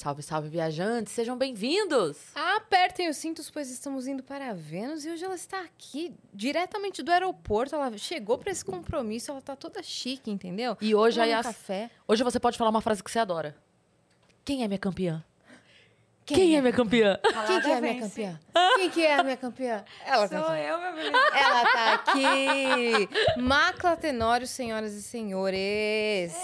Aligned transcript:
Salve, 0.00 0.22
salve, 0.22 0.48
viajantes, 0.48 1.12
sejam 1.12 1.36
bem-vindos! 1.36 2.16
Apertem 2.34 3.10
os 3.10 3.18
cintos, 3.18 3.50
pois 3.50 3.70
estamos 3.70 4.06
indo 4.06 4.22
para 4.22 4.54
Vênus 4.54 5.04
e 5.04 5.10
hoje 5.10 5.22
ela 5.22 5.34
está 5.34 5.60
aqui, 5.60 6.14
diretamente 6.32 7.02
do 7.02 7.12
aeroporto. 7.12 7.74
Ela 7.74 7.94
chegou 7.98 8.38
para 8.38 8.50
esse 8.50 8.64
compromisso, 8.64 9.30
ela 9.30 9.42
tá 9.42 9.54
toda 9.54 9.82
chique, 9.82 10.30
entendeu? 10.30 10.74
E 10.80 10.94
hoje, 10.94 11.20
aí, 11.20 11.34
um 11.34 11.38
as- 11.38 11.44
café. 11.44 11.90
hoje 12.08 12.24
você 12.24 12.40
pode 12.40 12.56
falar 12.56 12.70
uma 12.70 12.80
frase 12.80 13.04
que 13.04 13.10
você 13.10 13.18
adora. 13.18 13.54
Quem 14.42 14.64
é 14.64 14.68
minha 14.68 14.78
campeã? 14.78 15.22
Quem, 16.24 16.56
é 16.56 16.62
minha 16.62 16.72
campeã? 16.72 17.20
Quem 17.46 17.60
que 17.60 17.70
é 17.70 17.74
a 17.76 17.80
minha 17.82 18.00
campeã? 18.00 18.40
Quem 18.76 18.90
que 18.90 19.04
é 19.04 19.14
a 19.16 19.22
minha 19.22 19.36
campeã? 19.36 19.84
Ela 20.06 20.26
tá 20.26 20.38
Sou 20.40 20.48
aqui. 20.48 20.62
eu, 20.64 20.80
meu 20.80 20.94
bebê. 20.94 21.08
Ela 21.38 21.72
tá 21.72 21.94
aqui. 21.94 23.08
Macla 23.38 23.96
Tenório, 23.98 24.46
senhoras 24.46 24.94
e 24.94 25.02
senhores. 25.02 26.34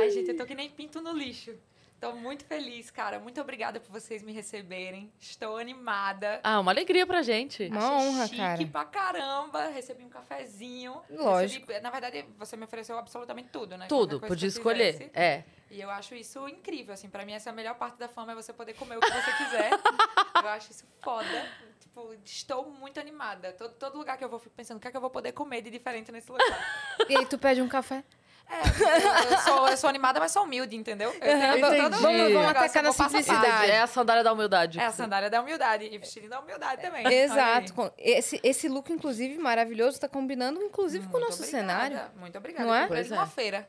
Ai, 0.00 0.10
gente, 0.10 0.30
eu 0.30 0.36
tô 0.36 0.44
que 0.44 0.56
nem 0.56 0.68
pinto 0.68 1.00
no 1.00 1.12
lixo. 1.12 1.54
Tô 2.00 2.12
muito 2.12 2.44
feliz, 2.46 2.90
cara. 2.90 3.18
Muito 3.18 3.38
obrigada 3.40 3.78
por 3.78 3.90
vocês 3.92 4.22
me 4.22 4.32
receberem. 4.32 5.12
Estou 5.20 5.58
animada. 5.58 6.40
Ah, 6.42 6.58
uma 6.58 6.72
alegria 6.72 7.06
pra 7.06 7.20
gente. 7.20 7.66
Uma 7.66 7.78
Achei 7.78 8.08
honra, 8.08 8.26
chique 8.26 8.38
cara. 8.38 8.66
pra 8.66 8.84
caramba. 8.86 9.66
Recebi 9.68 10.02
um 10.04 10.08
cafezinho. 10.08 11.02
Lógico. 11.10 11.66
Recebi- 11.66 11.82
na 11.84 11.90
verdade, 11.90 12.24
você 12.38 12.56
me 12.56 12.64
ofereceu 12.64 12.96
absolutamente 12.98 13.50
tudo, 13.50 13.76
né? 13.76 13.86
Tudo, 13.86 14.18
podia 14.18 14.48
escolher. 14.48 15.10
É. 15.12 15.44
E 15.70 15.78
eu 15.78 15.90
acho 15.90 16.14
isso 16.14 16.48
incrível, 16.48 16.94
assim. 16.94 17.10
Pra 17.10 17.24
mim, 17.26 17.32
essa 17.32 17.50
é 17.50 17.52
a 17.52 17.54
melhor 17.54 17.74
parte 17.74 17.98
da 17.98 18.08
fama, 18.08 18.32
é 18.32 18.34
você 18.34 18.52
poder 18.52 18.72
comer 18.74 18.96
o 18.96 19.00
que 19.00 19.10
você 19.10 19.32
quiser. 19.32 19.70
eu 20.42 20.48
acho 20.48 20.70
isso 20.70 20.84
foda. 21.02 21.46
Tipo, 21.80 22.14
estou 22.24 22.70
muito 22.70 22.98
animada. 22.98 23.52
Todo, 23.52 23.74
todo 23.74 23.98
lugar 23.98 24.16
que 24.16 24.24
eu 24.24 24.28
vou, 24.30 24.38
fico 24.38 24.54
pensando, 24.56 24.78
o 24.78 24.80
que 24.80 24.88
é 24.88 24.90
que 24.90 24.96
eu 24.96 25.00
vou 25.02 25.10
poder 25.10 25.32
comer 25.32 25.60
de 25.60 25.70
diferente 25.70 26.10
nesse 26.10 26.32
lugar? 26.32 26.96
E 27.08 27.14
aí 27.16 27.26
tu 27.26 27.36
pede 27.38 27.60
um 27.60 27.68
café? 27.68 28.02
É, 28.50 28.62
eu, 28.62 29.30
eu 29.32 29.38
sou, 29.40 29.68
eu 29.68 29.76
sou 29.76 29.88
animada, 29.88 30.18
mas 30.18 30.32
sou 30.32 30.42
humilde, 30.42 30.74
entendeu? 30.76 31.10
Eu 31.12 31.20
tenho 31.20 31.58
Entendi. 31.58 31.60
todo 31.82 31.90
Vamos- 31.92 32.00
vamos 32.02 32.26
negócio, 32.28 32.48
atacar 32.50 32.82
eu 32.84 32.88
na 32.88 32.92
simplicidade. 32.92 33.70
É 33.70 33.80
a 33.80 33.86
sandália 33.86 34.24
da 34.24 34.32
humildade. 34.32 34.78
É 34.80 34.86
a 34.86 34.92
sandália 34.92 35.30
da 35.30 35.40
humildade. 35.40 35.84
E 35.84 35.96
vestidinho 35.98 36.30
da 36.30 36.40
humildade 36.40 36.82
também. 36.82 37.06
Exato. 37.06 37.92
Esse, 37.96 38.40
esse 38.42 38.68
look, 38.68 38.92
inclusive, 38.92 39.38
maravilhoso, 39.38 40.00
tá 40.00 40.08
combinando, 40.08 40.60
inclusive, 40.62 41.06
com 41.06 41.16
o 41.16 41.20
Muito 41.20 41.26
nosso 41.30 41.42
obrigada, 41.42 41.66
cenário. 41.88 42.10
Muito 42.18 42.36
obrigada. 42.38 42.64
Não 42.66 42.74
é? 42.74 42.78
Eu 42.78 42.82
comprei 42.88 43.02
Pois 43.04 43.10
numa 43.10 43.22
é. 43.22 43.26
feira. 43.26 43.68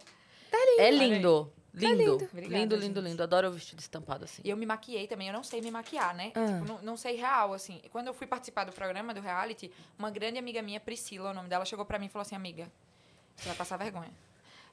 É 0.78 0.92
lindo. 0.92 1.52
Lindo. 1.74 1.96
lindo. 1.96 2.12
Lindo, 2.12 2.14
Obrigada, 2.34 2.58
lindo, 2.76 2.82
gente. 2.82 3.08
lindo, 3.08 3.24
Adoro 3.24 3.48
o 3.48 3.52
vestido 3.54 3.80
estampado 3.80 4.26
assim. 4.26 4.42
E 4.44 4.50
eu 4.50 4.58
me 4.58 4.66
maquiei 4.66 5.08
também. 5.08 5.28
Eu 5.28 5.34
não 5.34 5.44
sei 5.44 5.62
me 5.62 5.72
maquiar, 5.72 6.14
né? 6.14 6.34
Ah. 6.36 6.46
Tipo, 6.46 6.66
não, 6.66 6.80
não 6.82 6.98
sei 6.98 7.16
real, 7.16 7.54
assim. 7.54 7.82
Quando 7.94 8.08
eu 8.08 8.14
fui 8.14 8.28
participar 8.28 8.66
do 8.66 8.74
programa, 8.74 9.14
do 9.14 9.22
reality, 9.22 9.72
uma 9.98 10.12
grande 10.12 10.38
amiga 10.38 10.62
minha, 10.62 10.82
Priscila, 10.82 11.30
o 11.30 11.34
nome 11.34 11.48
dela, 11.48 11.64
chegou 11.64 11.86
pra 11.86 11.98
mim 11.98 12.08
e 12.08 12.10
falou 12.10 12.24
assim, 12.24 12.36
amiga, 12.36 12.70
você 13.38 13.48
vai 13.48 13.56
passar 13.56 13.78
vergonha. 13.78 14.12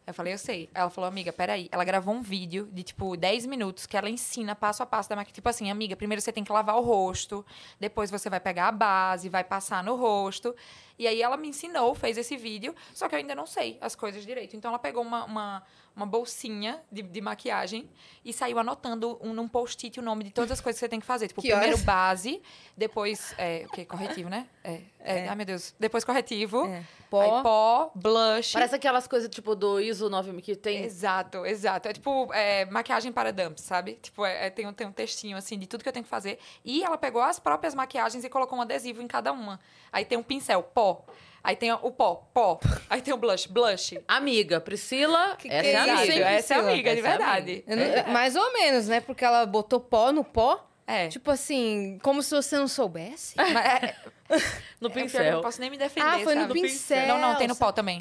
Eu 0.09 0.15
falei, 0.15 0.33
eu 0.33 0.39
sei. 0.39 0.71
Ela 0.73 0.89
falou, 0.89 1.07
amiga, 1.07 1.31
peraí. 1.35 1.69
Ela 1.71 1.85
gravou 1.85 2.15
um 2.15 2.23
vídeo 2.23 2.67
de, 2.73 2.83
tipo, 2.83 3.15
10 3.15 3.45
minutos 3.45 3.85
que 3.85 3.95
ela 3.95 4.09
ensina 4.09 4.57
passo 4.57 4.83
a 4.83 4.87
passo 4.87 5.07
da 5.07 5.15
maquiagem. 5.15 5.35
Tipo 5.35 5.51
assim, 5.51 5.71
amiga, 5.71 5.95
primeiro 5.95 6.23
você 6.23 6.33
tem 6.33 6.43
que 6.43 6.51
lavar 6.51 6.77
o 6.77 6.81
rosto, 6.81 7.45
depois 7.79 8.11
você 8.11 8.31
vai 8.31 8.41
pegar 8.41 8.69
a 8.69 8.73
base, 8.73 9.29
vai 9.29 9.45
passar 9.45 9.85
no 9.85 9.97
rosto. 9.97 10.57
E 10.99 11.07
aí 11.07 11.21
ela 11.21 11.37
me 11.37 11.49
ensinou, 11.49 11.95
fez 11.95 12.17
esse 12.17 12.39
vídeo, 12.39 12.75
só 12.95 13.07
que 13.07 13.15
eu 13.15 13.19
ainda 13.19 13.35
não 13.35 13.47
sei 13.47 13.77
as 13.83 13.95
coisas 13.95 14.25
direito. 14.25 14.57
Então 14.57 14.71
ela 14.71 14.79
pegou 14.79 15.03
uma, 15.03 15.25
uma, 15.27 15.63
uma 15.99 16.07
bolsinha 16.07 16.81
de, 16.91 17.03
de 17.03 17.21
maquiagem 17.21 17.91
e 18.25 18.33
saiu 18.33 18.59
anotando 18.59 19.19
um, 19.21 19.33
num 19.33 19.49
post-it 19.49 19.99
o 19.99 20.03
nome 20.03 20.25
de 20.25 20.31
todas 20.31 20.53
as 20.53 20.61
coisas 20.61 20.79
que 20.79 20.85
você 20.85 20.89
tem 20.89 21.01
que 21.01 21.07
fazer. 21.07 21.27
Tipo, 21.27 21.43
Que 21.43 21.49
primeiro 21.49 21.75
horas? 21.75 21.85
base, 21.85 22.41
depois. 22.77 23.35
É, 23.37 23.65
o 23.67 23.73
quê? 23.73 23.85
Corretivo, 23.85 24.31
né? 24.31 24.47
É. 24.63 24.81
é. 25.01 25.29
Ai, 25.29 25.35
meu 25.35 25.45
Deus. 25.45 25.75
Depois 25.79 26.05
corretivo. 26.05 26.67
É. 26.67 26.85
Pó. 27.11 27.43
Pó, 27.43 27.91
blush. 27.95 28.53
Parece 28.53 28.77
aquelas 28.77 29.09
coisas 29.09 29.29
tipo 29.29 29.57
do 29.57 29.81
ISO 29.81 30.09
9000 30.09 30.41
que 30.43 30.55
tem. 30.55 30.85
Exato, 30.85 31.45
exato. 31.45 31.89
É 31.89 31.93
tipo 31.93 32.33
é, 32.33 32.65
maquiagem 32.67 33.11
para 33.11 33.33
dumps, 33.33 33.65
sabe? 33.65 33.99
Tipo, 34.01 34.25
é, 34.25 34.47
é, 34.47 34.51
tem, 34.51 34.67
um, 34.67 34.73
tem 34.73 34.87
um 34.87 34.93
textinho 34.93 35.37
assim 35.37 35.59
de 35.59 35.67
tudo 35.67 35.83
que 35.83 35.89
eu 35.89 35.93
tenho 35.93 36.05
que 36.05 36.11
fazer. 36.11 36.39
E 36.65 36.85
ela 36.85 36.97
pegou 36.97 37.23
as 37.23 37.41
próprias 37.41 37.75
maquiagens 37.75 38.23
e 38.25 38.29
colocou 38.29 38.59
um 38.59 38.63
adesivo 38.63 39.03
em 39.03 39.09
cada 39.09 39.33
uma. 39.33 39.59
Aí 39.93 40.05
tem 40.05 40.17
um 40.17 40.23
pincel, 40.23 40.63
pó. 40.63 41.05
Aí 41.49 41.57
tem 41.57 41.73
o 41.73 41.91
pó, 41.91 42.29
pó. 42.35 42.61
Aí 42.91 43.01
tem 43.01 43.15
o 43.15 43.17
blush, 43.17 43.47
blush. 43.47 43.99
Amiga, 44.07 44.61
Priscila, 44.61 45.35
Que 45.39 45.49
essa 45.49 45.63
que 45.63 45.67
é 45.69 45.73
é 45.73 45.79
amiga. 45.79 46.03
isso, 46.03 46.13
hein, 46.13 46.23
essa 46.23 46.55
é 46.55 46.59
amiga, 46.59 46.93
de 46.95 46.99
Essa 47.01 47.09
é 47.09 47.11
verdade. 47.11 47.65
Não- 47.67 48.13
Mais 48.13 48.37
ou 48.37 48.53
menos, 48.53 48.87
né? 48.87 49.01
Porque 49.01 49.25
ela 49.25 49.47
botou 49.47 49.81
pó 49.81 50.13
no 50.13 50.23
pó. 50.23 50.68
É. 50.91 51.09
Tipo 51.09 51.31
assim, 51.31 51.99
como 52.03 52.23
se 52.23 52.35
você 52.35 52.57
não 52.57 52.67
soubesse. 52.67 53.35
Mas 53.37 53.55
é- 53.55 53.95
No 54.81 54.89
é 54.89 54.93
que 54.93 54.99
eu 54.99 55.03
pincel. 55.03 55.33
não 55.37 55.41
posso 55.43 55.61
nem 55.61 55.71
me 55.71 55.77
defender. 55.79 56.07
Ah, 56.07 56.19
foi 56.21 56.35
no 56.35 56.43
sabe? 56.43 56.55
pincel. 56.55 57.07
Não, 57.09 57.19
não, 57.19 57.35
tem 57.37 57.47
no 57.49 57.57
pó 57.57 57.73
também. 57.73 57.99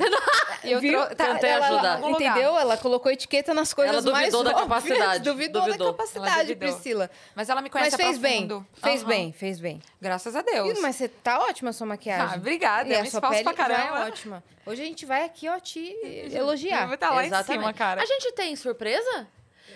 E 0.64 0.72
eu 0.72 0.80
Viu? 0.80 1.00
tá- 1.16 1.34
Tentei 1.34 1.50
ela- 1.50 1.68
ajudar. 1.68 2.00
em 2.00 2.02
lugar. 2.04 2.32
Entendeu? 2.32 2.58
Ela 2.58 2.78
colocou 2.78 3.10
etiqueta 3.12 3.54
nas 3.54 3.74
coisas 3.74 3.94
Ela 3.94 4.02
duvidou 4.02 4.44
mais 4.44 4.54
da 4.54 4.62
capacidade. 4.62 5.24
Duvidou, 5.24 5.62
Duvidou. 5.64 5.88
da 5.88 5.94
capacidade, 5.98 6.34
Ela 6.34 6.44
duvidou. 6.44 6.70
Priscila. 6.74 7.10
Mas 7.36 7.50
ela 7.50 7.62
me 7.62 7.70
conhece 7.70 7.92
Mas 7.98 8.06
fez 8.06 8.18
bem. 8.18 8.66
Fez 8.82 9.02
Aham. 9.02 9.10
bem, 9.10 9.32
fez 9.34 9.60
bem. 9.60 9.82
Graças 10.02 10.36
a 10.36 10.42
Deus. 10.42 10.80
Mas 10.82 10.96
você 10.98 11.08
tá 11.08 11.40
ótima 11.40 11.70
a 11.70 11.74
sua 11.74 11.88
maquiagem. 11.88 12.28
Ah, 12.34 12.36
obrigada. 12.38 12.90
E 12.90 12.94
Eu 12.94 13.00
a 13.00 13.04
me 13.04 13.10
sua 13.12 13.22
pele 13.22 13.44
pra 13.44 13.52
já 13.54 13.58
caramba. 13.58 14.00
é 14.00 14.08
ótima. 14.08 14.44
Hoje 14.66 14.82
a 14.82 14.86
gente 14.86 15.06
vai 15.06 15.24
aqui, 15.24 15.48
ó, 15.48 15.58
te 15.60 15.96
Eu 16.04 16.40
elogiar. 16.40 16.86
vou 16.86 16.96
estar 16.96 17.10
lá 17.12 17.24
em 17.24 17.28
Exatamente. 17.28 17.62
cima, 17.62 17.74
cara. 17.74 18.02
A 18.02 18.06
gente 18.06 18.32
tem 18.34 18.54
surpresa? 18.56 19.28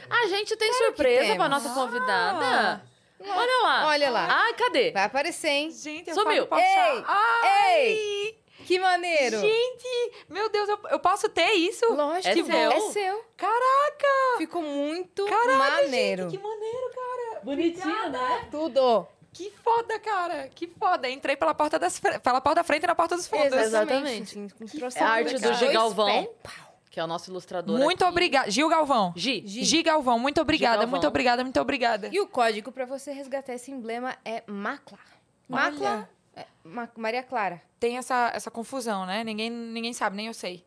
A 0.09 0.27
gente 0.27 0.55
tem 0.57 0.69
Claro 0.69 0.85
surpresa 0.85 1.35
pra 1.35 1.47
nossa 1.47 1.69
Ah. 1.69 2.81
Olha 3.29 3.63
lá. 3.63 3.87
Olha 3.87 4.09
lá. 4.09 4.27
Ai, 4.43 4.53
cadê? 4.53 4.91
Vai 4.91 5.03
aparecer, 5.05 5.49
hein? 5.49 5.71
Gente, 5.71 6.09
eu 6.09 6.15
Sumiu. 6.15 6.47
falo, 6.47 6.61
Ei, 6.61 7.03
ai, 7.05 7.79
ei. 7.87 8.41
Que 8.65 8.79
maneiro. 8.79 9.39
Gente, 9.39 10.11
meu 10.29 10.47
Deus, 10.49 10.69
eu, 10.69 10.79
eu 10.91 10.99
posso 10.99 11.27
ter 11.29 11.51
isso? 11.53 11.83
Lógico 11.93 12.27
É 12.27 12.33
que 12.33 12.43
seu. 12.43 12.71
é 12.71 12.79
seu. 12.91 13.25
Caraca! 13.35 14.37
Ficou 14.37 14.61
muito 14.61 15.25
Caralho, 15.25 15.57
maneiro. 15.57 16.23
gente, 16.29 16.37
que 16.37 16.43
maneiro, 16.43 16.91
cara. 16.93 17.41
Bonitinho, 17.43 18.09
né? 18.09 18.47
Tudo. 18.51 19.07
Que 19.33 19.51
foda, 19.63 19.97
cara. 19.99 20.49
Que 20.53 20.67
foda. 20.67 21.09
Entrei 21.09 21.35
pela 21.35 21.53
porta, 21.53 21.79
das, 21.79 21.99
pela 21.99 22.39
porta 22.41 22.55
da 22.55 22.63
frente 22.63 22.83
e 22.83 22.87
na 22.87 22.93
porta 22.95 23.15
dos 23.15 23.27
fundos. 23.27 23.51
Exatamente. 23.57 24.23
Assim, 24.33 24.47
com 24.49 24.63
É 24.63 24.67
a 24.67 24.79
troço 24.79 25.03
arte 25.03 25.33
do 25.35 25.39
dois 25.41 25.57
G. 25.57 25.67
Galvão, 25.69 26.29
pés. 26.43 26.55
Que 26.91 26.99
é 26.99 27.03
o 27.03 27.07
nosso 27.07 27.31
ilustrador. 27.31 27.79
Muito 27.79 28.05
obrigada. 28.05 28.51
Gil 28.51 28.67
Galvão. 28.69 29.13
Gi. 29.15 29.41
Gi. 29.47 29.63
Gi 29.63 29.81
Galvão, 29.81 30.19
muito 30.19 30.39
obrigada, 30.41 30.75
Galvão. 30.79 30.91
muito 30.91 31.07
obrigada, 31.07 31.43
muito 31.43 31.59
obrigada. 31.59 32.09
E 32.11 32.19
o 32.19 32.27
código 32.27 32.71
pra 32.71 32.85
você 32.85 33.11
resgatar 33.13 33.53
esse 33.53 33.71
emblema 33.71 34.15
é 34.25 34.43
MACLA. 34.45 34.99
MACLA, 35.49 36.09
é 36.35 36.45
Ma- 36.63 36.89
Maria 36.97 37.23
Clara. 37.23 37.61
Tem 37.79 37.97
essa, 37.97 38.29
essa 38.35 38.51
confusão, 38.51 39.05
né? 39.05 39.23
Ninguém, 39.23 39.49
ninguém 39.49 39.93
sabe, 39.93 40.15
nem 40.17 40.27
eu 40.27 40.33
sei. 40.33 40.63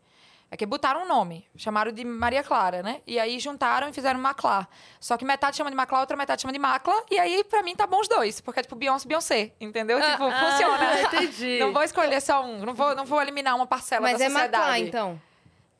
É 0.51 0.57
que 0.57 0.65
botaram 0.67 1.03
um 1.03 1.09
nome, 1.09 1.45
chamaram 1.57 1.91
de 1.91 2.05
Maria 2.05 2.43
Clara, 2.45 2.81
né? 2.83 3.01
E 3.07 3.19
aí 3.19 3.41
juntaram 3.41 3.89
e 3.89 3.93
fizeram 3.93 4.21
Maclá. 4.21 4.69
Só 5.01 5.17
que 5.17 5.25
metade 5.25 5.57
chama 5.57 5.69
de 5.71 5.77
Maclá, 5.77 6.01
outra 6.01 6.17
metade 6.17 6.43
chama 6.43 6.53
de 6.53 6.59
Macla. 6.61 6.95
E 7.11 7.19
aí, 7.19 7.43
pra 7.45 7.63
mim, 7.63 7.75
tá 7.75 7.87
bom 7.87 7.99
os 8.01 8.07
dois. 8.09 8.41
Porque 8.41 8.61
é 8.61 8.63
tipo 8.63 8.77
Beyoncé, 8.77 9.09
Beyoncé, 9.09 9.53
entendeu? 9.61 10.01
tipo, 10.01 10.17
funciona. 10.19 10.79
Ah, 10.81 11.03
entendi. 11.13 11.59
Não 11.59 11.73
vou 11.73 11.83
escolher 11.83 12.21
só 12.21 12.45
um. 12.45 12.65
Não 12.65 12.73
vou, 12.75 12.95
não 12.95 13.05
vou 13.05 13.21
eliminar 13.21 13.57
uma 13.57 13.67
parcela 13.67 14.03
Mas 14.03 14.19
da 14.19 14.27
é 14.27 14.31
sociedade. 14.31 14.57
MACLA, 14.65 14.79
então. 14.79 15.21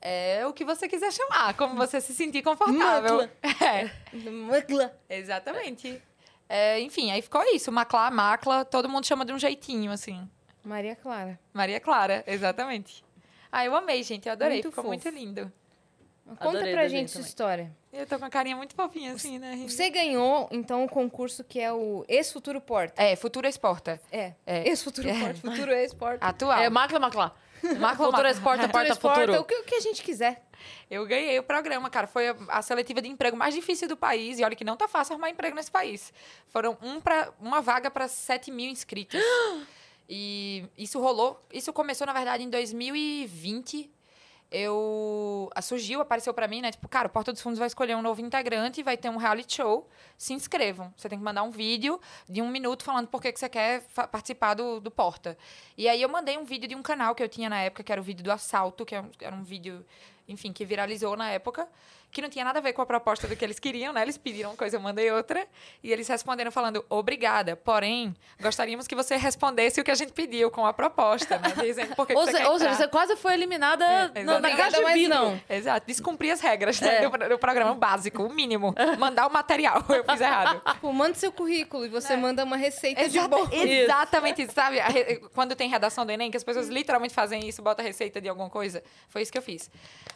É 0.07 0.47
o 0.47 0.53
que 0.53 0.67
você 0.67 0.87
quiser 0.87 1.11
chamar, 1.11 1.55
como 1.55 1.75
você 1.77 1.99
se 1.99 2.15
sentir 2.15 2.43
confortável. 2.43 3.27
É, 3.65 3.91
MACLA. 4.31 4.95
exatamente. 5.09 6.01
É, 6.47 6.79
enfim, 6.81 7.11
aí 7.11 7.23
ficou 7.23 7.43
isso. 7.55 7.73
Maclá, 7.73 8.11
Macla, 8.11 8.67
todo 8.67 8.87
mundo 8.87 9.07
chama 9.07 9.25
de 9.25 9.33
um 9.33 9.39
jeitinho, 9.39 9.91
assim. 9.91 10.29
Maria 10.63 10.95
Clara. 10.95 11.41
Maria 11.55 11.81
Clara, 11.81 12.23
exatamente. 12.27 13.03
Ah, 13.51 13.65
eu 13.65 13.75
amei, 13.75 14.03
gente. 14.03 14.27
Eu 14.27 14.33
adorei. 14.33 14.57
Muito 14.57 14.69
Ficou 14.71 14.85
fofo. 14.85 14.89
muito 14.89 15.09
lindo. 15.09 15.51
Conta 16.27 16.49
Adorei 16.49 16.73
pra 16.73 16.89
gente 16.89 17.11
sua 17.11 17.19
também. 17.19 17.29
história. 17.29 17.77
Eu 17.93 18.07
tô 18.07 18.19
com 18.19 18.25
a 18.25 18.31
carinha 18.31 18.57
muito 18.57 18.75
fofinha, 18.75 19.13
assim, 19.13 19.39
né? 19.39 19.57
Você 19.69 19.91
ganhou, 19.91 20.49
então, 20.51 20.85
o 20.85 20.89
concurso 20.89 21.45
que 21.45 21.61
é 21.61 21.71
o 21.73 22.03
Ex-Futuro 22.09 22.61
Porta. 22.63 23.01
É, 23.03 23.15
Futuro 23.15 23.47
Exporta. 23.47 24.01
É. 24.11 24.33
É. 24.47 24.67
Ex-Futuro 24.69 25.09
É. 25.09 25.21
Porta. 25.21 25.35
Futuro 25.41 25.71
Ex-Porta. 25.77 26.27
Atual. 26.27 26.59
É 26.61 26.69
Macla 26.71 26.99
Macla. 26.99 27.35
Macla, 27.79 28.07
Futuro 28.07 28.13
Macla. 28.13 28.31
Exporta, 28.31 28.69
Porta 28.69 28.93
Exporta, 28.93 29.21
Futuro. 29.21 29.41
o 29.41 29.45
que, 29.45 29.55
o 29.55 29.65
que 29.65 29.75
a 29.77 29.81
gente 29.81 30.03
quiser. 30.03 30.43
Eu 30.91 31.07
ganhei 31.07 31.39
o 31.39 31.43
programa, 31.43 31.91
cara. 31.91 32.07
Foi 32.07 32.29
a, 32.29 32.37
a 32.49 32.63
seletiva 32.63 33.01
de 33.01 33.09
emprego 33.09 33.37
mais 33.37 33.55
difícil 33.55 33.89
do 33.89 33.97
país. 33.97 34.39
E 34.39 34.45
olha 34.45 34.57
que 34.57 34.65
não 34.65 34.77
tá 34.77 34.89
fácil 34.89 35.15
arrumar 35.15 35.31
emprego 35.31 35.57
nesse 35.57 35.71
país. 35.71 36.13
Foram 36.49 36.77
um 36.83 37.01
pra, 37.01 37.33
uma 37.41 37.61
vaga 37.61 37.91
para 37.91 38.09
7 38.09 38.51
mil 38.51 38.71
inscritos. 38.71 39.21
e 40.09 40.65
isso 40.77 41.01
rolou. 41.01 41.43
Isso 41.53 41.73
começou, 41.73 42.07
na 42.07 42.13
verdade, 42.13 42.43
em 42.43 42.51
2020. 42.51 43.91
Eu 44.55 45.51
surgiu, 45.61 46.01
apareceu 46.01 46.33
pra 46.33 46.47
mim, 46.47 46.63
né? 46.63 46.71
Tipo, 46.71 46.87
cara, 46.89 47.09
o 47.09 47.11
Porta 47.11 47.33
dos 47.33 47.43
Fundos 47.43 47.59
vai 47.59 47.67
escolher 47.67 47.97
um 47.97 48.03
novo 48.03 48.21
integrante 48.21 48.81
e 48.81 48.85
vai 48.85 48.97
ter 48.97 49.09
um 49.09 49.17
reality 49.17 49.57
show. 49.57 49.89
Se 50.17 50.33
inscrevam. 50.33 50.95
Você 50.97 51.09
tem 51.09 51.19
que 51.19 51.25
mandar 51.25 51.43
um 51.43 51.51
vídeo 51.51 52.01
de 52.29 52.41
um 52.41 52.49
minuto 52.49 52.85
falando 52.85 53.09
por 53.09 53.21
que, 53.21 53.33
que 53.33 53.41
você 53.41 53.49
quer 53.49 53.83
participar 54.13 54.55
do, 54.55 54.79
do 54.79 54.93
Porta. 54.93 55.37
E 55.77 55.89
aí 55.89 56.01
eu 56.01 56.09
mandei 56.09 56.39
um 56.39 56.45
vídeo 56.45 56.69
de 56.69 56.77
um 56.77 56.83
canal 56.83 57.17
que 57.17 57.23
eu 57.23 57.29
tinha 57.29 57.51
na 57.51 57.63
época, 57.63 57.83
que 57.83 57.91
era 57.91 58.01
o 58.01 58.05
vídeo 58.05 58.23
do 58.23 58.31
assalto, 58.31 58.87
que 58.87 58.95
era 58.95 59.05
um, 59.05 59.11
era 59.21 59.35
um 59.35 59.43
vídeo, 59.43 59.85
enfim, 60.29 60.53
que 60.53 60.65
viralizou 60.65 61.17
na 61.17 61.31
época, 61.31 61.69
que 62.15 62.23
não 62.23 62.29
tinha 62.31 62.45
nada 62.45 62.61
a 62.61 62.63
ver 62.63 62.73
com 62.73 62.81
a 62.81 62.87
proposta 62.87 63.27
do 63.27 63.35
que 63.37 63.45
eles 63.45 63.59
queriam, 63.59 63.93
né? 63.93 64.01
Eles 64.01 64.17
pediram 64.17 64.51
uma 64.51 64.57
coisa, 64.57 64.77
eu 64.77 64.81
mandei 64.81 65.11
outra. 65.11 65.47
E 65.83 65.93
eles 65.93 66.07
responderam 66.07 66.51
falando, 66.53 66.85
obrigada, 66.89 67.57
porém, 67.57 68.15
gostaríamos 68.41 68.87
que 68.87 68.95
você 68.95 69.17
respondesse 69.17 69.81
o 69.81 69.85
que 69.85 69.91
a 69.91 69.95
gente 69.97 70.13
pediu 70.13 70.49
com 70.51 70.65
a 70.65 70.73
proposta, 70.73 71.37
né? 71.39 71.53
Dizendo 71.61 71.95
por 71.97 72.07
que, 72.07 72.15
que 72.15 72.19
Ou, 72.21 72.25
você 72.27 72.39
se- 72.39 72.45
ou 72.45 72.59
seja, 72.59 72.75
você 72.75 72.89
quase 72.89 73.17
foi 73.17 73.35
eliminada 73.35 73.85
É, 74.15 74.23
na, 74.23 74.39
na 74.39 74.57
casa 74.57 74.79
de 74.83 74.93
vidro. 74.95 75.15
não. 75.15 75.41
Exato, 75.51 75.87
descumprir 75.87 76.33
as 76.33 76.41
regras 76.41 76.81
né, 76.81 77.03
É. 77.05 77.09
do, 77.09 77.29
do 77.31 77.39
programa 77.39 77.73
o 77.73 77.75
básico, 77.75 78.23
o 78.23 78.33
mínimo. 78.33 78.73
Mandar 78.97 79.27
o 79.27 79.33
material, 79.33 79.83
eu 79.91 80.05
fiz 80.05 80.21
errado. 80.21 80.63
Tipo, 80.73 80.93
manda 80.93 81.15
seu 81.15 81.33
currículo 81.33 81.85
e 81.85 81.89
você 81.89 82.17
manda 82.17 82.45
uma 82.45 82.57
receita 82.57 83.09
de 83.09 83.19
Exata- 83.19 83.29
bolo. 83.37 83.49
exatamente 83.53 84.43
isso, 84.43 84.53
sabe? 84.55 84.79
Re- 84.79 85.21
Quando 85.35 85.57
tem 85.57 85.69
redação 85.69 86.07
do 86.07 86.13
Enem, 86.13 86.31
que 86.31 86.37
as 86.37 86.45
pessoas 86.45 86.69
literalmente 86.69 87.13
fazem 87.13 87.49
isso, 87.49 87.61
bota 87.61 87.83
a 87.83 87.85
receita 87.85 88.21
de 88.21 88.29
alguma 88.29 88.49
coisa. 88.49 88.85
Foi 89.09 89.21
isso 89.23 89.33
que 89.33 89.39
eu 89.39 89.43
fiz. 89.43 89.69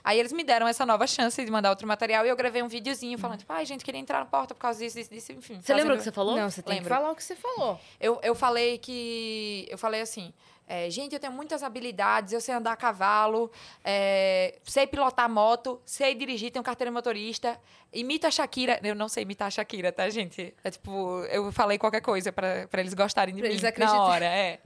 Aí 0.04 0.18
eles 0.20 0.32
me 0.32 0.44
deram 0.44 0.68
essa 0.68 0.86
nova 0.86 1.06
chance 1.06 1.44
de 1.44 1.50
mandar 1.50 1.70
outro 1.70 1.87
material 1.88 2.24
e 2.24 2.28
eu 2.28 2.36
gravei 2.36 2.62
um 2.62 2.68
videozinho 2.68 3.18
falando, 3.18 3.38
tipo, 3.40 3.52
ai, 3.52 3.66
gente, 3.66 3.84
queria 3.84 4.00
entrar 4.00 4.20
na 4.20 4.26
porta 4.26 4.54
por 4.54 4.60
causa 4.60 4.78
disso, 4.78 4.96
disso, 4.96 5.10
disso, 5.10 5.32
enfim. 5.32 5.60
Você 5.60 5.74
lembra 5.74 5.94
o 5.94 5.96
que 5.96 6.04
você 6.04 6.12
falou? 6.12 6.36
Não, 6.36 6.48
você 6.50 6.62
tem 6.62 6.74
Lembro. 6.76 6.88
que 6.90 6.94
falar 6.96 7.10
o 7.10 7.16
que 7.16 7.24
você 7.24 7.34
falou. 7.34 7.80
Eu, 8.00 8.20
eu 8.22 8.34
falei 8.34 8.78
que. 8.78 9.66
Eu 9.70 9.76
falei 9.78 10.00
assim. 10.00 10.32
é, 10.68 10.90
gente, 10.90 11.14
eu 11.14 11.18
tenho 11.20 11.32
muitas 11.32 11.62
habilidades, 11.62 12.32
eu 12.34 12.40
sei 12.42 12.54
andar 12.54 12.72
a 12.72 12.76
cavalo, 12.76 13.50
é, 13.82 14.58
sei 14.64 14.86
pilotar 14.86 15.28
moto, 15.28 15.80
sei 15.84 16.14
dirigir, 16.14 16.50
tenho 16.52 16.62
carteira 16.62 16.92
motorista, 16.92 17.58
imito 17.92 18.26
a 18.26 18.30
Shakira. 18.30 18.78
Eu 18.84 18.94
não 18.94 19.08
sei 19.08 19.22
imitar 19.22 19.48
a 19.48 19.50
Shakira, 19.50 19.90
tá, 19.90 20.08
gente? 20.10 20.54
É 20.62 20.70
tipo, 20.70 21.24
eu 21.30 21.50
falei 21.52 21.78
qualquer 21.78 22.02
coisa 22.02 22.30
pra, 22.30 22.68
pra 22.68 22.80
eles 22.82 22.92
gostarem 22.92 23.34
de 23.34 23.40
Pra 23.40 23.48
mim 23.48 23.54
eles 23.54 23.62
na 23.62 23.70
acreditarem. 23.70 24.02
hora, 24.04 24.24
é. 24.26 24.60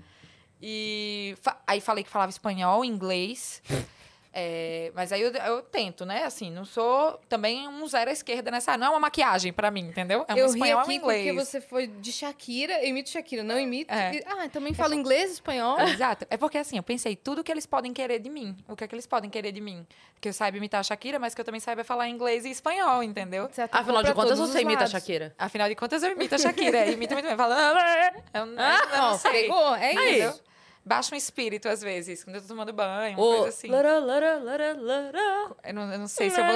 E 0.61 1.37
fa- 1.41 1.61
aí 1.67 1.81
falei 1.81 2.05
que 2.05 2.11
falava 2.11 2.31
espanhol, 2.31 2.85
inglês. 2.85 3.63
é, 4.33 4.91
mas 4.95 5.13
aí 5.13 5.21
eu, 5.21 5.31
eu 5.33 5.63
tento, 5.63 6.07
né? 6.07 6.25
Assim, 6.25 6.51
não 6.51 6.65
sou 6.65 7.21
também 7.29 7.69
um 7.69 7.87
zero 7.87 8.09
à 8.11 8.13
esquerda 8.13 8.51
nessa. 8.51 8.77
Não 8.79 8.87
é 8.87 8.91
uma 8.91 9.01
maquiagem 9.01 9.53
pra 9.53 9.71
mim, 9.71 9.83
entendeu? 9.89 10.25
É 10.27 10.35
um 10.35 10.39
eu 10.39 10.47
ri 10.47 10.53
espanhol 10.55 10.73
e 10.73 10.77
um 10.77 10.81
aqui 10.81 10.95
inglês. 10.95 11.25
porque 11.27 11.45
você 11.45 11.61
foi 11.61 11.87
de 11.87 12.13
Shakira, 12.13 12.83
eu 12.83 12.89
imito 12.89 13.11
Shakira, 13.11 13.43
não 13.43 13.59
imito. 13.59 13.93
É. 13.93 14.15
e- 14.15 14.25
Ah, 14.27 14.49
também 14.49 14.73
falo 14.73 14.95
inglês, 14.95 15.33
espanhol. 15.33 15.79
Exato. 15.81 16.27
É 16.31 16.37
porque 16.37 16.57
assim, 16.59 16.77
eu 16.77 16.83
pensei 16.83 17.15
tudo 17.15 17.45
que 17.45 17.53
eles 17.53 17.67
podem 17.67 17.93
querer 17.93 18.19
de 18.19 18.31
mim. 18.31 18.57
O 18.69 18.75
que 18.75 18.85
é 18.85 18.89
que 18.89 18.95
eles 18.95 19.07
podem 19.07 19.29
querer 19.29 19.53
de 19.53 19.61
mim? 19.61 19.87
Que 20.21 20.29
eu 20.29 20.33
saiba 20.33 20.57
imitar 20.57 20.81
a 20.81 20.83
Shakira, 20.83 21.19
mas 21.19 21.35
que 21.35 21.41
eu 21.41 21.45
também 21.45 21.61
saiba 21.61 21.85
falar 21.85 22.09
inglês 22.09 22.45
e 22.45 22.51
espanhol, 22.51 23.03
entendeu? 23.03 23.45
Atacou 23.45 23.81
Afinal 23.81 24.03
de 24.03 24.15
contas, 24.15 24.39
você 24.39 24.61
imita 24.63 24.85
a. 24.85 24.87
Shakira. 24.87 25.35
Afinal 25.39 25.69
de 25.69 25.75
contas, 25.75 26.03
eu 26.03 26.13
imito 26.13 26.35
a 26.35 26.39
Shakira. 26.39 26.87
imito 26.87 27.13
muito 27.13 27.27
bem. 27.27 27.37
Falo... 27.37 27.53
"Ah, 27.55 28.13
Eu, 28.35 28.47
eu, 28.47 28.53
eu 28.57 29.03
não 29.03 29.19
sei. 29.19 29.33
pegou? 29.43 29.75
É 29.77 29.93
isso. 30.11 30.43
Baixa 30.85 31.15
um 31.15 31.19
espírito, 31.19 31.69
às 31.69 31.81
vezes, 31.81 32.25
quando 32.25 32.37
eu 32.37 32.43
tô 32.43 32.49
tomando 32.49 32.73
banho, 32.73 33.17
uma 33.17 33.25
Ô, 33.25 33.33
coisa 33.35 33.49
assim. 33.51 33.69
lara, 33.69 33.99
lara, 34.01 34.39
lara, 34.39 34.77
lara. 34.77 35.51
Eu 35.65 35.75
não, 35.75 35.93
eu 35.93 35.99
não 35.99 36.09
sei 36.09 36.29
se 36.29 36.41
eu 36.41 36.45
vou... 36.45 36.55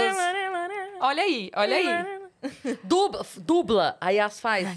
Olha 1.00 1.22
aí, 1.22 1.50
olha 1.54 1.76
aí. 1.76 1.86
Dubla, 2.82 3.24
dubla, 3.36 3.96
aí 4.00 4.18
as 4.18 4.40
faz. 4.40 4.68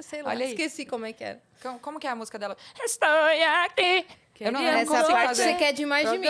Sei 0.00 0.22
lá, 0.22 0.30
Olha 0.30 0.44
aí. 0.44 0.50
esqueci 0.50 0.84
como 0.84 1.06
é 1.06 1.12
que 1.12 1.24
era. 1.24 1.40
Como, 1.62 1.78
como 1.78 2.00
que 2.00 2.06
é 2.06 2.10
a 2.10 2.16
música 2.16 2.38
dela? 2.38 2.56
Estou 2.84 3.08
aqui. 3.08 4.06
Eu 4.40 4.50
não, 4.50 4.60
não 4.60 4.68
Essa 4.68 5.04
parte 5.04 5.28
fazer. 5.28 5.42
você 5.44 5.54
quer 5.54 5.72
demais 5.72 6.10
de 6.10 6.18
mim. 6.18 6.26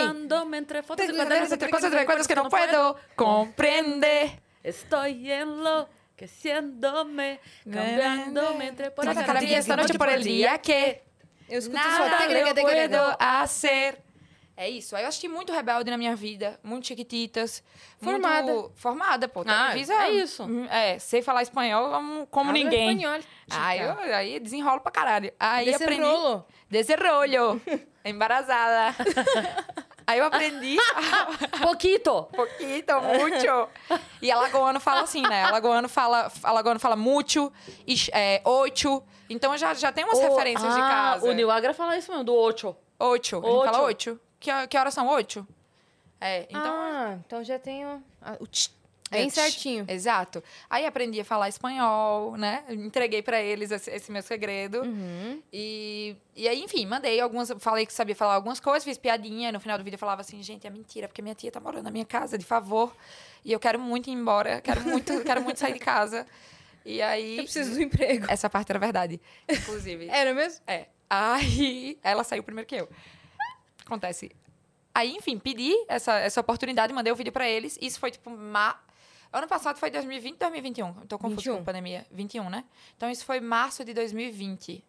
Entre 0.55 0.83
fotos 0.83 1.03
Entre 1.03 1.15
cuadernos, 1.15 1.51
entre 1.51 1.67
cosas 1.69 1.85
entre 1.85 1.99
recuerdos 1.99 2.27
que 2.27 2.35
no 2.35 2.47
puedo 2.49 2.95
enloqueciéndome, 6.23 7.39
cambiándome 7.63 8.65
entre 8.67 8.91
por 8.91 9.07
acá. 9.07 9.23
cada 9.23 9.39
día, 9.39 9.57
esta 9.57 9.75
noche 9.75 9.97
por 9.97 10.09
el 10.09 10.23
día 10.23 10.57
que 10.57 11.01
Eu 11.49 11.59
escuto 11.59 11.77
só 11.83 12.05
nada 12.05 12.17
tegra, 12.17 12.39
eu 12.39 12.55
puedo 12.55 13.15
hacer. 13.19 14.01
É 14.55 14.69
isso. 14.69 14.95
Aí 14.95 15.03
eu 15.03 15.07
assisti 15.07 15.27
muito 15.27 15.51
Rebelde 15.51 15.89
na 15.89 15.97
minha 15.97 16.15
vida, 16.15 16.59
muito 16.63 16.87
Chiquititas. 16.87 17.63
Formada. 17.99 18.53
Muito... 18.53 18.71
Formada, 18.75 19.27
pô. 19.27 19.41
Ah, 19.47 19.69
Televisa, 19.69 19.93
é 19.93 20.11
isso. 20.11 20.43
Hum, 20.43 20.65
É, 20.69 20.99
sei 20.99 21.23
falar 21.23 21.41
espanhol 21.41 21.89
como, 22.29 22.49
Habla 22.49 22.53
ninguém. 22.53 22.91
espanhol, 22.95 23.19
Aí, 23.49 23.79
eu, 23.79 24.15
aí 24.15 24.39
desenrolo 24.39 24.79
pra 24.81 24.91
caralho. 24.91 25.33
Aí 25.39 25.73
aprendi... 25.73 26.01
Desenrolo. 26.69 27.61
Embarazada. 28.05 28.95
aí 30.05 30.19
eu 30.19 30.25
aprendi... 30.25 30.77
Poquito. 31.61 32.23
Pouquito, 32.33 33.01
muito. 33.01 33.69
E 34.21 34.31
alagoano 34.31 34.79
fala 34.79 35.01
assim, 35.01 35.21
né? 35.21 35.43
Alagoano 35.43 35.87
fala, 35.89 36.31
alagoano 36.43 36.79
fala 36.79 36.95
muito, 36.95 37.51
é, 38.11 38.41
oito. 38.45 39.03
Então 39.29 39.57
já, 39.57 39.73
já 39.73 39.91
tem 39.91 40.03
umas 40.03 40.19
O- 40.19 40.21
referências 40.21 40.73
de 40.73 40.79
ah, 40.79 40.87
casa. 40.89 41.25
O 41.27 41.31
Nil 41.33 41.49
Agra 41.49 41.73
fala 41.73 41.97
isso 41.97 42.11
mesmo, 42.11 42.23
do 42.23 42.35
ocho. 42.35 42.75
Oito. 42.99 43.37
A 43.37 43.39
gente 43.39 43.49
Oito. 43.49 43.71
fala 43.71 43.83
oito. 43.83 44.19
Que, 44.39 44.67
que 44.67 44.77
horas 44.77 44.93
são 44.93 45.07
oito? 45.09 45.47
É, 46.21 46.45
então... 46.49 46.73
ah, 46.73 47.17
então 47.25 47.43
já 47.43 47.59
tenho 47.59 48.01
ah, 48.21 48.37
o 48.39 48.47
tch, 48.47 48.69
bem 49.13 49.27
é, 49.27 49.29
certinho. 49.29 49.85
Exato. 49.87 50.43
Aí 50.69 50.85
aprendi 50.85 51.19
a 51.21 51.25
falar 51.25 51.49
espanhol, 51.49 52.35
né? 52.37 52.63
Entreguei 52.69 53.21
pra 53.21 53.41
eles 53.41 53.71
esse, 53.71 53.89
esse 53.89 54.11
meu 54.11 54.21
segredo. 54.21 54.81
Uhum. 54.81 55.41
E, 55.51 56.15
e 56.35 56.47
aí, 56.47 56.61
enfim, 56.61 56.85
mandei 56.85 57.19
algumas. 57.19 57.51
Falei 57.59 57.85
que 57.85 57.93
sabia 57.93 58.15
falar 58.15 58.35
algumas 58.35 58.59
coisas, 58.59 58.83
fiz 58.83 58.97
piadinha. 58.97 59.51
No 59.51 59.59
final 59.59 59.77
do 59.77 59.83
vídeo 59.83 59.95
eu 59.95 59.99
falava 59.99 60.21
assim, 60.21 60.41
gente, 60.43 60.67
é 60.67 60.69
mentira, 60.69 61.07
porque 61.07 61.21
minha 61.21 61.35
tia 61.35 61.51
tá 61.51 61.59
morando 61.59 61.83
na 61.83 61.91
minha 61.91 62.05
casa, 62.05 62.37
de 62.37 62.45
favor. 62.45 62.95
E 63.45 63.51
eu 63.51 63.59
quero 63.59 63.79
muito 63.79 64.09
ir 64.09 64.13
embora, 64.13 64.61
quero 64.61 64.81
muito, 64.81 65.21
quero 65.23 65.41
muito 65.41 65.59
sair 65.59 65.73
de 65.73 65.79
casa. 65.79 66.25
E 66.85 67.01
aí. 67.01 67.37
Eu 67.37 67.43
preciso 67.43 67.73
do 67.73 67.81
emprego. 67.81 68.25
Essa 68.29 68.49
parte 68.49 68.71
era 68.71 68.79
verdade, 68.79 69.19
inclusive. 69.49 70.07
Era 70.09 70.33
mesmo? 70.33 70.61
É. 70.67 70.87
Aí 71.09 71.97
ela 72.03 72.23
saiu 72.23 72.43
primeiro 72.43 72.67
que 72.67 72.75
eu. 72.75 72.89
Acontece. 73.85 74.31
Aí, 74.95 75.15
enfim, 75.15 75.39
pedi 75.39 75.73
essa, 75.87 76.19
essa 76.19 76.39
oportunidade, 76.39 76.93
mandei 76.93 77.11
o 77.11 77.15
vídeo 77.15 77.31
pra 77.31 77.47
eles. 77.47 77.77
Isso 77.81 77.99
foi 77.99 78.11
tipo. 78.11 78.29
Ma... 78.29 78.79
Ano 79.33 79.47
passado 79.47 79.77
foi 79.77 79.89
2020, 79.89 80.37
2021. 80.37 80.87
Eu 80.87 81.07
tô 81.07 81.17
confuso 81.17 81.41
21. 81.41 81.55
com 81.55 81.61
a 81.61 81.65
pandemia. 81.65 82.05
21, 82.11 82.49
né? 82.49 82.63
Então 82.95 83.09
isso 83.09 83.25
foi 83.25 83.39
março 83.39 83.83
de 83.83 83.93
2020. 83.93 84.83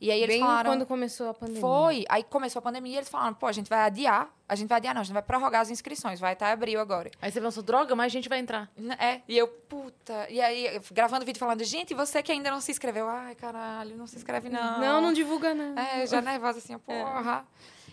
E 0.00 0.12
aí 0.12 0.22
eles 0.22 0.36
Bem 0.36 0.40
falaram. 0.40 0.70
quando 0.70 0.86
começou 0.86 1.30
a 1.30 1.34
pandemia. 1.34 1.60
Foi. 1.60 2.04
Aí 2.08 2.22
começou 2.22 2.60
a 2.60 2.62
pandemia 2.62 2.92
e 2.92 2.96
eles 2.98 3.08
falaram, 3.08 3.34
pô, 3.34 3.46
a 3.46 3.52
gente 3.52 3.68
vai 3.68 3.80
adiar. 3.80 4.30
A 4.48 4.54
gente 4.54 4.68
vai 4.68 4.76
adiar, 4.76 4.94
não, 4.94 5.00
a 5.00 5.04
gente 5.04 5.12
vai 5.12 5.22
prorrogar 5.22 5.62
as 5.62 5.70
inscrições. 5.70 6.20
Vai 6.20 6.34
até 6.34 6.52
abril 6.52 6.80
agora. 6.80 7.10
Aí 7.20 7.32
você 7.32 7.40
pensou, 7.40 7.62
droga, 7.62 7.96
mais 7.96 8.12
gente 8.12 8.28
vai 8.28 8.38
entrar. 8.38 8.70
É, 8.98 9.22
e 9.26 9.36
eu, 9.36 9.48
puta. 9.48 10.26
E 10.30 10.40
aí, 10.40 10.80
gravando 10.92 11.24
vídeo 11.24 11.40
falando, 11.40 11.64
gente, 11.64 11.94
você 11.94 12.22
que 12.22 12.30
ainda 12.30 12.50
não 12.50 12.60
se 12.60 12.70
inscreveu. 12.70 13.08
Ai, 13.08 13.34
caralho, 13.34 13.96
não 13.96 14.06
se 14.06 14.16
inscreve, 14.16 14.48
não. 14.48 14.78
Não, 14.78 15.00
não 15.00 15.12
divulga, 15.12 15.52
não. 15.52 15.76
É, 15.76 16.06
já 16.06 16.20
nervosa 16.20 16.58
assim, 16.58 16.78
porra. 16.78 17.44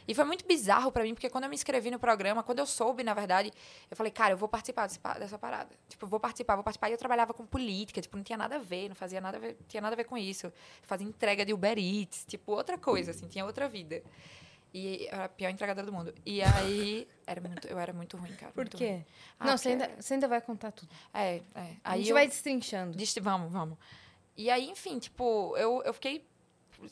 E 0.08 0.14
foi 0.14 0.24
muito 0.26 0.46
bizarro 0.46 0.92
pra 0.92 1.04
mim, 1.04 1.14
porque 1.14 1.30
quando 1.30 1.46
eu 1.46 1.50
me 1.50 1.56
inscrevi 1.56 1.90
no 1.90 1.98
programa, 2.00 2.44
quando 2.44 2.60
eu 2.60 2.66
soube, 2.66 3.04
na 3.04 3.14
verdade, 3.14 3.52
eu 3.90 3.98
falei, 3.98 4.12
cara, 4.12 4.34
eu 4.34 4.38
vou 4.38 4.48
participar 4.48 4.88
dessa 5.20 5.38
parada. 5.40 5.70
Tipo, 5.90 6.06
vou 6.08 6.20
participar, 6.20 6.56
vou 6.56 6.64
participar. 6.64 6.90
E 6.90 6.94
eu 6.94 6.98
trabalhava 6.98 7.34
com 7.34 7.46
política, 7.46 8.02
tipo, 8.02 8.16
não 8.16 8.24
tinha 8.24 8.38
nada 8.38 8.56
a 8.58 8.60
ver, 8.60 8.88
não 8.90 8.96
fazia 8.96 9.20
nada 9.20 9.38
a 9.38 9.40
ver, 9.40 9.58
tinha 9.68 9.82
nada 9.82 9.94
a 9.94 9.98
ver 9.98 10.04
com 10.06 10.18
isso. 10.18 10.52
Fazia 10.84 11.08
entrega 11.08 11.46
de 11.46 11.54
Uber 11.54 11.78
Eats, 11.78 12.26
tipo, 12.28 12.52
outra 12.52 12.78
coisa, 12.78 13.12
assim, 13.12 13.28
tinha 13.28 13.46
outra 13.46 13.68
vida. 13.68 14.04
E 14.74 15.06
eu 15.06 15.14
era 15.14 15.26
a 15.26 15.30
pior 15.30 15.50
entregadora 15.50 15.88
do 15.88 15.94
mundo. 15.94 16.14
E 16.26 16.42
aí, 16.42 17.08
era 17.26 17.40
muito, 17.40 17.66
eu 17.68 17.80
era 17.80 17.94
muito 17.94 18.18
ruim, 18.18 18.34
cara. 18.34 18.52
Por 18.52 18.68
quê? 18.68 19.06
Ah, 19.40 19.46
não, 19.48 19.58
você 19.58 19.70
ainda, 19.70 19.90
você 20.00 20.14
ainda 20.16 20.28
vai 20.28 20.42
contar 20.42 20.72
tudo. 20.72 20.90
É, 21.14 21.38
é. 21.38 21.42
A 21.84 21.92
Aí 21.92 22.00
gente 22.00 22.10
eu- 22.10 22.14
vai 22.16 22.28
destrinchando. 22.28 22.96
Disse, 22.98 23.20
vamos, 23.22 23.52
vamos. 23.52 23.78
E 24.38 24.50
aí, 24.50 24.70
enfim, 24.70 25.00
tipo, 25.00 25.56
eu, 25.58 25.82
eu 25.84 25.94
fiquei. 25.94 26.28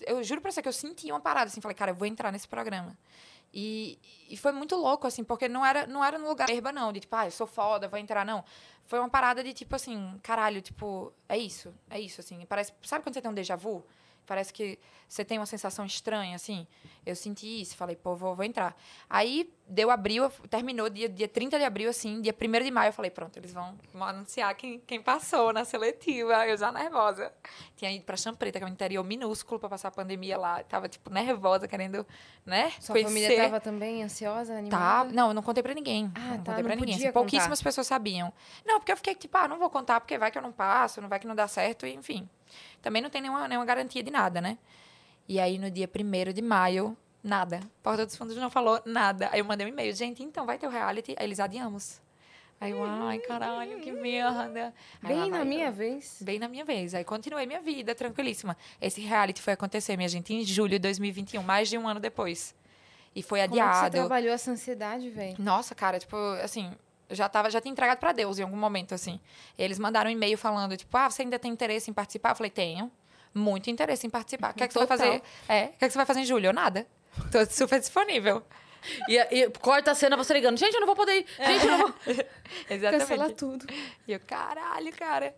Eu 0.02 0.24
juro 0.24 0.42
pra 0.42 0.52
você 0.52 0.62
que 0.62 0.68
eu 0.68 0.74
senti 0.74 1.12
uma 1.12 1.20
parada, 1.20 1.48
assim, 1.48 1.62
falei, 1.62 1.76
cara, 1.76 1.92
eu 1.92 1.96
vou 1.96 2.08
entrar 2.08 2.32
nesse 2.32 2.48
programa. 2.48 2.98
E, 3.54 4.00
e 4.30 4.36
foi 4.36 4.52
muito 4.52 4.76
louco, 4.76 5.06
assim, 5.06 5.24
porque 5.24 5.48
não 5.48 5.64
era, 5.64 5.86
não 5.86 6.04
era 6.04 6.18
no 6.18 6.28
lugar 6.28 6.50
erba, 6.50 6.72
não, 6.72 6.92
de 6.92 7.02
tipo, 7.02 7.16
ah, 7.16 7.28
eu 7.28 7.32
sou 7.32 7.46
foda, 7.46 7.88
vou 7.88 8.00
entrar, 8.00 8.26
não. 8.26 8.44
Foi 8.86 8.98
uma 8.98 9.10
parada 9.10 9.44
de 9.44 9.54
tipo 9.54 9.76
assim, 9.76 10.20
caralho, 10.24 10.62
tipo, 10.62 11.14
é 11.30 11.38
isso, 11.38 11.74
é 11.90 12.00
isso, 12.00 12.20
assim. 12.20 12.44
Parece, 12.48 12.74
sabe 12.82 13.04
quando 13.04 13.14
você 13.14 13.22
tem 13.22 13.30
um 13.30 13.34
déjà 13.34 13.56
vu? 13.56 13.86
Parece 14.26 14.52
que 14.54 14.80
você 15.08 15.24
tem 15.24 15.38
uma 15.38 15.46
sensação 15.46 15.86
estranha, 15.86 16.36
assim. 16.36 16.66
Eu 17.06 17.16
senti 17.16 17.62
isso, 17.62 17.76
falei, 17.76 17.96
pô, 17.96 18.16
vou, 18.16 18.36
vou 18.36 18.44
entrar. 18.44 18.76
Aí 19.10 19.54
deu 19.68 19.90
abril, 19.90 20.30
terminou 20.50 20.90
dia, 20.90 21.08
dia 21.08 21.28
30 21.28 21.58
de 21.58 21.64
abril, 21.64 21.90
assim, 21.90 22.22
dia 22.22 22.34
1 22.34 22.64
de 22.64 22.72
maio, 22.72 22.90
eu 22.90 22.94
falei, 22.94 23.10
pronto, 23.10 23.38
eles 23.38 23.54
vão, 23.54 23.76
anunciar 24.02 24.54
quem, 24.56 24.80
quem 24.80 25.02
passou 25.02 25.54
na 25.54 25.66
seletiva. 25.66 26.46
Eu 26.48 26.58
já 26.58 26.72
nervosa. 26.72 27.32
Tinha 27.76 27.92
ido 27.92 28.04
pra 28.04 28.16
Champreta, 28.18 28.60
que 28.60 28.66
é 28.66 28.68
um 28.68 28.72
interior 28.72 29.04
minúsculo, 29.04 29.60
pra 29.60 29.70
passar 29.70 29.88
a 29.88 29.92
pandemia 29.92 30.38
lá. 30.38 30.64
Tava, 30.64 30.88
tipo, 30.90 31.10
nervosa, 31.10 31.68
querendo, 31.68 32.06
né? 32.46 32.72
Sua 32.80 33.00
família 33.02 33.36
tava 33.36 33.60
também 33.60 34.04
ansiosa, 34.04 34.54
Tá, 34.54 34.60
animada? 34.60 35.12
não, 35.14 35.30
eu 35.30 35.34
não 35.34 35.42
contei 35.44 35.64
pra 35.64 35.74
ninguém. 35.74 36.12
Ah, 36.16 36.20
não 36.20 36.44
tá, 36.44 36.52
contei 36.52 36.64
pra 36.64 36.76
ninguém. 36.76 36.96
assim, 36.96 37.12
pouquíssimas 37.12 37.62
pessoas 37.62 37.88
sabiam. 37.88 38.32
Não, 38.66 38.80
porque 38.80 38.92
eu 38.92 38.98
fiquei 38.98 39.16
tipo, 39.16 39.36
ah, 39.38 39.48
não 39.48 39.58
vou 39.58 39.70
contar 39.70 40.00
porque 40.00 40.18
vai 40.18 40.30
que 40.30 40.38
eu 40.38 40.42
não 40.42 40.52
passo, 40.52 41.02
não 41.02 41.10
vai 41.10 41.20
que 41.20 41.28
não 41.28 41.36
dá 41.36 41.48
certo, 41.48 41.86
e, 41.86 41.94
enfim. 41.94 42.30
Também 42.82 43.02
não 43.02 43.10
tem 43.10 43.22
nenhuma, 43.22 43.48
nenhuma 43.48 43.66
garantia 43.66 44.04
de 44.04 44.12
nada, 44.12 44.40
né? 44.42 44.58
E 45.28 45.40
aí, 45.40 45.58
no 45.58 45.72
dia 45.72 45.88
1 45.90 46.34
de 46.34 46.42
maio, 46.42 46.98
Nada. 47.24 47.62
Porta 47.82 48.06
dos 48.06 48.16
Fundos 48.16 48.36
não 48.36 48.50
falou 48.50 48.82
nada. 48.86 49.30
Aí 49.32 49.40
eu 49.40 49.46
mandei 49.46 49.66
um 49.66 49.70
e-mail, 49.70 49.96
gente, 49.96 50.22
então 50.24 50.46
vai 50.46 50.58
ter 50.58 50.68
o 50.68 50.70
reality? 50.70 51.16
Aí 51.18 51.26
eles 51.26 51.40
adiamos. 51.40 52.02
Aí 52.60 52.72
eu, 52.72 52.84
ai, 52.86 53.20
caralho, 53.20 53.80
que 53.80 53.92
merda. 53.92 54.74
Aí 55.02 55.14
Bem 55.16 55.30
na 55.30 55.38
vai 55.38 55.46
minha 55.46 55.68
eu. 55.68 55.74
vez. 55.74 56.18
Bem 56.22 56.40
na 56.40 56.48
minha 56.48 56.64
vez. 56.64 56.94
Aí 56.94 57.04
continuei 57.04 57.46
minha 57.46 57.62
vida, 57.62 57.94
tranquilíssima. 57.96 58.56
Esse 58.82 59.02
reality 59.02 59.42
foi 59.42 59.54
acontecer, 59.54 59.98
minha 59.98 60.08
gente, 60.08 60.34
em 60.34 60.44
julho 60.44 60.72
de 60.72 60.80
2021, 60.80 61.42
mais 61.44 61.70
de 61.70 61.78
um 61.78 61.88
ano 61.88 62.00
depois. 62.00 62.56
E 63.16 63.22
foi 63.22 63.40
Como 63.42 63.44
é 63.44 63.48
que 63.48 63.56
você 63.56 63.62
adiado. 63.78 63.96
trabalhou 63.98 64.34
essa 64.34 64.52
ansiedade, 64.52 65.10
velho? 65.10 65.36
Nossa, 65.40 65.76
cara, 65.76 66.00
tipo, 66.00 66.16
assim, 66.42 66.72
já 67.10 67.28
tava, 67.30 67.50
já 67.50 67.60
tinha 67.62 67.72
entregado 67.72 68.00
pra 68.00 68.12
Deus 68.12 68.40
em 68.40 68.44
algum 68.44 68.58
momento, 68.58 68.94
assim. 68.96 69.20
Eles 69.58 69.78
mandaram 69.78 70.10
um 70.10 70.14
e-mail 70.14 70.38
falando, 70.38 70.76
tipo, 70.78 70.96
ah, 70.98 71.10
você 71.10 71.22
ainda 71.22 71.38
tem 71.38 71.52
interesse 71.52 71.90
em 71.92 71.94
participar? 71.94 72.30
Eu 72.32 72.36
falei, 72.36 72.50
tenho. 72.50 72.92
Muito 73.34 73.70
interesse 73.70 74.06
em 74.08 74.10
participar. 74.10 74.52
O 74.52 74.54
que 74.54 74.64
é 74.64 74.68
que 74.68 74.74
você 74.74 74.80
vai 74.86 74.88
fazer? 74.88 75.22
É, 75.50 75.66
o 75.66 75.68
que 75.78 75.86
é 75.86 75.88
que 75.88 75.92
você 75.92 75.98
vai 75.98 76.06
fazer 76.06 76.20
em 76.22 76.26
julho? 76.26 76.46
Eu 76.48 76.54
nada. 76.54 76.88
Tô 77.32 77.46
super 77.46 77.80
disponível. 77.80 78.44
E, 79.08 79.18
e 79.18 79.50
corta 79.50 79.92
a 79.92 79.96
cena 79.96 80.18
você 80.18 80.34
ligando. 80.34 80.58
Gente, 80.58 80.74
eu 80.74 80.80
não 80.80 80.88
vou 80.88 80.96
poder 80.96 81.20
ir. 81.20 81.26
Gente, 81.38 81.66
eu 81.66 81.72
não 81.72 81.78
vou. 81.80 81.94
Exatamente. 82.70 83.00
Cancela 83.00 83.30
tudo. 83.30 83.66
E 84.08 84.12
eu, 84.12 84.20
caralho, 84.20 84.92
cara. 84.94 85.36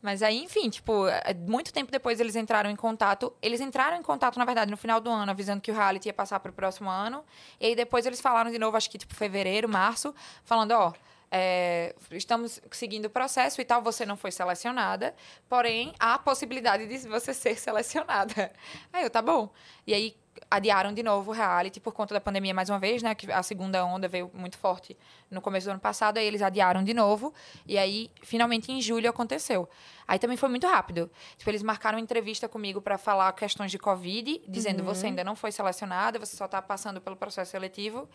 Mas 0.00 0.22
aí, 0.22 0.42
enfim, 0.42 0.68
tipo, 0.70 1.06
é, 1.08 1.34
muito 1.34 1.72
tempo 1.72 1.90
depois 1.90 2.20
eles 2.20 2.36
entraram 2.36 2.70
em 2.70 2.76
contato. 2.76 3.32
Eles 3.42 3.60
entraram 3.60 3.96
em 3.96 4.02
contato, 4.02 4.38
na 4.38 4.44
verdade, 4.44 4.70
no 4.70 4.76
final 4.76 5.00
do 5.00 5.10
ano, 5.10 5.30
avisando 5.30 5.60
que 5.60 5.70
o 5.70 5.74
reality 5.74 6.08
ia 6.08 6.14
passar 6.14 6.38
pro 6.40 6.52
próximo 6.52 6.88
ano. 6.88 7.24
E 7.60 7.66
aí 7.66 7.74
depois 7.74 8.06
eles 8.06 8.20
falaram 8.20 8.50
de 8.50 8.58
novo, 8.58 8.76
acho 8.76 8.88
que 8.90 8.98
tipo 8.98 9.14
fevereiro, 9.14 9.68
março, 9.68 10.14
falando, 10.44 10.72
ó. 10.72 10.92
é, 11.30 11.94
estamos 12.12 12.60
seguindo 12.70 13.06
o 13.06 13.10
processo 13.10 13.60
e 13.60 13.64
tal, 13.64 13.82
você 13.82 14.06
não 14.06 14.16
foi 14.16 14.30
selecionada, 14.30 15.14
porém 15.48 15.92
há 15.98 16.14
a 16.14 16.18
possibilidade 16.18 16.86
de 16.86 16.98
você 17.08 17.34
ser 17.34 17.58
selecionada. 17.58 18.52
Aí 18.92 19.02
eu, 19.02 19.10
tá 19.10 19.20
bom. 19.20 19.50
E 19.86 19.92
aí 19.94 20.16
adiaram 20.50 20.92
de 20.92 21.02
novo 21.02 21.30
o 21.30 21.34
reality 21.34 21.80
por 21.80 21.92
conta 21.92 22.14
da 22.14 22.20
pandemia 22.20 22.54
mais 22.54 22.68
uma 22.68 22.78
vez, 22.78 23.02
né? 23.02 23.14
Que 23.14 23.30
a 23.30 23.42
segunda 23.42 23.84
onda 23.84 24.06
veio 24.08 24.30
muito 24.34 24.56
forte 24.58 24.96
no 25.30 25.40
começo 25.40 25.66
do 25.66 25.70
ano 25.70 25.80
passado, 25.80 26.18
aí 26.18 26.26
eles 26.26 26.42
adiaram 26.42 26.82
de 26.84 26.94
novo. 26.94 27.32
E 27.66 27.76
aí, 27.78 28.10
finalmente, 28.22 28.70
em 28.70 28.80
julho 28.80 29.08
aconteceu. 29.08 29.68
Aí 30.06 30.18
também 30.18 30.36
foi 30.36 30.48
muito 30.48 30.66
rápido. 30.66 31.10
Tipo, 31.36 31.50
eles 31.50 31.62
marcaram 31.62 31.98
uma 31.98 32.02
entrevista 32.02 32.48
comigo 32.48 32.80
para 32.80 32.96
falar 32.96 33.32
questões 33.32 33.70
de 33.70 33.78
Covid, 33.78 34.42
dizendo, 34.46 34.84
você 34.84 35.06
ainda 35.06 35.24
não 35.24 35.34
foi 35.34 35.50
selecionada, 35.50 36.18
você 36.18 36.36
só 36.36 36.46
tá 36.46 36.62
passando 36.62 37.00
pelo 37.00 37.16
processo 37.16 37.50
seletivo. 37.50 38.08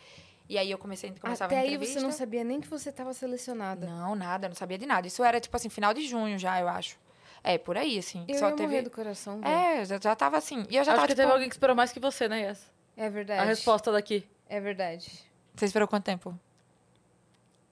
E 0.50 0.58
aí 0.58 0.70
eu 0.70 0.78
comecei, 0.78 1.14
começava 1.20 1.46
Até 1.54 1.58
a 1.58 1.62
aí 1.62 1.68
entrevista. 1.74 2.00
você 2.00 2.06
não 2.06 2.12
sabia 2.12 2.44
nem 2.44 2.60
que 2.60 2.68
você 2.68 2.90
estava 2.90 3.14
selecionada. 3.14 3.86
Não, 3.88 4.16
nada, 4.16 4.50
não 4.50 4.56
sabia 4.56 4.78
de 4.78 4.86
nada. 4.86 5.08
Isso 5.08 5.24
era, 5.24 5.40
tipo 5.40 5.56
assim, 5.56 5.70
final 5.70 5.94
de 5.94 6.06
junho 6.06 6.38
já, 6.38 6.60
eu 6.60 6.68
acho. 6.68 6.98
É, 7.44 7.58
por 7.58 7.78
aí, 7.78 7.98
assim. 7.98 8.24
Eu 8.28 8.38
só 8.38 8.50
ia 8.50 8.56
teve... 8.56 8.82
do 8.84 8.92
coração, 8.92 9.42
velho. 9.42 9.52
É, 9.54 9.84
já, 9.86 10.00
já 10.00 10.16
tava 10.16 10.38
assim. 10.38 10.66
E 10.70 10.76
eu 10.76 10.84
já 10.84 10.92
Acho 10.92 11.02
tava, 11.02 11.08
que 11.08 11.14
tipo... 11.14 11.22
teve 11.22 11.32
alguém 11.32 11.50
que 11.50 11.56
esperou 11.56 11.76
mais 11.76 11.92
que 11.92 12.00
você, 12.00 12.28
né, 12.30 12.48
Yes? 12.50 12.72
É 12.96 13.10
verdade. 13.10 13.42
A 13.42 13.46
resposta 13.46 13.92
daqui. 13.92 14.28
É 14.48 14.60
verdade. 14.60 15.10
Você 15.56 15.66
esperou 15.66 15.88
quanto 15.88 16.04
tempo? 16.04 16.38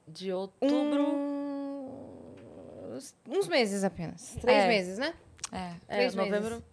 De 0.08 0.32
outubro. 0.34 1.04
Uns, 2.92 3.16
uns 3.28 3.48
meses 3.48 3.84
apenas. 3.84 4.36
Três 4.42 4.64
É. 4.64 4.68
meses, 4.68 4.98
né? 4.98 5.14
É. 5.52 5.74
É, 5.88 5.96
três 5.98 6.16
novembro. 6.16 6.50
meses. 6.50 6.64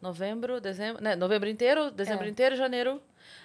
Novembro, 0.00 0.60
dezembro. 0.60 1.02
Né, 1.02 1.16
novembro 1.16 1.48
inteiro, 1.48 1.90
dezembro 1.90 2.26
É. 2.26 2.30
inteiro, 2.30 2.54
janeiro. 2.56 3.02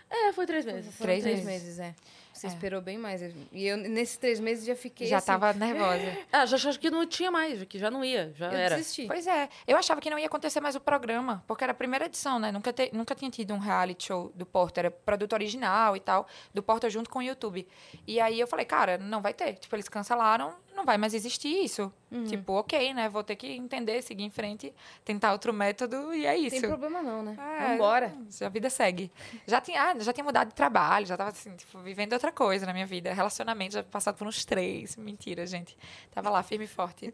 É, 0.10 0.32
foi 0.32 0.46
três 0.46 0.64
meses. 0.66 0.96
Três 0.98 1.24
três 1.24 1.44
meses. 1.44 1.64
meses, 1.64 1.80
é. 1.80 1.96
Você 2.36 2.48
É. 2.48 2.50
esperou 2.50 2.82
bem 2.82 2.98
mais. 2.98 3.22
E 3.54 3.66
eu, 3.66 3.78
nesses 3.78 4.18
três 4.18 4.42
meses, 4.42 4.66
já 4.66 4.76
fiquei 4.76 5.08
já 5.08 5.18
assim, 5.18 5.28
tava 5.28 5.54
nervosa. 5.54 6.04
Ah, 6.34 6.46
já 6.46 6.58
acho 6.58 6.78
que 6.80 6.90
não 6.90 7.06
tinha 7.08 7.32
mais, 7.32 7.64
que 7.64 7.80
já 7.80 7.90
não 7.90 8.04
ia, 8.04 8.34
já 8.36 8.48
Eu 8.52 8.58
era. 8.58 8.76
desisti. 8.76 9.08
Pois 9.08 9.26
é, 9.26 9.48
eu 9.66 9.78
achava 9.78 10.02
que 10.02 10.10
não 10.10 10.20
ia 10.20 10.26
acontecer 10.28 10.60
mais 10.60 10.76
o 10.76 10.82
programa, 10.82 11.44
porque 11.48 11.64
era 11.64 11.72
a 11.72 11.76
primeira 11.76 12.06
edição, 12.08 12.38
né? 12.38 12.52
Nunca, 12.52 12.74
te- 12.74 12.90
nunca 12.94 13.16
tinha 13.16 13.32
tido 13.32 13.54
um 13.54 13.58
reality 13.58 14.08
show 14.08 14.32
do 14.36 14.46
Porta, 14.46 14.82
era 14.82 14.92
produto 14.92 15.32
original 15.34 15.96
e 15.96 16.00
tal, 16.02 16.28
do 16.54 16.62
Porta 16.62 16.90
junto 16.90 17.10
com 17.10 17.20
o 17.20 17.24
YouTube. 17.24 17.66
E 18.06 18.20
aí 18.20 18.38
eu 18.38 18.48
falei, 18.48 18.66
cara, 18.66 18.98
não 18.98 19.22
vai 19.22 19.34
ter. 19.34 19.54
Tipo, 19.54 19.76
eles 19.78 19.88
cancelaram, 19.88 20.54
não 20.76 20.86
vai 20.86 20.98
mais 20.98 21.14
existir 21.14 21.64
isso. 21.64 21.92
Uhum. 22.12 22.26
Tipo, 22.26 22.54
ok, 22.54 22.94
né? 22.94 23.10
Vou 23.10 23.24
ter 23.24 23.36
que 23.36 23.48
entender, 23.48 24.02
seguir 24.02 24.24
em 24.24 24.30
frente, 24.30 24.74
tentar 25.04 25.32
outro 25.32 25.54
método 25.54 26.14
e 26.14 26.26
é 26.26 26.38
isso. 26.38 26.60
Tem 26.62 26.70
problema 26.70 27.02
não, 27.02 27.24
né? 27.24 27.36
É, 27.40 27.68
Vambora. 27.70 28.14
A 28.42 28.50
vida 28.50 28.70
segue. 28.70 29.12
Já 29.48 29.60
tinha, 29.60 29.82
ah, 29.82 30.00
já 30.00 30.14
tinha 30.14 30.24
mudado 30.24 30.50
de 30.50 30.54
trabalho, 30.54 31.06
já 31.06 31.18
tava 31.18 31.30
assim, 31.30 31.56
tipo, 31.56 31.80
vivendo 31.80 32.14
outra 32.14 32.32
coisa 32.32 32.66
na 32.66 32.74
minha 32.74 32.86
vida. 32.86 33.14
Relacionamento, 33.14 33.74
já 33.74 33.84
passado 33.84 34.18
por 34.18 34.28
uns 34.28 34.46
três. 34.46 34.96
Mentira, 34.96 35.46
gente. 35.48 35.78
Tava 36.12 36.30
lá, 36.30 36.44
firme 36.44 36.66
e 36.66 36.68
forte. 36.68 37.14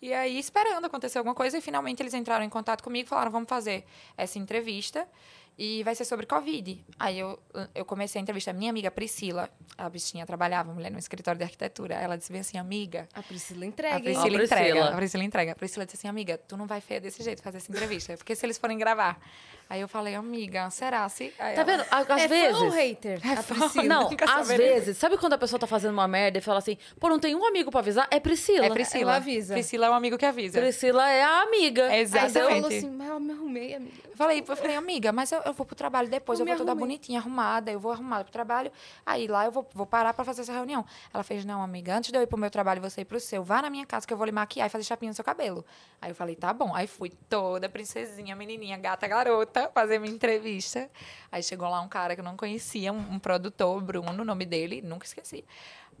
E 0.00 0.12
aí, 0.12 0.38
esperando 0.38 0.84
acontecer 0.84 1.18
alguma 1.18 1.34
coisa, 1.34 1.58
e 1.58 1.60
finalmente 1.60 2.02
eles 2.02 2.14
entraram 2.14 2.44
em 2.44 2.50
contato 2.50 2.82
comigo 2.82 3.06
e 3.06 3.08
falaram: 3.08 3.30
vamos 3.30 3.48
fazer 3.48 3.84
essa 4.16 4.38
entrevista. 4.38 5.06
E 5.56 5.82
vai 5.82 5.94
ser 5.94 6.04
sobre 6.04 6.24
Covid. 6.26 6.84
Aí 6.98 7.18
eu, 7.18 7.38
eu 7.74 7.84
comecei 7.84 8.18
a 8.18 8.22
entrevista. 8.22 8.52
Minha 8.52 8.70
amiga 8.70 8.90
Priscila, 8.90 9.50
a 9.76 9.88
bichinha 9.88 10.24
trabalhava, 10.24 10.72
mulher, 10.72 10.90
no 10.90 10.98
escritório 10.98 11.38
de 11.38 11.44
arquitetura. 11.44 11.94
Ela 11.94 12.16
disse 12.16 12.32
bem 12.32 12.40
assim, 12.40 12.58
amiga, 12.58 13.08
A 13.12 13.22
Priscila 13.22 13.64
a 13.64 13.68
entrega, 13.68 13.96
hein? 13.96 14.02
Priscila, 14.02 14.24
Ó, 14.24 14.38
Priscila. 14.38 14.44
entrega. 14.44 14.84
A 14.88 14.96
Priscila 14.96 15.24
entrega. 15.24 15.52
A 15.52 15.54
Priscila 15.54 15.84
disse 15.84 15.96
assim, 15.98 16.08
amiga, 16.08 16.38
tu 16.38 16.56
não 16.56 16.66
vai 16.66 16.80
feia 16.80 17.00
desse 17.00 17.22
jeito 17.22 17.42
fazer 17.42 17.58
essa 17.58 17.70
entrevista. 17.70 18.16
Porque 18.16 18.34
se 18.34 18.46
eles 18.46 18.56
forem 18.58 18.78
gravar. 18.78 19.20
Aí 19.68 19.80
eu 19.80 19.88
falei, 19.88 20.14
amiga, 20.14 20.68
será 20.70 21.08
se. 21.08 21.32
Aí 21.38 21.54
Tá 21.54 21.62
ela, 21.62 21.64
vendo? 21.64 21.84
Às 21.90 22.08
é 22.22 22.28
vezes. 22.28 22.58
fã 22.58 22.64
ou 22.64 22.70
hater? 22.70 23.20
a 23.38 23.42
Priscila. 23.42 23.84
Não, 23.84 24.10
às 24.28 24.48
vezes, 24.48 24.98
sabe 24.98 25.16
quando 25.16 25.32
a 25.32 25.38
pessoa 25.38 25.58
tá 25.58 25.66
fazendo 25.66 25.92
uma 25.92 26.06
merda 26.06 26.38
e 26.38 26.40
fala 26.40 26.58
assim, 26.58 26.76
pô, 27.00 27.08
não 27.08 27.18
tem 27.18 27.34
um 27.34 27.44
amigo 27.46 27.70
pra 27.70 27.80
avisar? 27.80 28.06
É 28.10 28.20
Priscila. 28.20 28.66
É 28.66 28.70
Priscila. 28.70 29.02
Ela 29.02 29.16
avisa. 29.16 29.54
Priscila 29.54 29.86
é 29.86 29.90
um 29.90 29.94
amigo 29.94 30.18
que 30.18 30.26
avisa. 30.26 30.60
Priscila 30.60 31.08
é 31.10 31.22
a 31.22 31.42
amiga. 31.42 31.86
Aí 31.86 32.06
você 32.06 32.18
Exatamente. 32.18 32.60
falou 32.62 32.66
assim, 32.76 32.90
mas 32.90 33.08
eu 33.08 33.20
me 33.20 33.32
arrumei, 33.32 33.74
amiga. 33.74 33.92
Eu 34.12 34.16
falei, 34.16 34.44
eu 34.46 34.56
falei, 34.56 34.76
amiga, 34.76 35.10
mas 35.10 35.32
eu, 35.32 35.40
eu 35.40 35.52
vou 35.54 35.64
pro 35.64 35.74
trabalho 35.74 36.06
depois, 36.08 36.38
Eu 36.38 36.44
eu, 36.44 36.48
vou 36.48 36.56
toda 36.58 36.70
arrumei. 36.72 36.88
bonitinha, 36.88 37.18
arrumada, 37.18 37.72
eu 37.72 37.80
vou 37.80 37.90
arrumada 37.92 38.24
pro 38.24 38.32
trabalho. 38.32 38.70
Aí 39.06 39.26
lá 39.26 39.46
eu 39.46 39.50
vou, 39.50 39.66
vou 39.72 39.86
parar 39.86 40.12
pra 40.12 40.22
fazer 40.24 40.42
essa 40.42 40.52
reunião. 40.52 40.84
Ela 41.14 41.24
fez, 41.24 41.44
não, 41.46 41.62
amiga, 41.62 41.96
antes 41.96 42.10
de 42.12 42.18
eu 42.18 42.22
ir 42.22 42.26
pro 42.26 42.38
meu 42.38 42.50
trabalho 42.50 42.78
e 42.78 42.90
você 42.90 43.00
ir 43.00 43.04
pro 43.06 43.18
seu, 43.18 43.42
vá 43.42 43.62
na 43.62 43.70
minha 43.70 43.86
casa 43.86 44.06
que 44.06 44.12
eu 44.12 44.16
vou 44.18 44.26
lhe 44.26 44.32
maquiar 44.32 44.66
e 44.66 44.70
fazer 44.70 44.84
chapinha 44.84 45.10
no 45.10 45.14
seu 45.14 45.24
cabelo. 45.24 45.64
Aí 46.00 46.10
eu 46.10 46.14
falei, 46.14 46.36
tá 46.36 46.52
bom. 46.52 46.74
Aí 46.74 46.86
fui 46.86 47.10
toda 47.28 47.68
princesinha, 47.68 48.36
menininha, 48.36 48.76
gata, 48.76 49.08
garota, 49.08 49.51
fazer 49.74 49.98
minha 49.98 50.12
entrevista. 50.12 50.90
Aí 51.30 51.42
chegou 51.42 51.68
lá 51.68 51.80
um 51.80 51.88
cara 51.88 52.14
que 52.14 52.20
eu 52.20 52.24
não 52.24 52.36
conhecia, 52.36 52.92
um, 52.92 53.14
um 53.14 53.18
produtor, 53.18 53.80
Bruno, 53.80 54.22
o 54.22 54.24
nome 54.24 54.44
dele, 54.44 54.82
nunca 54.82 55.06
esqueci. 55.06 55.44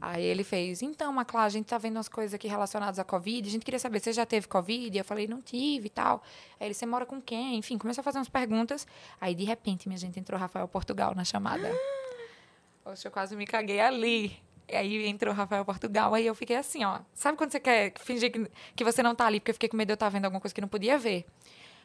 Aí 0.00 0.24
ele 0.24 0.42
fez, 0.42 0.82
então, 0.82 1.12
Maclá, 1.12 1.44
a 1.44 1.48
gente 1.48 1.66
tá 1.66 1.78
vendo 1.78 1.96
umas 1.96 2.08
coisas 2.08 2.34
aqui 2.34 2.48
relacionadas 2.48 2.98
à 2.98 3.04
Covid, 3.04 3.48
a 3.48 3.52
gente 3.52 3.64
queria 3.64 3.78
saber, 3.78 4.00
você 4.00 4.12
já 4.12 4.26
teve 4.26 4.48
Covid? 4.48 4.98
Eu 4.98 5.04
falei, 5.04 5.28
não 5.28 5.40
tive 5.40 5.86
e 5.86 5.90
tal. 5.90 6.24
Aí 6.58 6.66
ele, 6.66 6.74
você 6.74 6.84
mora 6.84 7.06
com 7.06 7.22
quem? 7.22 7.56
Enfim, 7.56 7.78
começou 7.78 8.00
a 8.00 8.04
fazer 8.04 8.18
umas 8.18 8.28
perguntas. 8.28 8.84
Aí, 9.20 9.32
de 9.32 9.44
repente, 9.44 9.86
minha 9.86 9.96
gente, 9.96 10.18
entrou 10.18 10.40
Rafael 10.40 10.66
Portugal 10.66 11.14
na 11.14 11.24
chamada. 11.24 11.70
Poxa, 12.82 13.06
eu 13.06 13.12
quase 13.12 13.36
me 13.36 13.46
caguei 13.46 13.78
ali. 13.78 14.36
E 14.68 14.74
aí 14.74 15.06
entrou 15.06 15.32
Rafael 15.34 15.64
Portugal, 15.64 16.14
aí 16.14 16.26
eu 16.26 16.34
fiquei 16.34 16.56
assim, 16.56 16.84
ó. 16.84 17.00
Sabe 17.14 17.36
quando 17.38 17.52
você 17.52 17.60
quer 17.60 17.92
fingir 17.98 18.32
que, 18.32 18.50
que 18.74 18.82
você 18.82 19.02
não 19.02 19.14
tá 19.14 19.26
ali, 19.26 19.38
porque 19.38 19.50
eu 19.50 19.54
fiquei 19.54 19.68
com 19.68 19.76
medo 19.76 19.88
de 19.88 19.92
eu 19.92 19.94
estar 19.94 20.08
vendo 20.08 20.24
alguma 20.24 20.40
coisa 20.40 20.54
que 20.54 20.60
não 20.60 20.68
podia 20.68 20.98
ver? 20.98 21.26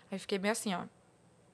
Aí 0.10 0.18
fiquei 0.18 0.40
meio 0.40 0.54
assim, 0.54 0.74
ó, 0.74 0.84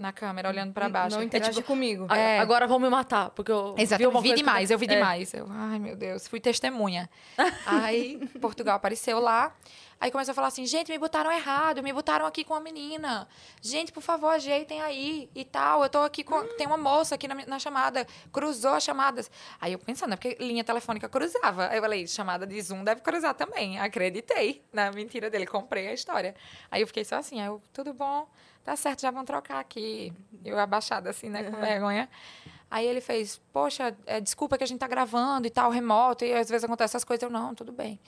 na 0.03 0.13
câmera, 0.13 0.49
olhando 0.49 0.71
pra 0.73 0.87
baixo. 0.89 1.15
Não 1.15 1.23
interage 1.23 1.63
comigo. 1.63 2.05
A- 2.09 2.17
É. 2.17 2.39
Agora 2.39 2.67
vão 2.67 2.77
me 2.79 2.89
matar, 2.89 3.29
porque 3.31 3.51
eu 3.51 3.73
Exato, 3.77 3.99
vi 3.99 4.05
uma 4.07 4.21
vi 4.21 4.33
demais, 4.35 4.69
eu 4.69 4.77
vi 4.77 4.85
É. 4.85 4.89
demais. 4.89 5.33
Eu, 5.33 5.47
ai, 5.49 5.79
meu 5.79 5.95
Deus, 5.95 6.27
fui 6.27 6.39
testemunha. 6.39 7.09
aí 7.65 8.17
Portugal 8.39 8.75
apareceu 8.75 9.19
lá, 9.19 9.55
aí 9.99 10.11
começou 10.11 10.33
a 10.33 10.35
falar 10.35 10.47
assim, 10.47 10.65
gente, 10.65 10.91
me 10.91 10.97
botaram 10.97 11.31
errado, 11.31 11.81
me 11.81 11.93
botaram 11.93 12.25
aqui 12.25 12.43
com 12.43 12.53
a 12.53 12.59
menina. 12.59 13.27
Gente, 13.61 13.91
por 13.91 14.01
favor, 14.03 14.29
ajeitem 14.29 14.81
aí 14.81 15.29
e 15.33 15.45
tal. 15.45 15.81
Eu 15.83 15.89
tô 15.89 15.99
aqui 15.99 16.23
com... 16.23 16.43
Tem 16.57 16.67
uma 16.67 16.77
moça 16.77 17.15
aqui 17.15 17.27
na, 17.27 17.35
na 17.47 17.57
chamada, 17.57 18.05
cruzou 18.31 18.73
as 18.73 18.83
chamadas. 18.83 19.31
Aí 19.61 19.71
eu 19.73 19.79
pensando, 19.79 20.13
é 20.13 20.17
porque 20.17 20.35
linha 20.43 20.63
telefônica 20.63 21.07
cruzava. 21.07 21.69
Aí 21.69 21.77
eu 21.77 21.81
falei, 21.81 22.05
chamada 22.05 22.45
de 22.45 22.61
Zoom 22.61 22.83
deve 22.83 22.99
cruzar 23.01 23.33
também. 23.33 23.79
Acreditei 23.79 24.61
na 24.73 24.91
mentira 24.91 25.29
dele, 25.29 25.45
comprei 25.47 25.87
a 25.87 25.93
história. 25.93 26.35
Aí 26.69 26.81
eu 26.81 26.87
fiquei 26.87 27.05
só 27.05 27.15
assim, 27.15 27.39
aí 27.39 27.47
eu, 27.47 27.61
tudo 27.71 27.93
bom, 27.93 28.27
tá 28.63 28.75
certo, 28.75 29.01
já 29.01 29.11
vão 29.11 29.25
trocar 29.25 29.59
aqui. 29.59 30.13
Eu 30.43 30.57
abaixada 30.59 31.09
assim, 31.09 31.29
né, 31.29 31.43
com 31.43 31.57
vergonha. 31.59 32.09
Aí 32.69 32.85
ele 32.87 33.01
fez, 33.01 33.39
poxa, 33.51 33.95
é, 34.05 34.19
desculpa 34.19 34.57
que 34.57 34.63
a 34.63 34.67
gente 34.67 34.79
tá 34.79 34.87
gravando 34.87 35.45
e 35.45 35.49
tal, 35.49 35.69
remoto, 35.69 36.25
e 36.25 36.33
às 36.33 36.49
vezes 36.49 36.63
acontece 36.63 36.91
essas 36.91 37.03
coisas. 37.03 37.21
Eu, 37.23 37.29
não, 37.29 37.53
tudo 37.53 37.71
bem. 37.71 37.99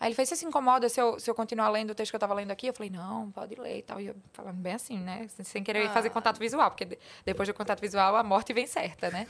Aí 0.00 0.08
ele 0.08 0.14
fez, 0.14 0.28
você 0.28 0.36
se 0.36 0.44
incomoda 0.44 0.88
se 0.88 1.00
eu, 1.00 1.18
se 1.18 1.28
eu 1.28 1.34
continuar 1.34 1.68
lendo 1.70 1.90
o 1.90 1.94
texto 1.94 2.10
que 2.12 2.16
eu 2.16 2.20
tava 2.20 2.32
lendo 2.34 2.50
aqui? 2.52 2.68
Eu 2.68 2.72
falei, 2.74 2.88
não, 2.90 3.30
pode 3.32 3.54
ler 3.56 3.78
e 3.78 3.82
tal. 3.82 4.00
E 4.00 4.06
eu 4.06 4.16
falando 4.32 4.56
bem 4.56 4.74
assim, 4.74 4.96
né? 4.98 5.26
Sem- 5.42 5.62
querer 5.64 5.88
fazer 5.90 6.10
contato 6.10 6.38
visual, 6.38 6.70
porque 6.70 6.84
de- 6.84 6.98
depois 7.24 7.48
do 7.48 7.54
contato 7.54 7.80
visual 7.80 8.14
a 8.16 8.22
morte 8.22 8.52
vem 8.52 8.66
certa, 8.66 9.10
né? 9.10 9.26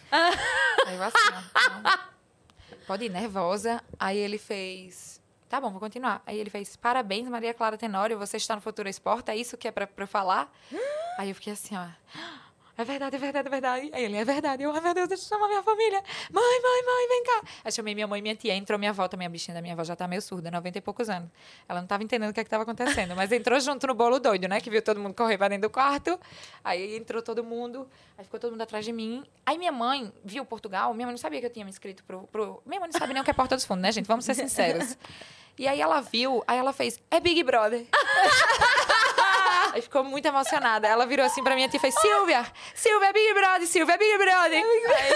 Aí 0.86 0.94
eu 0.96 1.02
assim, 1.02 1.16
ó, 1.32 1.70
não. 1.82 1.98
Pode 2.86 3.04
ir, 3.04 3.08
nervosa. 3.10 3.82
Aí 3.98 4.16
ele 4.18 4.36
fez, 4.38 5.17
tá 5.48 5.60
bom, 5.60 5.70
vou 5.70 5.80
continuar. 5.80 6.22
Aí 6.26 6.38
ele 6.38 6.50
fez, 6.50 6.76
parabéns, 6.76 7.28
Maria 7.28 7.54
Clara 7.54 7.76
Tenório, 7.76 8.18
você 8.18 8.36
está 8.36 8.54
no 8.54 8.60
Futuro 8.60 8.88
Esporte, 8.88 9.30
é 9.30 9.36
isso 9.36 9.56
que 9.56 9.66
é 9.66 9.70
pra, 9.70 9.86
pra 9.86 10.04
eu 10.04 10.08
falar? 10.08 10.52
Aí 11.18 11.30
eu 11.30 11.34
fiquei 11.34 11.52
assim, 11.52 11.76
ó. 11.76 11.84
é 12.76 12.84
verdade, 12.84 13.16
é 13.16 13.18
verdade, 13.18 13.48
é 13.48 13.50
verdade. 13.50 13.90
Aí 13.92 14.04
ele, 14.04 14.16
é 14.16 14.24
verdade. 14.24 14.62
Eu, 14.62 14.70
ai 14.72 14.80
meu 14.80 14.94
Deus, 14.94 15.08
deixa 15.08 15.24
eu 15.24 15.28
chamar 15.28 15.48
minha 15.48 15.64
família. 15.64 16.00
Mãe, 16.30 16.62
mãe, 16.62 16.82
mãe, 16.86 17.08
vem 17.08 17.24
cá. 17.24 17.42
Aí 17.64 17.72
chamei 17.72 17.92
minha 17.92 18.06
mãe 18.06 18.20
e 18.20 18.22
minha 18.22 18.36
tia. 18.36 18.54
Entrou 18.54 18.78
minha 18.78 18.92
avó, 18.92 19.08
também 19.08 19.26
a 19.26 19.28
bichinha 19.28 19.52
da 19.52 19.60
minha 19.60 19.74
avó 19.74 19.82
já 19.82 19.96
tá 19.96 20.06
meio 20.06 20.22
surda, 20.22 20.48
90 20.48 20.78
e 20.78 20.80
poucos 20.80 21.10
anos. 21.10 21.28
Ela 21.68 21.80
não 21.80 21.88
tava 21.88 22.04
entendendo 22.04 22.30
o 22.30 22.32
que 22.32 22.38
é 22.38 22.44
que 22.44 22.50
tava 22.50 22.62
acontecendo, 22.62 23.16
mas 23.16 23.32
entrou 23.32 23.58
junto 23.58 23.84
no 23.84 23.94
bolo 23.94 24.20
doido, 24.20 24.46
né? 24.46 24.60
Que 24.60 24.70
viu 24.70 24.80
todo 24.80 25.00
mundo 25.00 25.12
correr 25.12 25.36
pra 25.36 25.48
dentro 25.48 25.68
do 25.68 25.72
quarto. 25.72 26.20
Aí 26.62 26.96
entrou 26.96 27.20
todo 27.20 27.42
mundo, 27.42 27.88
aí 28.16 28.24
ficou 28.24 28.38
todo 28.38 28.52
mundo 28.52 28.62
atrás 28.62 28.84
de 28.84 28.92
mim. 28.92 29.24
Aí 29.44 29.58
minha 29.58 29.72
mãe 29.72 30.12
viu 30.24 30.44
Portugal, 30.44 30.94
minha 30.94 31.04
mãe 31.04 31.12
não 31.12 31.18
sabia 31.18 31.40
que 31.40 31.46
eu 31.46 31.50
tinha 31.50 31.64
me 31.64 31.70
inscrito 31.72 32.04
pro. 32.04 32.28
pro... 32.28 32.62
Minha 32.64 32.78
mãe 32.78 32.90
não 32.92 32.96
sabe 32.96 33.12
nem 33.12 33.20
o 33.20 33.24
que 33.24 33.30
é 33.32 33.34
Porta 33.34 33.56
dos 33.56 33.64
Fundos, 33.64 33.82
né, 33.82 33.90
gente? 33.90 34.06
Vamos 34.06 34.24
ser 34.24 34.34
sinceros. 34.34 34.96
E 35.58 35.66
aí 35.66 35.80
ela 35.80 36.00
viu, 36.00 36.42
aí 36.46 36.56
ela 36.58 36.72
fez, 36.72 37.00
é 37.10 37.18
Big 37.20 37.42
Brother. 37.42 37.84
Aí 39.72 39.82
ficou 39.82 40.02
muito 40.02 40.26
emocionada. 40.26 40.88
Ela 40.88 41.04
virou 41.06 41.24
assim 41.24 41.42
pra 41.42 41.54
minha 41.54 41.68
tia 41.68 41.76
e 41.76 41.80
fez: 41.80 41.94
Silvia, 42.00 42.44
Silvia, 42.74 43.08
é 43.08 43.12
Big 43.12 43.34
Brother, 43.34 43.66
Silvia, 43.68 43.94
é 43.94 43.98
Big 43.98 44.16
Brother. 44.16 44.64
Aí, 44.64 45.14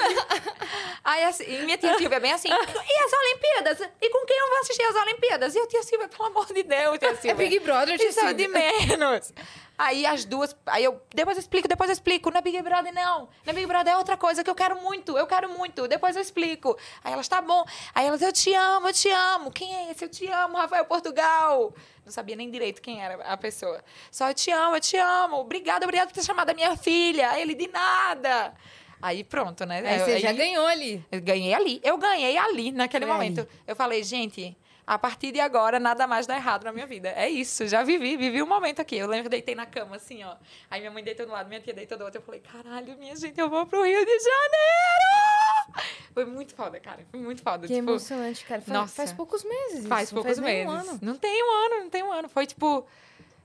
aí 1.04 1.24
assim, 1.24 1.64
minha 1.64 1.78
tia 1.78 1.96
Silvia 1.96 2.20
bem 2.20 2.32
assim: 2.32 2.48
E 2.48 2.52
as 2.52 3.12
Olimpíadas? 3.12 3.90
E 4.00 4.10
com 4.10 4.26
quem 4.26 4.38
eu 4.38 4.48
vou 4.50 4.58
assistir 4.60 4.82
as 4.84 4.94
Olimpíadas? 4.94 5.54
E 5.54 5.58
eu, 5.58 5.66
tia 5.66 5.82
Silvia, 5.82 6.08
pelo 6.08 6.26
amor 6.28 6.46
de 6.46 6.62
Deus, 6.62 6.98
tia 6.98 7.16
Silvia. 7.16 7.32
É 7.32 7.34
Big 7.34 7.58
Brother, 7.60 7.98
tia 7.98 8.08
Isso 8.08 8.20
é 8.20 8.32
de 8.34 8.44
Silvia. 8.44 8.72
menos. 8.98 9.32
Aí 9.76 10.06
as 10.06 10.24
duas. 10.24 10.54
Aí 10.66 10.84
eu. 10.84 11.00
Depois 11.14 11.36
eu 11.36 11.40
explico, 11.40 11.66
depois 11.66 11.88
eu 11.88 11.94
explico. 11.94 12.30
Não 12.30 12.38
é 12.38 12.42
Big 12.42 12.60
Brother, 12.62 12.92
não. 12.92 13.20
Não 13.20 13.28
é 13.46 13.52
Big 13.52 13.66
Brother, 13.66 13.94
é 13.94 13.96
outra 13.96 14.16
coisa 14.16 14.44
que 14.44 14.50
eu 14.50 14.54
quero 14.54 14.80
muito. 14.80 15.16
Eu 15.16 15.26
quero 15.26 15.48
muito. 15.48 15.88
Depois 15.88 16.14
eu 16.14 16.22
explico. 16.22 16.76
Aí 17.02 17.12
elas, 17.12 17.26
tá 17.26 17.40
bom. 17.40 17.64
Aí 17.94 18.06
elas, 18.06 18.22
eu 18.22 18.32
te 18.32 18.54
amo, 18.54 18.88
eu 18.88 18.92
te 18.92 19.10
amo. 19.10 19.50
Quem 19.50 19.74
é 19.74 19.90
esse? 19.90 20.04
Eu 20.04 20.08
te 20.08 20.26
amo, 20.28 20.56
Rafael 20.56 20.84
Portugal. 20.84 21.74
Não 22.04 22.12
sabia 22.12 22.36
nem 22.36 22.50
direito 22.50 22.82
quem 22.82 23.02
era 23.02 23.14
a 23.24 23.36
pessoa. 23.36 23.82
Só 24.10 24.28
eu 24.28 24.34
te 24.34 24.50
amo, 24.50 24.76
eu 24.76 24.80
te 24.80 24.96
amo. 24.96 25.36
Obrigada, 25.36 25.84
obrigada 25.84 26.08
por 26.08 26.14
ter 26.14 26.24
chamado 26.24 26.50
a 26.50 26.54
minha 26.54 26.76
filha. 26.76 27.30
Aí 27.30 27.42
Ele, 27.42 27.54
de 27.54 27.68
nada. 27.68 28.54
Aí 29.00 29.24
pronto, 29.24 29.66
né? 29.66 29.82
Aí 29.84 29.98
você 29.98 30.20
já 30.20 30.32
ganhou 30.32 30.64
ali. 30.64 31.04
Eu 31.10 31.20
ganhei 31.20 31.52
ali. 31.52 31.80
Eu 31.82 31.98
ganhei 31.98 32.38
ali, 32.38 32.70
naquele 32.70 33.04
Foi 33.04 33.12
aí. 33.14 33.18
momento. 33.20 33.48
Eu 33.66 33.74
falei, 33.74 34.02
gente, 34.04 34.56
a 34.86 34.98
partir 34.98 35.32
de 35.32 35.40
agora, 35.40 35.78
nada 35.78 36.06
mais 36.06 36.26
dá 36.26 36.34
errado 36.36 36.64
na 36.64 36.72
minha 36.72 36.86
vida. 36.86 37.08
É 37.10 37.28
isso, 37.28 37.66
já 37.68 37.82
vivi, 37.82 38.16
vivi 38.16 38.42
um 38.42 38.46
momento 38.46 38.80
aqui. 38.80 38.96
Eu 38.96 39.06
lembro 39.06 39.24
que 39.24 39.28
deitei 39.30 39.54
na 39.54 39.64
cama, 39.66 39.96
assim, 39.96 40.22
ó. 40.24 40.34
Aí 40.70 40.80
minha 40.80 40.90
mãe 40.90 41.02
deitou 41.04 41.24
de 41.24 41.30
um 41.30 41.34
lado, 41.34 41.48
minha 41.48 41.60
tia 41.60 41.72
deitou 41.72 41.96
do 41.96 42.04
outro. 42.04 42.20
Eu 42.20 42.24
falei, 42.24 42.40
caralho, 42.40 42.96
minha 42.98 43.14
gente, 43.16 43.38
eu 43.40 43.48
vou 43.48 43.64
pro 43.66 43.84
Rio 43.84 44.04
de 44.04 44.18
Janeiro! 44.18 45.86
Foi 46.12 46.24
muito 46.24 46.54
foda, 46.54 46.78
cara. 46.80 47.06
Foi 47.10 47.20
muito 47.20 47.42
foda. 47.42 47.66
Que 47.66 47.74
tipo, 47.74 47.90
emocionante, 47.90 48.44
cara. 48.44 48.60
Faz, 48.60 48.78
nossa. 48.78 48.94
faz 48.94 49.12
poucos 49.12 49.44
meses. 49.44 49.86
Faz 49.86 50.04
isso, 50.08 50.14
não 50.14 50.22
poucos 50.22 50.38
nem 50.38 50.66
meses. 50.66 50.68
Um 50.88 50.90
ano. 50.90 50.98
Não 51.02 51.16
tem 51.16 51.42
um 51.42 51.50
ano, 51.66 51.84
não 51.84 51.90
tem 51.90 52.02
um 52.02 52.12
ano. 52.12 52.28
Foi 52.28 52.46
tipo. 52.46 52.86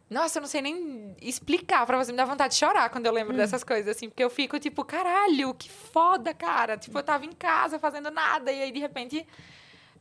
Nossa, 0.09 0.37
eu 0.39 0.41
não 0.41 0.47
sei 0.47 0.61
nem 0.61 1.15
explicar 1.21 1.85
pra 1.85 1.97
você. 1.97 2.11
Me 2.11 2.17
dá 2.17 2.25
vontade 2.25 2.53
de 2.53 2.59
chorar 2.59 2.89
quando 2.89 3.05
eu 3.05 3.11
lembro 3.11 3.33
Hum. 3.33 3.37
dessas 3.37 3.63
coisas, 3.63 3.95
assim. 3.95 4.09
Porque 4.09 4.23
eu 4.23 4.29
fico 4.29 4.57
tipo, 4.59 4.83
caralho, 4.83 5.53
que 5.53 5.69
foda, 5.69 6.33
cara. 6.33 6.77
Tipo, 6.77 6.97
eu 6.99 7.03
tava 7.03 7.25
em 7.25 7.31
casa 7.33 7.77
fazendo 7.77 8.09
nada. 8.09 8.51
E 8.51 8.63
aí, 8.63 8.71
de 8.71 8.79
repente, 8.79 9.25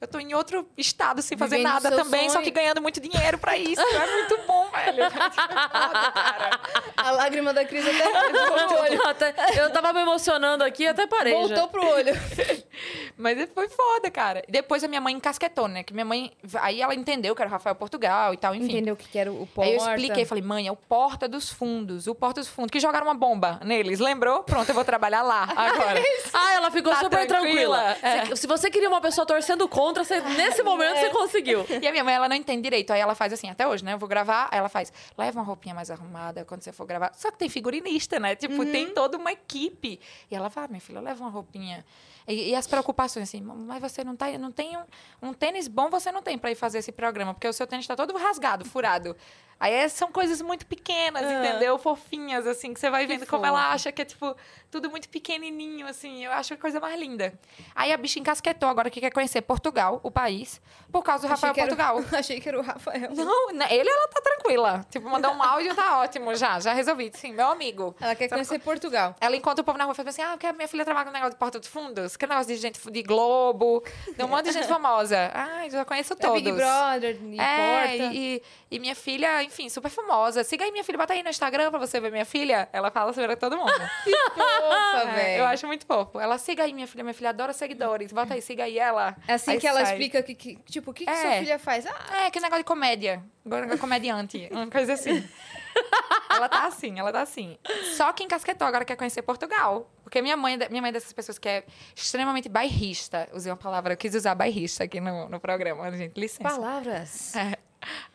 eu 0.00 0.09
tô 0.09 0.19
em 0.19 0.35
outro 0.35 0.69
estado 0.76 1.23
sem 1.23 1.37
fazer 1.38 1.57
Vivendo 1.59 1.73
nada 1.73 1.91
também. 1.91 2.29
Só 2.29 2.35
sonho. 2.35 2.45
que 2.45 2.50
ganhando 2.50 2.81
muito 2.83 3.00
dinheiro 3.00 3.38
pra 3.38 3.57
isso. 3.57 3.81
é 3.81 4.12
muito 4.12 4.38
bom, 4.47 4.71
velho. 4.71 5.03
É 5.03 5.11
muito 5.11 5.35
foda, 5.35 6.12
cara. 6.12 6.61
A 6.97 7.11
lágrima 7.12 7.53
da 7.53 7.65
Cris 7.65 7.85
até 7.87 8.05
voltou 8.33 8.67
pro 8.69 8.81
olho. 8.83 9.07
Até- 9.09 9.35
eu 9.61 9.71
tava 9.73 9.93
me 9.93 10.00
emocionando 10.00 10.65
aqui, 10.65 10.87
até 10.87 11.07
parei 11.07 11.33
já. 11.33 11.38
Voltou 11.41 11.69
pro 11.69 11.87
olho. 11.87 12.12
Mas 13.17 13.49
foi 13.55 13.69
foda, 13.69 14.11
cara. 14.11 14.43
E 14.47 14.53
depois 14.53 14.85
a 14.85 14.88
minha 14.88 15.00
mãe 15.00 15.15
encasquetou, 15.15 15.69
né? 15.69 15.83
Que 15.83 15.93
minha 15.95 16.05
mãe. 16.05 16.33
Aí 16.61 16.83
ela 16.83 16.95
entendeu 16.95 17.35
que 17.35 17.41
era 17.43 17.49
o 17.49 17.53
Rafael 17.53 17.75
Portugal 17.75 18.35
e 18.35 18.37
tal, 18.37 18.55
enfim. 18.55 18.67
Entendeu 18.67 18.95
o 18.95 18.97
que 18.97 19.19
era 19.19 19.33
o 19.33 19.47
porta. 19.47 19.71
Aí 19.71 19.76
eu 19.76 19.83
expliquei, 19.83 20.25
falei, 20.25 20.43
mãe, 20.45 20.67
é 20.67 20.73
o 20.73 20.76
Porta 20.76 21.26
dos 21.26 21.49
Fundos, 21.50 22.07
o 22.07 22.15
Porta 22.15 22.41
dos 22.41 22.49
Fundos, 22.49 22.71
que 22.71 22.79
jogaram 22.81 23.07
uma 23.07 23.15
bomba 23.15 23.59
neles, 23.65 23.99
lembrou? 23.99 24.43
Pronto, 24.43 24.69
eu 24.69 24.75
vou 24.75 24.85
trabalhar 24.85 25.23
lá 25.23 25.45
agora. 25.57 26.03
Ah, 26.33 26.55
ela 26.55 26.71
ficou 26.71 26.93
Tá 26.93 27.00
super 27.00 27.26
tranquila. 27.26 27.79
tranquila. 27.95 27.97
É. 28.03 28.26
Se, 28.26 28.43
se 28.43 28.47
você 28.47 28.71
queria 28.71 28.88
uma 28.88 29.00
pessoa 29.00 29.26
torcendo 29.26 29.67
contra, 29.69 29.86
você- 29.95 30.21
nesse 30.21 30.62
momento 30.62 30.97
você 30.99 31.11
conseguiu. 31.11 31.64
E 31.83 31.87
a 31.87 31.90
minha 31.93 32.02
mãe, 32.05 32.14
ela 32.14 32.28
não 32.28 32.37
entende 32.37 32.62
direito. 32.62 32.93
Aí 32.93 33.00
ela 33.00 33.14
faz 33.14 33.33
assim, 33.33 33.49
até 33.50 33.66
hoje, 33.66 33.85
né? 33.85 33.93
Eu 33.95 33.99
vou 33.99 34.09
gravar, 34.09 34.49
aí 34.50 34.59
ela 34.59 34.69
faz, 34.69 34.93
leva 35.16 35.38
uma 35.38 35.45
roupinha 35.45 35.75
mais 35.75 35.90
arrumada 35.90 36.45
quando 36.45 36.62
você 36.62 36.73
for 36.73 36.87
gravar. 36.87 37.12
Só 37.14 37.31
que 37.31 37.38
tem 37.38 37.49
figurinista, 37.49 38.19
né? 38.19 38.35
Tipo, 38.35 38.64
tem 38.66 38.90
toda 38.93 39.16
uma 39.16 39.33
equipe. 39.33 40.00
E 40.31 40.35
ela 40.35 40.49
fala, 40.50 40.69
minha 40.69 40.81
filha, 40.81 41.00
leva 41.00 41.23
uma 41.23 41.31
roupinha. 41.31 41.85
E, 42.28 42.50
e 42.50 42.55
as 42.55 42.66
preocupações, 42.66 43.28
assim, 43.28 43.40
mas 43.40 43.81
você 43.81 44.02
não, 44.02 44.16
tá, 44.16 44.26
não 44.38 44.50
tem 44.50 44.76
um, 44.76 45.28
um 45.28 45.33
tênis 45.33 45.69
bom, 45.69 45.88
você 45.88 46.11
não 46.11 46.23
tem 46.23 46.37
pra 46.37 46.50
ir 46.50 46.57
fazer 46.57 46.78
esse 46.78 46.90
programa, 46.90 47.33
porque 47.33 47.47
o 47.47 47.52
seu 47.52 47.66
tênis 47.66 47.87
tá 47.87 47.95
todo 47.95 48.16
rasgado, 48.16 48.64
furado. 48.64 49.16
Aí 49.58 49.72
é- 49.72 49.88
são 49.88 50.12
coisas 50.12 50.42
muito 50.42 50.66
pequenas, 50.66 51.22
entendeu? 51.22 51.78
Fofinhas, 51.78 52.47
assim, 52.47 52.75
que 52.75 52.80
você 52.80 52.90
vai 52.90 53.06
vendo 53.06 53.26
como 53.26 53.45
ela 53.47 53.73
acha 53.73 53.90
que 53.90 54.02
é, 54.02 54.04
tipo, 54.04 54.36
tudo 54.71 54.90
muito 54.90 55.08
pequenininho, 55.08 55.86
assim. 55.86 56.25
Eu 56.25 56.32
acho 56.32 56.52
a 56.54 56.56
coisa 56.56 56.78
mais 56.78 56.99
linda. 57.00 57.32
Aí 57.75 57.92
a 57.92 57.97
bicha 57.97 58.19
encasquetou 58.19 58.69
agora 58.69 58.90
que 58.90 59.00
quer 59.00 59.10
conhecer 59.10 59.40
Portugal, 59.42 59.99
o 60.02 60.10
país, 60.10 60.60
por 60.92 61.02
causa 61.02 61.26
do 61.26 61.32
Achei 61.32 61.49
Rafael 61.49 61.66
era 61.66 61.76
Portugal. 61.76 62.04
Achei 62.19 62.40
que 62.40 62.49
era 62.49 62.58
o 62.58 62.62
Rafael. 62.62 63.14
Não, 63.14 63.52
né, 63.54 63.66
ele 63.71 63.88
ela 63.88 64.08
tá 64.08 64.21
tranquila. 64.21 64.84
Tipo, 64.90 65.08
mandar 65.08 65.30
um 65.30 65.42
áudio 65.42 65.75
tá 65.75 66.00
ótimo 66.00 66.34
já, 66.34 66.60
já 66.60 66.73
resolvi. 66.75 67.10
Sim, 67.14 67.32
meu 67.32 67.49
amigo. 67.49 67.97
Ela 68.00 68.14
quer 68.14 68.28
conhecer 68.28 68.58
Portugal. 68.58 69.14
Ela 69.21 69.36
encontra 69.36 69.62
o 69.62 69.64
povo 69.64 69.78
na 69.78 69.84
rua 69.84 69.92
e 69.92 69.97
fala 69.97 70.10
assim: 70.10 70.23
Ah, 70.23 70.30
porque 70.32 70.47
a 70.47 70.52
minha 70.52 70.69
filha 70.69 70.84
trabalha 70.84 71.06
com 71.06 71.12
negócio 71.12 71.32
de 71.32 71.38
Porta 71.38 71.58
dos 71.58 71.69
Fundos, 71.69 72.16
que 72.16 72.26
negócio 72.26 72.52
de 72.54 72.60
gente 72.60 72.78
de 72.90 73.02
Globo, 73.02 73.82
de 74.16 74.23
um 74.23 74.28
monte 74.28 74.47
de 74.47 74.52
gente 74.52 74.66
famosa. 74.69 75.30
Ah, 75.34 75.69
já 75.69 75.84
conheço 75.84 76.12
É 76.12 76.16
todos. 76.16 76.42
Big 76.42 76.52
Brother, 76.52 77.19
e 77.23 77.40
É, 77.40 77.86
Porta. 77.99 78.14
e, 78.14 78.42
e 78.71 78.78
minha 78.78 78.95
filha, 78.95 79.46
enfim, 79.47 79.69
super 79.69 79.89
famosa. 79.91 80.45
Siga 80.45 80.65
aí 80.65 80.71
minha 80.73 80.85
filha, 80.85 80.99
bota 80.99 81.13
aí 81.15 81.23
no 81.23 81.30
Instagram 81.30 81.71
pra 81.71 81.78
você 81.78 81.99
ver 82.00 82.11
minha 82.13 82.25
filha. 82.25 82.69
Ela 82.73 82.91
fala 82.91 83.13
sobre 83.13 83.35
todo 83.37 83.56
mundo. 83.56 83.71
Opa, 84.37 85.02
É, 85.02 85.15
velho. 85.15 85.39
eu 85.41 85.47
acho 85.47 85.67
muito 85.67 85.87
fofo. 85.87 86.21
Ela 86.21 86.39
siga 86.39 86.65
aí 86.65 86.73
minha 86.73 86.87
filha, 86.87 87.02
minha 87.04 87.15
filha 87.15 87.30
adora 87.30 87.52
seguidores. 87.52 88.13
Bota 88.13 88.35
aí, 88.35 88.43
siga 88.43 88.65
aí 88.65 88.78
ela. 88.78 89.17
É 89.26 89.35
assim 89.35 89.52
Aí 89.52 89.59
que 89.59 89.67
ela 89.67 89.80
sai. 89.85 89.93
explica 89.95 90.23
que, 90.23 90.35
que- 90.35 90.56
tipo, 90.71 90.91
o 90.91 90.95
que, 90.95 91.04
que 91.04 91.11
É. 91.11 91.15
sua 91.23 91.30
filha 91.39 91.59
faz? 91.59 91.87
Ah, 91.87 92.25
É, 92.26 92.30
que 92.30 92.39
negócio 92.41 92.63
de 92.63 92.67
comédia. 92.67 93.23
Agora 93.45 93.73
é 93.73 93.76
comediante. 93.78 94.49
Uma 94.50 94.67
coisa 94.69 94.95
assim. 94.95 95.26
ela 96.30 96.49
tá 96.49 96.67
assim, 96.67 96.99
ela 96.99 97.13
tá 97.13 97.21
assim. 97.23 97.56
Só 97.97 98.13
que 98.13 98.25
encasquetou, 98.25 98.67
agora 98.67 98.85
quer 98.85 98.97
conhecer 98.97 99.23
Portugal. 99.23 99.91
Porque 100.02 100.21
minha 100.23 100.37
mãe, 100.37 100.56
minha 100.71 100.80
mãe 100.82 100.89
é 100.89 100.93
dessas 100.93 101.13
pessoas 101.13 101.39
que 101.39 101.49
é 101.49 101.65
extremamente 101.95 102.49
bairrista. 102.49 103.28
Usei 103.32 103.50
uma 103.50 103.56
palavra, 103.59 103.93
eu 103.93 103.97
quis 103.97 104.15
usar 104.15 104.35
bairrista 104.35 104.85
aqui 104.85 105.00
no, 105.00 105.28
no 105.28 105.39
programa, 105.41 105.91
gente. 105.93 106.19
Licença. 106.19 106.43
palavras. 106.49 107.35
É. 107.37 107.56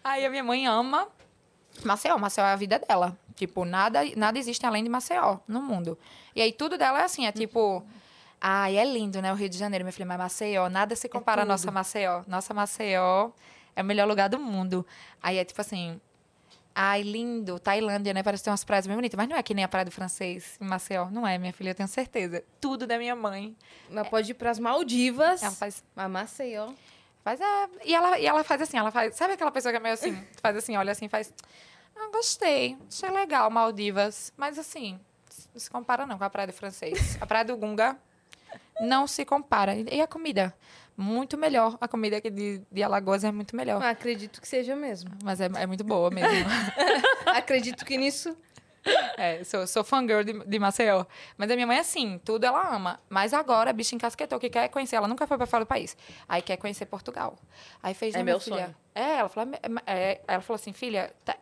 Aí 0.04 0.26
a 0.26 0.30
minha 0.30 0.44
mãe 0.44 0.68
ama 0.68 1.08
Maceió. 1.84 2.18
Maceió 2.18 2.46
é 2.46 2.54
a 2.54 2.56
vida 2.56 2.80
dela. 2.80 3.18
Tipo, 3.36 3.66
nada, 3.66 4.02
nada 4.16 4.38
existe 4.38 4.66
além 4.66 4.84
de 4.84 4.90
Maceió 4.90 5.40
no 5.48 5.62
mundo. 5.62 5.98
E 6.36 6.42
aí 6.42 6.52
tudo 6.52 6.78
dela 6.78 7.02
é 7.02 7.04
assim, 7.04 7.26
é 7.26 7.32
tipo... 7.32 7.84
Ai, 8.40 8.78
é 8.78 8.84
lindo, 8.84 9.22
né? 9.22 9.32
O 9.32 9.36
Rio 9.36 9.48
de 9.48 9.58
Janeiro, 9.58 9.86
minha 9.86 9.92
filha, 9.94 10.06
mas 10.06 10.18
Maceió, 10.18 10.68
nada 10.68 10.96
se 10.96 11.08
compara 11.08 11.44
à 11.44 11.46
nossa 11.46 11.72
Maceió. 11.72 12.24
Nossa 12.28 12.54
Maceió 12.54 13.30
é 13.76 13.82
o 13.84 13.86
melhor 13.86 14.08
lugar 14.08 14.30
do 14.30 14.40
mundo. 14.40 14.86
Aí 15.22 15.38
é 15.38 15.46
tipo 15.46 15.62
assim... 15.62 16.00
Ai, 16.74 17.02
lindo. 17.02 17.60
Tailândia, 17.60 18.14
né? 18.14 18.24
Parece 18.24 18.46
ter 18.46 18.50
umas 18.50 18.64
praias 18.64 18.88
bem 18.88 18.96
bonitas. 18.96 19.18
Mas 19.18 19.28
não 19.28 19.36
é 19.36 19.44
que 19.44 19.54
nem 19.54 19.64
a 19.64 19.68
praia 19.68 19.86
do 19.86 19.92
francês 19.92 20.58
em 20.60 20.66
Maceió. 20.66 21.10
Não 21.12 21.28
é, 21.28 21.38
minha 21.38 21.52
filha, 21.52 21.72
eu 21.72 21.76
tenho 21.76 21.90
certeza. 21.90 22.44
Tudo 22.62 22.88
da 22.88 22.98
minha 22.98 23.16
mãe. 23.16 23.56
Ela 23.90 24.06
pode 24.06 24.32
ir 24.32 24.36
pras 24.36 24.58
Maldivas. 24.58 25.44
Ela 25.44 25.52
faz 25.52 25.84
Mas 25.94 26.10
Maceió. 26.10 26.72
Faz, 27.23 27.39
é, 27.39 27.69
e, 27.86 27.93
ela, 27.93 28.19
e 28.19 28.25
ela 28.25 28.43
faz 28.43 28.62
assim, 28.62 28.77
ela 28.77 28.91
faz. 28.91 29.15
Sabe 29.15 29.34
aquela 29.34 29.51
pessoa 29.51 29.71
que 29.71 29.77
é 29.77 29.79
meio 29.79 29.93
assim? 29.93 30.15
Faz 30.41 30.57
assim, 30.57 30.75
olha 30.75 30.91
assim, 30.91 31.07
faz. 31.07 31.34
Ah, 31.95 32.10
gostei. 32.12 32.77
Achei 32.88 33.10
legal, 33.12 33.49
Maldivas. 33.51 34.34
Mas 34.36 34.57
assim, 34.57 34.99
não 35.53 35.60
se 35.60 35.69
compara 35.69 36.05
não 36.05 36.17
com 36.17 36.23
a 36.23 36.29
praia 36.29 36.47
do 36.47 36.53
francês. 36.53 37.17
A 37.21 37.25
praia 37.27 37.45
do 37.45 37.55
Gunga 37.55 37.95
não 38.79 39.05
se 39.05 39.23
compara. 39.23 39.75
E 39.75 40.01
a 40.01 40.07
comida? 40.07 40.53
Muito 40.97 41.38
melhor. 41.38 41.77
A 41.79 41.88
comida 41.88 42.17
aqui 42.17 42.29
de, 42.29 42.62
de 42.71 42.84
Alagoas 42.84 43.23
é 43.23 43.31
muito 43.31 43.55
melhor. 43.55 43.81
Ah, 43.81 43.91
acredito 43.91 44.41
que 44.41 44.47
seja 44.47 44.75
mesmo. 44.75 45.12
Mas 45.23 45.39
é, 45.39 45.45
é 45.45 45.67
muito 45.67 45.84
boa 45.84 46.10
mesmo. 46.10 46.49
acredito 47.27 47.86
que 47.86 47.97
nisso. 47.97 48.36
É, 49.17 49.44
sou, 49.44 49.67
sou 49.67 49.84
fangirl 49.84 50.24
de, 50.24 50.34
de 50.46 50.60
Maceió. 50.60 51.06
Mas 51.38 51.50
a 51.52 51.56
minha 51.56 51.67
mãe, 51.67 51.78
é 51.78 51.82
assim, 51.82 52.20
tudo 52.26 52.46
ela 52.46 52.76
ama. 52.76 53.00
Mas 53.10 53.34
agora 53.34 53.70
a 53.70 53.74
bicha 53.74 53.96
encasquetou, 53.96 54.39
que 54.39 54.50
quer 54.50 54.67
conhecer. 54.70 54.96
Ela 54.96 55.08
nunca 55.08 55.28
foi 55.28 55.38
pra 55.38 55.46
fora 55.46 55.63
do 55.63 55.67
país. 55.67 55.96
Aí 56.28 56.41
quer 56.41 56.58
conhecer 56.58 56.86
Portugal. 56.88 57.38
Aí 57.84 57.94
fez, 57.94 58.15
É 58.15 58.17
"Não, 58.20 58.26
meu 58.26 58.36
minha 58.36 58.39
filha. 58.44 58.65
sonho. 58.65 58.76
É, 58.96 59.17
ela 59.17 59.30
falou, 59.30 59.54
é, 59.86 59.94
é, 60.12 60.22
ela 60.28 60.41
falou 60.41 60.56
assim, 60.56 60.74
filha, 60.74 61.13
tá- 61.24 61.38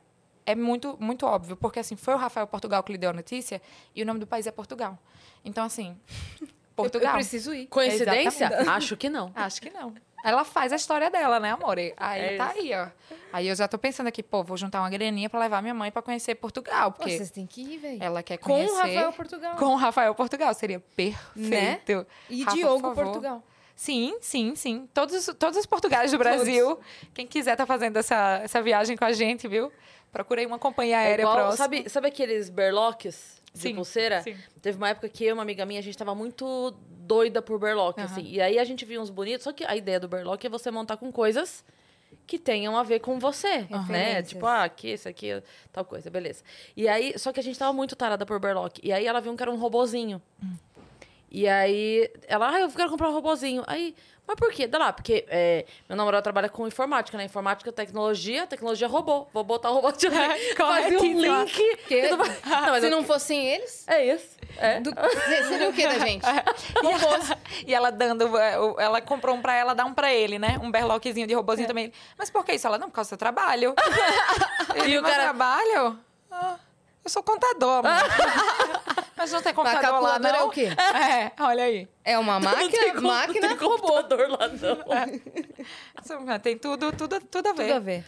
é 0.45 0.53
muito, 0.55 0.97
muito 0.99 1.25
óbvio. 1.25 1.55
Porque, 1.55 1.79
assim, 1.79 1.95
foi 1.95 2.13
o 2.13 2.17
Rafael 2.17 2.45
Portugal 2.47 2.83
que 2.83 2.91
lhe 2.91 2.97
deu 2.97 3.11
a 3.11 3.13
notícia 3.13 3.61
e 3.95 4.03
o 4.03 4.05
nome 4.05 4.19
do 4.19 4.27
país 4.27 4.45
é 4.45 4.51
Portugal. 4.51 4.97
Então, 5.45 5.63
assim, 5.63 5.97
Eu, 6.79 6.83
Portugal. 6.83 7.09
eu 7.11 7.15
preciso 7.15 7.53
ir. 7.53 7.67
Coincidência? 7.67 8.45
Exatamente. 8.45 8.69
Acho 8.69 8.95
que 8.97 9.09
não. 9.09 9.31
Acho 9.35 9.61
que 9.61 9.69
não. 9.69 9.93
Ela 10.23 10.43
faz 10.43 10.73
a 10.73 10.75
história 10.75 11.09
dela, 11.09 11.39
né, 11.39 11.51
amor? 11.51 11.77
Aí 11.77 11.93
É 12.21 12.37
tá 12.37 12.49
aí, 12.55 12.71
ó. 12.73 12.87
Aí 13.31 13.47
eu 13.47 13.55
já 13.55 13.67
tô 13.67 13.77
pensando 13.77 14.07
aqui, 14.07 14.21
pô, 14.23 14.43
vou 14.43 14.57
juntar 14.57 14.81
uma 14.81 14.89
graninha 14.89 15.29
pra 15.29 15.39
levar 15.39 15.61
minha 15.61 15.73
mãe 15.73 15.91
pra 15.91 16.01
conhecer 16.01 16.35
Portugal. 16.35 16.91
Pô, 16.91 16.99
Porque 16.99 17.15
vocês 17.17 17.31
têm 17.31 17.45
que 17.45 17.61
ir, 17.61 17.77
velho. 17.77 18.03
ela 18.03 18.21
quer 18.23 18.37
Com 18.37 18.49
conhecer... 18.51 18.71
o 18.73 18.75
Rafael 18.77 19.13
Portugal. 19.13 19.55
Com 19.55 19.65
o 19.65 19.75
Rafael 19.75 20.15
Portugal, 20.15 20.53
seria 20.53 20.79
perfeito. 20.95 22.05
E 22.29 22.43
Rafa, 22.43 22.57
Diogo. 22.57 22.93
Portugal. 22.93 23.43
Sim, 23.75 24.17
sim, 24.19 24.55
sim. 24.55 24.89
Todos, 24.93 25.29
todos 25.39 25.57
os 25.57 25.65
portugais 25.65 26.11
do 26.11 26.17
Brasil. 26.17 26.77
Quem 27.13 27.25
quiser 27.25 27.55
tá 27.55 27.65
fazendo 27.65 27.95
essa, 27.97 28.41
essa 28.43 28.61
viagem 28.61 28.97
com 28.97 29.05
a 29.05 29.11
gente, 29.13 29.47
viu? 29.47 29.71
Procurei 30.11 30.45
uma 30.45 30.59
companhia 30.59 30.95
É 30.97 31.05
aérea 31.05 31.23
igual- 31.23 31.35
próxima. 31.35 31.57
sabe, 31.57 31.89
sabe 31.89 32.07
aqueles 32.07 32.49
de 33.53 33.59
Sim, 33.59 33.75
pulseira. 33.75 34.21
sim. 34.21 34.35
Teve 34.61 34.77
uma 34.77 34.89
época 34.89 35.09
que 35.09 35.23
eu 35.23 35.29
e 35.29 35.33
uma 35.33 35.41
amiga 35.41 35.65
minha, 35.65 35.79
a 35.79 35.83
gente 35.83 35.97
tava 35.97 36.13
muito 36.13 36.73
doida 36.89 37.41
por 37.41 37.59
berlock, 37.59 37.99
Aham. 37.99 38.11
assim. 38.11 38.25
E 38.25 38.39
aí 38.39 38.59
a 38.59 38.63
gente 38.63 38.85
viu 38.85 39.01
uns 39.01 39.09
bonitos, 39.09 39.43
só 39.43 39.51
que 39.51 39.65
a 39.65 39.75
ideia 39.75 39.99
do 39.99 40.07
berlock 40.07 40.45
é 40.45 40.49
você 40.49 40.69
montar 40.69 40.97
com 40.97 41.11
coisas 41.11 41.63
que 42.25 42.37
tenham 42.37 42.77
a 42.77 42.83
ver 42.83 42.99
com 42.99 43.19
você, 43.19 43.59
né? 43.59 43.67
Referências. 43.71 44.29
Tipo, 44.29 44.45
ah, 44.45 44.63
aqui, 44.63 44.89
esse 44.89 45.07
aqui, 45.09 45.41
tal 45.73 45.83
coisa, 45.83 46.09
beleza. 46.09 46.43
E 46.77 46.87
aí, 46.87 47.17
só 47.17 47.31
que 47.31 47.39
a 47.39 47.43
gente 47.43 47.57
tava 47.57 47.73
muito 47.73 47.95
tarada 47.95 48.25
por 48.25 48.39
berlock. 48.39 48.79
E 48.83 48.91
aí 48.91 49.05
ela 49.07 49.19
viu 49.19 49.35
que 49.35 49.41
era 49.41 49.51
um 49.51 49.57
robozinho. 49.57 50.21
E 51.31 51.47
aí, 51.47 52.11
ela, 52.27 52.49
ah, 52.51 52.59
eu 52.59 52.69
quero 52.69 52.89
comprar 52.89 53.09
um 53.09 53.13
robozinho. 53.13 53.63
Aí, 53.67 53.95
mas 54.29 54.35
por 54.37 54.51
quê? 54.51 54.67
Dá 54.67 54.77
lá, 54.77 54.93
porque 54.93 55.25
é, 55.27 55.65
meu 55.89 55.95
namorado 55.97 56.21
trabalha 56.21 56.47
com 56.47 56.67
informática, 56.67 57.17
né? 57.17 57.23
Informática, 57.23 57.71
tecnologia, 57.71 58.45
tecnologia 58.45 58.87
robô. 58.87 59.25
Vou 59.33 59.43
botar 59.43 59.71
o 59.71 59.73
robô 59.73 59.91
de 59.91 60.05
Fazia 60.07 60.45
um 60.53 60.55
corretíssima. 60.55 61.39
link. 61.43 61.51
Que- 61.53 61.75
que 61.77 62.09
não 62.13 62.17
mas 62.19 62.79
Se 62.81 62.85
eu- 62.85 62.91
não 62.91 63.03
fossem 63.03 63.47
eles, 63.47 63.87
É 63.87 64.05
isso. 64.13 64.37
É. 64.57 64.79
do... 64.81 64.91
seria 65.49 65.69
o 65.69 65.73
que 65.73 65.81
da 65.87 65.97
gente? 66.05 66.25
E 67.65 67.73
ela 67.73 67.91
dando, 67.91 68.37
é, 68.37 68.53
ela 68.77 69.01
comprou 69.01 69.35
um 69.35 69.41
pra 69.41 69.55
ela, 69.55 69.73
dá 69.73 69.83
um 69.85 69.93
pra 69.95 70.13
ele, 70.13 70.37
né? 70.37 70.59
Um 70.61 70.69
berloquezinho 70.69 71.25
de 71.25 71.33
robozinho 71.33 71.67
também. 71.67 71.91
Mas 72.17 72.29
por 72.29 72.45
que 72.45 72.53
isso? 72.53 72.67
Ela, 72.67 72.77
não, 72.77 72.87
por 72.89 72.95
causa 72.95 73.07
do 73.07 73.09
seu 73.09 73.17
trabalho. 73.17 73.73
Ele, 74.75 74.91
E 74.93 74.97
o 74.99 75.01
cara- 75.01 75.23
trabalho? 75.23 75.99
Ah, 76.31 76.55
eu 77.03 77.09
sou 77.09 77.23
contador, 77.23 77.83
amor. 77.85 78.98
Mas 79.19 79.31
não 79.31 79.41
tem 79.41 79.53
computador 79.53 79.83
lá, 79.83 79.89
calculadora 79.91 80.33
não? 80.33 80.39
é 80.39 80.43
o 80.45 80.49
quê? 80.49 80.69
É, 80.79 81.31
olha 81.43 81.63
aí. 81.65 81.87
É 82.03 82.17
uma 82.17 82.39
Não 82.39 82.49
máquina, 82.51 82.93
como- 82.95 83.07
máquina 83.09 83.47
não 83.49 83.57
tem 83.57 83.67
robô. 83.67 83.77
computador 83.87 84.29
lá, 84.29 84.47
não. 84.47 86.39
Tem 86.41 86.57
tudo, 86.57 86.91
tudo, 86.93 87.19
tudo 87.19 87.47
a 87.49 87.53
ver. 87.53 87.63
Tudo 87.65 87.73
a 87.75 87.79
ver. 87.79 88.05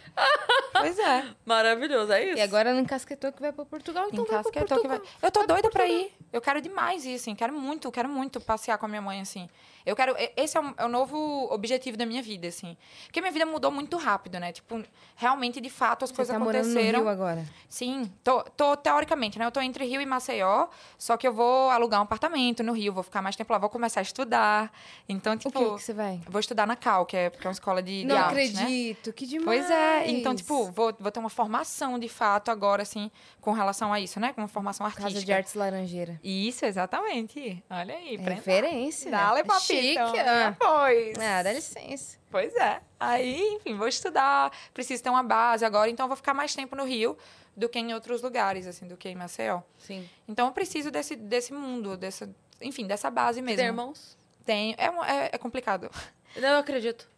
Pois 0.73 0.97
é. 0.97 1.25
Maravilhoso, 1.45 2.11
é 2.13 2.23
isso? 2.29 2.37
E 2.37 2.41
agora 2.41 2.73
não 2.73 2.79
encasquetou 2.79 3.31
que 3.31 3.41
vai 3.41 3.51
pra 3.51 3.65
Portugal, 3.65 4.07
então 4.07 4.23
vai 4.25 4.27
pra 4.27 4.39
Encasquetou 4.39 4.81
que 4.81 4.87
Portugal. 4.87 4.99
vai. 5.19 5.27
Eu 5.27 5.31
tô 5.31 5.45
doida 5.45 5.69
pra 5.69 5.85
ir. 5.85 6.11
Eu 6.31 6.41
quero 6.41 6.61
demais 6.61 7.05
ir, 7.05 7.15
assim. 7.15 7.35
Quero 7.35 7.53
muito, 7.53 7.91
quero 7.91 8.07
muito 8.09 8.39
passear 8.39 8.77
com 8.77 8.85
a 8.85 8.89
minha 8.89 9.01
mãe, 9.01 9.21
assim. 9.21 9.49
Eu 9.85 9.95
quero. 9.95 10.15
Esse 10.35 10.57
é 10.57 10.61
o, 10.61 10.73
é 10.77 10.85
o 10.85 10.89
novo 10.89 11.47
objetivo 11.51 11.97
da 11.97 12.05
minha 12.05 12.21
vida, 12.21 12.47
assim. 12.47 12.77
Porque 13.05 13.19
minha 13.21 13.31
vida 13.31 13.45
mudou 13.45 13.71
muito 13.71 13.97
rápido, 13.97 14.39
né? 14.39 14.51
Tipo, 14.51 14.83
realmente, 15.15 15.59
de 15.61 15.69
fato, 15.69 16.03
as 16.03 16.09
Você 16.09 16.15
coisas 16.15 16.33
tá 16.33 16.39
morando 16.39 16.65
no 16.65 16.69
aconteceram. 16.71 16.99
Rio 17.01 17.09
agora. 17.09 17.45
Sim, 17.67 18.11
tô, 18.23 18.43
tô 18.43 18.75
teoricamente, 18.77 19.37
né? 19.39 19.45
Eu 19.45 19.51
tô 19.51 19.61
entre 19.61 19.85
Rio 19.85 20.01
e 20.01 20.05
Maceió, 20.05 20.67
só 20.97 21.17
que 21.17 21.27
eu 21.27 21.33
vou 21.33 21.69
alugar 21.69 21.99
um 21.99 22.03
apartamento 22.03 22.63
no 22.63 22.73
Rio, 22.73 22.93
vou 22.93 23.03
ficar 23.03 23.21
mais 23.21 23.35
tempo 23.35 23.51
lá, 23.53 23.59
vou 23.59 23.69
começar 23.69 23.99
a 24.01 24.03
estudar. 24.03 24.71
Então, 25.07 25.33
O 25.33 25.37
tipo, 25.37 25.51
que 25.59 25.65
que 25.75 25.81
você 25.83 25.93
vai? 25.93 26.21
vou 26.27 26.39
estudar 26.39 26.65
na 26.67 26.75
Cal, 26.75 27.05
que 27.05 27.15
é, 27.17 27.29
que 27.29 27.45
é 27.45 27.47
uma 27.47 27.53
escola 27.53 27.81
de, 27.81 28.01
de 28.01 28.05
Não 28.07 28.17
arte, 28.17 28.35
né? 28.35 28.43
acredito, 28.43 29.13
que 29.13 29.25
demais. 29.25 29.61
Pois 29.67 29.71
é, 29.71 30.09
então, 30.09 30.35
tipo, 30.35 30.71
vou, 30.71 30.93
vou 30.99 31.11
ter 31.11 31.19
uma 31.19 31.29
formação 31.29 31.97
de 31.97 32.07
fato 32.09 32.49
agora, 32.51 32.81
assim, 32.83 33.09
com 33.39 33.51
relação 33.51 33.91
a 33.93 33.99
isso, 33.99 34.19
né? 34.19 34.33
Com 34.33 34.41
uma 34.41 34.47
formação 34.47 34.85
artística. 34.85 35.11
Casa 35.13 35.25
de 35.25 35.33
Artes 35.33 35.53
Laranjeira. 35.55 36.19
Isso, 36.23 36.65
exatamente. 36.65 37.63
Olha 37.69 37.95
aí, 37.95 38.15
É 38.15 38.29
referência. 38.33 39.09
Dale, 39.11 39.43
papito. 39.43 39.70
Chique. 39.75 39.97
Ah, 39.97 40.47
Ah. 40.49 40.55
Pois. 40.59 41.17
ah, 41.19 41.43
dá 41.43 41.51
licença. 41.53 42.17
Pois 42.29 42.55
é. 42.55 42.81
Aí, 42.99 43.41
enfim, 43.55 43.75
vou 43.75 43.87
estudar, 43.87 44.51
preciso 44.73 45.03
ter 45.03 45.09
uma 45.09 45.23
base 45.23 45.65
agora, 45.65 45.89
então 45.89 46.05
eu 46.05 46.07
vou 46.07 46.15
ficar 46.15 46.33
mais 46.33 46.53
tempo 46.55 46.75
no 46.75 46.85
Rio 46.85 47.17
do 47.57 47.67
que 47.67 47.77
em 47.79 47.93
outros 47.93 48.21
lugares, 48.21 48.65
assim, 48.67 48.87
do 48.87 48.95
que 48.95 49.09
em 49.09 49.15
Maceió. 49.15 49.61
Sim. 49.77 50.07
Então 50.27 50.47
eu 50.47 50.53
preciso 50.53 50.89
desse, 50.89 51.15
desse 51.15 51.51
mundo, 51.51 51.97
dessa, 51.97 52.29
enfim, 52.61 52.87
dessa 52.87 53.09
base 53.09 53.41
mesmo. 53.41 53.57
Tem 53.57 53.65
irmãos? 53.65 54.17
Tenho. 54.45 54.75
É, 54.77 54.85
é, 54.85 55.29
é 55.33 55.37
complicado. 55.37 55.91
Não, 56.37 56.47
eu 56.49 56.57
acredito. 56.59 57.09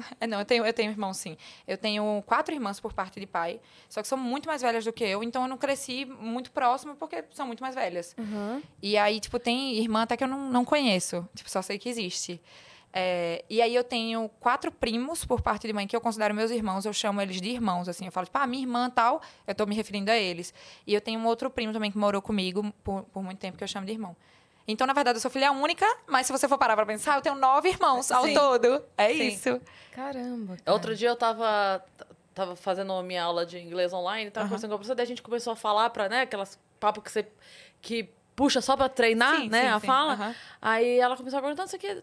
É, 0.20 0.26
não, 0.26 0.38
eu 0.38 0.44
tenho, 0.44 0.64
eu 0.64 0.72
tenho 0.72 0.90
irmãos, 0.90 1.16
sim. 1.16 1.36
Eu 1.66 1.78
tenho 1.78 2.22
quatro 2.26 2.54
irmãs 2.54 2.78
por 2.78 2.92
parte 2.92 3.18
de 3.18 3.26
pai, 3.26 3.60
só 3.88 4.02
que 4.02 4.08
são 4.08 4.18
muito 4.18 4.46
mais 4.46 4.62
velhas 4.62 4.84
do 4.84 4.92
que 4.92 5.04
eu, 5.04 5.22
então 5.22 5.42
eu 5.42 5.48
não 5.48 5.56
cresci 5.56 6.04
muito 6.04 6.50
próximo 6.50 6.94
porque 6.96 7.24
são 7.32 7.46
muito 7.46 7.62
mais 7.62 7.74
velhas. 7.74 8.14
Uhum. 8.18 8.62
E 8.82 8.96
aí, 8.96 9.20
tipo, 9.20 9.38
tem 9.38 9.78
irmã 9.78 10.02
até 10.02 10.16
que 10.16 10.24
eu 10.24 10.28
não, 10.28 10.50
não 10.50 10.64
conheço, 10.64 11.26
tipo, 11.34 11.50
só 11.50 11.62
sei 11.62 11.78
que 11.78 11.88
existe. 11.88 12.40
É, 12.92 13.44
e 13.48 13.62
aí 13.62 13.74
eu 13.74 13.84
tenho 13.84 14.28
quatro 14.40 14.72
primos 14.72 15.24
por 15.24 15.40
parte 15.40 15.66
de 15.66 15.72
mãe 15.72 15.86
que 15.86 15.94
eu 15.94 16.00
considero 16.00 16.34
meus 16.34 16.50
irmãos, 16.50 16.84
eu 16.84 16.92
chamo 16.92 17.20
eles 17.20 17.40
de 17.40 17.48
irmãos, 17.48 17.88
assim. 17.88 18.06
Eu 18.06 18.12
falo, 18.12 18.26
tipo, 18.26 18.38
ah, 18.38 18.46
minha 18.46 18.62
irmã 18.62 18.90
tal, 18.90 19.22
eu 19.46 19.54
tô 19.54 19.64
me 19.66 19.74
referindo 19.74 20.10
a 20.10 20.16
eles. 20.16 20.52
E 20.86 20.92
eu 20.92 21.00
tenho 21.00 21.20
um 21.20 21.26
outro 21.26 21.48
primo 21.50 21.72
também 21.72 21.90
que 21.90 21.98
morou 21.98 22.20
comigo 22.20 22.72
por, 22.82 23.04
por 23.04 23.22
muito 23.22 23.38
tempo 23.38 23.56
que 23.56 23.64
eu 23.64 23.68
chamo 23.68 23.86
de 23.86 23.92
irmão. 23.92 24.16
Então, 24.68 24.86
na 24.86 24.92
verdade, 24.92 25.16
eu 25.16 25.20
sou 25.20 25.30
filha 25.30 25.50
única, 25.50 25.86
mas 26.06 26.26
se 26.26 26.32
você 26.32 26.46
for 26.48 26.56
parar 26.58 26.76
pra 26.76 26.86
pensar, 26.86 27.16
eu 27.16 27.22
tenho 27.22 27.34
nove 27.34 27.68
irmãos 27.70 28.10
ao 28.12 28.24
Sim. 28.24 28.34
todo. 28.34 28.84
É 28.96 29.08
Sim. 29.12 29.28
isso. 29.28 29.60
Caramba. 29.90 30.56
cara. 30.58 30.72
Outro 30.72 30.94
dia 30.94 31.08
eu 31.08 31.16
tava, 31.16 31.84
tava 32.34 32.54
fazendo 32.54 32.92
a 32.92 33.02
minha 33.02 33.22
aula 33.24 33.44
de 33.44 33.58
inglês 33.58 33.92
online, 33.92 34.30
tava 34.30 34.46
conversando 34.46 34.70
com 34.70 34.74
a 34.74 34.78
professora, 34.78 34.96
daí 34.96 35.04
a 35.04 35.08
gente 35.08 35.22
começou 35.22 35.52
a 35.52 35.56
falar 35.56 35.90
pra, 35.90 36.08
né, 36.08 36.22
aquelas 36.22 36.58
papos 36.78 37.02
que 37.02 37.10
você 37.10 37.26
que 37.82 38.08
puxa 38.36 38.60
só 38.60 38.76
pra 38.76 38.88
treinar, 38.88 39.36
Sim, 39.40 39.48
né, 39.48 39.62
sim, 39.62 39.68
a 39.68 39.80
sim. 39.80 39.86
fala. 39.86 40.12
Aham. 40.12 40.34
Aí 40.62 40.98
ela 40.98 41.16
começou 41.16 41.38
a 41.38 41.42
perguntar 41.42 41.64
isso 41.64 41.76
aqui. 41.76 42.02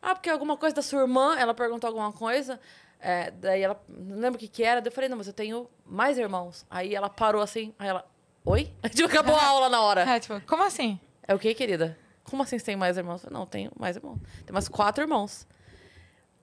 Ah, 0.00 0.14
porque 0.14 0.28
alguma 0.28 0.56
coisa 0.56 0.74
da 0.76 0.82
sua 0.82 1.00
irmã, 1.02 1.36
ela 1.38 1.54
perguntou 1.54 1.88
alguma 1.88 2.12
coisa. 2.12 2.60
é, 3.00 3.30
daí 3.30 3.62
ela 3.62 3.80
não 3.88 4.16
lembro 4.18 4.36
o 4.36 4.38
que 4.38 4.48
que 4.48 4.62
era. 4.62 4.80
Daí 4.80 4.90
eu 4.90 4.94
falei, 4.94 5.08
não, 5.08 5.16
mas 5.16 5.26
eu 5.28 5.32
tenho 5.32 5.68
mais 5.86 6.18
irmãos. 6.18 6.66
Aí 6.70 6.94
ela 6.94 7.08
parou 7.08 7.40
assim, 7.40 7.72
aí 7.78 7.88
ela, 7.88 8.04
oi? 8.44 8.70
Tipo, 8.94 9.08
acabou 9.08 9.34
a 9.34 9.44
aula 9.44 9.68
na 9.68 9.80
hora. 9.80 10.02
É, 10.02 10.20
tipo, 10.20 10.40
como 10.42 10.62
assim? 10.64 11.00
É 11.26 11.34
o 11.34 11.38
que, 11.38 11.54
querida? 11.54 11.96
Como 12.24 12.42
assim 12.42 12.58
você 12.58 12.64
tem 12.64 12.76
mais 12.76 12.96
irmãos? 12.96 13.22
Falei, 13.22 13.38
não, 13.38 13.46
tenho 13.46 13.70
mais 13.78 13.96
irmãos. 13.96 14.18
Tem 14.44 14.52
mais 14.52 14.68
quatro 14.68 15.02
irmãos. 15.02 15.46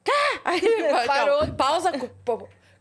Quê? 0.04 0.12
Aí 0.46 0.62
Parou. 1.08 1.40
calma, 1.40 1.54
pausa, 1.56 1.92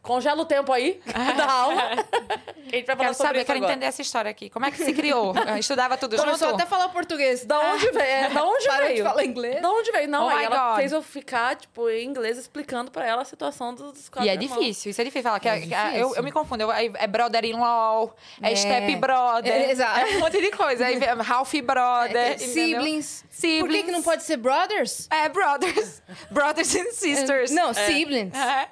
congela 0.09 0.41
o 0.43 0.45
tempo 0.47 0.73
aí 0.73 1.01
da 1.37 1.45
aula. 1.51 1.83
A 2.69 2.77
gente 2.77 2.85
vai 2.87 2.97
falar 2.97 3.09
Quero 3.09 3.15
sobre 3.15 3.29
saber, 3.29 3.39
isso 3.39 3.47
quero 3.47 3.59
agora. 3.61 3.73
entender 3.73 3.87
essa 3.87 4.03
história 4.03 4.31
aqui. 4.31 4.51
Como 4.51 4.67
é 4.67 4.71
que 4.71 4.77
se 4.85 4.93
criou? 4.93 5.33
Eu 5.49 5.57
Estudava 5.57 5.97
tudo 5.97 6.17
Começou 6.17 6.49
junto? 6.49 6.55
até 6.57 6.65
a 6.65 6.67
falar 6.67 6.89
português. 6.91 7.45
Da 7.47 7.59
onde 7.59 7.91
veio? 7.91 8.03
É, 8.05 8.29
da 8.29 8.45
onde 8.45 8.67
Parou 8.67 8.87
de 8.89 8.93
veio? 8.93 9.05
falar 9.05 9.25
inglês? 9.25 9.63
Da 9.63 9.71
onde 9.71 9.91
veio? 9.91 10.09
Não, 10.09 10.27
Oh 10.27 10.29
aí 10.29 10.45
ela 10.45 10.69
God. 10.71 10.77
fez 10.77 10.93
eu 10.93 11.01
ficar, 11.03 11.57
tipo, 11.57 11.89
em 11.89 12.05
inglês, 12.07 12.37
explicando 12.37 12.91
pra 12.91 13.07
ela 13.07 13.23
a 13.23 13.25
situação 13.25 13.75
dos, 13.75 14.11
quatro 14.11 14.27
E 14.27 14.29
é 14.29 14.35
irmãos. 14.35 14.59
difícil, 14.59 14.91
isso 14.91 15.01
é 15.01 15.05
difícil 15.05 15.23
falar. 15.23 15.41
que 15.41 15.49
É 15.49 15.53
é- 15.53 15.57
é- 15.57 15.61
difícil. 15.61 15.99
eu, 15.99 16.17
eu 16.17 16.23
me 16.23 16.31
confundo. 16.31 16.63
Eu, 16.65 16.71
é 16.73 17.07
brother-in-law, 17.07 18.15
é, 18.43 18.53
É. 18.53 18.57
step 18.57 18.97
brother. 18.97 19.51
É, 19.53 19.71
exato. 19.71 20.01
É 20.01 20.17
um 20.17 20.21
monte 20.21 20.39
de 20.41 20.51
coisa. 20.51 20.87
Aí 20.87 20.99
Ralph 20.99 21.55
brother. 21.63 22.17
É, 22.33 22.37
siblings. 22.39 23.25
Siblings. 23.31 23.61
Por 23.61 23.71
que, 23.71 23.83
que 23.85 23.91
não 23.93 24.03
pode 24.03 24.23
ser 24.25 24.37
brothers? 24.37 25.09
É, 25.11 25.29
brothers. 25.31 26.03
brothers 26.31 26.75
and 26.77 26.93
sisters. 26.93 27.51
Não, 27.51 27.73
siblings. 27.73 28.37
É. 28.37 28.69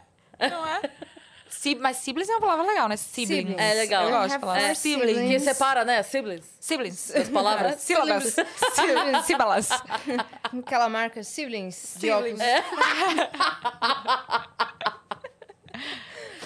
Não 0.51 0.67
é? 0.67 0.83
Si- 1.59 1.75
mas 1.77 1.97
siblings 1.97 2.29
é 2.29 2.33
uma 2.35 2.41
palavra 2.41 2.65
legal, 2.67 2.89
né? 2.89 2.97
Siblings. 2.97 3.39
Siblings. 3.49 3.63
É 3.63 3.75
legal. 3.75 4.05
Eu 4.05 4.11
gosto 4.11 4.27
de 4.29 4.35
Have 4.35 4.41
falar. 4.41 4.61
É, 4.61 4.75
siblings. 4.75 5.29
Que 5.29 5.41
separa, 5.41 5.85
né? 5.85 6.03
Siblings. 6.03 6.45
Siblings. 6.61 7.11
As 7.17 7.29
palavras. 7.29 7.81
Sílabas. 7.81 8.37
Siblings. 8.75 9.25
Sílabas. 9.25 9.69
Aquela 10.59 10.89
marca 10.89 11.23
siblings. 11.25 11.95
de 11.97 12.09
Siblings. 12.09 12.41
óculos. 12.41 12.43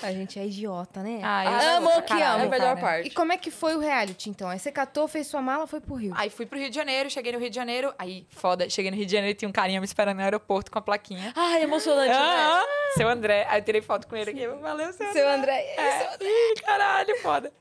A 0.03 0.13
gente 0.13 0.39
é 0.39 0.47
idiota, 0.47 1.03
né? 1.03 1.21
Ah, 1.23 1.45
eu 1.45 1.77
Amo 1.77 1.87
gosto 1.87 1.95
pra 1.97 2.03
que 2.03 2.09
caralho, 2.23 2.35
amo. 2.35 2.43
É 2.45 2.47
a 2.47 2.51
melhor 2.51 2.75
cara. 2.77 2.81
parte. 2.81 3.07
E 3.09 3.11
como 3.11 3.33
é 3.33 3.37
que 3.37 3.51
foi 3.51 3.75
o 3.77 3.79
reality, 3.79 4.31
então? 4.31 4.49
Aí 4.49 4.59
você 4.59 4.73
catou, 4.73 5.07
fez 5.09 5.27
sua 5.27 5.43
mala, 5.43 5.67
foi 5.67 5.81
pro 5.81 5.95
Rio. 5.95 6.13
Aí 6.17 6.31
fui 6.31 6.47
pro 6.47 6.59
Rio 6.59 6.71
de 6.71 6.75
Janeiro, 6.77 7.11
cheguei 7.11 7.33
no 7.33 7.39
Rio 7.39 7.51
de 7.51 7.57
Janeiro. 7.57 7.93
Aí, 7.99 8.27
foda, 8.31 8.69
cheguei 8.71 8.91
no 8.91 8.97
Rio 8.97 9.07
de 9.07 9.13
Janeiro 9.13 9.33
e 9.33 9.35
tinha 9.35 9.49
um 9.49 9.53
carinha 9.53 9.81
me 9.81 9.85
esperando 9.87 10.17
no 10.17 10.23
aeroporto 10.23 10.71
com 10.71 10.79
a 10.79 10.83
plaquinha. 10.83 11.33
Ai, 11.37 11.63
emocionante, 11.63 12.13
Ah, 12.15 12.59
né? 12.59 12.93
seu 12.97 13.09
André. 13.09 13.47
Aí 13.49 13.61
eu 13.61 13.65
tirei 13.65 13.81
foto 13.83 14.07
com 14.07 14.17
ele 14.17 14.31
aqui. 14.31 14.47
Valeu, 14.47 14.93
seu 14.93 15.07
André. 15.07 15.13
Seu 15.21 15.29
André. 15.29 15.53
É. 15.77 16.17
Ih, 16.21 16.55
caralho, 16.63 17.17
foda. 17.23 17.53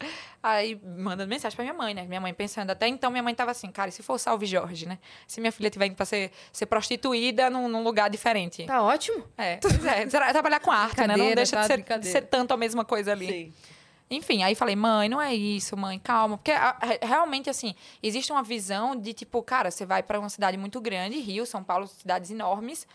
Aí, 0.41 0.79
mandando 0.97 1.29
mensagem 1.29 1.53
pra 1.55 1.63
minha 1.65 1.73
mãe, 1.73 1.93
né? 1.93 2.03
Minha 2.05 2.21
mãe 2.21 2.33
pensando. 2.33 2.69
Até 2.69 2.87
então, 2.87 3.11
minha 3.11 3.21
mãe 3.21 3.35
tava 3.35 3.51
assim, 3.51 3.69
cara, 3.69 3.89
e 3.89 3.91
se 3.91 4.01
for 4.01 4.17
Salve 4.17 4.45
Jorge, 4.45 4.85
né? 4.85 4.97
Se 5.27 5.41
minha 5.41 5.51
filha 5.51 5.69
tiver 5.69 5.87
indo 5.87 5.95
pra 5.95 6.05
ser, 6.05 6.31
ser 6.53 6.65
prostituída 6.65 7.49
num, 7.49 7.67
num 7.67 7.83
lugar 7.83 8.09
diferente. 8.09 8.65
Tá 8.65 8.81
ótimo. 8.81 9.25
É, 9.37 9.57
pois 9.57 9.83
é. 9.85 10.05
Tra- 10.07 10.31
Trabalhar 10.31 10.59
com 10.61 10.71
arte, 10.71 11.05
né? 11.05 11.17
Não 11.17 11.33
deixa 11.35 11.57
tá? 11.57 11.61
de 11.61 11.67
ser, 11.67 11.73
Brincadeira. 11.77 12.19
ser 12.19 12.25
tanto 12.27 12.53
a 12.53 12.57
mesma 12.57 12.85
coisa 12.85 13.11
ali. 13.11 13.27
Sim. 13.27 13.53
Enfim, 14.11 14.41
aí 14.41 14.55
falei, 14.55 14.75
mãe, 14.75 15.07
não 15.09 15.21
é 15.21 15.35
isso, 15.35 15.75
mãe, 15.77 15.99
calma. 15.99 16.37
Porque 16.37 16.51
a- 16.51 16.77
re- 16.81 16.99
realmente, 17.01 17.49
assim, 17.49 17.75
existe 18.01 18.31
uma 18.31 18.41
visão 18.41 18.95
de 18.95 19.13
tipo, 19.13 19.43
cara, 19.43 19.69
você 19.69 19.85
vai 19.85 20.01
pra 20.01 20.19
uma 20.19 20.29
cidade 20.29 20.57
muito 20.57 20.79
grande, 20.81 21.19
Rio, 21.19 21.45
São 21.45 21.63
Paulo, 21.63 21.85
cidades 21.85 22.31
enormes. 22.31 22.87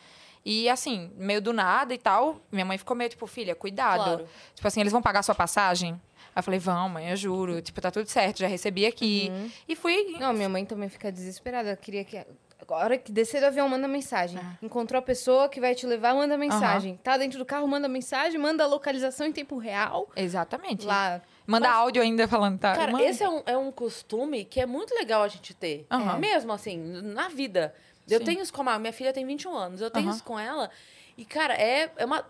E 0.46 0.68
assim, 0.68 1.10
meio 1.16 1.40
do 1.40 1.52
nada 1.52 1.94
e 1.94 1.98
tal. 1.98 2.40
Minha 2.50 2.64
mãe 2.64 2.76
ficou 2.76 2.96
meio 2.96 3.08
tipo, 3.08 3.26
filha, 3.26 3.54
cuidado. 3.54 4.02
Claro. 4.02 4.28
Tipo 4.54 4.66
assim, 4.68 4.80
eles 4.80 4.92
vão 4.92 5.00
pagar 5.00 5.22
sua 5.22 5.34
passagem? 5.34 6.00
Aí 6.34 6.40
eu 6.40 6.42
falei, 6.42 6.58
vão, 6.58 6.88
mãe, 6.88 7.10
eu 7.10 7.16
juro. 7.16 7.62
Tipo, 7.62 7.80
tá 7.80 7.90
tudo 7.90 8.08
certo, 8.08 8.40
já 8.40 8.48
recebi 8.48 8.84
aqui. 8.86 9.30
E 9.68 9.76
fui. 9.76 10.16
Não, 10.18 10.32
minha 10.32 10.48
mãe 10.48 10.64
também 10.64 10.88
fica 10.88 11.12
desesperada. 11.12 11.68
Ela 11.68 11.76
queria 11.76 12.04
que. 12.04 12.16
A 12.16 12.74
hora 12.76 12.96
que 12.96 13.12
descer 13.12 13.40
do 13.40 13.46
avião, 13.46 13.68
manda 13.68 13.86
mensagem. 13.86 14.40
Encontrou 14.62 14.98
a 14.98 15.02
pessoa 15.02 15.48
que 15.50 15.60
vai 15.60 15.74
te 15.74 15.86
levar, 15.86 16.14
manda 16.14 16.36
mensagem. 16.36 16.98
Tá 17.02 17.16
dentro 17.16 17.38
do 17.38 17.44
carro, 17.44 17.68
manda 17.68 17.86
mensagem, 17.86 18.40
manda 18.40 18.64
a 18.64 18.66
localização 18.66 19.26
em 19.26 19.32
tempo 19.32 19.58
real. 19.58 20.10
Exatamente. 20.16 20.86
Lá. 20.86 21.20
Manda 21.46 21.70
áudio 21.70 22.02
ainda 22.02 22.26
falando, 22.26 22.58
tá? 22.58 22.74
Cara, 22.74 22.92
mãe. 22.92 23.06
esse 23.06 23.22
é 23.22 23.28
um, 23.28 23.42
é 23.44 23.56
um 23.56 23.70
costume 23.70 24.46
que 24.46 24.60
é 24.60 24.66
muito 24.66 24.94
legal 24.94 25.22
a 25.22 25.28
gente 25.28 25.52
ter. 25.52 25.86
É 25.90 26.18
Mesmo 26.18 26.52
assim, 26.52 26.78
na 26.78 27.28
vida. 27.28 27.74
Eu 28.08 28.18
Sim. 28.20 28.24
tenho 28.24 28.42
isso 28.42 28.52
com 28.52 28.68
a 28.68 28.78
minha 28.78 28.92
filha 28.92 29.12
tem 29.12 29.26
21 29.26 29.54
anos, 29.54 29.80
eu 29.80 29.90
tenho 29.90 30.06
Aham. 30.06 30.14
isso 30.14 30.24
com 30.24 30.38
ela. 30.38 30.70
E, 31.16 31.24
cara, 31.24 31.54
é, 31.54 31.90
é 31.96 32.04
uma. 32.04 32.24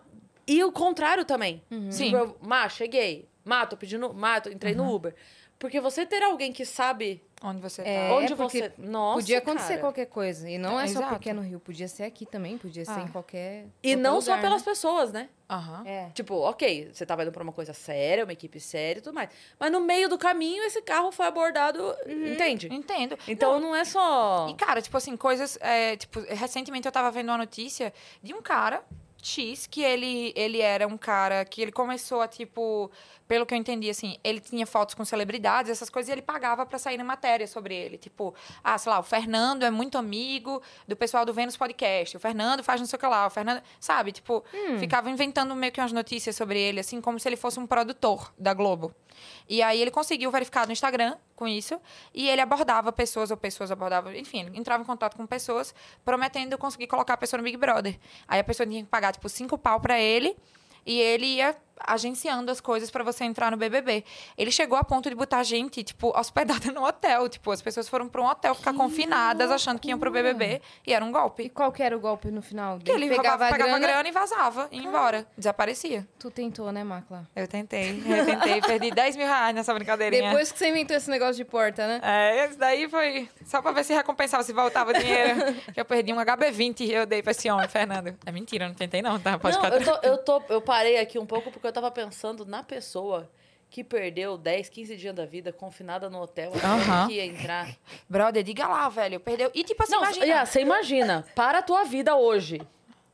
E 0.46 0.62
o 0.62 0.72
contrário 0.72 1.24
também. 1.24 1.62
Sim. 1.90 2.06
Tipo, 2.06 2.16
eu, 2.16 2.36
Má, 2.42 2.68
cheguei. 2.68 3.28
Má, 3.44 3.66
tô 3.66 3.76
pedindo. 3.76 4.12
Má, 4.14 4.40
tô, 4.40 4.50
entrei 4.50 4.74
no 4.74 4.92
Uber. 4.92 5.14
Porque 5.58 5.80
você 5.80 6.04
ter 6.04 6.22
alguém 6.22 6.52
que 6.52 6.64
sabe 6.64 7.22
Onde 7.46 7.60
você 7.60 7.82
É, 7.82 8.08
tá. 8.08 8.14
Onde 8.14 8.34
porque 8.34 8.58
você. 8.58 8.72
Nossa. 8.78 9.20
podia 9.20 9.38
acontecer 9.38 9.68
cara. 9.74 9.80
qualquer 9.82 10.06
coisa. 10.06 10.48
E 10.48 10.56
não 10.56 10.80
é 10.80 10.86
só 10.86 11.00
Exato. 11.00 11.08
porque 11.10 11.28
é 11.28 11.32
no 11.34 11.42
Rio, 11.42 11.60
podia 11.60 11.86
ser 11.86 12.04
aqui 12.04 12.24
também, 12.24 12.56
podia 12.56 12.86
ser 12.86 12.92
Ah. 12.92 13.02
em 13.02 13.08
qualquer. 13.08 13.66
E 13.82 13.90
qualquer 13.90 13.96
não 13.96 14.18
só 14.22 14.30
lugar, 14.32 14.42
pelas 14.42 14.62
né? 14.62 14.64
pessoas, 14.64 15.12
né? 15.12 15.28
Aham. 15.48 15.82
É. 15.86 16.08
Tipo, 16.14 16.36
ok, 16.36 16.90
você 16.90 17.04
tava 17.04 17.22
indo 17.22 17.30
pra 17.30 17.42
uma 17.42 17.52
coisa 17.52 17.74
séria, 17.74 18.24
uma 18.24 18.32
equipe 18.32 18.58
séria 18.58 18.98
e 18.98 19.02
tudo 19.02 19.14
mais. 19.14 19.28
Mas 19.60 19.70
no 19.70 19.80
meio 19.82 20.08
do 20.08 20.16
caminho, 20.16 20.64
esse 20.64 20.80
carro 20.80 21.12
foi 21.12 21.26
abordado, 21.26 21.94
entende? 22.06 22.72
Entendo. 22.72 23.18
Então 23.28 23.60
não, 23.60 23.76
é 23.76 23.84
só. 23.84 24.48
E, 24.48 24.54
cara, 24.54 24.80
tipo 24.80 24.96
assim, 24.96 25.14
coisas. 25.14 25.58
é, 25.60 25.96
tipo, 25.96 26.20
recentemente 26.20 26.88
eu 26.88 26.92
tava 26.92 27.10
vendo 27.10 27.28
uma 27.28 27.38
notícia 27.38 27.92
de 28.22 28.32
um 28.32 28.40
cara 28.40 28.82
X, 29.26 29.66
que 29.66 29.82
ele, 29.82 30.32
ele 30.36 30.60
era 30.60 30.86
um 30.86 30.96
cara 30.96 31.44
que 31.44 31.62
ele 31.62 31.72
começou 31.72 32.20
a, 32.20 32.28
tipo, 32.28 32.90
pelo 33.26 33.46
que 33.46 33.54
eu 33.54 33.58
entendi, 33.58 33.88
assim, 33.88 34.18
ele 34.22 34.40
tinha 34.40 34.66
fotos 34.66 34.94
com 34.94 35.04
celebridades, 35.04 35.70
essas 35.70 35.88
coisas, 35.88 36.08
e 36.08 36.12
ele 36.12 36.22
pagava 36.22 36.66
pra 36.66 36.78
sair 36.78 36.96
na 36.96 37.04
matéria 37.04 37.46
sobre 37.46 37.74
ele. 37.74 37.96
Tipo, 37.96 38.34
ah, 38.62 38.76
sei 38.76 38.92
lá, 38.92 38.98
o 38.98 39.02
Fernando 39.02 39.62
é 39.64 39.70
muito 39.70 39.96
amigo 39.96 40.62
do 40.86 40.94
pessoal 40.94 41.24
do 41.24 41.32
Vênus 41.32 41.56
Podcast, 41.56 42.16
o 42.16 42.20
Fernando 42.20 42.62
faz 42.62 42.80
não 42.80 42.86
sei 42.86 42.96
o 42.96 43.00
que 43.00 43.06
lá, 43.06 43.26
o 43.26 43.30
Fernando. 43.30 43.62
Sabe? 43.80 44.12
Tipo, 44.12 44.44
ficava 44.78 45.10
inventando 45.10 45.54
meio 45.54 45.72
que 45.72 45.80
umas 45.80 45.92
notícias 45.92 46.36
sobre 46.36 46.60
ele, 46.60 46.80
assim, 46.80 47.00
como 47.00 47.18
se 47.18 47.28
ele 47.28 47.36
fosse 47.36 47.58
um 47.58 47.66
produtor 47.66 48.32
da 48.38 48.52
Globo. 48.52 48.94
E 49.48 49.62
aí 49.62 49.80
ele 49.80 49.90
conseguiu 49.90 50.30
verificar 50.30 50.66
no 50.66 50.72
Instagram 50.72 51.16
com 51.36 51.48
isso, 51.48 51.80
e 52.12 52.28
ele 52.28 52.40
abordava 52.40 52.92
pessoas, 52.92 53.30
ou 53.30 53.36
pessoas 53.36 53.70
abordavam, 53.70 54.14
enfim, 54.14 54.50
entrava 54.54 54.82
em 54.82 54.86
contato 54.86 55.16
com 55.16 55.26
pessoas, 55.26 55.74
prometendo 56.04 56.56
conseguir 56.56 56.86
colocar 56.86 57.14
a 57.14 57.16
pessoa 57.16 57.38
no 57.38 57.44
Big 57.44 57.56
Brother. 57.56 57.98
Aí 58.28 58.40
a 58.40 58.44
pessoa 58.44 58.66
tinha 58.66 58.82
que 58.82 58.88
pagar, 58.88 59.12
tipo, 59.12 59.28
cinco 59.28 59.58
pau 59.58 59.80
pra 59.80 60.00
ele, 60.00 60.36
e 60.86 61.00
ele 61.00 61.26
ia 61.26 61.56
agenciando 61.80 62.50
as 62.50 62.60
coisas 62.60 62.90
pra 62.90 63.02
você 63.02 63.24
entrar 63.24 63.50
no 63.50 63.56
BBB. 63.56 64.04
Ele 64.36 64.50
chegou 64.50 64.78
a 64.78 64.84
ponto 64.84 65.08
de 65.08 65.14
botar 65.14 65.42
gente, 65.42 65.82
tipo, 65.82 66.16
hospedada 66.18 66.70
no 66.72 66.84
hotel. 66.84 67.28
Tipo, 67.28 67.50
as 67.50 67.62
pessoas 67.62 67.88
foram 67.88 68.08
pra 68.08 68.20
um 68.20 68.26
hotel 68.26 68.54
ficar 68.54 68.74
confinadas, 68.74 69.50
achando 69.50 69.78
que 69.78 69.88
iam 69.88 69.98
pro 69.98 70.10
BBB, 70.10 70.60
e 70.86 70.92
era 70.92 71.04
um 71.04 71.08
E 71.08 71.12
golpe. 71.12 71.48
qual 71.48 71.72
que 71.72 71.82
era 71.82 71.96
o 71.96 72.00
golpe 72.00 72.30
no 72.30 72.42
final? 72.42 72.78
Que 72.78 72.90
ele 72.90 73.08
pegava, 73.08 73.48
pegava 73.48 73.76
a 73.76 73.78
grana, 73.78 74.08
e 74.08 74.12
vazava, 74.12 74.68
ia 74.70 74.82
embora, 74.82 75.26
desaparecia. 75.36 76.06
Tu 76.18 76.30
tentou, 76.30 76.70
né, 76.72 76.84
Macla? 76.84 77.28
Eu 77.34 77.46
tentei, 77.48 78.02
eu 78.06 78.24
tentei, 78.24 78.60
perdi 78.62 78.90
10 78.90 79.16
mil 79.16 79.26
reais 79.26 79.54
nessa 79.54 79.72
brincadeirinha. 79.74 80.30
Depois 80.30 80.52
que 80.52 80.58
você 80.58 80.68
inventou 80.68 80.96
esse 80.96 81.10
negócio 81.10 81.34
de 81.36 81.44
porta, 81.44 81.86
né? 81.86 82.00
É, 82.02 82.44
esse 82.44 82.58
daí 82.58 82.88
foi 82.88 83.28
só 83.44 83.60
pra 83.60 83.72
ver 83.72 83.84
se 83.84 83.92
recompensava, 83.92 84.42
se 84.42 84.52
voltava 84.52 84.90
o 84.90 84.94
dinheiro. 84.94 85.54
que 85.72 85.80
eu 85.80 85.84
perdi 85.84 86.12
um 86.12 86.16
HB20 86.16 86.80
e 86.80 86.92
eu 86.92 87.06
dei 87.06 87.22
pra 87.22 87.32
esse 87.32 87.50
homem, 87.50 87.68
Fernando. 87.68 88.16
É 88.24 88.32
mentira, 88.32 88.64
eu 88.64 88.68
não 88.68 88.74
tentei 88.74 89.02
não, 89.02 89.18
tá? 89.18 89.38
Pode 89.38 89.56
não, 89.56 89.64
ficar 89.64 89.76
eu, 89.76 89.84
tô, 89.84 90.06
eu, 90.06 90.18
tô, 90.18 90.42
eu 90.48 90.60
parei 90.60 90.98
aqui 90.98 91.18
um 91.18 91.26
pouco 91.26 91.50
porque 91.50 91.63
eu 91.68 91.72
tava 91.72 91.90
pensando 91.90 92.44
na 92.44 92.62
pessoa 92.62 93.30
que 93.70 93.82
perdeu 93.82 94.38
10, 94.38 94.68
15 94.68 94.96
dias 94.96 95.14
da 95.14 95.26
vida 95.26 95.52
confinada 95.52 96.08
no 96.08 96.20
hotel, 96.20 96.52
Aham. 96.62 97.08
que 97.08 97.14
ia 97.14 97.24
entrar. 97.26 97.68
Brother, 98.08 98.42
diga 98.44 98.68
lá, 98.68 98.88
velho, 98.88 99.18
perdeu. 99.18 99.50
E 99.54 99.64
tipo 99.64 99.82
assim, 99.82 99.92
Não, 99.92 100.02
imagina. 100.02 100.26
Iá, 100.26 100.46
você 100.46 100.60
imagina, 100.60 101.24
para 101.34 101.58
a 101.58 101.62
tua 101.62 101.82
vida 101.84 102.14
hoje. 102.14 102.60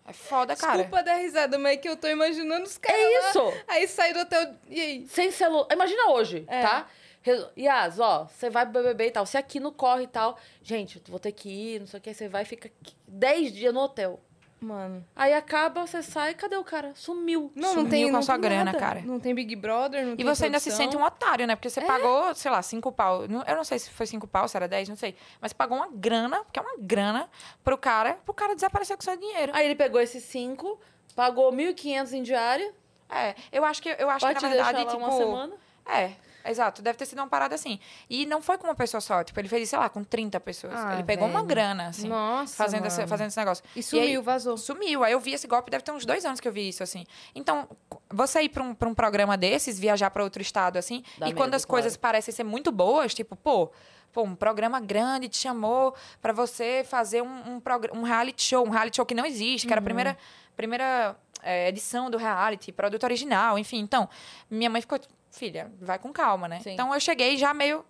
É 0.07 0.13
foda, 0.13 0.57
cara. 0.57 0.79
Desculpa 0.79 1.03
dar 1.03 1.15
risada, 1.17 1.57
mas 1.57 1.75
é 1.75 1.77
que 1.77 1.89
eu 1.89 1.97
tô 1.97 2.09
imaginando 2.09 2.65
os 2.65 2.77
caras. 2.77 3.01
É 3.01 3.21
lá. 3.21 3.31
isso! 3.31 3.63
Aí 3.69 3.87
sai 3.89 4.13
do 4.13 4.21
hotel. 4.21 4.55
E 4.69 4.81
aí? 4.81 5.07
Sem 5.07 5.31
celular. 5.31 5.69
Imagina 5.73 6.11
hoje, 6.11 6.45
É. 6.49 6.61
tá? 6.63 6.87
Resu- 7.23 7.51
Yas, 7.57 8.01
ó, 8.01 8.27
você 8.27 8.51
vai 8.51 8.65
pro 8.65 8.73
BBB 8.83 9.07
e 9.07 9.11
tal. 9.13 9.25
Se 9.27 9.37
aqui 9.37 9.61
não 9.61 9.71
corre 9.73 10.05
e 10.05 10.07
tal. 10.09 10.37
Gente, 10.63 11.01
vou 11.07 11.21
ter 11.21 11.33
que 11.33 11.49
ir, 11.49 11.81
não 11.81 11.87
sei 11.87 11.99
o 11.99 12.03
que. 12.03 12.13
Você 12.13 12.29
vai 12.29 12.43
e 12.43 12.47
fica 12.47 12.71
10 13.07 13.53
dias 13.53 13.73
no 13.73 13.81
hotel. 13.81 14.19
Mano. 14.61 15.03
Aí 15.17 15.33
acaba, 15.33 15.87
você 15.87 16.03
sai, 16.03 16.35
cadê 16.35 16.57
o 16.57 16.63
cara? 16.63 16.93
Sumiu. 16.95 17.51
Não, 17.55 17.69
não 17.69 17.75
Sumiu 17.77 17.91
tem. 17.91 18.05
com 18.07 18.13
não 18.13 18.19
a 18.19 18.23
sua 18.23 18.35
tem 18.35 18.43
grana, 18.43 18.65
nada. 18.67 18.79
cara. 18.79 19.01
Não 19.01 19.19
tem 19.19 19.35
Big 19.35 19.57
Brother, 19.57 20.05
não 20.05 20.13
E 20.13 20.17
tem 20.17 20.27
você 20.27 20.45
ainda 20.45 20.59
se 20.59 20.69
produção. 20.69 20.91
sente 20.93 20.97
um 21.03 21.05
otário, 21.07 21.47
né? 21.47 21.57
Porque 21.57 21.69
É. 21.69 21.71
você 21.71 21.81
pagou, 21.81 22.35
sei 22.35 22.51
lá, 22.51 22.61
cinco 22.61 22.93
pau. 22.93 23.27
Não- 23.27 23.43
Eu 23.47 23.57
não 23.57 23.65
sei 23.65 23.79
se 23.79 23.89
foi 23.91 24.07
cinco 24.07 24.27
pau, 24.27 24.47
se 24.47 24.57
era 24.57 24.69
dez, 24.69 24.87
não 24.89 24.97
sei. 24.97 25.17
Mas 25.41 25.53
pagou 25.55 25.79
uma 25.79 25.89
grana, 25.91 26.45
porque 26.45 26.59
é 26.59 26.63
uma 26.63 26.75
grana, 26.79 27.29
pro 27.65 27.79
cara, 27.79 28.19
pro 28.25 28.35
cara 28.35 28.55
desaparecer 28.55 28.97
com 28.97 29.03
seu 29.03 29.17
dinheiro. 29.17 29.51
Aí 29.55 29.65
ele 29.65 29.75
pegou 29.75 29.99
esses 30.01 30.23
5, 30.25 30.79
pagou 31.17 31.51
1.500 31.53 32.13
em 32.13 32.23
diária. 32.23 32.73
É, 33.09 33.35
eu 33.51 33.65
acho 33.65 33.83
que, 33.83 33.89
eu 33.99 34.11
acho 34.11 34.25
Pra 34.25 34.35
que 34.35 34.43
na 34.43 34.49
verdade, 34.51 34.85
tipo. 34.85 34.97
uma 34.99 35.11
semana. 35.13 35.55
É, 35.87 36.11
exato. 36.45 36.83
Deve 36.83 36.97
ter 36.99 37.07
sido 37.07 37.19
uma 37.19 37.27
parada 37.29 37.55
assim. 37.55 37.79
E 38.09 38.27
não 38.27 38.41
foi 38.43 38.59
com 38.59 38.67
uma 38.67 38.75
pessoa 38.75 39.01
só. 39.01 39.23
Tipo, 39.25 39.41
ele 39.41 39.49
fez, 39.49 39.69
sei 39.69 39.79
lá, 39.79 39.89
com 39.89 40.03
30 40.05 40.39
pessoas. 40.41 40.75
Ah, 40.75 40.95
ele 40.95 41.05
pegou 41.05 41.27
uma 41.27 41.41
velho. 41.41 41.47
grana, 41.47 41.89
assim. 41.89 42.09
Nossa, 42.09 42.55
fazendo, 42.57 42.87
esse, 42.87 43.07
fazendo 43.07 43.29
esse 43.29 43.39
negócio. 43.39 43.65
E 43.75 43.83
sumiu, 43.83 44.05
aí- 44.05 44.19
vazou. 44.19 44.57
Sumiu. 44.57 45.05
Aí 45.05 45.13
eu 45.13 45.21
vi 45.21 45.33
esse 45.33 45.47
golpe, 45.47 45.71
deve 45.71 45.85
ter 45.85 45.93
uns 45.93 46.05
dois 46.07 46.25
anos 46.25 46.41
que 46.41 46.49
eu 46.49 46.53
vi 46.53 46.69
isso, 46.69 46.83
assim. 46.83 47.05
Então, 47.35 47.69
você 48.09 48.43
ir 48.43 48.49
pra 48.49 48.63
um, 48.63 48.75
pra 48.75 48.89
um 48.89 48.95
programa 48.95 49.37
desses, 49.37 49.79
viajar 49.79 50.11
pra 50.11 50.23
outro 50.25 50.41
estado, 50.43 50.77
assim, 50.79 51.03
Dá 51.19 51.29
e 51.29 51.33
quando 51.33 51.47
medo, 51.51 51.57
as 51.57 51.65
coisas 51.65 51.97
claro. 51.97 52.01
parecem 52.15 52.35
ser 52.35 52.45
muito 52.45 52.71
boas, 52.73 53.15
tipo, 53.15 53.37
pô. 53.37 53.71
Pô, 54.13 54.25
um 54.25 54.35
programa 54.35 54.81
grande 54.81 55.29
te 55.29 55.37
chamou 55.37 55.95
pra 56.21 56.33
você 56.33 56.85
fazer 56.85 57.23
um, 57.23 57.29
um, 57.29 57.63
um 57.95 58.03
reality 58.03 58.43
show, 58.43 58.67
um 58.67 58.71
reality 58.71 58.97
show 58.97 59.07
que 59.07 59.15
não 59.15 59.25
existe, 59.25 59.69
que 59.69 59.73
era 59.73 59.81
a 59.81 59.85
primeira, 59.85 60.19
primeira 60.57 61.17
é, 61.45 61.69
edição 61.69 62.11
do 62.11 62.19
reality, 62.19 62.73
produto 62.73 63.05
original, 63.05 63.57
enfim. 63.57 63.79
Então, 63.79 64.09
minha 64.51 64.69
mãe 64.69 64.81
ficou, 64.81 64.99
filha, 65.31 65.71
vai 65.81 65.99
com 65.99 66.13
calma, 66.13 66.49
né? 66.49 66.61
Sim. 66.63 66.73
Então 66.73 66.93
eu 66.93 67.01
cheguei 67.01 67.37
já 67.37 67.53
meio 67.55 67.85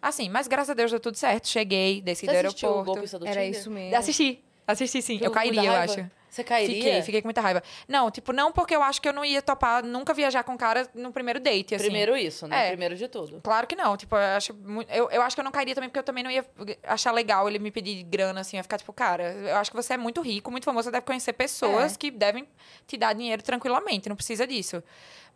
assim, 0.00 0.28
mas 0.28 0.46
graças 0.46 0.70
a 0.70 0.74
Deus 0.74 0.90
deu 0.90 1.00
tudo 1.00 1.16
certo. 1.16 1.48
Cheguei, 1.48 2.00
desci 2.02 2.26
Você 2.26 2.32
do 2.32 2.36
aeroporto. 2.36 3.18
do 3.18 3.26
Era 3.26 3.40
Tinder? 3.42 3.50
isso 3.50 3.70
mesmo. 3.70 3.96
Assisti. 3.96 4.44
Assisti, 4.66 5.02
sim. 5.02 5.14
Ficou 5.14 5.26
eu 5.28 5.32
cairia, 5.32 5.62
eu 5.64 5.72
acho. 5.72 6.10
Você 6.30 6.42
cairia? 6.42 6.74
Fiquei, 6.74 7.02
fiquei 7.02 7.22
com 7.22 7.28
muita 7.28 7.40
raiva. 7.40 7.62
Não, 7.86 8.10
tipo, 8.10 8.32
não 8.32 8.50
porque 8.50 8.74
eu 8.74 8.82
acho 8.82 9.00
que 9.00 9.08
eu 9.08 9.12
não 9.12 9.24
ia 9.24 9.40
topar 9.40 9.84
nunca 9.84 10.12
viajar 10.12 10.42
com 10.42 10.56
cara 10.58 10.88
no 10.92 11.12
primeiro 11.12 11.38
date, 11.38 11.76
assim. 11.76 11.84
Primeiro 11.84 12.16
isso, 12.16 12.48
né? 12.48 12.66
É. 12.66 12.68
Primeiro 12.70 12.96
de 12.96 13.06
tudo. 13.06 13.40
Claro 13.40 13.68
que 13.68 13.76
não. 13.76 13.96
Tipo, 13.96 14.16
eu 14.16 14.36
acho, 14.36 14.52
eu, 14.88 15.08
eu 15.10 15.22
acho 15.22 15.36
que 15.36 15.40
eu 15.40 15.44
não 15.44 15.52
cairia 15.52 15.76
também 15.76 15.88
porque 15.88 15.98
eu 16.00 16.02
também 16.02 16.24
não 16.24 16.30
ia 16.32 16.44
achar 16.82 17.12
legal 17.12 17.48
ele 17.48 17.60
me 17.60 17.70
pedir 17.70 18.02
grana, 18.02 18.40
assim. 18.40 18.56
Ia 18.56 18.64
ficar 18.64 18.78
tipo, 18.78 18.92
cara, 18.92 19.32
eu 19.32 19.56
acho 19.58 19.70
que 19.70 19.76
você 19.76 19.94
é 19.94 19.96
muito 19.96 20.20
rico, 20.22 20.50
muito 20.50 20.64
famoso, 20.64 20.86
você 20.86 20.90
deve 20.90 21.06
conhecer 21.06 21.34
pessoas 21.34 21.94
É. 21.94 21.96
que 21.98 22.10
devem 22.10 22.48
te 22.84 22.96
dar 22.96 23.12
dinheiro 23.12 23.40
tranquilamente, 23.42 24.08
não 24.08 24.16
precisa 24.16 24.44
disso. 24.44 24.82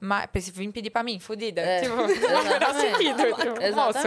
Mas 0.00 0.28
vir 0.50 0.70
pedir 0.70 0.90
pra 0.90 1.02
mim, 1.02 1.18
fudida. 1.18 1.60
É, 1.60 1.80
Tipo, 1.80 1.96
não 1.96 2.04
exatamente. 2.08 2.80
sentido. 2.80 3.24
Tipo, 3.24 3.74
moço, 3.74 3.98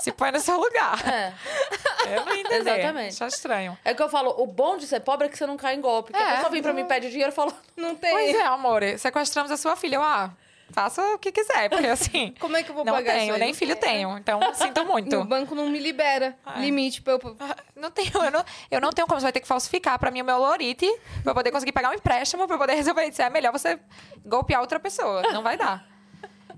se 0.00 0.12
põe 0.12 0.30
no 0.32 0.40
seu 0.40 0.58
lugar. 0.58 1.06
É. 1.06 1.32
Eu 2.16 2.24
não 2.24 2.34
ia 2.34 2.40
entender. 2.40 2.56
Exatamente. 2.78 3.24
Acho 3.24 3.36
estranho. 3.36 3.78
É 3.84 3.94
que 3.94 4.02
eu 4.02 4.08
falo, 4.10 4.34
o 4.38 4.46
bom 4.46 4.76
de 4.76 4.86
ser 4.86 5.00
pobre 5.00 5.26
é 5.26 5.30
que 5.30 5.36
você 5.38 5.46
não 5.46 5.56
cai 5.56 5.74
em 5.74 5.80
golpe. 5.80 6.12
Porque 6.12 6.22
É. 6.22 6.28
a 6.28 6.34
pessoa 6.36 6.50
vem 6.50 6.62
pra 6.62 6.72
mim, 6.74 6.84
pede 6.84 7.08
dinheiro 7.10 7.30
e 7.32 7.34
fala, 7.34 7.52
Não 7.76 7.94
tem. 7.94 8.10
Pois 8.10 8.34
é, 8.36 8.42
amor. 8.44 8.82
Sequestramos 8.98 9.50
a 9.50 9.56
sua 9.56 9.74
filha. 9.76 9.96
Eu, 9.96 10.02
ah, 10.02 10.30
faça 10.70 11.02
o 11.14 11.18
que 11.18 11.30
quiser, 11.32 11.68
porque 11.68 11.86
assim. 11.86 12.34
Como 12.40 12.56
é 12.56 12.62
que 12.62 12.70
eu 12.70 12.74
vou 12.74 12.84
não 12.84 12.92
pagar 12.94 13.14
tenho, 13.14 13.36
nem 13.36 13.54
filho 13.54 13.76
tenho. 13.76 14.16
Então, 14.18 14.40
sinto 14.54 14.84
muito. 14.84 15.16
o 15.16 15.24
banco 15.24 15.54
não 15.54 15.68
me 15.68 15.78
libera 15.78 16.36
É. 16.56 16.60
limite 16.60 17.02
pra 17.02 17.14
eu... 17.14 17.36
Não 17.76 17.90
tenho, 17.90 18.10
eu, 18.14 18.30
não, 18.30 18.44
eu 18.70 18.80
não 18.80 18.90
tenho 18.90 19.06
como. 19.06 19.20
Você 19.20 19.24
vai 19.24 19.32
ter 19.32 19.40
que 19.40 19.48
falsificar 19.48 19.98
pra 19.98 20.10
mim 20.10 20.22
o 20.22 20.24
meu 20.24 20.38
lorite 20.38 20.86
pra 21.22 21.30
eu 21.30 21.34
poder 21.34 21.50
conseguir 21.50 21.72
pagar 21.72 21.90
um 21.90 21.94
empréstimo, 21.94 22.46
pra 22.46 22.54
eu 22.56 22.58
poder 22.60 22.74
resolver 22.74 23.04
isso. 23.06 23.20
É 23.22 23.28
melhor 23.30 23.52
você 23.52 23.78
golpear 24.24 24.60
outra 24.60 24.80
pessoa. 24.80 25.22
Não 25.32 25.42
vai 25.42 25.56
dar. 25.56 25.93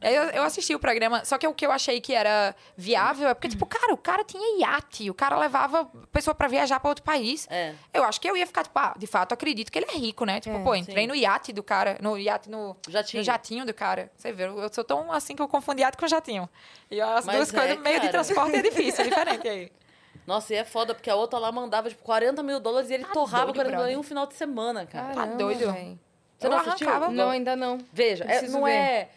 Eu, 0.02 0.22
eu 0.30 0.42
assisti 0.42 0.74
o 0.74 0.78
programa, 0.78 1.24
só 1.24 1.38
que 1.38 1.46
o 1.46 1.54
que 1.54 1.64
eu 1.66 1.72
achei 1.72 2.00
que 2.00 2.12
era 2.14 2.54
viável 2.76 3.28
é 3.28 3.34
porque, 3.34 3.48
tipo, 3.48 3.64
cara, 3.66 3.92
o 3.94 3.96
cara 3.96 4.22
tinha 4.24 4.60
iate, 4.60 5.08
o 5.10 5.14
cara 5.14 5.36
levava 5.38 5.86
pessoa 6.12 6.34
pra 6.34 6.48
viajar 6.48 6.78
pra 6.80 6.88
outro 6.88 7.02
país. 7.04 7.46
É. 7.50 7.74
Eu 7.94 8.04
acho 8.04 8.20
que 8.20 8.28
eu 8.28 8.36
ia 8.36 8.46
ficar, 8.46 8.62
tipo, 8.64 8.78
ah, 8.78 8.94
de 8.96 9.06
fato, 9.06 9.32
acredito 9.32 9.70
que 9.72 9.78
ele 9.78 9.86
é 9.88 9.96
rico, 9.96 10.24
né? 10.24 10.38
Tipo, 10.40 10.56
É, 10.56 10.62
pô, 10.62 10.74
entrei 10.74 11.04
sim. 11.04 11.06
no 11.08 11.14
iate 11.14 11.52
do 11.52 11.62
cara, 11.62 11.96
no 12.00 12.18
iate, 12.18 12.50
no 12.50 12.76
Jatinho. 12.88 13.20
no 13.20 13.24
jatinho 13.24 13.64
do 13.66 13.72
cara. 13.74 14.10
Você 14.16 14.32
vê, 14.32 14.44
eu 14.44 14.72
sou 14.72 14.84
tão 14.84 15.10
assim 15.12 15.34
que 15.34 15.42
eu 15.42 15.48
confundi 15.48 15.80
iate 15.82 15.96
com 15.96 16.06
jatinho. 16.06 16.48
E 16.90 17.00
as 17.00 17.24
Mas 17.24 17.36
duas 17.36 17.54
é, 17.54 17.58
coisas, 17.58 17.78
meio 17.82 17.94
de 18.00 18.00
cara. 18.08 18.12
transporte 18.12 18.56
é 18.56 18.62
difícil, 18.62 19.04
é 19.04 19.08
diferente 19.08 19.48
aí. 19.48 19.72
Nossa, 20.26 20.52
e 20.52 20.56
é 20.56 20.64
foda, 20.64 20.92
porque 20.94 21.08
a 21.08 21.14
outra 21.14 21.38
lá 21.38 21.52
mandava, 21.52 21.88
tipo, 21.88 22.02
40 22.02 22.42
mil 22.42 22.58
dólares 22.58 22.90
e 22.90 22.94
ele 22.94 23.04
Tá 23.04 23.12
torrava 23.12 23.52
doido, 23.52 23.66
40 23.70 23.76
mil 23.84 23.92
em 23.92 23.96
um 23.96 24.02
final 24.02 24.26
de 24.26 24.34
semana, 24.34 24.84
cara. 24.84 25.14
Caramba, 25.14 25.36
doido? 25.36 25.72
véi. 25.72 25.98
Você 26.38 26.46
Eu 26.46 26.50
não 26.50 26.58
assistiu? 26.58 26.88
arrancava. 26.88 27.12
Não, 27.12 27.30
ainda 27.30 27.54
não. 27.56 27.78
Veja, 27.92 28.24
é- 28.24 28.42
não 28.42 28.64
ver. 28.64 28.70
é... 28.72 29.08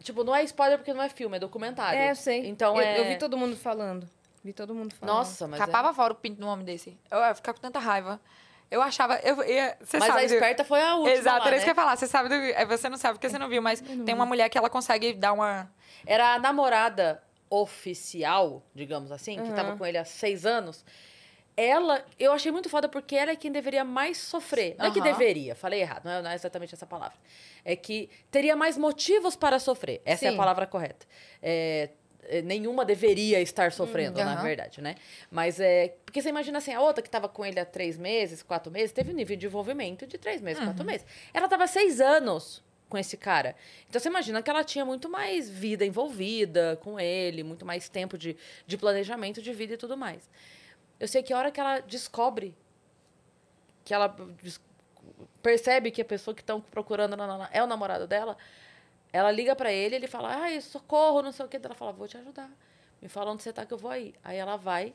Tipo, 0.00 0.22
não 0.24 0.34
é 0.34 0.42
spoiler 0.44 0.78
porque 0.78 0.92
não 0.92 1.02
é 1.02 1.08
filme, 1.08 1.36
é 1.36 1.40
documentário. 1.40 1.98
É, 1.98 2.10
eu 2.10 2.16
sei. 2.16 2.46
Então 2.46 2.76
eu, 2.76 2.82
é... 2.82 3.00
eu 3.00 3.04
vi 3.06 3.18
todo 3.18 3.36
mundo 3.36 3.56
falando. 3.56 4.08
Vi 4.44 4.52
todo 4.52 4.74
mundo 4.74 4.94
falando. 4.94 5.16
Nossa, 5.16 5.48
mas 5.48 5.58
Capava 5.58 5.92
fora 5.92 6.12
o 6.12 6.16
pinto 6.16 6.40
no 6.40 6.46
homem 6.46 6.64
desse. 6.64 6.96
Eu 7.10 7.18
ia 7.18 7.34
ficar 7.34 7.52
com 7.52 7.60
tanta 7.60 7.78
raiva. 7.78 8.20
Eu 8.70 8.80
achava. 8.82 9.16
Eu, 9.16 9.42
ia- 9.44 9.70
é... 9.70 9.76
Mas 9.80 10.04
sabe. 10.04 10.20
a 10.20 10.24
esperta 10.24 10.62
foi 10.64 10.80
a 10.82 10.94
última 10.94 11.12
Exato, 11.16 11.40
lá, 11.40 11.46
era 11.46 11.56
isso 11.56 11.64
que 11.64 11.70
eu 11.70 11.74
né? 11.74 11.80
ia 11.80 11.84
falar. 11.84 11.96
Você 11.96 12.06
sabe 12.06 12.28
do. 12.28 12.34
é, 12.34 12.64
Você 12.66 12.88
não 12.88 12.96
sabe 12.98 13.14
porque 13.14 13.28
você 13.28 13.38
não 13.38 13.48
viu, 13.48 13.62
mas 13.62 13.80
tem 13.80 14.14
uma 14.14 14.26
mulher 14.26 14.48
que 14.48 14.58
ela 14.58 14.68
consegue 14.70 15.14
dar 15.14 15.32
uma. 15.32 15.70
Era 16.06 16.34
a 16.34 16.38
namorada 16.38 17.22
oficial, 17.50 18.62
digamos 18.74 19.10
assim, 19.10 19.42
que 19.42 19.52
tava 19.52 19.70
Uhum. 19.70 19.78
com 19.78 19.86
ele 19.86 19.98
há 19.98 20.04
seis 20.04 20.44
anos. 20.44 20.84
Ela, 21.60 22.04
eu 22.20 22.30
achei 22.30 22.52
muito 22.52 22.68
foda 22.68 22.88
porque 22.88 23.16
ela 23.16 23.32
é 23.32 23.36
quem 23.36 23.50
deveria 23.50 23.84
mais 23.84 24.16
sofrer. 24.16 24.76
Não 24.78 24.86
é 24.86 24.92
que 24.92 25.00
deveria, 25.00 25.56
falei 25.56 25.80
errado, 25.80 26.04
não 26.04 26.12
é, 26.12 26.22
não 26.22 26.30
é 26.30 26.34
exatamente 26.36 26.72
essa 26.72 26.86
palavra. 26.86 27.18
É 27.64 27.74
que 27.74 28.08
teria 28.30 28.54
mais 28.54 28.78
motivos 28.78 29.34
para 29.34 29.58
sofrer. 29.58 30.00
Essa 30.04 30.26
é 30.26 30.28
a 30.28 30.30
Sim. 30.30 30.36
palavra 30.36 30.68
correta. 30.68 31.04
É, 31.42 31.88
é, 32.28 32.42
nenhuma 32.42 32.84
deveria 32.84 33.40
estar 33.40 33.72
sofrendo, 33.72 34.20
na 34.20 34.34
aham. 34.34 34.42
verdade, 34.44 34.80
né? 34.80 34.94
Mas 35.32 35.58
é. 35.58 35.96
Porque 36.04 36.22
você 36.22 36.28
imagina 36.28 36.58
assim, 36.58 36.72
a 36.72 36.80
outra 36.80 37.02
que 37.02 37.10
tava 37.10 37.28
com 37.28 37.44
ele 37.44 37.58
há 37.58 37.64
três 37.64 37.98
meses, 37.98 38.40
quatro 38.40 38.70
meses, 38.70 38.92
teve 38.92 39.10
um 39.10 39.14
nível 39.14 39.36
de 39.36 39.46
envolvimento 39.46 40.06
de 40.06 40.16
três 40.16 40.40
meses, 40.40 40.62
quatro 40.62 40.84
meses. 40.84 41.04
Ela 41.34 41.48
tava 41.48 41.64
há 41.64 41.66
seis 41.66 42.00
anos 42.00 42.62
com 42.88 42.96
esse 42.96 43.16
cara. 43.16 43.56
Então 43.88 44.00
você 44.00 44.08
imagina 44.08 44.40
que 44.40 44.48
ela 44.48 44.62
tinha 44.62 44.84
muito 44.84 45.08
mais 45.08 45.50
vida 45.50 45.84
envolvida 45.84 46.78
com 46.82 47.00
ele, 47.00 47.42
muito 47.42 47.66
mais 47.66 47.88
tempo 47.88 48.16
de, 48.16 48.36
de 48.64 48.78
planejamento 48.78 49.42
de 49.42 49.52
vida 49.52 49.74
e 49.74 49.76
tudo 49.76 49.96
mais. 49.96 50.28
Eu 51.00 51.06
sei 51.06 51.22
que 51.22 51.32
a 51.32 51.38
hora 51.38 51.50
que 51.50 51.60
ela 51.60 51.80
descobre 51.80 52.56
que 53.84 53.94
ela 53.94 54.14
percebe 55.42 55.90
que 55.90 56.02
a 56.02 56.04
pessoa 56.04 56.34
que 56.34 56.42
estão 56.42 56.60
procurando 56.60 57.14
é 57.52 57.62
o 57.62 57.66
namorado 57.66 58.06
dela, 58.06 58.36
ela 59.12 59.30
liga 59.30 59.54
pra 59.56 59.72
ele, 59.72 59.94
ele 59.96 60.06
fala: 60.06 60.34
"Ai, 60.34 60.60
socorro, 60.60 61.22
não 61.22 61.32
sei 61.32 61.46
o 61.46 61.48
quê". 61.48 61.58
Ela 61.62 61.74
fala: 61.74 61.92
"Vou 61.92 62.08
te 62.08 62.18
ajudar. 62.18 62.50
Me 63.00 63.08
fala 63.08 63.30
onde 63.32 63.42
você 63.42 63.52
tá 63.52 63.64
que 63.64 63.72
eu 63.72 63.78
vou 63.78 63.90
aí". 63.90 64.14
Aí 64.22 64.36
ela 64.36 64.56
vai 64.56 64.92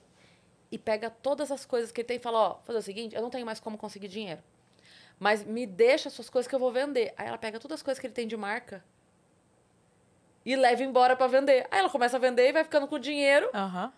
e 0.72 0.78
pega 0.78 1.10
todas 1.10 1.52
as 1.52 1.66
coisas 1.66 1.92
que 1.92 2.02
ele 2.02 2.08
tem 2.08 2.18
e 2.18 2.20
fala: 2.20 2.40
"Ó, 2.40 2.60
fazer 2.64 2.80
o 2.80 2.82
seguinte, 2.82 3.16
eu 3.16 3.22
não 3.22 3.30
tenho 3.30 3.46
mais 3.46 3.60
como 3.60 3.78
conseguir 3.78 4.08
dinheiro. 4.10 4.42
Mas 5.20 5.44
me 5.46 5.66
deixa 5.66 6.10
as 6.10 6.14
suas 6.14 6.30
coisas 6.30 6.48
que 6.50 6.56
eu 6.56 6.60
vou 6.60 6.72
vender". 6.72 7.14
Aí 7.18 7.28
ela 7.28 7.38
pega 7.38 7.60
todas 7.60 7.80
as 7.80 7.84
coisas 7.84 8.00
que 8.00 8.06
ele 8.08 8.14
tem 8.14 8.28
de 8.28 8.38
marca 8.38 8.84
e 10.46 10.56
leva 10.56 10.84
embora 10.84 11.16
pra 11.16 11.28
vender. 11.28 11.66
Aí 11.72 11.80
ela 11.80 11.90
começa 11.90 12.18
a 12.18 12.20
vender 12.20 12.50
e 12.50 12.52
vai 12.52 12.64
ficando 12.64 12.88
com 12.88 13.00
dinheiro. 13.00 13.50
Aham. 13.54 13.92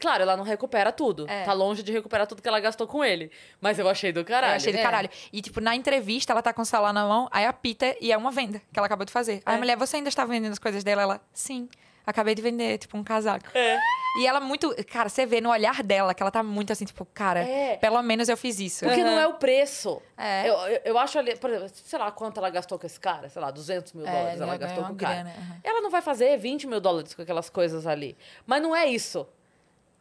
Claro, 0.00 0.22
ela 0.22 0.36
não 0.36 0.44
recupera 0.44 0.92
tudo. 0.92 1.26
É. 1.28 1.44
Tá 1.44 1.52
longe 1.52 1.82
de 1.82 1.92
recuperar 1.92 2.26
tudo 2.26 2.42
que 2.42 2.48
ela 2.48 2.60
gastou 2.60 2.86
com 2.86 3.04
ele. 3.04 3.30
Mas 3.60 3.78
eu 3.78 3.88
achei 3.88 4.12
do 4.12 4.24
caralho. 4.24 4.52
Eu 4.52 4.56
achei 4.56 4.72
do 4.72 4.78
É. 4.78 4.82
caralho. 4.82 5.10
E, 5.32 5.40
tipo, 5.42 5.60
na 5.60 5.74
entrevista, 5.76 6.32
ela 6.32 6.42
tá 6.42 6.52
com 6.52 6.62
o 6.62 6.66
celular 6.66 6.92
na 6.92 7.06
mão, 7.06 7.28
aí 7.30 7.44
apita 7.46 7.96
e 8.00 8.12
é 8.12 8.16
uma 8.16 8.30
venda 8.30 8.60
que 8.72 8.78
ela 8.78 8.86
acabou 8.86 9.04
de 9.06 9.12
fazer. 9.12 9.42
Aí 9.46 9.54
É. 9.54 9.56
a 9.56 9.58
mulher, 9.58 9.76
você 9.76 9.96
ainda 9.96 10.08
está 10.08 10.24
vendendo 10.24 10.52
as 10.52 10.58
coisas 10.58 10.82
dela? 10.84 11.02
Ela, 11.02 11.20
sim. 11.32 11.68
Acabei 12.06 12.36
de 12.36 12.40
vender, 12.42 12.78
tipo, 12.78 12.96
um 12.96 13.02
casaco. 13.02 13.46
É. 13.52 13.80
E 14.20 14.26
ela 14.28 14.38
muito. 14.38 14.72
Cara, 14.86 15.08
você 15.08 15.26
vê 15.26 15.40
no 15.40 15.50
olhar 15.50 15.82
dela 15.82 16.14
que 16.14 16.22
ela 16.22 16.30
tá 16.30 16.40
muito 16.40 16.72
assim, 16.72 16.84
tipo, 16.84 17.04
cara, 17.06 17.40
É. 17.40 17.76
pelo 17.78 18.00
menos 18.00 18.28
eu 18.28 18.36
fiz 18.36 18.60
isso. 18.60 18.84
Porque 18.84 19.02
não 19.02 19.18
é 19.18 19.26
o 19.26 19.34
preço. 19.34 20.00
É. 20.16 20.48
Eu, 20.48 20.54
eu, 20.54 20.80
eu 20.84 20.98
acho 20.98 21.18
ali, 21.18 21.34
por 21.34 21.50
exemplo, 21.50 21.68
sei 21.74 21.98
lá 21.98 22.12
quanto 22.12 22.38
ela 22.38 22.48
gastou 22.48 22.78
com 22.78 22.86
esse 22.86 23.00
cara, 23.00 23.28
sei 23.28 23.42
lá, 23.42 23.50
200 23.50 23.92
mil 23.92 24.06
É, 24.06 24.10
dólares 24.12 24.40
ela 24.40 24.56
gastou 24.56 24.84
com 24.84 24.92
o 24.92 24.96
cara. 24.96 25.14
grana, 25.14 25.30
aham. 25.36 25.60
Ela 25.64 25.80
não 25.80 25.90
vai 25.90 26.00
fazer 26.00 26.36
20 26.38 26.68
mil 26.68 26.80
dólares 26.80 27.12
com 27.12 27.22
aquelas 27.22 27.50
coisas 27.50 27.88
ali. 27.88 28.16
Mas 28.46 28.62
não 28.62 28.74
é 28.74 28.86
isso. 28.86 29.26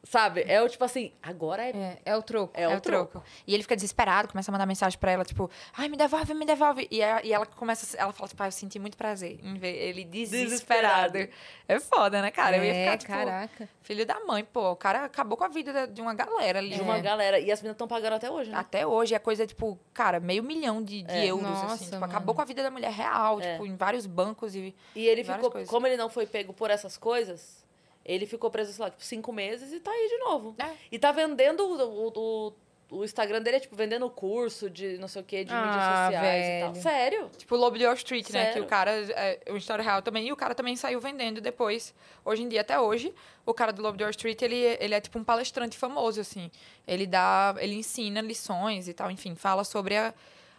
Sabe? 0.08 0.46
É 0.48 0.62
o 0.62 0.70
tipo 0.70 0.84
assim, 0.84 1.12
agora 1.22 1.64
é. 1.64 1.70
É, 1.72 1.98
é 2.06 2.16
o 2.16 2.22
troco. 2.22 2.52
É, 2.54 2.68
o 2.68 2.80
troco. 2.80 3.24
E 3.48 3.54
ele 3.56 3.64
fica 3.64 3.76
desesperado, 3.76 4.28
começa 4.30 4.52
a 4.52 4.54
mandar 4.54 4.68
mensagem 4.68 5.00
pra 5.00 5.12
ela, 5.12 5.26
tipo, 5.26 5.50
ai, 5.76 5.90
me 5.90 5.98
devolve, 5.98 6.32
me 6.36 6.46
devolve. 6.46 6.88
E, 6.92 7.02
a- 7.02 7.22
e 7.24 7.34
ela 7.34 7.46
começa, 7.46 7.98
ela 7.98 8.14
fala, 8.14 8.30
tipo, 8.30 8.44
ah, 8.44 8.48
eu 8.48 8.52
senti 8.52 8.78
muito 8.78 8.96
prazer 8.98 9.40
em 9.44 9.56
ver 9.56 9.76
ele 9.76 10.04
desesperado. 10.06 11.14
Desesperado. 11.14 11.30
É 11.68 11.80
foda, 11.80 12.22
né, 12.22 12.30
cara? 12.30 12.58
Eu 12.58 12.64
ia 12.64 12.72
É, 12.74 12.84
ficar, 12.84 12.98
tipo, 13.00 13.12
caraca. 13.14 13.70
filho 13.82 14.06
da 14.06 14.20
mãe, 14.26 14.44
pô, 14.44 14.72
o 14.72 14.76
cara 14.76 15.06
acabou 15.06 15.36
com 15.36 15.44
a 15.44 15.48
vida 15.48 15.74
da- 15.74 15.86
de 15.88 16.00
uma 16.02 16.14
galera 16.14 16.60
ali. 16.60 16.76
De 16.76 16.82
uma 16.82 17.00
galera. 17.00 17.40
E 17.40 17.52
as 17.52 17.60
meninas 17.60 17.74
estão 17.74 17.88
pagando 17.88 18.14
até 18.14 18.30
hoje, 18.30 18.52
né? 18.52 18.58
Até 18.58 18.86
hoje 18.86 19.16
é 19.16 19.20
coisa, 19.20 19.48
tipo, 19.48 19.80
cara, 19.92 20.20
meio 20.20 20.44
milhão 20.44 20.84
de, 20.84 21.02
de 21.02 21.12
É. 21.12 21.26
euros, 21.26 21.48
Nossa, 21.50 21.74
assim. 21.74 21.86
Tipo, 21.86 21.96
mano. 22.00 22.06
acabou 22.14 22.36
com 22.36 22.42
a 22.42 22.46
vida 22.46 22.62
da 22.62 22.70
mulher 22.70 22.92
real, 22.92 23.42
É. 23.42 23.54
tipo, 23.54 23.66
em 23.66 23.76
vários 23.76 24.06
bancos 24.06 24.54
e... 24.56 24.76
E 24.96 25.08
ele 25.08 25.24
ficou. 25.24 25.50
coisas. 25.50 25.68
Como 25.70 25.88
ele 25.88 25.98
não 25.98 26.10
foi 26.10 26.28
pego 26.28 26.54
por 26.54 26.70
essas 26.70 26.96
coisas, 26.96 27.66
ele 28.06 28.26
ficou 28.26 28.50
preso, 28.52 28.72
sei 28.72 28.84
lá, 28.84 28.90
tipo, 28.92 29.04
cinco 29.04 29.34
meses 29.34 29.74
e 29.74 29.80
tá 29.80 29.90
aí 29.92 30.08
de 30.10 30.18
novo. 30.20 30.56
É. 30.60 30.70
E 30.92 31.00
tá 31.00 31.12
vendendo 31.12 31.62
o, 31.66 32.08
o, 32.16 32.54
o 33.00 33.04
Instagram 33.04 33.42
dele, 33.42 33.58
é 33.58 33.60
tipo, 33.60 33.76
vendendo 33.76 34.08
curso 34.12 34.70
de 34.70 34.98
não 35.00 35.08
sei 35.08 35.22
o 35.22 35.26
quê, 35.26 35.44
de 35.44 35.52
mídias 35.54 35.76
Ah, 35.76 36.06
sociais 36.12 36.46
e 36.46 36.60
tal. 36.62 36.72
velho. 36.74 36.84
Sério? 36.84 37.30
Tipo, 37.36 37.56
o 37.56 37.58
Lobo 37.58 37.78
de 37.80 37.86
Wall 37.86 37.96
Street, 37.96 38.30
né? 38.30 38.46
Que 38.46 38.52
Sério? 38.54 38.64
o 38.64 38.68
cara, 38.68 38.92
é, 38.92 39.40
o 39.50 39.58
história 39.58 39.84
real 39.84 40.02
também, 40.04 40.28
e 40.28 40.32
o 40.32 40.36
cara 40.36 40.54
também 40.54 40.76
saiu 40.76 41.00
vendendo 41.02 41.42
depois. 41.42 41.96
Hoje 42.24 42.44
em 42.44 42.48
dia, 42.48 42.62
até 42.62 42.80
hoje, 42.80 43.12
o 43.46 43.54
cara 43.56 43.74
do 43.74 43.82
Lobo 43.82 43.98
de 43.98 44.04
Wall 44.04 44.12
Street, 44.12 44.40
ele, 44.44 44.56
ele 44.80 44.94
é 44.94 45.02
tipo 45.02 45.18
um 45.18 45.24
palestrante 45.24 45.76
famoso, 45.76 46.22
assim. 46.22 46.52
Ele 46.88 47.08
dá, 47.08 47.56
ele 47.58 47.74
ensina 47.74 48.22
lições 48.22 48.88
e 48.88 48.94
tal, 48.94 49.10
enfim, 49.10 49.34
fala 49.34 49.64
sobre 49.64 49.98
a- 49.98 50.14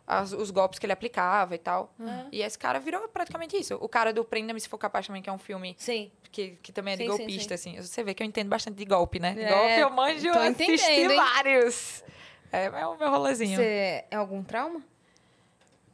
as- 0.06 0.32
os 0.32 0.50
golpes 0.50 0.78
que 0.78 0.86
ele 0.86 0.92
aplicava 0.92 1.54
e 1.54 1.58
tal. 1.58 1.92
É. 2.00 2.26
E 2.32 2.42
esse 2.42 2.58
cara 2.58 2.78
virou 2.78 3.08
praticamente 3.08 3.56
isso. 3.56 3.76
O 3.80 3.88
cara 3.88 4.12
do 4.12 4.24
Prenda-me 4.24 4.60
Se 4.60 4.68
For 4.68 4.78
Capaz 4.78 5.06
também, 5.06 5.20
que 5.22 5.28
é 5.28 5.32
um 5.32 5.38
filme 5.38 5.74
Sim. 5.78 6.10
que, 6.30 6.58
que 6.62 6.72
também 6.72 6.94
é 6.94 6.96
de 6.96 7.04
Sim, 7.04 7.10
sim, 7.10 7.16
golpista, 7.18 7.54
assim. 7.54 7.80
Você 7.80 8.04
vê 8.04 8.14
que 8.14 8.22
eu 8.22 8.26
entendo 8.26 8.48
bastante 8.48 8.76
de 8.76 8.84
golpe, 8.84 9.18
né? 9.18 9.34
É, 9.38 9.48
golpe 9.52 9.78
eu 9.80 9.90
manjo, 9.90 10.30
assisti 10.30 11.08
vários. 11.08 12.04
É, 12.52 12.66
é 12.66 12.86
o 12.86 12.96
meu 12.96 13.10
rolezinho. 13.10 13.56
Você 13.56 14.04
é 14.10 14.16
algum 14.16 14.42
trauma? 14.42 14.80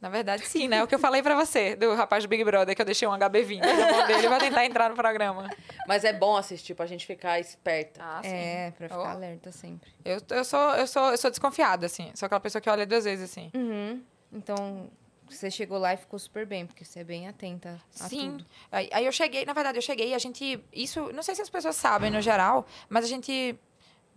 Na 0.03 0.09
verdade, 0.09 0.45
sim, 0.45 0.67
né? 0.67 0.83
O 0.83 0.87
que 0.87 0.93
eu 0.93 0.99
falei 0.99 1.23
pra 1.23 1.33
você, 1.33 1.77
do 1.77 1.95
rapaz 1.95 2.25
do 2.25 2.27
Big 2.27 2.43
Brother, 2.43 2.75
que 2.75 2.81
eu 2.81 2.85
deixei 2.85 3.07
um 3.07 3.11
HB20 3.11 3.61
na 3.61 3.91
mão 3.97 4.05
dele 4.05 4.27
pra 4.27 4.37
tentar 4.37 4.65
entrar 4.65 4.89
no 4.89 4.95
programa. 4.97 5.49
Mas 5.87 6.03
é 6.03 6.11
bom 6.11 6.35
assistir 6.35 6.75
pra 6.75 6.85
gente 6.85 7.05
ficar 7.05 7.39
esperta. 7.39 8.01
Ah, 8.03 8.19
É, 8.21 8.71
pra 8.71 8.89
ficar 8.89 9.11
alerta 9.11 9.49
sempre. 9.53 9.89
Eu, 10.03 10.17
eu, 10.29 10.43
sou, 10.43 10.75
eu, 10.75 10.85
sou, 10.87 11.11
eu 11.11 11.17
sou 11.17 11.29
desconfiada, 11.31 11.85
assim. 11.85 12.11
Sou 12.15 12.25
aquela 12.25 12.41
pessoa 12.41 12.61
que 12.61 12.69
olha 12.69 12.85
duas 12.85 13.05
vezes, 13.05 13.31
assim. 13.31 13.49
Uhum. 13.55 14.03
Então, 14.33 14.89
você 15.29 15.49
chegou 15.49 15.77
lá 15.77 15.93
e 15.93 15.97
ficou 15.97 16.19
super 16.19 16.45
bem, 16.45 16.65
porque 16.65 16.83
você 16.83 16.99
é 16.99 17.03
bem 17.05 17.29
atenta 17.29 17.79
a 18.01 18.09
Sim. 18.09 18.31
tudo. 18.31 18.45
Aí, 18.73 18.89
aí 18.91 19.05
eu 19.05 19.11
cheguei, 19.13 19.45
na 19.45 19.53
verdade, 19.53 19.77
eu 19.77 19.81
cheguei 19.81 20.09
e 20.09 20.13
a 20.13 20.19
gente. 20.19 20.61
Isso, 20.73 21.13
não 21.13 21.23
sei 21.23 21.33
se 21.33 21.41
as 21.41 21.49
pessoas 21.49 21.77
sabem 21.77 22.11
no 22.11 22.19
geral, 22.19 22.65
mas 22.89 23.05
a 23.05 23.07
gente. 23.07 23.57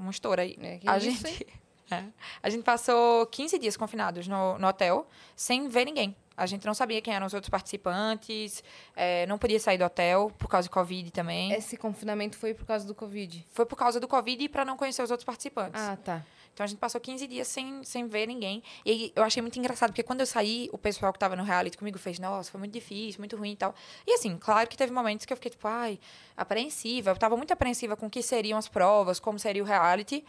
Um 0.01 0.11
estouro 0.11 0.41
aí. 0.41 0.59
É, 0.61 0.79
que 0.79 0.89
a 0.89 0.99
isso, 0.99 1.27
gente. 1.29 1.47
É. 1.91 2.05
A 2.43 2.51
gente 2.51 2.65
passou 2.65 3.27
15 3.27 3.59
dias 3.59 3.77
confinados 3.77 4.27
no, 4.27 4.59
no 4.59 4.67
hotel, 4.67 5.07
sem 5.35 5.69
ver 5.69 5.85
ninguém. 5.85 6.17
A 6.37 6.45
gente 6.45 6.67
não 6.67 6.75
sabia 6.75 7.01
quem 7.01 7.15
eram 7.15 7.27
os 7.27 7.33
outros 7.33 7.49
participantes, 7.49 8.63
é, 8.95 9.25
não 9.27 9.39
podia 9.39 9.59
sair 9.59 9.79
do 9.79 9.85
hotel 9.85 10.31
por 10.37 10.49
causa 10.49 10.69
do 10.69 10.73
Covid 10.73 11.11
também. 11.11 11.53
Esse 11.53 11.77
confinamento 11.79 12.37
foi 12.37 12.53
por 12.53 12.67
causa 12.67 12.87
do 12.87 12.95
Covid. 12.95 13.47
Foi 13.51 13.65
por 13.65 13.77
causa 13.77 13.99
do 13.99 14.07
Covid 14.07 14.45
e 14.45 14.49
para 14.49 14.65
não 14.65 14.77
conhecer 14.77 15.03
os 15.03 15.11
outros 15.11 15.25
participantes. 15.25 15.81
Ah, 15.81 15.97
tá. 15.97 16.23
Então 16.53 16.65
a 16.65 16.67
gente 16.67 16.79
passou 16.79 16.99
15 16.99 17.27
dias 17.27 17.49
sem, 17.49 17.85
sem 17.85 18.07
ver 18.07 18.27
ninguém. 18.27 18.63
E 18.85 19.13
eu 19.15 19.23
achei 19.23 19.43
muito 19.43 19.59
engraçado, 19.59 19.91
porque 19.91 20.03
quando 20.03 20.21
eu 20.21 20.27
saí, 20.27 20.71
o 20.73 20.79
pessoal 20.79 21.13
que 21.13 21.19
tava 21.19 21.37
no 21.37 21.43
reality 21.43 21.77
comigo 21.77 21.99
fez, 21.99 22.19
nossa, 22.19 22.51
foi 22.51 22.59
muito 22.59 22.73
difícil, 22.73 23.21
muito 23.21 23.37
ruim 23.37 23.53
e 23.53 23.57
tal. 23.57 23.75
E 24.07 24.15
assim, 24.15 24.39
claro 24.39 24.67
que 24.67 24.75
teve 24.75 24.91
momentos 24.91 25.27
que 25.27 25.33
eu 25.35 25.37
fiquei, 25.37 25.51
tipo, 25.51 25.69
ai, 25.69 25.99
apreensiva. 26.35 27.11
Eu 27.11 27.17
tava 27.17 27.37
muito 27.37 27.53
apreensiva 27.53 27.95
com 27.95 28.07
o 28.07 28.11
que 28.11 28.23
seriam 28.23 28.59
as 28.59 28.69
provas, 28.69 29.21
como 29.21 29.39
seria 29.39 29.63
o 29.63 29.67
reality. 29.67 30.25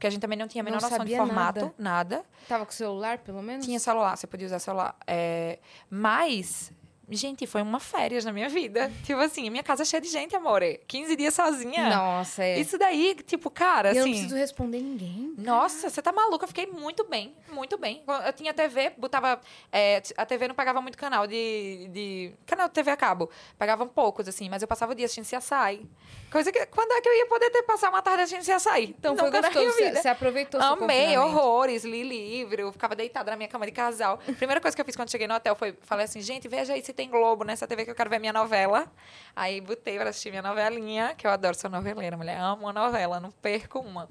Porque 0.00 0.06
a 0.06 0.10
gente 0.10 0.22
também 0.22 0.38
não 0.38 0.48
tinha 0.48 0.62
a 0.62 0.64
menor 0.64 0.80
Não 0.80 0.88
noção 0.88 1.04
de 1.04 1.14
formato, 1.14 1.74
nada. 1.76 2.24
Tava 2.48 2.64
com 2.64 2.72
celular, 2.72 3.18
pelo 3.18 3.42
menos? 3.42 3.66
Tinha 3.66 3.78
celular, 3.78 4.16
você 4.16 4.26
podia 4.26 4.46
usar 4.46 4.58
celular. 4.58 4.96
É, 5.06 5.58
mas, 5.90 6.72
gente, 7.16 7.46
foi 7.46 7.62
uma 7.62 7.80
férias 7.80 8.24
na 8.24 8.32
minha 8.32 8.48
vida. 8.48 8.90
Tipo 9.04 9.20
assim, 9.20 9.48
minha 9.50 9.62
casa 9.62 9.82
é 9.82 9.86
cheia 9.86 10.00
de 10.00 10.08
gente, 10.08 10.34
amore. 10.36 10.80
15 10.86 11.16
dias 11.16 11.34
sozinha. 11.34 11.88
Nossa, 11.88 12.44
é. 12.44 12.58
Isso 12.58 12.78
daí, 12.78 13.14
tipo, 13.26 13.50
cara, 13.50 13.92
E 13.92 13.96
eu 13.96 14.02
assim... 14.02 14.10
não 14.10 14.18
preciso 14.18 14.36
responder 14.36 14.80
ninguém. 14.80 15.34
Nossa, 15.38 15.88
você 15.88 16.02
tá 16.02 16.12
maluca? 16.12 16.44
Eu 16.44 16.48
fiquei 16.48 16.66
muito 16.66 17.04
bem, 17.04 17.34
muito 17.52 17.76
bem. 17.78 18.02
Eu 18.26 18.32
tinha 18.32 18.52
TV, 18.52 18.92
botava. 18.96 19.40
é, 19.72 20.02
a 20.16 20.26
TV 20.26 20.48
não 20.48 20.54
pagava 20.54 20.80
muito 20.80 20.96
canal 20.98 21.26
de, 21.26 21.88
de. 21.92 22.32
Canal 22.46 22.68
de 22.68 22.74
TV 22.74 22.90
a 22.90 22.96
cabo. 22.96 23.30
Pagavam 23.58 23.88
poucos, 23.88 24.28
assim, 24.28 24.48
mas 24.48 24.62
eu 24.62 24.68
passava 24.68 24.92
o 24.92 24.94
dia 24.94 25.06
assistindo 25.06 25.24
CSI. 25.24 25.88
Coisa 26.30 26.52
que. 26.52 26.64
Quando 26.66 26.92
é 26.92 27.00
que 27.00 27.08
eu 27.08 27.16
ia 27.16 27.26
poder 27.26 27.50
ter 27.50 27.62
passar 27.62 27.88
uma 27.90 28.02
tarde 28.02 28.22
assistindo 28.22 28.56
CSI? 28.56 28.94
Então 28.98 29.16
foi 29.16 29.26
Nunca 29.26 29.40
na 29.40 29.48
gostoso. 29.50 29.76
Você, 30.00 30.08
aproveitou 30.08 30.60
Amei, 30.60 31.16
horrores, 31.18 31.84
li 31.84 32.02
livro, 32.02 32.72
ficava 32.72 32.94
deitada 32.94 33.30
na 33.30 33.36
minha 33.36 33.48
cama 33.48 33.66
de 33.66 33.72
casal. 33.72 34.18
Primeira 34.36 34.60
coisa 34.60 34.74
que 34.76 34.80
eu 34.80 34.84
fiz 34.84 34.96
quando 34.96 35.10
cheguei 35.10 35.26
no 35.26 35.34
hotel 35.34 35.54
foi, 35.56 35.76
falei 35.82 36.04
assim, 36.04 36.20
gente, 36.20 36.48
veja 36.48 36.72
aí 36.72 36.82
se 36.82 36.92
tem 37.00 37.08
Globo 37.08 37.44
nessa 37.44 37.66
TV 37.66 37.86
que 37.86 37.90
eu 37.90 37.94
quero 37.94 38.10
ver 38.10 38.18
minha 38.18 38.32
novela. 38.32 38.86
Aí 39.34 39.58
botei 39.60 39.96
pra 39.98 40.10
assistir 40.10 40.28
minha 40.28 40.42
novelinha, 40.42 41.14
que 41.14 41.26
eu 41.26 41.30
adoro, 41.30 41.54
sou 41.54 41.70
noveleira, 41.70 42.14
mulher, 42.14 42.38
amo 42.38 42.68
a 42.68 42.72
novela, 42.74 43.18
não 43.18 43.30
perco 43.30 43.78
uma. 43.78 44.06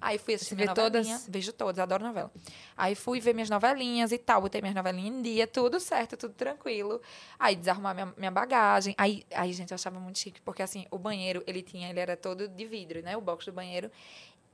Aí 0.00 0.18
fui 0.18 0.34
assistir 0.34 0.56
Você 0.56 0.56
minha 0.56 0.66
vê 0.66 0.74
todas? 0.74 1.06
novelinha, 1.06 1.30
vejo 1.30 1.52
todas, 1.52 1.78
adoro 1.78 2.02
novela. 2.02 2.32
Aí 2.76 2.96
fui 2.96 3.20
ver 3.20 3.32
minhas 3.32 3.48
novelinhas 3.48 4.10
e 4.10 4.18
tal, 4.18 4.40
botei 4.40 4.60
minhas 4.60 4.74
novelinhas 4.74 5.14
em 5.14 5.22
dia, 5.22 5.46
tudo 5.46 5.78
certo, 5.78 6.16
tudo 6.16 6.34
tranquilo. 6.34 7.00
Aí 7.38 7.54
desarrumar 7.54 7.94
minha, 7.94 8.12
minha 8.16 8.30
bagagem. 8.32 8.96
Aí, 8.98 9.22
aí, 9.32 9.52
gente, 9.52 9.70
eu 9.70 9.76
achava 9.76 10.00
muito 10.00 10.18
chique, 10.18 10.40
porque 10.40 10.62
assim, 10.64 10.84
o 10.90 10.98
banheiro, 10.98 11.44
ele 11.46 11.62
tinha, 11.62 11.88
ele 11.90 12.00
era 12.00 12.16
todo 12.16 12.48
de 12.48 12.64
vidro, 12.66 13.00
né? 13.02 13.16
O 13.16 13.20
box 13.20 13.46
do 13.46 13.52
banheiro. 13.52 13.88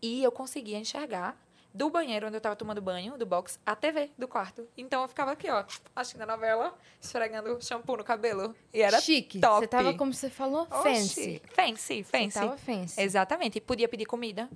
E 0.02 0.22
eu 0.22 0.30
conseguia 0.30 0.76
enxergar 0.76 1.34
do 1.72 1.90
banheiro 1.90 2.26
onde 2.26 2.36
eu 2.36 2.40
tava 2.40 2.56
tomando 2.56 2.80
banho, 2.80 3.16
do 3.16 3.26
box, 3.26 3.58
a 3.64 3.76
TV 3.76 4.10
do 4.16 4.26
quarto. 4.26 4.66
Então 4.76 5.02
eu 5.02 5.08
ficava 5.08 5.32
aqui, 5.32 5.50
ó, 5.50 5.64
assistindo 5.94 6.22
a 6.22 6.26
novela, 6.26 6.76
esfregando 7.00 7.58
shampoo 7.62 7.96
no 7.96 8.04
cabelo. 8.04 8.54
E 8.72 8.82
era 8.82 9.00
Chique. 9.00 9.40
top. 9.40 9.60
Você 9.60 9.66
tava, 9.68 9.94
como 9.94 10.12
você 10.12 10.30
falou, 10.30 10.66
Oxi, 10.70 10.82
fancy. 10.82 11.42
Fancy, 11.54 12.02
fancy. 12.02 12.30
Você 12.32 12.40
tava 12.40 12.56
fancy. 12.56 13.00
Exatamente. 13.00 13.58
E 13.58 13.60
podia 13.60 13.88
pedir 13.88 14.06
comida. 14.06 14.48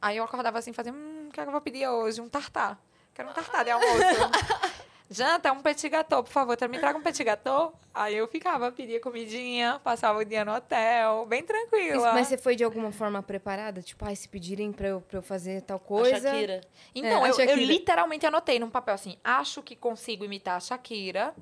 Aí 0.00 0.16
eu 0.16 0.24
acordava 0.24 0.58
assim, 0.58 0.72
fazia, 0.72 0.92
hum, 0.92 1.26
o 1.28 1.32
que 1.32 1.40
é 1.40 1.42
que 1.42 1.48
eu 1.48 1.52
vou 1.52 1.60
pedir 1.60 1.86
hoje? 1.86 2.20
Um 2.20 2.28
tartar. 2.28 2.80
Quero 3.12 3.28
um 3.28 3.32
tartar 3.32 3.64
de 3.64 3.70
almoço. 3.70 3.90
Janta, 5.12 5.50
um 5.52 5.60
petit 5.60 5.88
gâteau, 5.88 6.22
por 6.22 6.30
favor. 6.30 6.56
Me 6.68 6.78
traga 6.78 6.96
um 6.96 7.02
petit 7.02 7.24
gâteau. 7.24 7.72
Aí 7.92 8.16
eu 8.16 8.28
ficava, 8.28 8.70
pedia 8.70 9.00
comidinha, 9.00 9.80
passava 9.82 10.20
o 10.20 10.24
dia 10.24 10.44
no 10.44 10.54
hotel, 10.54 11.26
bem 11.26 11.40
Isso, 11.40 11.48
tranquila. 11.48 12.12
mas 12.14 12.28
você 12.28 12.38
foi 12.38 12.54
de 12.54 12.62
alguma 12.62 12.92
forma 12.92 13.20
preparada? 13.20 13.82
Tipo, 13.82 14.04
ai, 14.04 14.14
se 14.14 14.28
pedirem 14.28 14.70
pra 14.70 14.86
eu, 14.86 15.00
pra 15.00 15.18
eu 15.18 15.22
fazer 15.22 15.62
tal 15.62 15.78
A 15.78 15.80
coisa. 15.80 16.30
Shakira. 16.30 16.60
Então, 16.94 17.10
É, 17.10 17.14
a 17.16 17.18
eu, 17.22 17.26
eu 17.26 17.34
Shakira. 17.34 17.56
literalmente 17.56 18.24
anotei 18.24 18.60
num 18.60 18.70
papel 18.70 18.94
assim, 18.94 19.16
acho 19.24 19.60
que 19.62 19.74
consigo 19.74 20.24
imitar 20.24 20.56
a 20.56 20.60
Shakira. 20.60 21.34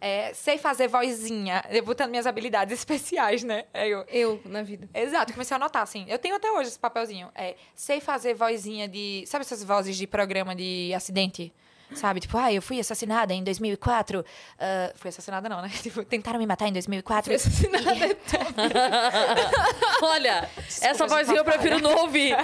É, 0.00 0.32
sei 0.32 0.56
fazer 0.56 0.86
vozinha, 0.88 1.62
eu 1.68 1.84
botando 1.84 2.08
minhas 2.10 2.26
habilidades 2.28 2.72
especiais, 2.78 3.42
né? 3.42 3.64
Aí 3.74 3.90
eu, 3.90 4.04
Eu, 4.08 4.40
na 4.44 4.62
vida. 4.62 4.88
Exato, 4.94 5.32
comecei 5.32 5.54
a 5.54 5.58
anotar, 5.58 5.82
assim. 5.82 6.06
Eu 6.08 6.18
tenho 6.18 6.36
até 6.36 6.50
hoje 6.52 6.68
esse 6.68 6.78
papelzinho. 6.78 7.28
É, 7.34 7.56
sei 7.74 8.00
fazer 8.00 8.34
vozinha 8.34 8.86
de. 8.88 9.24
Sabe 9.26 9.42
essas 9.44 9.62
vozes 9.64 9.96
de 9.96 10.06
programa 10.06 10.54
de 10.54 10.94
acidente? 10.94 11.52
Sabe? 11.94 12.20
Tipo, 12.20 12.38
ah, 12.38 12.52
eu 12.52 12.62
fui 12.62 12.78
assassinada 12.78 13.34
em 13.34 13.42
2004. 13.42 14.24
ah, 14.58 14.92
fui 14.94 15.08
assassinada 15.08 15.48
não, 15.48 15.60
né? 15.62 15.70
Tipo, 15.82 16.04
tentaram 16.04 16.38
me 16.38 16.46
matar 16.46 16.68
em 16.68 16.72
2004. 16.72 17.34
Assassinada 17.34 18.06
é 18.06 18.16
Olha, 20.02 20.48
essa 20.58 20.92
gente, 20.92 21.08
vozinha 21.08 21.38
eu 21.38 21.44
prefiro 21.44 21.80
não 21.80 21.94
ouvir. 22.02 22.34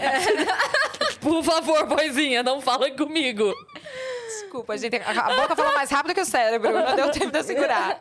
Por 1.20 1.42
favor, 1.42 1.86
vozinha, 1.86 2.42
não 2.42 2.60
fala 2.60 2.90
comigo. 2.90 3.52
Desculpa, 4.26 4.76
gente. 4.78 4.96
A 4.96 5.34
boca 5.36 5.56
falou 5.56 5.74
mais 5.74 5.90
rápido 5.90 6.14
que 6.14 6.20
o 6.20 6.26
cérebro. 6.26 6.72
Não 6.72 6.96
deu 6.96 7.10
tempo 7.10 7.30
de 7.30 7.38
eu 7.38 7.44
segurar. 7.44 8.00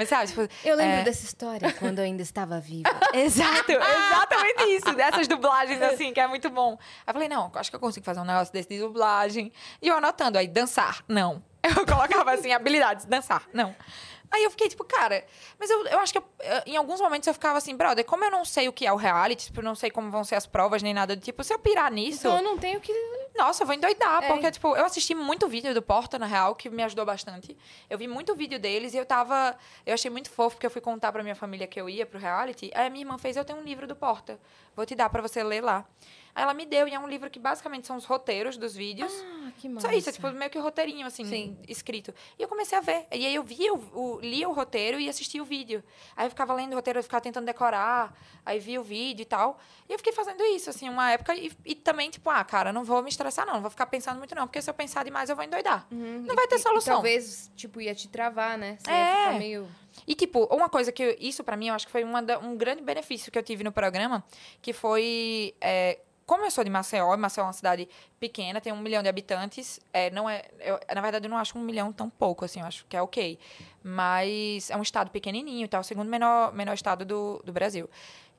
Mas 0.00 0.08
sabe, 0.08 0.28
tipo... 0.28 0.40
Eu 0.64 0.76
lembro 0.76 0.96
é, 1.00 1.02
dessa 1.02 1.26
história 1.26 1.70
quando 1.74 1.98
eu 1.98 2.06
ainda 2.06 2.22
estava 2.22 2.58
viva. 2.58 2.88
Exato, 3.12 3.70
exatamente 3.70 4.62
isso. 4.74 4.90
Dessas 4.94 5.28
dublagens, 5.28 5.82
assim, 5.82 6.10
que 6.10 6.18
é 6.20 6.26
muito 6.26 6.48
bom. 6.48 6.78
Aí 7.06 7.08
eu 7.08 7.12
falei, 7.12 7.28
não, 7.28 7.52
acho 7.54 7.68
que 7.68 7.76
eu 7.76 7.80
consigo 7.80 8.06
fazer 8.06 8.18
um 8.20 8.24
negócio 8.24 8.50
desse 8.50 8.70
de 8.70 8.78
dublagem. 8.78 9.52
E 9.82 9.88
eu 9.88 9.96
anotando, 9.98 10.38
aí, 10.38 10.48
dançar, 10.48 11.04
não. 11.06 11.42
Eu 11.62 11.84
colocava, 11.84 12.32
assim, 12.32 12.50
habilidades, 12.54 13.04
dançar, 13.04 13.42
não. 13.52 13.76
Aí 14.30 14.42
eu 14.44 14.50
fiquei, 14.50 14.66
tipo, 14.70 14.82
cara, 14.82 15.22
mas 15.58 15.68
eu, 15.68 15.86
eu 15.88 15.98
acho 15.98 16.10
que 16.12 16.18
eu- 16.18 16.24
em 16.64 16.76
alguns 16.76 16.98
momentos 17.00 17.26
eu 17.26 17.34
ficava 17.34 17.58
assim, 17.58 17.76
brother, 17.76 18.02
como 18.06 18.24
eu 18.24 18.30
não 18.30 18.46
sei 18.46 18.66
o 18.66 18.72
que 18.72 18.86
é 18.86 18.92
o 18.92 18.96
reality, 18.96 19.46
tipo, 19.46 19.60
eu 19.60 19.64
não 19.64 19.74
sei 19.74 19.90
como 19.90 20.10
vão 20.10 20.24
ser 20.24 20.36
as 20.36 20.46
provas, 20.46 20.82
nem 20.82 20.94
nada 20.94 21.14
do 21.14 21.20
tipo, 21.20 21.44
se 21.44 21.52
eu 21.52 21.58
pirar 21.58 21.92
nisso, 21.92 22.20
Então 22.28 22.36
eu 22.38 22.42
não 22.44 22.56
tenho 22.56 22.80
que. 22.80 22.92
Nossa, 23.40 23.62
eu 23.62 23.66
vou 23.66 23.74
endoidar, 23.74 24.22
É. 24.22 24.28
porque, 24.28 24.50
tipo, 24.50 24.76
eu 24.76 24.84
assisti 24.84 25.14
muito 25.14 25.48
vídeo 25.48 25.72
do 25.72 25.80
Porta, 25.82 26.18
na 26.18 26.26
real, 26.26 26.54
que 26.54 26.68
me 26.68 26.82
ajudou 26.82 27.04
bastante. 27.06 27.56
Eu 27.88 27.96
vi 27.96 28.06
muito 28.06 28.34
vídeo 28.34 28.58
deles 28.58 28.92
e 28.92 28.98
eu 28.98 29.06
tava. 29.06 29.56
Eu 29.86 29.94
achei 29.94 30.10
muito 30.10 30.30
fofo, 30.30 30.56
porque 30.56 30.66
eu 30.66 30.70
fui 30.70 30.80
contar 30.80 31.10
pra 31.12 31.22
minha 31.22 31.34
família 31.34 31.66
que 31.66 31.80
eu 31.80 31.88
ia 31.88 32.04
pro 32.04 32.18
reality. 32.18 32.70
Aí 32.74 32.86
a 32.86 32.90
minha 32.90 33.02
irmã 33.04 33.16
fez: 33.18 33.36
Eu 33.36 33.44
tenho 33.44 33.58
um 33.58 33.62
livro 33.62 33.86
do 33.86 33.96
Porta, 33.96 34.38
vou 34.76 34.84
te 34.84 34.94
dar 34.94 35.08
pra 35.08 35.22
você 35.22 35.42
ler 35.42 35.62
lá. 35.62 35.84
Aí 36.34 36.42
ela 36.44 36.54
me 36.54 36.64
deu, 36.64 36.86
e 36.86 36.94
é 36.94 36.98
um 36.98 37.08
livro 37.08 37.28
que 37.28 37.38
basicamente 37.38 37.86
são 37.86 37.96
os 37.96 38.04
roteiros 38.04 38.56
dos 38.56 38.74
vídeos. 38.74 39.12
Ah, 39.12 39.50
que 39.58 39.68
massa. 39.68 39.88
Só 39.88 39.92
isso, 39.94 40.08
é 40.08 40.12
tipo 40.12 40.30
meio 40.32 40.50
que 40.50 40.58
roteirinho, 40.58 41.06
assim, 41.06 41.24
Sim. 41.24 41.58
escrito. 41.68 42.14
E 42.38 42.42
eu 42.42 42.48
comecei 42.48 42.78
a 42.78 42.80
ver. 42.80 43.06
E 43.12 43.26
aí 43.26 43.34
eu 43.34 43.42
via, 43.42 43.72
o, 43.74 44.20
lia 44.22 44.48
o 44.48 44.52
roteiro 44.52 45.00
e 45.00 45.08
assistia 45.08 45.42
o 45.42 45.44
vídeo. 45.44 45.82
Aí 46.16 46.26
eu 46.26 46.30
ficava 46.30 46.54
lendo 46.54 46.72
o 46.72 46.76
roteiro, 46.76 46.98
eu 46.98 47.02
ficava 47.02 47.20
tentando 47.20 47.44
decorar, 47.46 48.16
aí 48.46 48.60
via 48.60 48.80
o 48.80 48.84
vídeo 48.84 49.22
e 49.22 49.26
tal. 49.26 49.58
E 49.88 49.92
eu 49.92 49.98
fiquei 49.98 50.12
fazendo 50.12 50.42
isso, 50.44 50.70
assim, 50.70 50.88
uma 50.88 51.10
época. 51.10 51.34
E, 51.34 51.50
e 51.64 51.74
também, 51.74 52.10
tipo, 52.10 52.30
ah, 52.30 52.44
cara, 52.44 52.72
não 52.72 52.84
vou 52.84 53.02
me 53.02 53.08
estressar, 53.08 53.44
não. 53.44 53.54
Não 53.54 53.60
vou 53.62 53.70
ficar 53.70 53.86
pensando 53.86 54.18
muito, 54.18 54.34
não. 54.34 54.46
Porque 54.46 54.62
se 54.62 54.70
eu 54.70 54.74
pensar 54.74 55.04
demais, 55.04 55.28
eu 55.30 55.36
vou 55.36 55.44
endoidar. 55.44 55.86
Uhum, 55.90 56.24
Não 56.26 56.34
vai 56.36 56.46
ter 56.46 56.56
e- 56.56 56.58
e 56.58 56.62
solução. 56.62 56.94
talvez, 56.94 57.50
tipo, 57.56 57.80
ia 57.80 57.94
te 57.94 58.08
travar, 58.08 58.56
né? 58.56 58.76
Você 58.78 58.90
ia 58.90 58.96
É. 58.96 59.16
ficar 59.26 59.38
meio. 59.38 59.68
E, 60.06 60.14
tipo, 60.14 60.44
uma 60.54 60.68
coisa 60.68 60.92
que... 60.92 61.02
eu- 61.02 61.16
isso, 61.18 61.42
pra 61.42 61.56
mim, 61.56 61.68
eu 61.68 61.74
acho 61.74 61.86
que 61.86 61.92
foi 61.92 62.04
uma 62.04 62.20
um 62.42 62.56
grande 62.56 62.80
benefício 62.82 63.30
que 63.32 63.38
eu 63.38 63.42
tive 63.42 63.64
no 63.64 63.72
programa, 63.72 64.24
que 64.62 64.72
foi... 64.72 65.54
é, 65.60 65.98
como 66.30 66.44
eu 66.44 66.50
sou 66.52 66.62
de 66.62 66.70
Maceió, 66.70 67.16
Maceió 67.16 67.42
é 67.42 67.46
uma 67.48 67.52
cidade 67.52 67.88
pequena, 68.20 68.60
tem 68.60 68.72
um 68.72 68.78
milhão 68.78 69.02
de 69.02 69.08
habitantes, 69.08 69.80
é, 69.92 70.10
não 70.10 70.30
é... 70.30 70.44
eu- 70.60 70.78
na 70.94 71.00
verdade, 71.00 71.26
eu 71.26 71.28
não 71.28 71.36
acho 71.36 71.58
um 71.58 71.60
milhão 71.60 71.92
tão 71.92 72.08
pouco, 72.08 72.44
assim, 72.44 72.60
eu 72.60 72.66
acho 72.66 72.86
que 72.88 72.96
é 72.96 73.02
ok. 73.02 73.36
Mas 73.82 74.70
é 74.70 74.76
um 74.76 74.82
estado 74.82 75.10
pequenininho 75.10 75.66
tal, 75.66 75.80
o 75.80 75.84
segundo 75.84 76.08
menor, 76.08 76.52
menor 76.54 76.74
estado 76.74 77.04
do, 77.04 77.42
do 77.44 77.52
Brasil. 77.52 77.90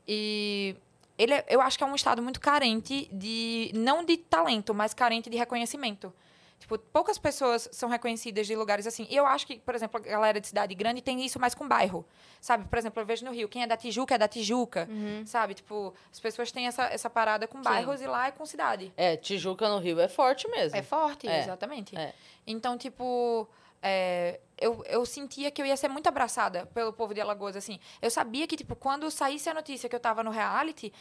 E... 0.08 0.74
Ele 1.18 1.34
é- 1.34 1.46
eu 1.50 1.60
acho 1.60 1.78
que 1.78 1.84
é 1.84 1.88
um 1.88 1.94
estado 1.94 2.22
muito 2.22 2.39
carente 2.39 3.10
de... 3.12 3.72
Não 3.76 4.06
de 4.06 4.16
talento, 4.16 4.74
mas 4.74 4.94
carente 4.94 5.30
de 5.30 5.36
reconhecimento. 5.38 6.14
Tipo, 6.62 6.78
poucas 6.78 7.18
pessoas 7.18 7.68
são 7.72 7.89
reconhecidas 7.89 8.45
de 8.45 8.55
lugares 8.55 8.86
assim. 8.86 9.07
E 9.09 9.16
eu 9.16 9.26
acho 9.26 9.47
que, 9.47 9.59
por 9.59 9.74
exemplo, 9.74 9.99
a 9.99 10.03
galera 10.03 10.39
de 10.39 10.45
cidade 10.47 10.76
grande 10.76 11.01
tem 11.01 11.26
isso 11.26 11.39
mais 11.39 11.55
com 11.55 11.68
bairro. 11.68 12.05
Sabe? 12.39 12.66
Por 12.68 12.78
exemplo, 12.78 13.01
eu 13.01 13.05
vejo 13.05 13.26
no 13.26 13.32
Rio, 13.32 13.49
quem 13.49 13.64
é 13.64 13.68
da 13.68 13.76
Tijuca 13.76 14.14
é 14.14 14.18
da 14.20 14.28
Tijuca. 14.28 14.88
Sabe? 15.26 15.55
Tipo, 15.55 15.91
as 16.12 16.20
pessoas 16.20 16.51
têm 16.51 16.68
essa, 16.68 16.84
essa 16.84 17.09
parada 17.09 17.47
com 17.47 17.59
bairros 17.64 17.99
e 17.99 18.05
lá 18.05 18.28
é 18.28 18.32
com 18.32 18.45
cidade. 18.45 18.93
É, 18.95 19.18
Tijuca 19.18 19.68
no 19.68 19.80
Rio 19.80 19.99
é 19.99 20.07
forte 20.07 20.47
mesmo. 20.47 20.78
É 20.78 20.84
forte, 20.84 21.28
É, 21.28 21.39
exatamente. 21.39 21.97
é. 21.97 22.14
Então, 22.45 22.78
tipo, 22.78 23.47
é, 23.82 24.40
eu, 24.58 24.84
eu 24.88 25.06
sentia 25.06 25.50
que 25.50 25.62
eu 25.62 25.66
ia 25.66 25.76
ser 25.76 25.88
muito 25.88 26.08
abraçada 26.08 26.66
pelo 26.68 26.94
povo 26.94 27.14
de 27.14 27.22
Alagoas, 27.22 27.56
assim. 27.56 27.80
Eu 28.02 28.12
sabia 28.12 28.46
que, 28.48 28.56
tipo, 28.56 28.76
quando 28.76 29.10
saísse 29.10 29.50
a 29.50 29.54
notícia 29.54 29.90
que 29.90 29.96
eu 29.96 30.00
tava 30.00 30.24
no 30.24 30.30
reality, 30.30 30.94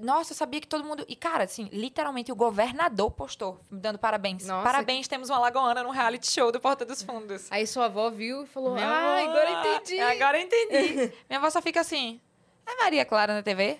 nossa, 0.00 0.32
eu 0.32 0.36
sabia 0.36 0.58
que 0.60 0.66
todo 0.66 0.82
mundo... 0.82 1.04
E, 1.06 1.14
cara, 1.14 1.44
assim, 1.44 1.68
literalmente 1.70 2.32
o 2.32 2.34
governador 2.34 3.10
postou, 3.10 3.60
me 3.70 3.78
dando 3.78 3.98
parabéns. 3.98 4.46
Nossa, 4.46 4.64
parabéns, 4.64 5.06
temos 5.06 5.28
uma 5.28 5.36
alagoana 5.36 5.82
no 5.82 5.90
reality 5.90 6.30
show 6.32 6.50
do 6.50 6.58
Porta 6.58 6.84
dos 6.86 7.02
Fundos. 7.02 7.46
Aí 7.52 7.66
sua 7.66 7.84
avó 7.84 8.08
viu 8.10 8.44
e 8.44 8.46
falou: 8.46 8.72
Minha 8.74 8.86
Ah, 8.86 9.18
avó- 9.20 9.30
agora 9.30 9.50
entendi. 9.76 10.00
Agora 10.00 10.40
entendi. 10.40 11.12
Minha 11.28 11.38
avó 11.38 11.50
só 11.50 11.60
fica 11.60 11.80
assim, 11.82 12.18
é 12.64 12.76
Maria 12.82 13.04
Clara 13.04 13.34
na 13.34 13.42
TV? 13.42 13.78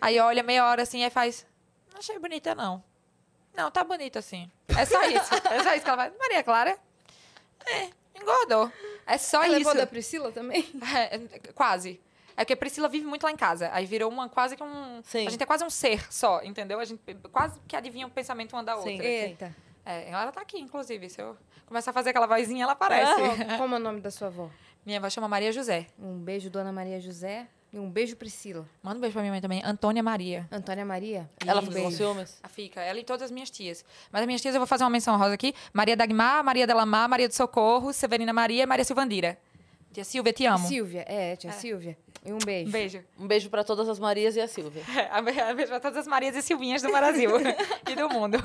aí 0.00 0.18
olha 0.18 0.42
meia 0.42 0.64
hora 0.66 0.82
assim, 0.82 1.04
aí 1.04 1.10
faz, 1.10 1.46
não 1.92 1.98
achei 1.98 2.18
bonita 2.18 2.54
não. 2.54 2.82
Não, 3.54 3.70
tá 3.70 3.82
bonita 3.84 4.18
assim. 4.20 4.50
É 4.68 4.84
só 4.86 5.02
isso. 5.04 5.34
É 5.50 5.62
só 5.62 5.74
isso 5.74 5.84
que 5.84 5.90
ela 5.90 5.96
faz. 6.04 6.12
Maria 6.18 6.42
Clara? 6.42 6.78
É, 7.66 7.90
engordou. 8.14 8.70
É 9.06 9.18
só 9.18 9.38
Ela 9.38 9.58
isso. 9.58 9.58
levou 9.58 9.74
da 9.74 9.86
Priscila 9.86 10.32
também? 10.32 10.68
É, 10.94 11.16
é, 11.16 11.18
quase. 11.54 12.00
É 12.36 12.42
porque 12.44 12.54
a 12.54 12.56
Priscila 12.56 12.88
vive 12.88 13.04
muito 13.04 13.24
lá 13.24 13.30
em 13.30 13.36
casa. 13.36 13.68
Aí 13.72 13.84
virou 13.84 14.10
uma 14.10 14.28
quase 14.28 14.56
que 14.56 14.62
um. 14.62 15.02
Sim. 15.04 15.26
A 15.26 15.30
gente 15.30 15.42
é 15.42 15.46
quase 15.46 15.64
um 15.64 15.70
ser 15.70 16.10
só, 16.12 16.42
entendeu? 16.42 16.80
A 16.80 16.84
gente 16.84 17.00
quase 17.30 17.60
que 17.66 17.76
adivinha 17.76 18.06
o 18.06 18.10
pensamento 18.10 18.54
uma 18.54 18.62
da 18.64 18.76
outra. 18.76 18.90
Sim. 18.90 19.00
Eita. 19.00 19.54
É, 19.84 20.10
ela 20.10 20.32
tá 20.32 20.40
aqui, 20.40 20.58
inclusive. 20.58 21.10
Se 21.10 21.20
eu 21.20 21.36
começar 21.66 21.90
a 21.90 21.94
fazer 21.94 22.10
aquela 22.10 22.26
vozinha, 22.26 22.62
ela 22.62 22.72
aparece. 22.72 23.12
Qual, 23.14 23.58
como 23.58 23.74
é 23.74 23.78
o 23.78 23.80
nome 23.80 24.00
da 24.00 24.10
sua 24.10 24.28
avó? 24.28 24.48
Minha 24.86 24.98
avó 24.98 25.10
chama 25.10 25.28
Maria 25.28 25.52
José. 25.52 25.86
Um 25.98 26.18
beijo, 26.18 26.48
Dona 26.48 26.72
Maria 26.72 27.00
José. 27.00 27.46
E 27.72 27.78
um 27.78 27.88
beijo, 27.88 28.16
Priscila. 28.16 28.66
Manda 28.82 28.98
um 28.98 29.00
beijo 29.00 29.12
pra 29.12 29.22
minha 29.22 29.32
mãe 29.32 29.40
também. 29.40 29.62
Antônia 29.64 30.02
Maria. 30.02 30.48
Antônia 30.50 30.84
Maria. 30.84 31.30
Ela 31.46 31.60
um 31.60 31.62
fica 31.66 31.76
com 31.76 31.82
beijo. 31.82 31.96
ciúmes? 31.96 32.38
A 32.42 32.48
fica, 32.48 32.80
ela 32.80 32.98
e 32.98 33.04
todas 33.04 33.22
as 33.22 33.30
minhas 33.30 33.48
tias. 33.48 33.84
Mas 34.10 34.22
as 34.22 34.26
minhas 34.26 34.40
tias 34.42 34.54
eu 34.54 34.60
vou 34.60 34.66
fazer 34.66 34.82
uma 34.82 34.90
menção 34.90 35.16
rosa 35.16 35.34
aqui. 35.34 35.54
Maria 35.72 35.96
Dagmar, 35.96 36.42
Maria 36.42 36.66
Delamar, 36.66 37.08
Maria 37.08 37.28
do 37.28 37.34
Socorro, 37.34 37.92
Severina 37.92 38.32
Maria 38.32 38.64
e 38.64 38.66
Maria 38.66 38.84
Silvandira. 38.84 39.38
Tia 39.92 40.04
Silvia, 40.04 40.32
te 40.32 40.46
amo. 40.46 40.66
Silvia, 40.68 41.04
é, 41.08 41.34
tia 41.36 41.50
Silvia. 41.52 41.96
E 42.24 42.32
um 42.32 42.38
beijo. 42.38 42.68
Um 42.68 42.72
beijo. 42.72 43.04
Um 43.18 43.26
beijo 43.26 43.50
pra 43.50 43.64
todas 43.64 43.88
as 43.88 43.98
Marias 43.98 44.36
e 44.36 44.40
a 44.40 44.46
Silvia. 44.46 44.82
Um 45.18 45.54
beijo 45.54 45.68
pra 45.70 45.80
todas 45.80 45.96
as 45.98 46.06
Marias 46.06 46.36
e 46.36 46.42
Silvinhas 46.42 46.82
do 46.82 46.90
Brasil 46.92 47.30
e 47.90 47.94
do 47.96 48.08
mundo. 48.08 48.36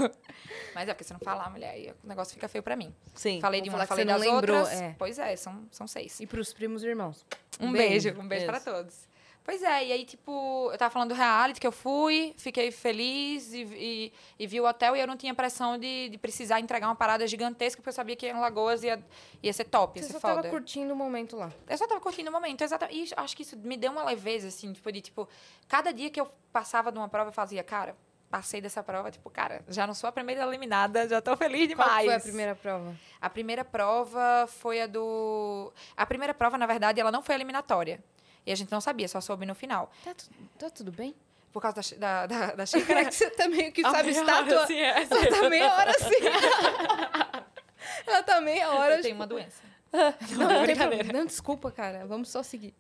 Mas 0.74 0.88
é 0.88 0.94
porque 0.94 1.04
se 1.04 1.14
não 1.14 1.20
falar, 1.20 1.50
mulher, 1.50 1.72
aí 1.72 1.94
o 2.04 2.08
negócio 2.08 2.34
fica 2.34 2.48
feio 2.48 2.64
pra 2.64 2.76
mim. 2.76 2.94
Sim. 3.14 3.40
Falei 3.42 3.62
de 3.62 3.70
uma, 3.70 3.86
falei 3.86 4.06
das 4.06 4.22
lembrou, 4.22 4.58
outras. 4.60 4.80
é. 4.82 4.96
Pois 4.98 5.20
é, 5.20 5.36
são, 5.36 5.68
são 5.72 5.88
seis. 5.88 6.20
E 6.20 6.26
pros 6.26 6.54
primos 6.54 6.84
e 6.84 6.88
irmãos. 6.88 7.26
Um 7.60 7.72
beijo, 7.72 8.10
um 8.12 8.28
beijo 8.28 8.28
Beijo. 8.28 8.46
para 8.48 8.60
todos. 8.60 9.08
Pois 9.46 9.62
é, 9.62 9.86
e 9.86 9.92
aí, 9.92 10.06
tipo, 10.06 10.72
eu 10.72 10.78
tava 10.78 10.90
falando 10.92 11.10
do 11.10 11.16
reality 11.16 11.62
que 11.62 11.68
eu 11.68 11.72
fui, 11.72 12.34
fiquei 12.36 12.72
feliz 12.72 13.54
e, 13.54 13.62
e, 13.62 14.14
e 14.40 14.48
vi 14.48 14.60
o 14.60 14.66
hotel 14.66 14.96
e 14.96 15.00
eu 15.00 15.06
não 15.06 15.16
tinha 15.16 15.36
pressão 15.36 15.78
de, 15.78 16.10
de 16.10 16.18
precisar 16.18 16.60
entregar 16.60 16.88
uma 16.88 16.96
parada 16.96 17.28
gigantesca, 17.28 17.80
porque 17.80 17.90
eu 17.90 17.94
sabia 17.94 18.16
que 18.16 18.28
em 18.28 18.34
Lagoas 18.34 18.84
ia, 18.84 19.00
ia 19.44 19.54
ser 19.54 19.66
top, 19.66 20.00
ia 20.00 20.04
Você 20.04 20.08
ser 20.08 20.14
só 20.14 20.20
foda. 20.20 20.36
tava 20.42 20.50
curtindo 20.50 20.92
o 20.92 20.96
momento 20.96 21.38
lá. 21.38 21.52
Eu 21.70 21.78
só 21.78 21.86
tava 21.86 22.02
curtindo 22.02 22.32
o 22.32 22.34
momento, 22.34 22.64
exatamente. 22.64 23.12
E 23.12 23.14
acho 23.16 23.38
que 23.38 23.44
isso 23.44 23.56
me 23.56 23.78
deu 23.78 23.92
uma 23.92 24.04
leveza, 24.04 24.48
assim, 24.48 24.74
tipo, 24.74 24.92
de, 24.92 25.00
tipo, 25.00 25.30
cada 25.68 25.94
dia 25.94 26.10
que 26.10 26.20
eu 26.20 26.28
passava 26.52 26.92
de 26.92 26.98
uma 26.98 27.08
prova, 27.08 27.30
eu 27.30 27.34
fazia, 27.34 27.64
cara, 27.64 27.96
passei 28.32 28.60
dessa 28.60 28.82
prova, 28.82 29.12
tipo, 29.12 29.30
cara, 29.30 29.64
já 29.68 29.86
não 29.86 29.94
sou 29.94 30.08
a 30.08 30.12
primeira 30.12 30.42
eliminada, 30.42 31.08
já 31.08 31.22
tô 31.22 31.38
feliz 31.38 31.72
Qual 31.76 31.88
demais. 31.88 32.00
que 32.00 32.06
foi 32.06 32.16
a 32.16 32.20
primeira 32.20 32.56
prova? 32.56 32.96
A 33.22 33.30
primeira 33.30 33.64
prova 33.64 34.48
foi 34.48 34.82
a 34.82 34.88
do. 34.88 35.72
A 35.96 36.04
primeira 36.04 36.34
prova, 36.34 36.58
na 36.58 36.66
verdade, 36.66 37.00
ela 37.00 37.12
não 37.12 37.22
foi 37.22 37.36
eliminatória. 37.36 38.04
E 38.46 38.52
a 38.52 38.56
gente 38.56 38.72
não 38.72 38.80
sabia, 38.82 39.08
só 39.08 39.20
soube 39.22 39.46
no 39.46 39.56
final. 39.56 39.92
Tá, 40.04 40.14
tu- 40.14 40.26
tá 40.58 40.70
tudo 40.70 40.92
bem? 40.92 41.16
Por 41.52 41.62
causa 41.62 41.80
da, 41.98 42.26
da, 42.26 42.26
da, 42.28 42.56
da 42.56 42.66
xícara. 42.66 43.06
que 43.06 43.12
você 43.16 43.30
tá 43.30 43.48
meio 43.48 43.72
que 43.72 43.86
A 43.86 43.90
sabe 43.92 44.12
meia 44.12 44.20
estátua. 44.22 44.64
assim, 44.64 44.78
é. 44.78 45.02
Ela 45.02 45.30
tá 45.42 45.50
meia 45.50 45.74
hora 45.74 45.92
assim. 45.92 46.16
Ela 48.08 48.24
tá 48.24 48.42
meia 48.42 48.72
hora. 48.72 48.92
Eu 48.94 48.98
tipo, 48.98 49.04
tenho 49.04 49.16
uma 49.16 49.28
doença. 49.28 49.62
Não, 49.94 50.66
não, 50.66 50.76
problema. 50.76 51.14
não, 51.14 51.26
desculpa, 51.26 51.72
cara. 51.72 52.06
Vamos 52.06 52.30
só 52.30 52.44
seguir. 52.44 52.74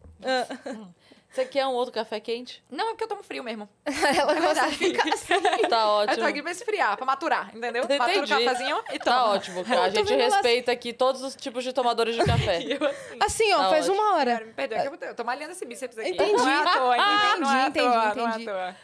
Você 1.36 1.46
quer 1.46 1.68
um 1.68 1.72
outro 1.74 1.94
café 1.94 2.18
quente? 2.20 2.64
Não, 2.72 2.86
é 2.86 2.90
porque 2.92 3.04
eu 3.04 3.08
tomo 3.10 3.22
frio 3.22 3.44
mesmo. 3.44 3.68
Ela 3.86 4.40
gosta 4.40 4.70
de 4.70 4.78
ficar 4.78 5.14
assim. 5.14 5.34
Tá 5.70 5.82
Eu 5.82 5.88
ótimo. 5.88 6.18
tô 6.20 6.26
aqui 6.26 6.42
pra 6.42 6.52
esfriar, 6.52 6.96
pra 6.96 7.06
maturar, 7.06 7.52
entendeu? 7.54 7.84
Matura 7.84 8.22
o 8.22 8.24
Entendi. 8.24 8.46
cafezinho 8.46 8.78
e 8.94 9.00
toma. 9.00 9.16
Tá 9.18 9.26
ótimo, 9.32 9.66
cara. 9.66 9.82
A 9.84 9.88
Eu 9.90 9.92
gente 9.92 10.14
respeita 10.16 10.72
aqui 10.72 10.94
todos 10.94 11.22
os 11.22 11.36
tipos 11.36 11.64
de 11.64 11.74
tomadores 11.74 12.16
de 12.16 12.24
café. 12.24 12.62
E 12.62 12.72
eu 12.72 12.86
assim. 12.88 13.18
Assim, 13.20 13.54
ó, 13.54 13.58
Tá 13.64 13.70
faz 13.72 13.90
ótimo. 13.90 14.02
uma 14.04 14.16
hora. 14.16 14.32
Cara, 14.36 14.46
me 14.46 14.54
perdoa, 14.54 14.80
que 14.80 14.88
eu 14.88 14.98
tô- 14.98 15.06
eu 15.08 15.16
tô 15.16 15.24
malhando 15.26 15.52
esse 15.52 15.66
bíceps 15.66 15.98
aqui. 15.98 16.10
Entendi. 16.12 16.32
Não 16.34 16.48
é 16.50 16.56
à 16.56 16.64
toa, 16.74 16.98
entendeu? 16.98 17.40
não 17.42 17.52
é 17.52 17.64
à 17.64 17.68
Entendi, 17.68 17.86
toa, 17.86 18.06
entendi, 18.06 18.18
não 18.18 18.24
é 18.24 18.28
à 18.28 18.30
entendi. 18.30 18.46
toa. 18.46 18.76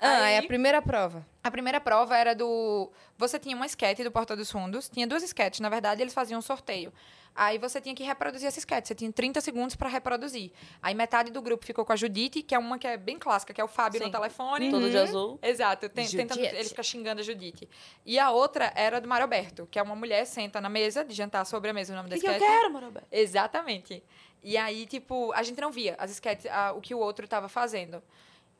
Ah, 0.00 0.30
é 0.30 0.36
a 0.36 0.40
Aí- 0.40 0.46
primeira 0.46 0.82
prova. 0.82 1.24
A 1.42 1.50
primeira 1.50 1.80
prova 1.80 2.16
era 2.16 2.34
do. 2.34 2.90
Você 3.18 3.38
tinha 3.38 3.54
uma 3.56 3.66
sketch 3.66 4.00
do 4.00 4.10
Porta 4.10 4.34
dos 4.34 4.50
Fundos. 4.50 4.88
Tinha 4.88 5.06
duas 5.06 5.22
sketches, 5.22 5.60
na 5.60 5.68
verdade, 5.68 6.02
eles 6.02 6.12
faziam 6.14 6.38
um 6.38 6.42
sorteio. 6.42 6.92
Aí 7.36 7.58
você 7.58 7.80
tinha 7.80 7.94
que 7.94 8.02
reproduzir 8.04 8.46
essa 8.46 8.58
sketch. 8.60 8.86
Você 8.86 8.94
tinha 8.94 9.12
30 9.12 9.40
segundos 9.40 9.74
para 9.74 9.88
reproduzir. 9.88 10.52
Aí 10.80 10.94
metade 10.94 11.32
do 11.32 11.42
grupo 11.42 11.66
ficou 11.66 11.84
com 11.84 11.92
a 11.92 11.96
Judite, 11.96 12.42
que 12.42 12.54
é 12.54 12.58
uma 12.58 12.78
que 12.78 12.86
é 12.86 12.96
bem 12.96 13.18
clássica, 13.18 13.52
que 13.52 13.60
é 13.60 13.64
o 13.64 13.68
Fábio 13.68 13.98
Sim. 13.98 14.06
no 14.06 14.12
telefone. 14.12 14.70
Todo 14.70 14.88
de 14.88 14.96
azul. 14.96 15.38
Exato, 15.42 15.88
tem- 15.88 16.06
tentando, 16.08 16.38
ele 16.40 16.64
fica 16.68 16.82
xingando 16.82 17.20
a 17.20 17.24
Judite. 17.24 17.68
E 18.06 18.18
a 18.18 18.30
outra 18.30 18.72
era 18.76 19.00
do 19.00 19.08
Mário 19.08 19.24
Alberto, 19.24 19.66
que 19.70 19.78
é 19.78 19.82
uma 19.82 19.96
mulher 19.96 20.24
senta 20.26 20.60
na 20.60 20.68
mesa, 20.68 21.04
de 21.04 21.12
jantar 21.14 21.44
sobre 21.44 21.70
a 21.70 21.72
mesa, 21.72 21.92
o 21.92 21.96
nome 21.96 22.08
da 22.08 22.14
O 22.16 22.18
que, 22.20 22.24
que 22.24 22.30
eu 22.30 22.34
sketch. 22.36 22.48
quero, 22.48 22.72
Marobé? 22.72 23.00
Exatamente. 23.10 24.02
E 24.42 24.56
aí, 24.56 24.86
tipo, 24.86 25.32
a 25.32 25.42
gente 25.42 25.60
não 25.60 25.72
via 25.72 25.96
as 25.98 26.10
sketches, 26.12 26.46
a- 26.50 26.72
o 26.72 26.80
que 26.80 26.94
o 26.94 26.98
outro 26.98 27.26
tava 27.26 27.48
fazendo. 27.48 28.02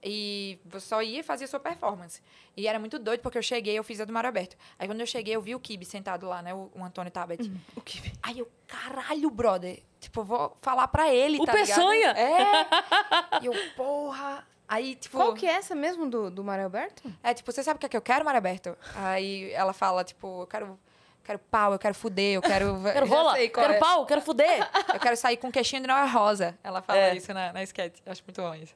E 0.06 0.58
só 0.80 1.02
ia 1.02 1.20
e 1.20 1.22
fazia 1.22 1.46
sua 1.46 1.58
performance. 1.58 2.20
E 2.54 2.68
era 2.68 2.78
muito 2.78 2.98
doido, 2.98 3.20
porque 3.20 3.38
eu 3.38 3.42
cheguei, 3.42 3.78
eu 3.78 3.82
fiz 3.82 4.00
a 4.00 4.04
do 4.04 4.12
Mar 4.12 4.26
Aberto. 4.26 4.54
Aí 4.78 4.86
quando 4.86 5.00
eu 5.00 5.06
cheguei, 5.06 5.34
eu 5.34 5.40
vi 5.40 5.54
o 5.54 5.60
Kibe 5.60 5.86
sentado 5.86 6.26
lá, 6.26 6.42
né? 6.42 6.52
O, 6.52 6.70
o 6.74 6.84
Antônio 6.84 7.10
Tabet. 7.10 7.42
Uhum. 7.42 7.56
O 7.74 7.80
que 7.80 8.12
Aí 8.22 8.38
eu, 8.38 8.50
caralho, 8.66 9.30
brother. 9.30 9.82
Tipo, 9.98 10.20
eu 10.20 10.24
vou 10.24 10.56
falar 10.60 10.88
pra 10.88 11.12
ele, 11.12 11.38
O 11.40 11.46
tá 11.46 11.54
ligado? 11.54 11.68
Peçanha! 11.68 12.10
É. 12.10 13.40
E 13.42 13.46
eu, 13.46 13.54
porra. 13.74 14.46
Aí, 14.68 14.94
tipo... 14.94 15.16
Qual 15.16 15.32
que 15.34 15.46
é 15.46 15.52
essa 15.52 15.74
mesmo 15.74 16.08
do, 16.08 16.30
do 16.30 16.44
Mário 16.44 16.64
Alberto? 16.64 17.10
É, 17.22 17.32
tipo, 17.32 17.50
você 17.50 17.62
sabe 17.62 17.76
o 17.76 17.80
que 17.80 17.86
é 17.86 17.88
que 17.88 17.96
eu 17.96 18.02
quero, 18.02 18.24
Mar 18.24 18.36
Aberto? 18.36 18.76
Aí 18.96 19.50
ela 19.52 19.72
fala, 19.72 20.04
tipo, 20.04 20.42
eu 20.42 20.46
quero... 20.46 20.78
Quero 21.22 21.38
pau, 21.38 21.72
eu 21.72 21.78
quero 21.78 21.94
fuder, 21.94 22.34
eu 22.34 22.42
quero... 22.42 22.78
Quero 22.92 23.06
rola, 23.06 23.32
sei 23.32 23.48
qual 23.48 23.64
quero 23.64 23.76
é. 23.76 23.80
pau, 23.80 24.04
quero 24.04 24.20
fuder. 24.20 24.68
Eu 24.92 25.00
quero 25.00 25.16
sair 25.16 25.38
com 25.38 25.50
queixinho 25.50 25.80
de 25.80 25.88
não 25.88 25.96
é 25.96 26.06
rosa. 26.06 26.54
Ela 26.62 26.82
fala 26.82 26.98
É. 26.98 27.16
isso 27.16 27.32
na, 27.32 27.50
na 27.50 27.62
sketch. 27.62 28.00
Eu 28.04 28.12
acho 28.12 28.22
muito 28.26 28.42
bom 28.42 28.54
isso. 28.54 28.74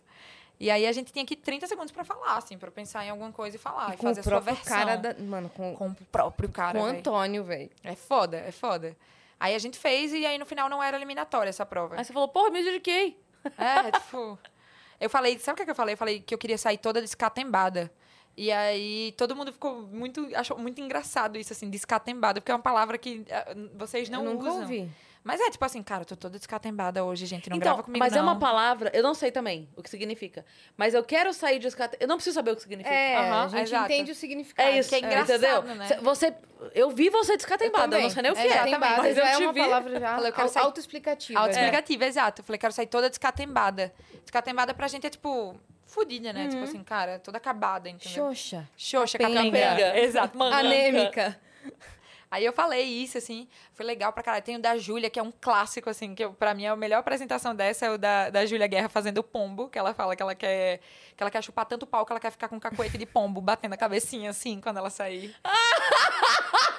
E 0.60 0.70
aí 0.70 0.86
a 0.86 0.92
gente 0.92 1.12
tinha 1.12 1.22
aqui 1.22 1.36
30 1.36 1.66
segundos 1.68 1.92
pra 1.92 2.04
falar, 2.04 2.36
assim, 2.36 2.58
pra 2.58 2.70
pensar 2.70 3.04
em 3.04 3.10
alguma 3.10 3.30
coisa 3.30 3.56
e 3.56 3.58
falar. 3.58 3.94
E, 3.94 3.96
com 3.96 4.02
fazer 4.08 4.20
a 4.20 4.22
sua 4.24 4.40
versão. 4.40 4.64
cara 4.64 4.96
da. 4.96 5.14
Mano, 5.14 5.48
com, 5.48 5.74
Com 5.76 5.88
o 5.88 5.94
próprio 6.10 6.48
cara, 6.48 6.78
com 6.78 6.84
o. 6.84 6.88
Antônio, 6.88 7.44
velho. 7.44 7.70
É 7.84 7.94
foda, 7.94 8.38
é 8.38 8.50
foda. 8.50 8.96
Aí 9.38 9.54
a 9.54 9.58
gente 9.58 9.78
fez 9.78 10.12
e 10.12 10.26
aí 10.26 10.36
no 10.36 10.44
final 10.44 10.68
não 10.68 10.82
era 10.82 10.96
eliminatória 10.96 11.48
essa 11.48 11.64
prova. 11.64 11.96
Aí 11.96 12.04
você 12.04 12.12
falou, 12.12 12.28
porra, 12.28 12.50
me 12.50 12.62
dediquei. 12.62 13.16
É, 13.56 13.92
tipo. 13.92 14.38
Eu 15.00 15.08
falei, 15.08 15.38
sabe 15.38 15.52
o 15.52 15.56
que, 15.56 15.62
é 15.62 15.64
que 15.64 15.70
eu 15.70 15.76
falei? 15.76 15.94
Eu 15.94 15.98
falei 15.98 16.20
que 16.20 16.34
eu 16.34 16.38
queria 16.38 16.58
sair 16.58 16.76
toda 16.76 17.00
descatembada. 17.00 17.88
E 18.36 18.50
aí 18.50 19.14
todo 19.16 19.34
mundo 19.34 19.52
ficou 19.52 19.82
muito. 19.82 20.28
achou 20.34 20.58
muito 20.58 20.80
engraçado 20.80 21.38
isso, 21.38 21.52
assim, 21.52 21.70
descatembada, 21.70 22.40
porque 22.40 22.50
é 22.50 22.54
uma 22.54 22.60
palavra 22.62 22.98
que 22.98 23.24
ah, 23.30 23.46
vocês 23.74 24.08
não 24.08 24.24
eu 24.24 24.34
nunca 24.34 24.48
usam. 24.48 24.62
ouvi. 24.62 24.90
Mas 25.28 25.42
é 25.42 25.50
tipo 25.50 25.62
assim, 25.62 25.82
cara, 25.82 26.00
eu 26.00 26.06
tô 26.06 26.16
toda 26.16 26.38
descatembada 26.38 27.04
hoje, 27.04 27.26
gente. 27.26 27.50
Não 27.50 27.58
então, 27.58 27.66
grava 27.72 27.82
comigo, 27.82 28.02
mas 28.02 28.14
não. 28.14 28.20
é 28.20 28.22
uma 28.22 28.38
palavra, 28.38 28.90
eu 28.94 29.02
não 29.02 29.12
sei 29.12 29.30
também 29.30 29.68
o 29.76 29.82
que 29.82 29.90
significa. 29.90 30.42
Mas 30.74 30.94
eu 30.94 31.04
quero 31.04 31.34
sair 31.34 31.58
de 31.58 31.66
escate... 31.66 31.98
Eu 32.00 32.08
não 32.08 32.16
preciso 32.16 32.32
saber 32.32 32.52
o 32.52 32.56
que 32.56 32.62
significa. 32.62 32.94
É, 32.94 33.14
Aham, 33.18 33.44
a 33.44 33.48
gente 33.48 33.62
exato. 33.64 33.84
entende 33.92 34.12
o 34.12 34.14
significado. 34.14 34.66
É 34.70 34.78
isso, 34.78 34.88
que 34.88 34.94
é 34.94 34.98
engraçado, 35.00 35.36
entendeu? 35.36 35.62
né? 35.74 35.86
Cê- 35.86 35.96
Você, 35.98 36.34
eu 36.74 36.88
vi 36.90 37.10
você 37.10 37.36
descatembada, 37.36 37.96
eu 37.98 38.02
não 38.04 38.08
sei 38.08 38.22
nem 38.22 38.32
o 38.32 38.34
que 38.34 38.40
é. 38.40 38.44
Descatembada 38.48 38.96
Mas 39.02 39.18
eu 39.18 39.22
já 39.22 39.30
é 39.30 39.36
te 39.36 39.42
uma 39.42 39.52
vi. 39.52 39.60
palavra 39.60 40.00
já 40.00 40.14
Falei, 40.14 40.30
eu 40.30 40.34
quero 40.34 40.48
sair- 40.48 40.62
autoexplicativa. 40.64 41.40
Autoexplicativa, 41.40 42.04
exato. 42.06 42.40
Eu 42.40 42.44
falei, 42.46 42.58
quero 42.58 42.72
sair 42.72 42.86
toda 42.86 43.10
descatembada. 43.10 43.92
Descatembada 44.22 44.72
pra 44.72 44.88
gente 44.88 45.06
é 45.06 45.10
tipo, 45.10 45.54
fodida, 45.86 46.32
né? 46.32 46.44
Uhum. 46.44 46.48
Tipo 46.48 46.62
assim, 46.64 46.82
cara, 46.82 47.18
toda 47.18 47.36
acabada, 47.36 47.90
entendeu? 47.90 48.28
Xoxa. 48.30 48.66
Xoxa, 48.78 49.18
Capenga. 49.18 49.42
capenga. 49.44 49.98
Exato, 50.00 50.38
manganca. 50.38 50.58
Anêmica. 50.66 51.40
Aí 52.30 52.44
eu 52.44 52.52
falei 52.52 52.84
isso, 52.84 53.16
assim, 53.16 53.48
foi 53.72 53.86
legal 53.86 54.12
pra 54.12 54.22
caralho. 54.22 54.44
Tem 54.44 54.56
o 54.56 54.60
da 54.60 54.76
Júlia, 54.76 55.08
que 55.08 55.18
é 55.18 55.22
um 55.22 55.32
clássico, 55.32 55.88
assim, 55.88 56.14
que 56.14 56.24
eu, 56.24 56.32
pra 56.34 56.52
mim 56.52 56.66
a 56.66 56.76
melhor 56.76 56.98
apresentação 56.98 57.54
dessa 57.54 57.86
é 57.86 57.90
o 57.90 57.96
da, 57.98 58.28
da 58.28 58.44
Júlia 58.44 58.66
Guerra 58.66 58.88
fazendo 58.88 59.18
o 59.18 59.22
pombo, 59.22 59.68
que 59.68 59.78
ela 59.78 59.94
fala 59.94 60.14
que 60.14 60.22
ela 60.22 60.34
quer 60.34 60.80
que 61.16 61.22
ela 61.22 61.30
quer 61.30 61.42
chupar 61.42 61.64
tanto 61.66 61.86
pau 61.86 62.04
que 62.04 62.12
ela 62.12 62.20
quer 62.20 62.30
ficar 62.30 62.48
com 62.48 62.56
um 62.56 62.60
cacoete 62.60 62.98
de 62.98 63.06
pombo, 63.06 63.40
batendo 63.40 63.72
a 63.72 63.76
cabecinha 63.76 64.30
assim 64.30 64.60
quando 64.60 64.76
ela 64.76 64.90
sair. 64.90 65.34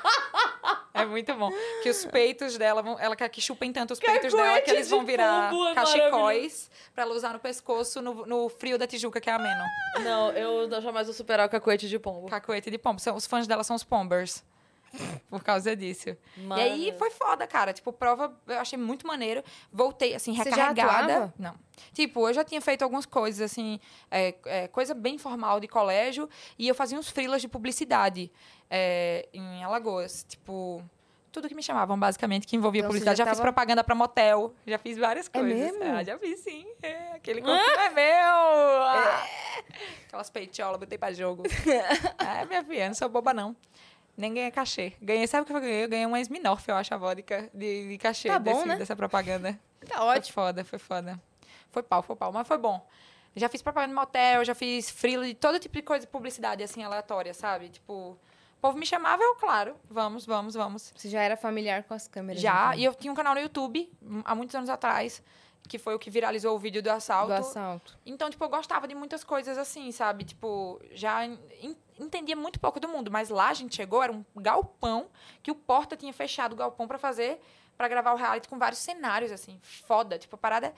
É 0.94 1.06
muito 1.06 1.34
bom. 1.34 1.50
Que 1.82 1.90
os 1.90 2.06
peitos 2.06 2.58
dela 2.58 2.82
vão. 2.82 3.00
Ela 3.00 3.16
quer 3.16 3.30
que 3.30 3.40
chupem 3.40 3.72
tanto 3.72 3.94
os 3.94 4.00
peitos 4.00 4.34
dela 4.34 4.60
que 4.60 4.70
eles 4.70 4.90
vão 4.90 5.06
virar 5.06 5.50
pombo 5.50 5.68
é 5.70 5.74
cachecóis 5.74 6.70
pra 6.94 7.04
ela 7.04 7.16
usar 7.16 7.32
no 7.32 7.40
pescoço 7.40 8.02
no, 8.02 8.26
no 8.26 8.50
frio 8.50 8.78
da 8.78 8.86
Tijuca, 8.86 9.22
que 9.22 9.30
é 9.30 9.34
ameno. 9.34 9.64
Não, 10.04 10.32
eu 10.32 10.70
jamais 10.82 11.08
vou 11.08 11.14
superar 11.14 11.48
o 11.48 11.50
cacoete 11.50 11.88
de 11.88 11.98
pombo. 11.98 12.28
Cacoete 12.28 12.70
de 12.70 12.78
pombo. 12.78 13.00
São, 13.00 13.16
os 13.16 13.26
fãs 13.26 13.48
dela 13.48 13.64
são 13.64 13.78
os 13.78 13.84
pombers. 13.84 14.44
Por 15.30 15.44
causa 15.44 15.76
disso. 15.76 16.10
E 16.38 16.54
aí 16.62 16.94
foi 16.98 17.10
foda, 17.12 17.46
cara. 17.48 17.72
Tipo, 17.74 17.92
prova 17.94 18.36
eu 18.48 18.60
achei 18.60 18.78
muito 18.78 19.06
maneiro. 19.06 19.44
Voltei, 19.72 20.16
assim, 20.16 20.32
recarregada. 20.34 21.34
Não. 21.38 21.56
Tipo, 21.94 22.28
eu 22.28 22.34
já 22.34 22.44
tinha 22.44 22.60
feito 22.62 22.82
algumas 22.84 23.06
coisas, 23.06 23.42
assim, 23.52 23.80
é, 24.10 24.36
é, 24.46 24.68
coisa 24.68 24.94
bem 24.94 25.18
formal 25.18 25.60
de 25.60 25.68
colégio. 25.68 26.30
E 26.58 26.68
eu 26.68 26.76
fazia 26.76 26.98
uns 26.98 27.10
freelas 27.10 27.42
de 27.42 27.48
publicidade 27.48 28.32
é, 28.70 29.28
em 29.34 29.64
Alagoas. 29.64 30.26
Tipo, 30.28 30.84
tudo 31.32 31.48
que 31.48 31.54
me 31.56 31.62
chamavam, 31.62 31.98
basicamente, 31.98 32.48
que 32.48 32.56
envolvia 32.56 32.80
Então, 32.80 32.90
publicidade. 32.90 33.18
já 33.20 33.24
Já, 33.26 33.30
fiz 33.32 33.38
tava- 33.38 33.52
propaganda 33.52 33.84
pra 33.84 33.94
motel. 33.94 34.54
Já 34.66 34.80
fiz 34.80 34.98
várias 34.98 35.28
É 35.28 35.40
coisas. 35.40 35.58
mesmo? 35.58 35.84
Ah, 35.96 36.04
já 36.04 36.18
fiz, 36.18 36.40
sim. 36.40 36.66
É, 36.82 37.12
aquele 37.14 37.40
corpinho 37.44 37.80
é 37.80 37.90
meu. 37.92 38.26
Ah. 38.84 39.26
Aquelas 40.08 40.30
peitiolas, 40.32 40.80
botei 40.80 40.98
pra 40.98 41.12
jogo. 41.14 41.44
é, 42.20 42.46
minha 42.46 42.64
filha, 42.64 42.88
não 42.88 42.96
sou 42.96 43.08
boba, 43.08 43.32
não. 43.34 43.56
Nem 44.20 44.34
ganhei 44.34 44.52
cachê. 44.52 44.92
Ganhei, 45.02 45.26
sabe 45.28 45.44
o 45.44 45.46
que 45.46 45.54
eu 45.54 45.62
ganhei? 45.62 45.86
Eu 45.86 45.88
ganhei 45.90 46.06
uma 46.06 46.20
Smirnoff, 46.20 46.68
eu 46.68 46.76
acho, 46.76 46.94
a 46.94 46.98
vodka 46.98 47.50
de, 47.54 47.88
de 47.88 47.98
cachê 47.98 48.28
Tá 48.28 48.38
bom, 48.38 48.52
desse- 48.54 48.68
né? 48.68 48.76
dessa 48.76 48.96
propaganda. 48.96 49.58
Tá 49.88 49.96
Foi 50.00 50.06
ótimo. 50.08 50.34
foda, 50.34 50.66
foi 50.66 50.78
foda. 50.78 51.18
Foi 51.72 51.82
pau, 51.82 52.04
foi 52.04 52.14
pau, 52.18 52.34
mas 52.34 52.46
foi 52.46 52.58
bom. 52.58 52.86
Já 53.34 53.48
fiz 53.48 53.62
propaganda 53.62 53.94
no 53.94 54.00
motel, 54.02 54.44
já 54.44 54.54
fiz 54.54 54.90
freela 54.92 55.26
de 55.26 55.34
todo 55.34 55.58
tipo 55.58 55.74
de 55.74 55.82
coisa, 55.82 56.06
publicidade, 56.06 56.62
assim, 56.62 56.84
aleatória, 56.84 57.34
sabe? 57.34 57.70
Tipo, 57.70 57.94
o 57.94 58.18
povo 58.60 58.78
me 58.78 58.86
chamava, 58.86 59.24
eu, 59.24 59.36
claro, 59.36 59.78
vamos, 59.90 60.26
vamos, 60.26 60.54
vamos. 60.54 60.92
Você 60.94 61.08
já 61.08 61.22
era 61.22 61.38
familiar 61.38 61.84
com 61.84 61.94
as 61.94 62.10
câmeras. 62.10 62.42
Já, 62.42 62.72
então, 62.72 62.80
e 62.80 62.84
eu 62.84 62.94
tinha 62.94 63.10
um 63.10 63.16
canal 63.16 63.34
no 63.34 63.40
YouTube, 63.40 63.90
hum, 64.04 64.22
há 64.26 64.36
muitos 64.36 64.54
anos 64.54 64.70
atrás, 64.70 65.24
que 65.68 65.78
foi 65.78 65.94
o 65.94 66.00
que 66.00 66.10
viralizou 66.10 66.56
o 66.56 66.60
vídeo 66.60 66.82
do 66.82 66.90
assalto. 66.90 67.28
do 67.28 67.34
assalto. 67.34 67.98
Então, 68.06 68.30
tipo, 68.30 68.44
eu 68.44 68.50
gostava 68.50 68.88
de 68.88 68.96
muitas 68.96 69.24
coisas 69.24 69.58
assim, 69.58 69.92
sabe? 69.92 70.24
Tipo, 70.24 70.82
já 70.92 71.26
en- 71.26 71.76
entendia 72.00 72.36
muito 72.36 72.60
pouco 72.60 72.80
do 72.80 72.88
mundo, 72.88 73.12
mas 73.12 73.30
lá 73.30 73.50
a 73.50 73.54
gente 73.54 73.76
chegou, 73.76 74.02
era 74.02 74.12
um 74.12 74.24
galpão 74.36 75.08
que 75.44 75.52
o 75.52 75.56
Porta 75.56 75.96
tinha 75.96 76.12
fechado 76.14 76.54
o 76.54 76.56
galpão 76.56 76.88
pra 76.88 76.98
fazer, 76.98 77.40
pra 77.78 77.88
gravar 77.88 78.14
o 78.14 78.16
reality 78.16 78.48
com 78.50 78.58
vários 78.58 78.80
cenários, 78.80 79.32
assim, 79.32 79.60
foda. 79.62 80.18
Tipo, 80.18 80.36
a 80.36 80.40
parada. 80.40 80.74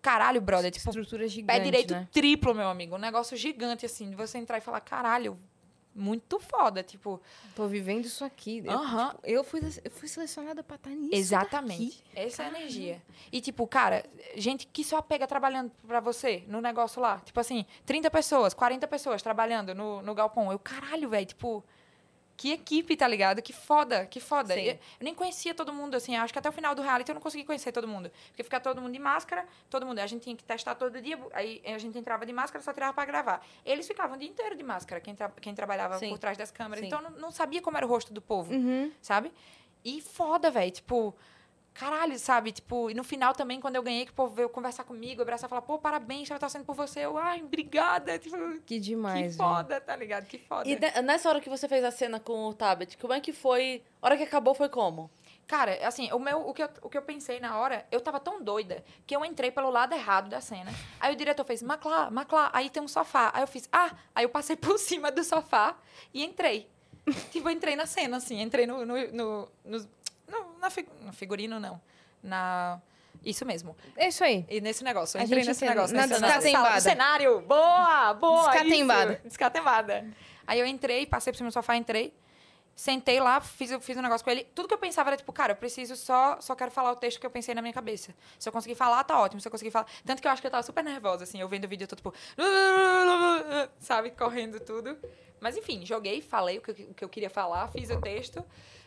Caralho, 0.00 0.40
brother. 0.40 0.70
Tipo, 0.72 0.88
Estrutura 0.88 1.22
pé 1.22 1.28
gigante, 1.28 1.60
direito 1.62 1.94
né? 1.94 2.08
triplo, 2.10 2.54
meu 2.54 2.68
amigo. 2.68 2.96
Um 2.96 2.98
negócio 2.98 3.36
gigante, 3.36 3.86
assim, 3.86 4.10
de 4.10 4.16
você 4.16 4.38
entrar 4.38 4.58
e 4.58 4.60
falar, 4.60 4.80
caralho, 4.80 5.38
muito 5.94 6.38
foda. 6.38 6.82
Tipo, 6.82 7.20
Tô 7.54 7.66
vivendo 7.66 8.04
isso 8.04 8.24
aqui. 8.24 8.62
Eu, 8.64 8.72
Aham. 8.72 9.08
tipo, 9.10 9.20
eu, 9.24 9.44
fui, 9.44 9.60
eu 9.84 9.90
fui 9.90 10.08
selecionada 10.08 10.62
pra 10.62 10.76
estar 10.76 10.90
nisso 10.90 11.14
Exatamente. 11.14 12.02
daqui. 12.02 12.02
Essa 12.14 12.42
é 12.42 12.46
a 12.46 12.48
energia. 12.48 13.02
E, 13.30 13.40
tipo, 13.40 13.66
cara, 13.66 14.04
gente 14.36 14.66
que 14.66 14.82
só 14.84 15.00
pega 15.02 15.26
trabalhando 15.26 15.70
pra 15.86 16.00
você 16.00 16.44
no 16.46 16.60
negócio 16.60 17.00
lá. 17.00 17.20
Tipo 17.20 17.38
assim, 17.40 17.64
30 17.86 18.10
pessoas, 18.10 18.54
40 18.54 18.86
pessoas 18.88 19.22
trabalhando 19.22 19.74
no, 19.74 20.02
no 20.02 20.14
galpão. 20.14 20.50
Eu, 20.50 20.58
caralho, 20.58 21.08
velho, 21.08 21.26
tipo. 21.26 21.64
Que 22.36 22.52
equipe, 22.52 22.96
tá 22.96 23.06
ligado? 23.06 23.40
Que 23.42 23.52
foda, 23.52 24.06
que 24.06 24.18
foda. 24.18 24.58
Eu, 24.58 24.72
eu 24.72 24.78
nem 25.00 25.14
conhecia 25.14 25.54
todo 25.54 25.72
mundo, 25.72 25.94
assim. 25.94 26.16
Acho 26.16 26.32
que 26.32 26.38
até 26.38 26.48
o 26.48 26.52
final 26.52 26.74
do 26.74 26.82
reality 26.82 27.10
eu 27.10 27.14
não 27.14 27.20
consegui 27.22 27.44
conhecer 27.44 27.70
todo 27.72 27.86
mundo. 27.86 28.10
Porque 28.28 28.42
ficar 28.42 28.58
todo 28.58 28.80
mundo 28.80 28.92
de 28.92 28.98
máscara, 28.98 29.46
todo 29.70 29.86
mundo. 29.86 29.98
A 30.00 30.06
gente 30.06 30.22
tinha 30.22 30.34
que 30.34 30.42
testar 30.42 30.74
todo 30.74 31.00
dia. 31.00 31.18
Aí 31.32 31.62
a 31.64 31.78
gente 31.78 31.96
entrava 31.96 32.26
de 32.26 32.32
máscara, 32.32 32.62
só 32.64 32.72
tirava 32.72 32.92
pra 32.94 33.04
gravar. 33.04 33.46
Eles 33.64 33.86
ficavam 33.86 34.16
o 34.16 34.18
dia 34.18 34.28
inteiro 34.28 34.56
de 34.56 34.62
máscara, 34.62 35.00
quem, 35.00 35.14
tra- 35.14 35.30
quem 35.40 35.54
trabalhava 35.54 35.98
Sim. 35.98 36.08
por 36.08 36.18
trás 36.18 36.36
das 36.36 36.50
câmeras. 36.50 36.80
Sim. 36.80 36.86
Então 36.86 37.00
eu 37.02 37.10
não, 37.10 37.18
não 37.18 37.30
sabia 37.30 37.60
como 37.62 37.76
era 37.76 37.86
o 37.86 37.88
rosto 37.88 38.12
do 38.12 38.20
povo 38.22 38.52
Uhum. 38.52 38.90
sabe? 39.00 39.30
E 39.84 40.00
foda, 40.00 40.50
velho. 40.50 40.70
Tipo, 40.70 41.14
caralho, 41.74 42.18
sabe? 42.18 42.52
Tipo, 42.52 42.90
e 42.90 42.94
no 42.94 43.02
final 43.04 43.32
também, 43.34 43.60
quando 43.60 43.76
eu 43.76 43.82
ganhei, 43.82 44.04
que 44.04 44.10
o 44.12 44.14
povo 44.14 44.34
veio 44.34 44.48
conversar 44.48 44.84
comigo, 44.84 45.22
abraçar 45.22 45.48
e 45.48 45.50
falar, 45.50 45.62
pô, 45.62 45.78
parabéns, 45.78 46.28
tava 46.28 46.38
torcendo 46.40 46.64
por 46.64 46.74
você. 46.74 47.00
Eu, 47.00 47.16
ai, 47.16 47.42
obrigada. 47.42 48.18
Tipo, 48.18 48.36
Que 48.66 48.78
demais, 48.78 49.32
que 49.32 49.38
foda, 49.38 49.80
tá 49.80 49.96
ligado? 49.96 50.26
Que 50.26 50.38
foda. 50.38 50.68
E 50.68 50.78
ne- 50.78 51.02
nessa 51.02 51.28
hora 51.28 51.40
que 51.40 51.48
você 51.50 51.66
fez 51.68 51.82
a 51.84 51.90
cena 51.90 52.20
com 52.20 52.46
o 52.46 52.54
Tabet, 52.54 52.96
como 52.98 53.12
é 53.12 53.20
que 53.20 53.32
foi? 53.32 53.82
A 54.00 54.06
hora 54.06 54.16
que 54.16 54.22
acabou 54.24 54.54
foi 54.54 54.68
como? 54.68 55.10
Cara, 55.46 55.86
assim, 55.86 56.10
o, 56.12 56.18
meu, 56.18 56.48
o, 56.48 56.54
que 56.54 56.62
eu, 56.62 56.68
o 56.82 56.88
que 56.88 56.96
eu 56.96 57.02
pensei 57.02 57.38
na 57.40 57.58
hora, 57.58 57.84
eu 57.90 58.00
tava 58.00 58.18
tão 58.20 58.42
doida 58.42 58.82
que 59.06 59.14
eu 59.14 59.24
entrei 59.24 59.50
pelo 59.50 59.70
lado 59.70 59.92
errado 59.92 60.28
da 60.30 60.40
cena. 60.40 60.70
Aí 61.00 61.12
o 61.12 61.16
diretor 61.16 61.44
fez, 61.44 61.62
Maclá, 61.62 62.10
Maclá, 62.10 62.48
aí 62.54 62.70
tem 62.70 62.82
um 62.82 62.88
sofá. 62.88 63.30
Aí 63.34 63.42
eu 63.42 63.46
fiz, 63.46 63.68
ah, 63.72 63.90
aí 64.14 64.24
eu 64.24 64.28
passei 64.30 64.56
por 64.56 64.78
cima 64.78 65.10
do 65.10 65.22
sofá 65.24 65.76
e 66.14 66.24
entrei. 66.24 66.70
tipo, 67.30 67.48
eu 67.48 67.52
entrei 67.52 67.74
na 67.76 67.84
cena, 67.84 68.16
assim, 68.18 68.40
entrei 68.40 68.66
no, 68.66 68.86
no, 68.86 68.94
no- 69.12 69.48
no- 69.64 69.88
na 70.62 70.70
fi- 70.70 70.88
no 71.00 71.12
figurino, 71.12 71.60
não. 71.60 71.80
Na. 72.22 72.80
Isso 73.24 73.44
mesmo. 73.44 73.76
É 73.96 74.08
isso 74.08 74.24
aí. 74.24 74.44
E 74.48 74.60
nesse 74.60 74.82
negócio, 74.82 75.18
eu 75.18 75.24
entrei 75.24 75.44
nesse 75.44 75.64
negócio. 75.64 75.94
Na 75.94 76.06
descatembada. 76.06 76.76
do 76.76 76.80
cenário. 76.82 77.40
Boa, 77.42 78.14
boa. 78.14 78.50
Descatembada. 78.50 79.12
isso. 79.14 79.22
Descatembada. 79.28 80.06
Aí 80.46 80.58
eu 80.58 80.66
entrei, 80.66 81.06
passei 81.06 81.32
por 81.32 81.36
cima 81.36 81.50
do 81.50 81.52
sofá, 81.52 81.76
entrei. 81.76 82.12
Sentei 82.74 83.20
lá, 83.20 83.38
fiz, 83.40 83.70
fiz 83.84 83.96
um 83.98 84.02
negócio 84.02 84.24
com 84.24 84.30
ele. 84.30 84.44
Tudo 84.54 84.66
que 84.66 84.72
eu 84.74 84.78
pensava 84.78 85.10
era 85.10 85.16
tipo, 85.18 85.30
cara, 85.32 85.52
eu 85.52 85.56
preciso 85.56 85.94
só, 85.94 86.40
só 86.40 86.54
quero 86.56 86.70
falar 86.70 86.90
o 86.92 86.96
texto 86.96 87.20
que 87.20 87.26
eu 87.26 87.30
pensei 87.30 87.54
na 87.54 87.60
minha 87.60 87.74
cabeça. 87.74 88.14
Se 88.38 88.48
eu 88.48 88.52
conseguir 88.52 88.74
falar, 88.74 89.04
tá 89.04 89.20
ótimo. 89.20 89.40
Se 89.42 89.46
eu 89.46 89.52
conseguir 89.52 89.70
falar. 89.70 89.86
Tanto 90.06 90.22
que 90.22 90.26
eu 90.26 90.32
acho 90.32 90.40
que 90.40 90.46
eu 90.46 90.50
tava 90.50 90.62
super 90.62 90.82
nervosa, 90.82 91.24
assim, 91.24 91.38
eu 91.38 91.46
vendo 91.48 91.66
o 91.66 91.68
vídeo, 91.68 91.84
eu 91.84 91.88
tô 91.88 91.96
tipo. 91.96 92.14
Sabe, 93.78 94.10
correndo 94.10 94.58
tudo. 94.58 94.96
Mas 95.38 95.56
enfim, 95.56 95.84
joguei, 95.84 96.22
falei 96.22 96.58
o 96.58 96.60
que, 96.62 96.70
o 96.70 96.94
que 96.94 97.04
eu 97.04 97.08
queria 97.08 97.30
falar, 97.30 97.68
fiz 97.68 97.90
o 97.90 98.00
texto. 98.00 98.42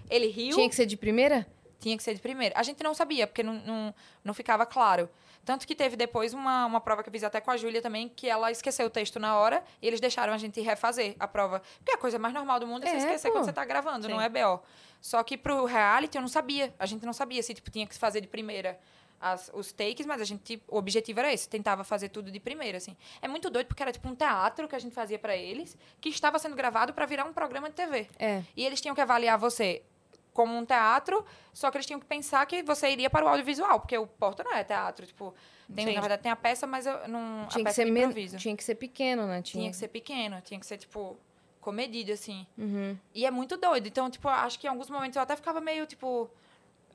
Ele 0.09 0.28
riu. 0.28 0.55
Tinha 0.55 0.67
que 0.69 0.76
ser 0.76 0.86
de 0.86 0.97
primeira? 0.97 1.45
Tinha 1.80 1.95
que 1.97 2.03
ser 2.03 2.13
de 2.13 2.21
primeira. 2.21 2.57
A 2.57 2.63
gente 2.63 2.82
não 2.84 2.93
sabia, 2.93 3.28
porque 3.28 3.43
não, 3.43 3.53
não, 3.53 3.95
não 4.23 4.34
ficava 4.34 4.65
claro. 4.65 5.09
Tanto 5.43 5.67
que 5.67 5.76
teve 5.76 5.95
depois 5.95 6.34
uma, 6.34 6.65
uma 6.65 6.82
prova 6.82 7.03
que 7.03 7.09
eu 7.09 7.11
fiz 7.13 7.23
até 7.23 7.39
com 7.39 7.51
a 7.51 7.57
Júlia 7.57 7.80
também, 7.82 8.09
que 8.09 8.28
ela 8.28 8.49
esqueceu 8.49 8.88
o 8.88 8.89
texto 8.89 9.19
na 9.19 9.38
hora 9.38 9.63
e 9.80 9.86
eles 9.88 9.99
deixaram 9.99 10.34
a 10.34 10.38
gente 10.39 10.59
refazer 10.61 11.15
a 11.19 11.28
prova. 11.28 11.61
Porque 11.78 11.91
a 11.91 11.97
coisa 11.97 12.17
mais 12.17 12.34
normal 12.34 12.59
do 12.59 12.65
mundo 12.65 12.84
é, 12.84 12.88
É, 12.88 12.91
você 12.91 12.97
esquecer 12.97 13.28
pô. 13.28 13.36
quando 13.36 13.45
você 13.45 13.53
tá 13.53 13.63
gravando, 13.63 14.09
não 14.09 14.17
Sim. 14.17 14.26
é 14.26 14.30
BO. 14.30 14.63
Só 14.99 15.21
que 15.21 15.38
pro 15.38 15.65
reality 15.65 16.17
eu 16.17 16.21
não 16.21 16.28
sabia. 16.28 16.73
A 16.80 16.86
gente 16.88 17.05
não 17.05 17.13
sabia 17.13 17.43
se 17.43 17.53
tipo, 17.53 17.69
tinha 17.69 17.86
que 17.86 17.95
fazer 17.95 18.21
de 18.21 18.28
primeira 18.28 18.80
as- 19.21 19.51
os 19.53 19.71
takes, 19.71 20.05
mas 20.07 20.19
a 20.19 20.26
gente, 20.26 20.61
o 20.67 20.78
objetivo 20.78 21.19
era 21.19 21.32
esse, 21.32 21.47
tentava 21.47 21.84
fazer 21.84 22.09
tudo 22.09 22.32
de 22.32 22.39
primeira, 22.39 22.78
assim. 22.80 22.97
É 23.21 23.28
muito 23.28 23.49
doido 23.51 23.67
porque 23.67 23.84
era 23.84 23.91
tipo 23.91 24.07
um 24.09 24.15
teatro 24.15 24.67
que 24.67 24.76
a 24.76 24.80
gente 24.80 24.95
fazia 24.95 25.19
pra 25.19 25.36
eles, 25.38 25.78
que 26.01 26.09
estava 26.09 26.39
sendo 26.39 26.55
gravado 26.55 26.91
pra 26.91 27.05
virar 27.05 27.23
um 27.26 27.34
programa 27.34 27.69
de 27.69 27.76
TV. 27.76 28.07
É. 28.17 28.41
E 28.57 28.65
eles 28.65 28.82
tinham 28.82 28.95
que 28.95 29.01
avaliar 29.01 29.38
você 29.38 29.84
como 30.36 30.56
um 30.56 30.64
teatro, 30.66 31.26
só 31.54 31.72
que 31.72 31.78
eles 31.78 31.86
tinham 31.88 32.00
que 32.00 32.06
pensar 32.06 32.46
que 32.46 32.62
você 32.62 32.90
iria 32.92 33.10
para 33.10 33.26
o 33.26 33.28
audiovisual, 33.30 33.80
porque 33.80 33.98
o 33.98 34.06
Porta 34.06 34.44
não 34.44 34.54
é 34.54 34.64
teatro, 34.64 35.08
tipo, 35.08 35.34
tem, 35.74 35.86
na 35.96 36.02
verdade 36.02 36.22
tem 36.22 36.32
a 36.32 36.36
peça, 36.36 36.68
mas 36.68 36.86
eu 36.86 37.08
não 37.08 37.48
Tinha 37.48 37.48
a 37.48 37.50
que, 37.50 37.64
peça 37.64 37.76
ser 37.76 37.86
de 37.86 37.92
men- 37.92 38.04
improviso. 38.04 38.38
tinha 38.38 38.56
que 38.56 38.64
ser 38.64 38.76
pequeno, 38.76 39.26
né? 39.26 39.42
Tinha 39.42 39.70
que 39.72 39.76
ser 39.78 39.88
pequeno, 39.88 40.40
tinha 40.42 40.60
que 40.60 40.66
ser 40.66 40.78
tipo 40.78 41.18
comedido 41.62 42.12
assim. 42.12 42.46
Uhum. 42.58 42.96
E 43.14 43.26
é 43.26 43.32
muito 43.32 43.58
doido. 43.58 43.88
Então, 43.88 44.08
tipo, 44.12 44.28
acho 44.28 44.60
que 44.60 44.68
em 44.68 44.70
alguns 44.70 44.90
momentos 44.90 45.16
eu 45.16 45.22
até 45.24 45.36
ficava 45.36 45.60
meio, 45.62 45.86
tipo, 45.88 46.30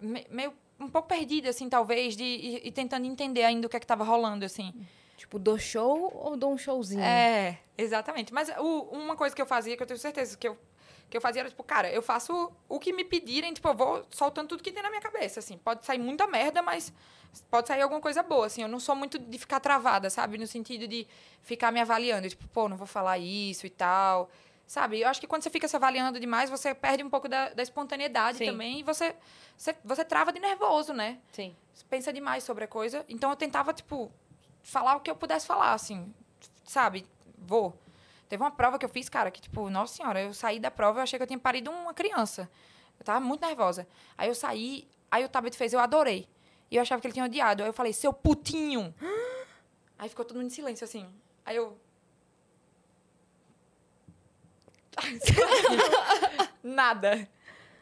me- 0.01 0.27
meio 0.31 0.53
um 0.79 0.89
pouco 0.89 1.09
perdida, 1.09 1.49
assim, 1.51 1.69
talvez, 1.69 2.15
de, 2.15 2.23
e, 2.25 2.69
e 2.69 2.71
tentando 2.71 3.07
entender 3.07 3.43
ainda 3.43 3.67
o 3.67 3.71
que 3.71 3.77
é 3.77 3.81
que 3.81 3.87
tava 3.87 4.05
rolando, 4.05 4.45
assim. 4.45 4.73
Tipo, 5.17 5.39
dou 5.39 5.59
show 5.59 6.13
ou 6.15 6.37
dou 6.37 6.53
um 6.53 6.57
showzinho? 6.59 7.03
É, 7.03 7.59
exatamente. 7.77 8.33
Mas 8.33 8.49
o- 8.59 8.83
uma 8.93 9.17
coisa 9.17 9.35
que 9.35 9.43
eu 9.43 9.47
fazia, 9.47 9.77
que 9.77 9.83
eu 9.83 9.87
tenho 9.87 9.99
certeza 9.99 10.37
que 10.39 10.47
eu, 10.49 10.57
que 11.11 11.17
eu 11.17 11.21
fazia 11.21 11.43
era, 11.43 11.49
tipo, 11.51 11.63
cara, 11.65 11.91
eu 11.91 12.01
faço 12.01 12.53
o 12.69 12.79
que 12.79 12.93
me 12.93 13.05
pedirem, 13.05 13.53
tipo, 13.53 13.69
eu 13.69 13.75
vou 13.75 14.07
soltando 14.11 14.49
tudo 14.49 14.63
que 14.63 14.71
tem 14.71 14.83
na 14.83 14.89
minha 14.89 15.03
cabeça, 15.03 15.41
assim. 15.41 15.59
Pode 15.59 15.85
sair 15.85 15.99
muita 15.99 16.27
merda, 16.27 16.63
mas 16.63 16.93
pode 17.51 17.69
sair 17.69 17.83
alguma 17.83 18.01
coisa 18.01 18.23
boa, 18.23 18.47
assim. 18.47 18.63
Eu 18.63 18.69
não 18.69 18.79
sou 18.79 18.95
muito 18.95 19.19
de 19.19 19.39
ficar 19.39 19.59
travada, 19.59 20.09
sabe? 20.09 20.39
No 20.39 20.47
sentido 20.47 20.87
de 20.87 21.07
ficar 21.43 21.73
me 21.73 21.81
avaliando, 21.81 22.29
tipo, 22.29 22.47
pô, 22.49 22.69
não 22.69 22.77
vou 22.77 22.87
falar 22.87 23.19
isso 23.19 23.67
e 23.67 23.71
tal. 23.71 24.31
Sabe? 24.67 25.01
Eu 25.01 25.09
acho 25.09 25.21
que 25.21 25.27
quando 25.27 25.43
você 25.43 25.51
fica 25.51 25.67
se 25.67 25.75
avaliando 25.75 26.21
demais, 26.21 26.49
você 26.49 26.73
perde 26.73 27.03
um 27.03 27.11
pouco 27.11 27.29
da, 27.29 27.49
da 27.49 27.61
espontaneidade 27.61 28.39
Sim. 28.39 28.47
também 28.47 28.79
e 28.79 28.83
você, 28.85 29.17
você, 29.57 29.75
você 29.85 30.05
trava 30.05 30.33
de 30.33 30.39
nervoso, 30.39 30.93
né? 30.93 31.19
Sim. 31.33 31.57
Você 31.75 31.85
pensa 31.91 32.13
demais 32.13 32.45
sobre 32.45 32.63
a 32.63 32.69
coisa. 32.69 33.05
Então 33.09 33.31
eu 33.31 33.37
tentava, 33.37 33.75
tipo, 33.75 34.13
falar 34.63 34.95
o 34.95 35.01
que 35.01 35.11
eu 35.11 35.17
pudesse 35.17 35.45
falar, 35.45 35.73
assim. 35.73 36.15
Sabe? 36.65 37.05
Vou. 37.37 37.77
Teve 38.31 38.45
uma 38.45 38.51
prova 38.53 38.79
que 38.79 38.85
eu 38.85 38.89
fiz, 38.89 39.09
cara, 39.09 39.29
que, 39.29 39.41
tipo, 39.41 39.69
nossa 39.69 39.97
senhora, 39.97 40.23
eu 40.23 40.33
saí 40.33 40.61
da 40.61 40.71
prova, 40.71 41.01
eu 41.01 41.03
achei 41.03 41.19
que 41.19 41.23
eu 41.25 41.27
tinha 41.27 41.39
parido 41.39 41.69
uma 41.69 41.93
criança. 41.93 42.49
Eu 42.97 43.05
tava 43.05 43.19
muito 43.19 43.45
nervosa. 43.45 43.89
Aí 44.17 44.29
eu 44.29 44.35
saí, 44.37 44.87
aí 45.11 45.25
o 45.25 45.29
Tabet 45.29 45.57
fez, 45.57 45.73
eu 45.73 45.81
adorei. 45.81 46.29
E 46.71 46.77
eu 46.77 46.83
achava 46.83 47.01
que 47.01 47.09
ele 47.09 47.13
tinha 47.13 47.25
odiado. 47.25 47.65
Aí 47.65 47.69
eu 47.69 47.73
falei, 47.73 47.93
seu 47.93 48.13
putinho! 48.13 48.95
Aí 49.99 50.09
ficou 50.09 50.25
todo 50.25 50.37
mundo 50.37 50.47
em 50.47 50.51
silêncio, 50.51 50.85
assim. 50.85 51.13
Aí 51.45 51.57
eu. 51.57 51.77
Nada. 56.63 57.29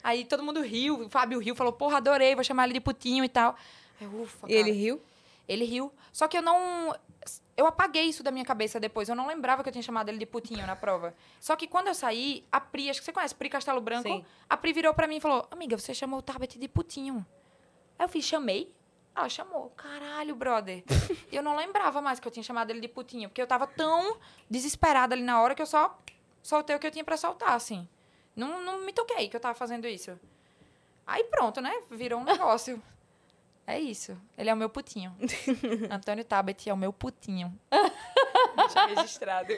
Aí 0.02 0.24
todo 0.24 0.42
mundo 0.42 0.62
riu, 0.62 1.04
o 1.04 1.10
Fábio 1.10 1.38
riu, 1.40 1.54
falou, 1.54 1.74
porra, 1.74 1.98
adorei, 1.98 2.34
vou 2.34 2.42
chamar 2.42 2.64
ele 2.64 2.72
de 2.74 2.80
putinho 2.80 3.22
e 3.22 3.28
tal. 3.28 3.54
Aí, 4.00 4.06
ufa, 4.06 4.46
E 4.48 4.54
ele 4.54 4.70
cara. 4.70 4.74
riu? 4.82 5.02
Ele 5.46 5.64
riu. 5.66 5.92
Só 6.10 6.26
que 6.26 6.38
eu 6.38 6.42
não. 6.42 6.94
Eu 7.58 7.66
apaguei 7.66 8.04
isso 8.04 8.22
da 8.22 8.30
minha 8.30 8.44
cabeça 8.44 8.78
depois. 8.78 9.08
Eu 9.08 9.16
não 9.16 9.26
lembrava 9.26 9.64
que 9.64 9.68
eu 9.68 9.72
tinha 9.72 9.82
chamado 9.82 10.08
ele 10.08 10.18
de 10.18 10.24
putinho 10.24 10.64
na 10.64 10.76
prova. 10.76 11.12
Só 11.40 11.56
que 11.56 11.66
quando 11.66 11.88
eu 11.88 11.94
saí, 11.94 12.46
a 12.52 12.60
Pri, 12.60 12.88
acho 12.88 13.00
que 13.00 13.04
você 13.04 13.12
conhece, 13.12 13.34
Pri 13.34 13.48
Castelo 13.48 13.80
Branco, 13.80 14.08
Sim. 14.08 14.24
a 14.48 14.56
Pri 14.56 14.72
virou 14.72 14.94
pra 14.94 15.08
mim 15.08 15.16
e 15.16 15.20
falou: 15.20 15.44
Amiga, 15.50 15.76
você 15.76 15.92
chamou 15.92 16.20
o 16.20 16.22
Tabet 16.22 16.56
de 16.56 16.68
putinho. 16.68 17.26
Aí 17.98 18.04
eu 18.04 18.08
fiz, 18.08 18.24
chamei. 18.24 18.72
Ela 19.12 19.28
chamou. 19.28 19.70
Caralho, 19.70 20.36
brother. 20.36 20.84
E 21.32 21.34
eu 21.34 21.42
não 21.42 21.56
lembrava 21.56 22.00
mais 22.00 22.20
que 22.20 22.28
eu 22.28 22.30
tinha 22.30 22.44
chamado 22.44 22.70
ele 22.70 22.78
de 22.80 22.86
putinho. 22.86 23.28
Porque 23.28 23.42
eu 23.42 23.46
tava 23.46 23.66
tão 23.66 24.16
desesperada 24.48 25.16
ali 25.16 25.24
na 25.24 25.42
hora 25.42 25.52
que 25.56 25.60
eu 25.60 25.66
só 25.66 25.98
soltei 26.40 26.76
o 26.76 26.78
que 26.78 26.86
eu 26.86 26.92
tinha 26.92 27.02
pra 27.02 27.16
soltar, 27.16 27.54
assim. 27.54 27.88
Não, 28.36 28.62
não 28.62 28.82
me 28.82 28.92
toquei 28.92 29.28
que 29.28 29.34
eu 29.34 29.40
tava 29.40 29.56
fazendo 29.56 29.88
isso. 29.88 30.16
Aí 31.04 31.24
pronto, 31.24 31.60
né? 31.60 31.72
Virou 31.90 32.20
um 32.20 32.24
negócio. 32.24 32.80
É 33.68 33.78
isso. 33.78 34.16
Ele 34.38 34.48
é 34.48 34.54
o 34.54 34.56
meu 34.56 34.70
putinho. 34.70 35.14
Antônio 35.92 36.24
Tabet 36.24 36.70
é 36.70 36.72
o 36.72 36.76
meu 36.76 36.90
putinho. 36.90 37.52
Deixa 38.56 38.86
registrado. 38.86 39.52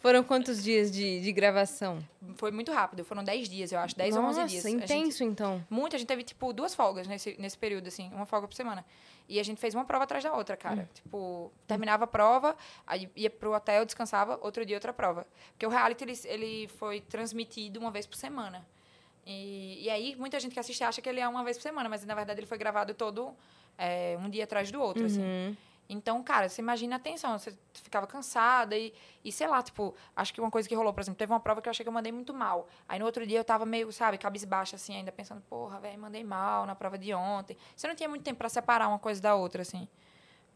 Foram 0.00 0.24
quantos 0.24 0.60
dias 0.60 0.90
de, 0.90 1.20
de 1.20 1.32
gravação? 1.32 2.04
Foi 2.34 2.50
muito 2.50 2.72
rápido. 2.72 3.04
Foram 3.04 3.22
10 3.22 3.48
dias, 3.48 3.70
eu 3.70 3.78
acho. 3.78 3.96
10 3.96 4.16
ou 4.16 4.24
11 4.24 4.40
Nossa, 4.40 4.50
dias. 4.50 4.66
A 4.66 4.68
gente- 4.68 4.82
intenso, 4.82 5.22
então. 5.22 5.64
Muito, 5.70 5.94
a 5.94 5.98
gente 6.00 6.08
teve, 6.08 6.24
tipo, 6.24 6.52
duas 6.52 6.74
folgas 6.74 7.06
nesse, 7.06 7.36
nesse 7.38 7.56
período, 7.56 7.86
assim, 7.86 8.10
uma 8.12 8.26
folga 8.26 8.48
por 8.48 8.54
semana. 8.54 8.84
E 9.28 9.38
a 9.38 9.42
gente 9.44 9.60
fez 9.60 9.72
uma 9.72 9.84
prova 9.84 10.02
atrás 10.02 10.24
da 10.24 10.34
outra, 10.34 10.56
cara. 10.56 10.82
Hum. 10.82 10.88
Tipo, 10.92 11.52
terminava 11.64 12.04
a 12.04 12.08
prova, 12.08 12.56
aí 12.84 13.08
ia 13.14 13.30
pro 13.30 13.54
hotel, 13.54 13.84
descansava, 13.84 14.36
outro 14.42 14.66
dia 14.66 14.76
outra 14.76 14.92
prova. 14.92 15.24
Porque 15.52 15.64
o 15.64 15.70
reality, 15.70 16.02
ele, 16.02 16.20
ele 16.24 16.68
foi 16.68 17.00
transmitido 17.00 17.78
uma 17.78 17.92
vez 17.92 18.04
por 18.04 18.16
semana. 18.16 18.66
E, 19.26 19.84
e 19.84 19.90
aí, 19.90 20.14
muita 20.16 20.38
gente 20.40 20.52
que 20.52 20.60
assiste 20.60 20.82
acha 20.84 21.00
que 21.00 21.08
ele 21.08 21.20
é 21.20 21.26
uma 21.28 21.42
vez 21.44 21.56
por 21.56 21.62
semana, 21.62 21.88
mas 21.88 22.04
na 22.04 22.14
verdade 22.14 22.40
ele 22.40 22.46
foi 22.46 22.58
gravado 22.58 22.92
todo 22.94 23.34
é, 23.78 24.16
um 24.20 24.28
dia 24.28 24.44
atrás 24.44 24.70
do 24.70 24.80
outro, 24.80 25.04
assim. 25.06 25.22
Uhum. 25.22 25.56
Então, 25.86 26.22
cara, 26.22 26.48
você 26.48 26.62
imagina 26.62 26.96
a 26.96 26.98
tensão, 26.98 27.38
você 27.38 27.52
ficava 27.74 28.06
cansada 28.06 28.74
e, 28.76 28.92
e 29.22 29.30
sei 29.30 29.46
lá, 29.46 29.62
tipo, 29.62 29.94
acho 30.16 30.32
que 30.32 30.40
uma 30.40 30.50
coisa 30.50 30.66
que 30.66 30.74
rolou, 30.74 30.94
por 30.94 31.02
exemplo, 31.02 31.18
teve 31.18 31.30
uma 31.30 31.40
prova 31.40 31.60
que 31.60 31.68
eu 31.68 31.70
achei 31.70 31.84
que 31.84 31.88
eu 31.88 31.92
mandei 31.92 32.10
muito 32.10 32.32
mal. 32.32 32.66
Aí 32.88 32.98
no 32.98 33.04
outro 33.04 33.26
dia 33.26 33.38
eu 33.38 33.44
tava 33.44 33.66
meio, 33.66 33.92
sabe, 33.92 34.16
cabisbaixa, 34.16 34.76
assim, 34.76 34.96
ainda 34.96 35.12
pensando, 35.12 35.42
porra, 35.42 35.78
velho, 35.80 35.98
mandei 35.98 36.24
mal 36.24 36.64
na 36.64 36.74
prova 36.74 36.96
de 36.96 37.12
ontem. 37.12 37.54
Você 37.76 37.86
não 37.86 37.94
tinha 37.94 38.08
muito 38.08 38.22
tempo 38.22 38.38
pra 38.38 38.48
separar 38.48 38.88
uma 38.88 38.98
coisa 38.98 39.20
da 39.20 39.34
outra, 39.34 39.60
assim. 39.60 39.86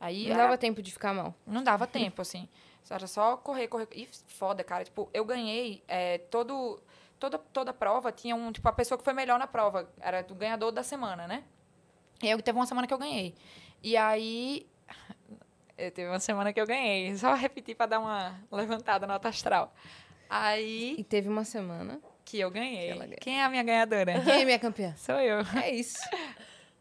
Aí 0.00 0.24
Não 0.28 0.34
era- 0.34 0.42
dava 0.44 0.56
tempo 0.58 0.80
de 0.80 0.90
ficar 0.92 1.12
mal. 1.12 1.34
não 1.46 1.62
dava 1.62 1.86
tempo, 1.86 2.22
assim. 2.22 2.48
Era 2.90 3.06
só 3.06 3.36
correr, 3.36 3.68
correr. 3.68 3.86
E 3.92 4.08
foda, 4.28 4.64
cara. 4.64 4.82
Tipo, 4.82 5.10
eu 5.12 5.22
ganhei 5.22 5.82
é, 5.86 6.16
todo. 6.16 6.80
Toda, 7.18 7.38
toda 7.38 7.72
prova 7.72 8.12
tinha 8.12 8.34
um. 8.36 8.52
Tipo, 8.52 8.68
a 8.68 8.72
pessoa 8.72 8.96
que 8.98 9.04
foi 9.04 9.12
melhor 9.12 9.38
na 9.38 9.46
prova. 9.46 9.90
Era 10.00 10.24
o 10.30 10.34
ganhador 10.34 10.70
da 10.72 10.82
semana, 10.82 11.26
né? 11.26 11.44
E 12.22 12.28
aí 12.30 12.42
teve 12.42 12.58
uma 12.58 12.66
semana 12.66 12.86
que 12.86 12.94
eu 12.94 12.98
ganhei. 12.98 13.34
E 13.82 13.96
aí. 13.96 14.66
Eu 15.76 15.92
teve 15.92 16.08
uma 16.10 16.18
semana 16.18 16.52
que 16.52 16.60
eu 16.60 16.66
ganhei. 16.66 17.16
Só 17.16 17.34
repetir 17.34 17.76
pra 17.76 17.86
dar 17.86 18.00
uma 18.00 18.34
levantada 18.50 19.06
na 19.06 19.12
nota 19.14 19.28
astral. 19.28 19.72
Aí 20.28 20.96
E 20.98 21.04
teve 21.04 21.28
uma 21.28 21.44
semana. 21.44 22.00
que 22.24 22.40
eu 22.40 22.50
ganhei. 22.50 22.92
Que. 23.10 23.16
Quem 23.18 23.40
é 23.40 23.44
a 23.44 23.48
minha 23.48 23.62
ganhadora? 23.62 24.20
Quem 24.24 24.40
é 24.42 24.44
minha 24.44 24.58
campeã? 24.58 24.92
Sou 24.98 25.14
eu. 25.20 25.38
É 25.62 25.70
isso. 25.70 26.00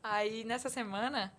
Aí 0.02 0.44
nessa 0.44 0.68
semana, 0.68 1.32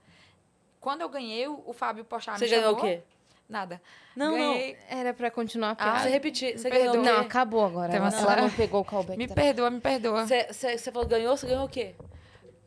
quando 0.78 1.00
eu 1.00 1.08
ganhei, 1.08 1.48
o 1.48 1.72
Fábio 1.72 2.04
Pochá 2.04 2.38
Você 2.38 2.44
me 2.44 2.50
ganhou 2.52 2.74
o 2.74 2.76
chamou. 2.76 2.80
quê? 2.88 3.02
Nada. 3.48 3.80
Não, 4.14 4.32
ganhei, 4.32 4.76
Era 4.90 5.14
pra 5.14 5.30
continuar 5.30 5.68
a 5.68 5.72
Ah, 5.72 5.76
piada. 5.76 5.98
Você 6.00 6.08
repetiu. 6.10 6.58
Você 6.58 6.68
ganhou. 6.68 6.96
Não, 7.02 7.20
acabou 7.20 7.64
agora. 7.64 7.88
Tem 7.88 7.96
Ela, 7.98 8.08
uma 8.08 8.12
ela 8.12 8.20
semana- 8.20 8.42
não 8.42 8.50
pegou 8.50 8.80
o 8.82 8.84
callback. 8.84 9.16
Me 9.18 9.26
tá? 9.26 9.34
perdoa, 9.34 9.70
me 9.70 9.80
perdoa. 9.80 10.26
Você, 10.26 10.46
você, 10.52 10.76
você 10.76 10.92
falou 10.92 11.08
ganhou, 11.08 11.36
você 11.36 11.46
ganhou 11.46 11.64
o 11.64 11.68
quê? 11.68 11.94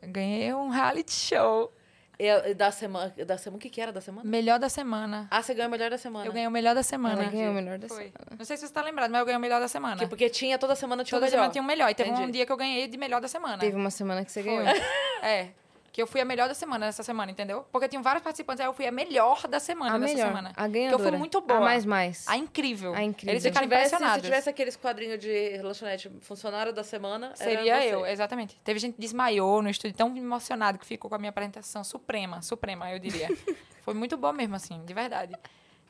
Ganhei 0.02 0.52
um 0.52 0.68
reality 0.70 1.12
show. 1.12 1.72
E, 2.18 2.54
da 2.54 2.70
semana. 2.70 3.12
Da 3.26 3.38
semana. 3.38 3.56
O 3.56 3.60
que, 3.60 3.70
que 3.70 3.80
era 3.80 3.90
da 3.92 4.00
semana? 4.00 4.28
Melhor 4.28 4.58
da 4.58 4.68
semana. 4.68 5.26
Ah, 5.30 5.42
você 5.42 5.54
ganhou 5.54 5.68
o 5.68 5.70
melhor 5.70 5.90
da 5.90 5.98
semana. 5.98 6.26
Eu 6.26 6.32
ganhei 6.32 6.46
o 6.46 6.50
melhor 6.50 6.74
da 6.74 6.82
semana. 6.82 7.22
Ela 7.22 7.30
ganhou 7.32 7.50
o 7.52 7.54
melhor 7.54 7.78
da 7.78 7.88
Foi. 7.88 7.96
semana. 7.96 8.36
Não 8.38 8.44
sei 8.44 8.56
se 8.56 8.66
você 8.66 8.72
tá 8.72 8.82
lembrado, 8.82 9.10
mas 9.10 9.20
eu 9.20 9.24
ganhei 9.26 9.38
o 9.38 9.40
melhor 9.40 9.60
da 9.60 9.68
semana. 9.68 9.96
Que- 9.96 10.06
porque 10.06 10.28
tinha 10.28 10.58
toda 10.58 10.74
semana 10.76 11.02
tinha 11.04 11.16
o 11.16 11.20
Toda 11.20 11.26
melhor. 11.26 11.36
semana 11.38 11.52
tinha 11.52 11.62
um 11.62 11.66
melhor. 11.66 11.90
E 11.90 11.94
teve 11.94 12.10
um 12.10 12.14
Entendi. 12.14 12.32
dia 12.32 12.46
que 12.46 12.52
eu 12.52 12.56
ganhei 12.56 12.86
de 12.88 12.96
melhor 12.98 13.20
da 13.20 13.28
semana. 13.28 13.58
Teve 13.58 13.76
uma 13.76 13.90
semana 13.90 14.24
que 14.24 14.30
você 14.32 14.42
Foi. 14.42 14.52
ganhou. 14.52 14.64
É. 15.22 15.48
Que 15.92 16.00
eu 16.00 16.06
fui 16.06 16.22
a 16.22 16.24
melhor 16.24 16.48
da 16.48 16.54
semana 16.54 16.86
nessa 16.86 17.02
semana, 17.02 17.30
entendeu? 17.30 17.66
Porque 17.70 17.86
tinham 17.86 18.02
vários 18.02 18.22
participantes, 18.24 18.60
aí 18.62 18.66
eu 18.66 18.72
fui 18.72 18.86
a 18.86 18.90
melhor 18.90 19.46
da 19.46 19.60
semana 19.60 19.94
A 19.94 19.98
nessa 19.98 20.14
melhor. 20.14 20.28
semana. 20.28 20.52
A 20.56 20.64
Que 20.64 20.68
ganhadora. 20.72 21.02
eu 21.02 21.08
fui 21.10 21.18
muito 21.18 21.38
boa. 21.42 21.58
A 21.58 21.62
mais 21.62 21.84
mais. 21.84 22.26
A 22.26 22.34
incrível. 22.34 22.94
A 22.94 23.02
incrível. 23.02 23.34
Eles 23.34 23.42
ficaram 23.44 23.66
tivesse, 23.66 23.90
se 23.90 23.94
impressionados. 23.96 24.24
tivesse 24.24 24.48
aqueles 24.48 24.74
quadrinhos 24.74 25.18
de 25.18 25.58
lanchonete 25.62 26.10
funcionário 26.22 26.72
da 26.72 26.82
semana, 26.82 27.32
Seria 27.36 27.84
eu, 27.86 28.06
exatamente. 28.06 28.58
Teve 28.64 28.78
gente 28.80 28.94
que 28.94 29.00
desmaiou 29.02 29.60
no 29.60 29.68
estúdio, 29.68 29.94
tão 29.94 30.16
emocionado 30.16 30.78
que 30.78 30.86
ficou 30.86 31.10
com 31.10 31.14
a 31.14 31.18
minha 31.18 31.28
apresentação 31.28 31.84
suprema, 31.84 32.40
suprema, 32.40 32.90
eu 32.90 32.98
diria. 32.98 33.28
foi 33.84 33.92
muito 33.92 34.16
boa 34.16 34.32
mesmo, 34.32 34.54
assim, 34.56 34.82
de 34.86 34.94
verdade. 34.94 35.34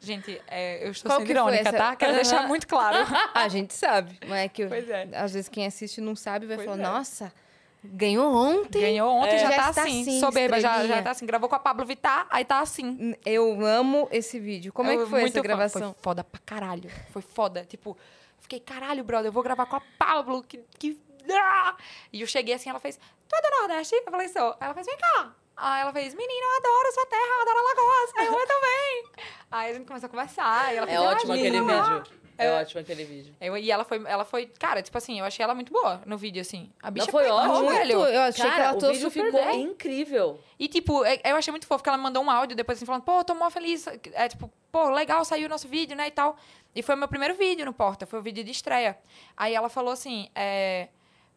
Gente, 0.00 0.42
é, 0.48 0.84
eu 0.84 0.90
estou 0.90 1.08
Qual 1.12 1.20
sendo 1.20 1.26
que 1.28 1.32
irônica, 1.32 1.68
essa- 1.68 1.78
tá? 1.78 1.94
Quero 1.94 2.14
deixar 2.14 2.48
muito 2.48 2.66
claro. 2.66 2.96
A 3.34 3.46
gente 3.46 3.72
sabe. 3.72 4.18
Mas 4.26 4.40
é 4.40 4.48
que 4.48 4.66
Pois 4.66 4.90
é. 4.90 5.08
às 5.14 5.32
vezes 5.32 5.48
quem 5.48 5.64
assiste 5.64 6.00
não 6.00 6.16
sabe 6.16 6.44
vai 6.44 6.56
Pois 6.56 6.68
falar, 6.68 6.80
é. 6.80 6.82
nossa, 6.82 7.32
ganhou 7.84 8.32
ontem? 8.34 8.80
Ganhou 8.80 9.10
ontem, 9.12 9.34
É. 9.34 9.38
já, 9.38 9.50
Já 9.50 9.56
tá 9.64 9.70
está 9.70 9.82
assim, 9.82 10.02
assim, 10.02 10.20
soberba, 10.20 10.60
já, 10.60 10.70
estrelinha. 10.70 10.96
já 10.96 11.02
tá 11.02 11.10
assim. 11.10 11.26
Gravou 11.26 11.48
com 11.48 11.54
a 11.54 11.58
Pablo 11.58 11.84
Vittar, 11.86 12.26
aí 12.30 12.44
tá 12.44 12.60
assim. 12.60 13.14
Eu 13.24 13.64
amo 13.64 14.08
esse 14.10 14.38
vídeo. 14.38 14.72
Como 14.72 14.90
é 14.90 14.94
Eu- 14.94 15.04
que 15.04 15.10
foi 15.10 15.20
muito 15.22 15.32
essa 15.34 15.42
gravação? 15.42 15.92
Foi 15.94 16.02
foda 16.02 16.24
pra 16.24 16.40
caralho. 16.44 16.90
Foi 17.12 17.22
foda. 17.22 17.64
Tipo, 17.64 17.96
fiquei, 18.40 18.60
caralho, 18.60 19.02
brother, 19.04 19.26
eu 19.28 19.32
vou 19.32 19.42
gravar 19.42 19.66
com 19.66 19.76
a 19.76 19.82
Pablo, 19.98 20.42
que... 20.42 20.58
que... 20.78 20.98
ah! 21.30 21.76
E 22.12 22.20
eu 22.20 22.26
cheguei 22.26 22.54
assim, 22.54 22.70
ela 22.70 22.80
fez, 22.80 22.98
tu 23.28 23.34
é 23.36 23.40
do 23.42 23.58
Nordeste? 23.60 23.94
Eu 23.94 24.10
falei, 24.10 24.28
sou. 24.28 24.50
Aí 24.60 24.66
ela 24.66 24.74
fez, 24.74 24.86
vem 24.86 24.96
cá. 24.98 25.34
Aí 25.56 25.80
ela 25.82 25.92
fez, 25.92 26.14
menina, 26.14 26.46
eu 26.46 26.56
adoro 26.56 26.92
sua 26.92 27.06
terra, 27.06 27.28
eu 27.28 27.42
adoro 27.42 27.58
Alagoas. 27.58 28.12
Eu, 28.16 28.38
eu 28.40 28.46
também. 28.46 29.04
Aí 29.50 29.70
a 29.70 29.74
gente 29.74 29.86
começou 29.86 30.06
a 30.06 30.10
conversar. 30.10 30.72
E 30.74 30.76
ela 30.78 30.86
É 30.86 30.90
fez, 30.90 31.00
"Ah, 31.00 31.10
ótimo 31.10 31.32
aquele 31.34 31.50
linda." 31.60 31.82
vídeo. 31.82 32.22
É, 32.38 32.46
É. 32.46 32.50
ótimo 32.62 32.80
aquele 32.80 33.04
vídeo. 33.04 33.34
Eu- 33.40 33.56
e 33.58 33.70
ela 33.70 33.84
foi, 33.84 34.02
ela 34.06 34.24
foi, 34.24 34.46
cara, 34.58 34.82
tipo 34.82 34.96
assim, 34.96 35.18
eu 35.20 35.24
achei 35.24 35.44
ela 35.44 35.54
muito 35.54 35.70
boa 35.70 36.00
no 36.06 36.16
vídeo, 36.16 36.40
assim. 36.40 36.72
A 36.82 36.90
bicha 36.90 37.10
foi 37.12 37.24
pegou, 37.24 37.38
ótimo. 37.38 37.70
velho. 37.70 38.06
Eu 38.06 38.22
achei 38.22 38.44
que 38.44 38.50
Cara, 38.50 38.64
ela 38.70 38.76
o 38.76 38.80
vídeo 38.80 39.10
super 39.10 39.24
ficou 39.26 39.44
bem. 39.44 39.62
incrível. 39.62 40.40
E, 40.58 40.66
tipo, 40.66 41.04
é- 41.04 41.20
eu 41.24 41.36
achei 41.36 41.50
muito 41.52 41.66
fofo 41.66 41.82
que 41.84 41.88
ela 41.90 41.98
mandou 41.98 42.22
um 42.24 42.30
áudio 42.30 42.56
depois, 42.56 42.78
assim, 42.78 42.86
falando, 42.86 43.02
pô, 43.02 43.22
tô 43.22 43.34
mó 43.34 43.50
feliz. 43.50 43.86
É, 44.14 44.28
tipo, 44.28 44.50
pô, 44.72 44.88
legal, 44.88 45.22
saiu 45.26 45.46
o 45.46 45.50
nosso 45.50 45.68
vídeo, 45.68 45.94
né, 45.94 46.08
e 46.08 46.10
tal. 46.10 46.36
E 46.74 46.82
foi 46.82 46.94
o 46.94 46.98
meu 46.98 47.06
primeiro 47.06 47.34
vídeo 47.34 47.66
no 47.66 47.72
Porta, 47.74 48.06
foi 48.06 48.18
o 48.18 48.22
vídeo 48.22 48.42
de 48.42 48.50
estreia. 48.50 48.98
Aí 49.36 49.54
ela 49.54 49.68
falou 49.68 49.92
assim, 49.92 50.28
é... 50.34 50.88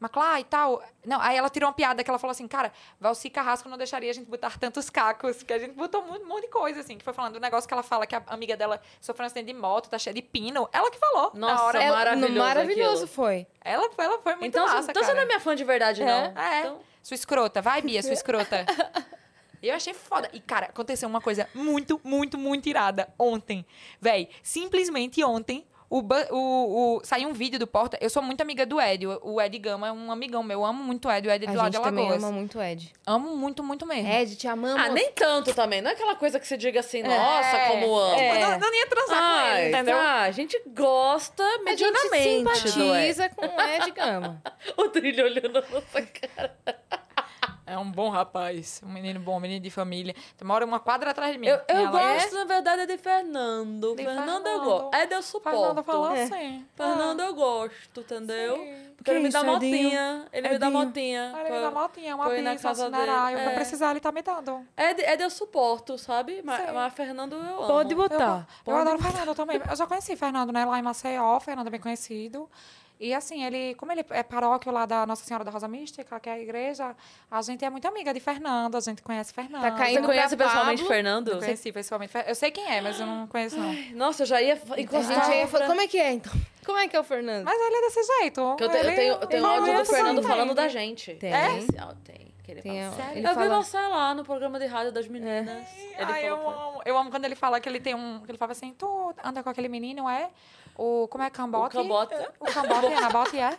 Maclá 0.05 0.39
e 0.39 0.43
tal. 0.43 0.81
Não, 1.05 1.19
aí 1.21 1.35
ela 1.37 1.49
tirou 1.49 1.67
uma 1.67 1.73
piada 1.73 2.03
que 2.03 2.09
ela 2.09 2.17
falou 2.19 2.31
assim, 2.31 2.47
cara, 2.47 2.71
Valci 2.99 3.29
Carrasco 3.29 3.67
não 3.69 3.77
deixaria 3.77 4.09
a 4.09 4.13
gente 4.13 4.29
botar 4.29 4.57
tantos 4.57 4.89
cacos, 4.89 5.43
que 5.43 5.51
a 5.53 5.59
gente 5.59 5.73
botou 5.73 6.01
um 6.03 6.25
monte 6.25 6.43
de 6.43 6.49
coisa, 6.49 6.79
assim, 6.79 6.97
que 6.97 7.03
foi 7.03 7.13
falando 7.13 7.33
do 7.33 7.39
negócio 7.39 7.67
que 7.67 7.73
ela 7.73 7.83
fala 7.83 8.05
que 8.07 8.15
a 8.15 8.23
amiga 8.27 8.55
dela 8.57 8.79
sofreu 9.01 9.23
um 9.23 9.27
acidente 9.27 9.47
de 9.47 9.53
moto, 9.59 9.89
tá 9.89 9.97
cheia 9.97 10.13
de 10.13 10.21
pino. 10.21 10.69
Ela 10.71 10.89
que 10.91 10.97
falou. 10.97 11.31
na 11.33 11.47
Nossa, 11.51 11.63
hora. 11.63 11.83
Ela- 11.83 11.95
maravilhoso 11.97 12.33
maravilhoso 12.39 12.91
aquilo. 13.03 13.07
foi. 13.07 13.47
Ela, 13.63 13.89
ela 13.97 14.19
foi 14.21 14.35
muito 14.35 14.45
Então, 14.47 14.65
massa, 14.65 14.91
então 14.91 15.01
você 15.03 15.07
cara. 15.07 15.15
não 15.15 15.23
é 15.23 15.25
minha 15.25 15.39
fã 15.39 15.55
de 15.55 15.63
verdade, 15.63 16.03
não. 16.03 16.33
É. 16.39 16.59
Então- 16.61 16.79
Sua 17.01 17.15
escrota. 17.15 17.61
Vai, 17.61 17.81
Bia, 17.81 18.01
sua 18.01 18.13
escrota. 18.13 18.65
Eu 19.61 19.73
achei 19.73 19.93
foda. 19.93 20.29
E, 20.33 20.39
cara, 20.39 20.67
aconteceu 20.67 21.09
uma 21.09 21.21
coisa 21.21 21.49
muito, 21.53 21.99
muito, 22.03 22.37
muito 22.37 22.69
irada 22.69 23.07
ontem. 23.17 23.65
Véi, 23.99 24.29
simplesmente 24.43 25.23
ontem, 25.23 25.65
o, 25.89 26.01
o, 26.31 26.97
o- 26.97 27.01
saiu 27.03 27.29
um 27.29 27.33
vídeo 27.33 27.59
do 27.59 27.67
Porta. 27.67 27.97
Eu 28.01 28.09
sou 28.09 28.21
muito 28.23 28.41
amiga 28.41 28.65
do 28.65 28.79
Ed. 28.81 29.05
O 29.07 29.19
o 29.35 29.41
Ed 29.41 29.57
Gama 29.59 29.87
é 29.87 29.91
um 29.91 30.11
amigão 30.11 30.41
meu. 30.43 30.59
Eu 30.59 30.65
amo 30.65 30.83
muito 30.83 31.07
o 31.07 31.11
Ed. 31.11 31.27
O 31.27 31.31
Ed 31.31 31.45
é 31.45 31.47
A 31.47 31.51
de 31.51 31.57
lá 31.57 31.63
gente 31.65 31.73
de 31.77 31.81
também 31.81 32.05
Alagoas. 32.05 32.23
ama 32.23 32.31
muito 32.33 32.57
o 32.57 32.61
Ed. 32.63 32.91
Amo 33.05 33.35
muito, 33.37 33.63
muito 33.63 33.85
mesmo. 33.85 34.09
Ed, 34.11 34.35
te 34.35 34.47
amamos. 34.47 34.81
Ah, 34.83 34.89
nem 34.89 35.11
tanto 35.11 35.53
também. 35.53 35.81
Não 35.81 35.89
é 35.91 35.93
aquela 35.93 36.15
coisa 36.15 36.39
que 36.39 36.47
você 36.47 36.57
diga 36.57 36.79
assim, 36.79 37.03
nossa, 37.03 37.57
É, 37.57 37.67
como 37.69 37.95
amo. 37.95 38.19
é. 38.19 38.35
Eu 38.43 38.49
não, 38.51 38.59
não 38.59 38.73
ia 38.75 38.87
transar 38.87 39.17
com 39.17 39.23
Ai, 39.23 39.61
ele, 39.61 39.69
entendeu? 39.75 39.97
tá, 39.97 40.21
a 40.21 40.31
gente 40.31 40.61
gosta 40.67 41.43
A 41.43 41.51
gente 41.51 41.63
medianamente 41.63 42.09
do 42.09 42.15
Ed. 42.15 42.37
simpatiza 43.13 43.29
com 43.29 43.45
o 43.45 43.61
Ed 43.61 43.91
Gama. 43.91 44.41
O 44.77 44.89
trilho 44.89 45.23
olhando 45.25 45.53
na 45.53 45.61
nossa 45.61 46.01
cara. 46.01 46.55
É 47.67 47.77
um 47.77 47.89
bom 47.89 48.09
rapaz. 48.09 48.79
Um 48.85 48.89
menino 48.91 49.19
bom, 49.19 49.37
um 49.37 49.39
menino 49.39 49.59
de 49.59 49.71
família. 49.71 50.13
Mora 50.43 50.63
uma 50.63 50.79
quadra 50.79 51.09
atrás 51.11 51.33
de 51.33 51.39
mim. 51.39 51.47
Eu, 51.47 51.55
eu 51.67 51.77
ela- 51.87 51.89
gosto, 51.91 52.35
na 52.35 52.45
verdade, 52.45 52.81
é 52.83 52.85
de 52.85 52.97
Fernando. 52.97 53.95
De 53.95 54.03
Fernando 54.03 54.45
eu 54.45 54.53
Fernando. 54.53 54.63
gosto. 54.63 54.93
É 54.95 55.05
de 55.07 55.13
eu 55.15 55.21
suporto. 55.23 55.57
Fernanda 55.57 55.83
falou 55.83 56.15
É. 56.15 56.23
assim. 56.23 56.65
Fernando 56.75 57.19
eu 57.21 57.33
gosto, 57.33 58.01
entendeu? 58.01 58.55
Sim. 58.57 58.85
Porque 58.97 59.11
ele 59.11 59.19
me 59.19 59.29
dá 59.29 59.43
motinha. 59.43 60.25
Ele 60.31 60.49
me 60.49 60.57
dá 60.59 60.69
motinha. 60.69 61.33
Ele 61.39 61.49
pra- 61.49 61.61
dá 61.61 61.71
motinha, 61.71 62.15
uma 62.15 62.29
pizza, 62.29 62.73
dele. 62.89 62.91
Pra 62.91 63.31
É. 63.31 63.55
precisar, 63.55 63.91
ele 63.91 63.99
tá 63.99 64.11
me 64.11 64.21
dando. 64.21 64.65
É 64.77 64.93
de, 64.93 65.01
é 65.03 65.15
de 65.17 65.23
eu 65.23 65.29
suporto, 65.29 65.97
sabe? 65.97 66.41
Mas, 66.43 66.71
mas 66.73 66.93
Fernando 66.93 67.33
eu 67.33 67.39
amo. 67.41 67.67
Pode 67.67 67.91
Eu, 67.93 67.97
botar. 67.97 68.47
eu 68.65 68.75
adoro 68.75 68.97
o 68.97 69.01
Fernando 69.01 69.35
também. 69.35 69.59
Eu 69.69 69.75
já 69.75 69.85
conheci 69.87 70.15
Fernando, 70.15 70.51
né? 70.51 70.65
Lá 70.65 70.77
em 70.79 70.81
Maceió, 70.83 71.39
Fernando 71.39 71.67
é 71.67 71.69
bem 71.71 71.79
conhecido. 71.79 72.49
E 72.99 73.13
assim, 73.13 73.43
ele, 73.43 73.75
como 73.75 73.91
ele 73.91 74.05
é 74.09 74.23
paróquio 74.23 74.71
lá 74.71 74.85
da 74.85 75.05
Nossa 75.05 75.23
Senhora 75.25 75.43
da 75.43 75.51
Rosa 75.51 75.67
Mística, 75.67 76.19
que 76.19 76.29
é 76.29 76.33
a 76.33 76.39
igreja, 76.39 76.95
a 77.29 77.41
gente 77.41 77.63
é 77.65 77.69
muito 77.69 77.85
amiga 77.87 78.13
de 78.13 78.19
Fernando, 78.21 78.75
a 78.77 78.79
gente 78.79 79.01
conhece 79.01 79.33
Fernando. 79.33 79.61
Tá 79.63 79.71
Você 79.71 79.77
caindo 79.77 80.05
conhece 80.05 80.35
pra 80.37 80.45
pessoalmente 80.47 80.81
Pablo? 80.81 80.95
Fernando? 80.95 81.27
Eu 81.31 81.39
conheci 81.39 81.71
pessoalmente. 81.71 82.13
Eu 82.25 82.35
sei 82.35 82.51
quem 82.51 82.65
é, 82.65 82.79
mas 82.81 82.99
eu 82.99 83.05
não 83.05 83.27
conheço, 83.27 83.57
não. 83.59 83.73
Nossa, 83.95 84.23
eu 84.23 84.27
já 84.27 84.41
ia 84.41 84.53
A 84.69 84.79
encostar. 84.79 85.15
gente 85.15 85.31
aí 85.31 85.39
ia 85.39 85.47
falar, 85.47 85.67
como 85.67 85.81
é 85.81 85.87
que 85.87 85.97
é, 85.97 86.13
então? 86.13 86.31
Como 86.65 86.77
é 86.77 86.87
que 86.87 86.95
é 86.95 86.99
o 86.99 87.03
Fernando? 87.03 87.43
Mas 87.43 87.59
ele 87.59 87.75
é 87.75 87.81
desse 87.81 88.03
jeito. 88.19 88.55
Que 88.55 88.63
eu, 88.63 88.69
te- 88.69 88.75
eu 88.77 88.79
Ele- 88.85 88.95
tenho, 88.95 89.13
eu 89.13 89.27
tenho 89.27 89.45
ele 89.45 89.45
áudio 89.55 89.73
é 89.73 89.77
do 89.77 89.85
Fernando 89.85 90.19
assim, 90.19 90.27
falando 90.27 90.53
da 90.55 90.67
gente. 90.67 91.13
Tem. 91.15 91.33
É? 91.33 91.57
Especial, 91.59 91.93
Tem. 92.03 92.33
Que 92.43 92.51
ele 92.51 92.61
Tem, 92.61 92.83
fala. 92.91 92.95
ó, 92.95 93.09
Eu 93.09 93.11
ele 93.17 93.27
vi 93.27 93.33
fala- 93.33 93.63
você 93.63 93.77
lá 93.77 94.13
no 94.13 94.23
programa 94.23 94.59
de 94.59 94.67
rádio 94.67 94.91
das 94.91 95.07
meninas. 95.07 95.67
Ele 95.97 96.11
Ai, 96.11 96.29
eu 96.29 96.35
amo. 96.47 96.81
Eu 96.85 96.95
amo 96.95 97.09
quando 97.09 97.25
ele 97.25 97.33
fala 97.35 97.59
que 97.59 97.67
ele 97.67 97.79
tem 97.79 97.95
um. 97.95 98.19
Que 98.23 98.29
ele 98.31 98.37
fala 98.37 98.51
assim: 98.51 98.71
tu 98.77 99.13
anda 99.23 99.41
com 99.41 99.49
aquele 99.49 99.67
menino, 99.67 100.07
é? 100.07 100.29
O. 100.77 101.07
Como 101.07 101.23
é 101.23 101.29
Cambote? 101.29 101.77
O 101.77 101.81
Cambote. 101.81 102.15
O 102.39 102.45
Cambote, 102.45 103.37
é 103.39 103.41
é? 103.43 103.57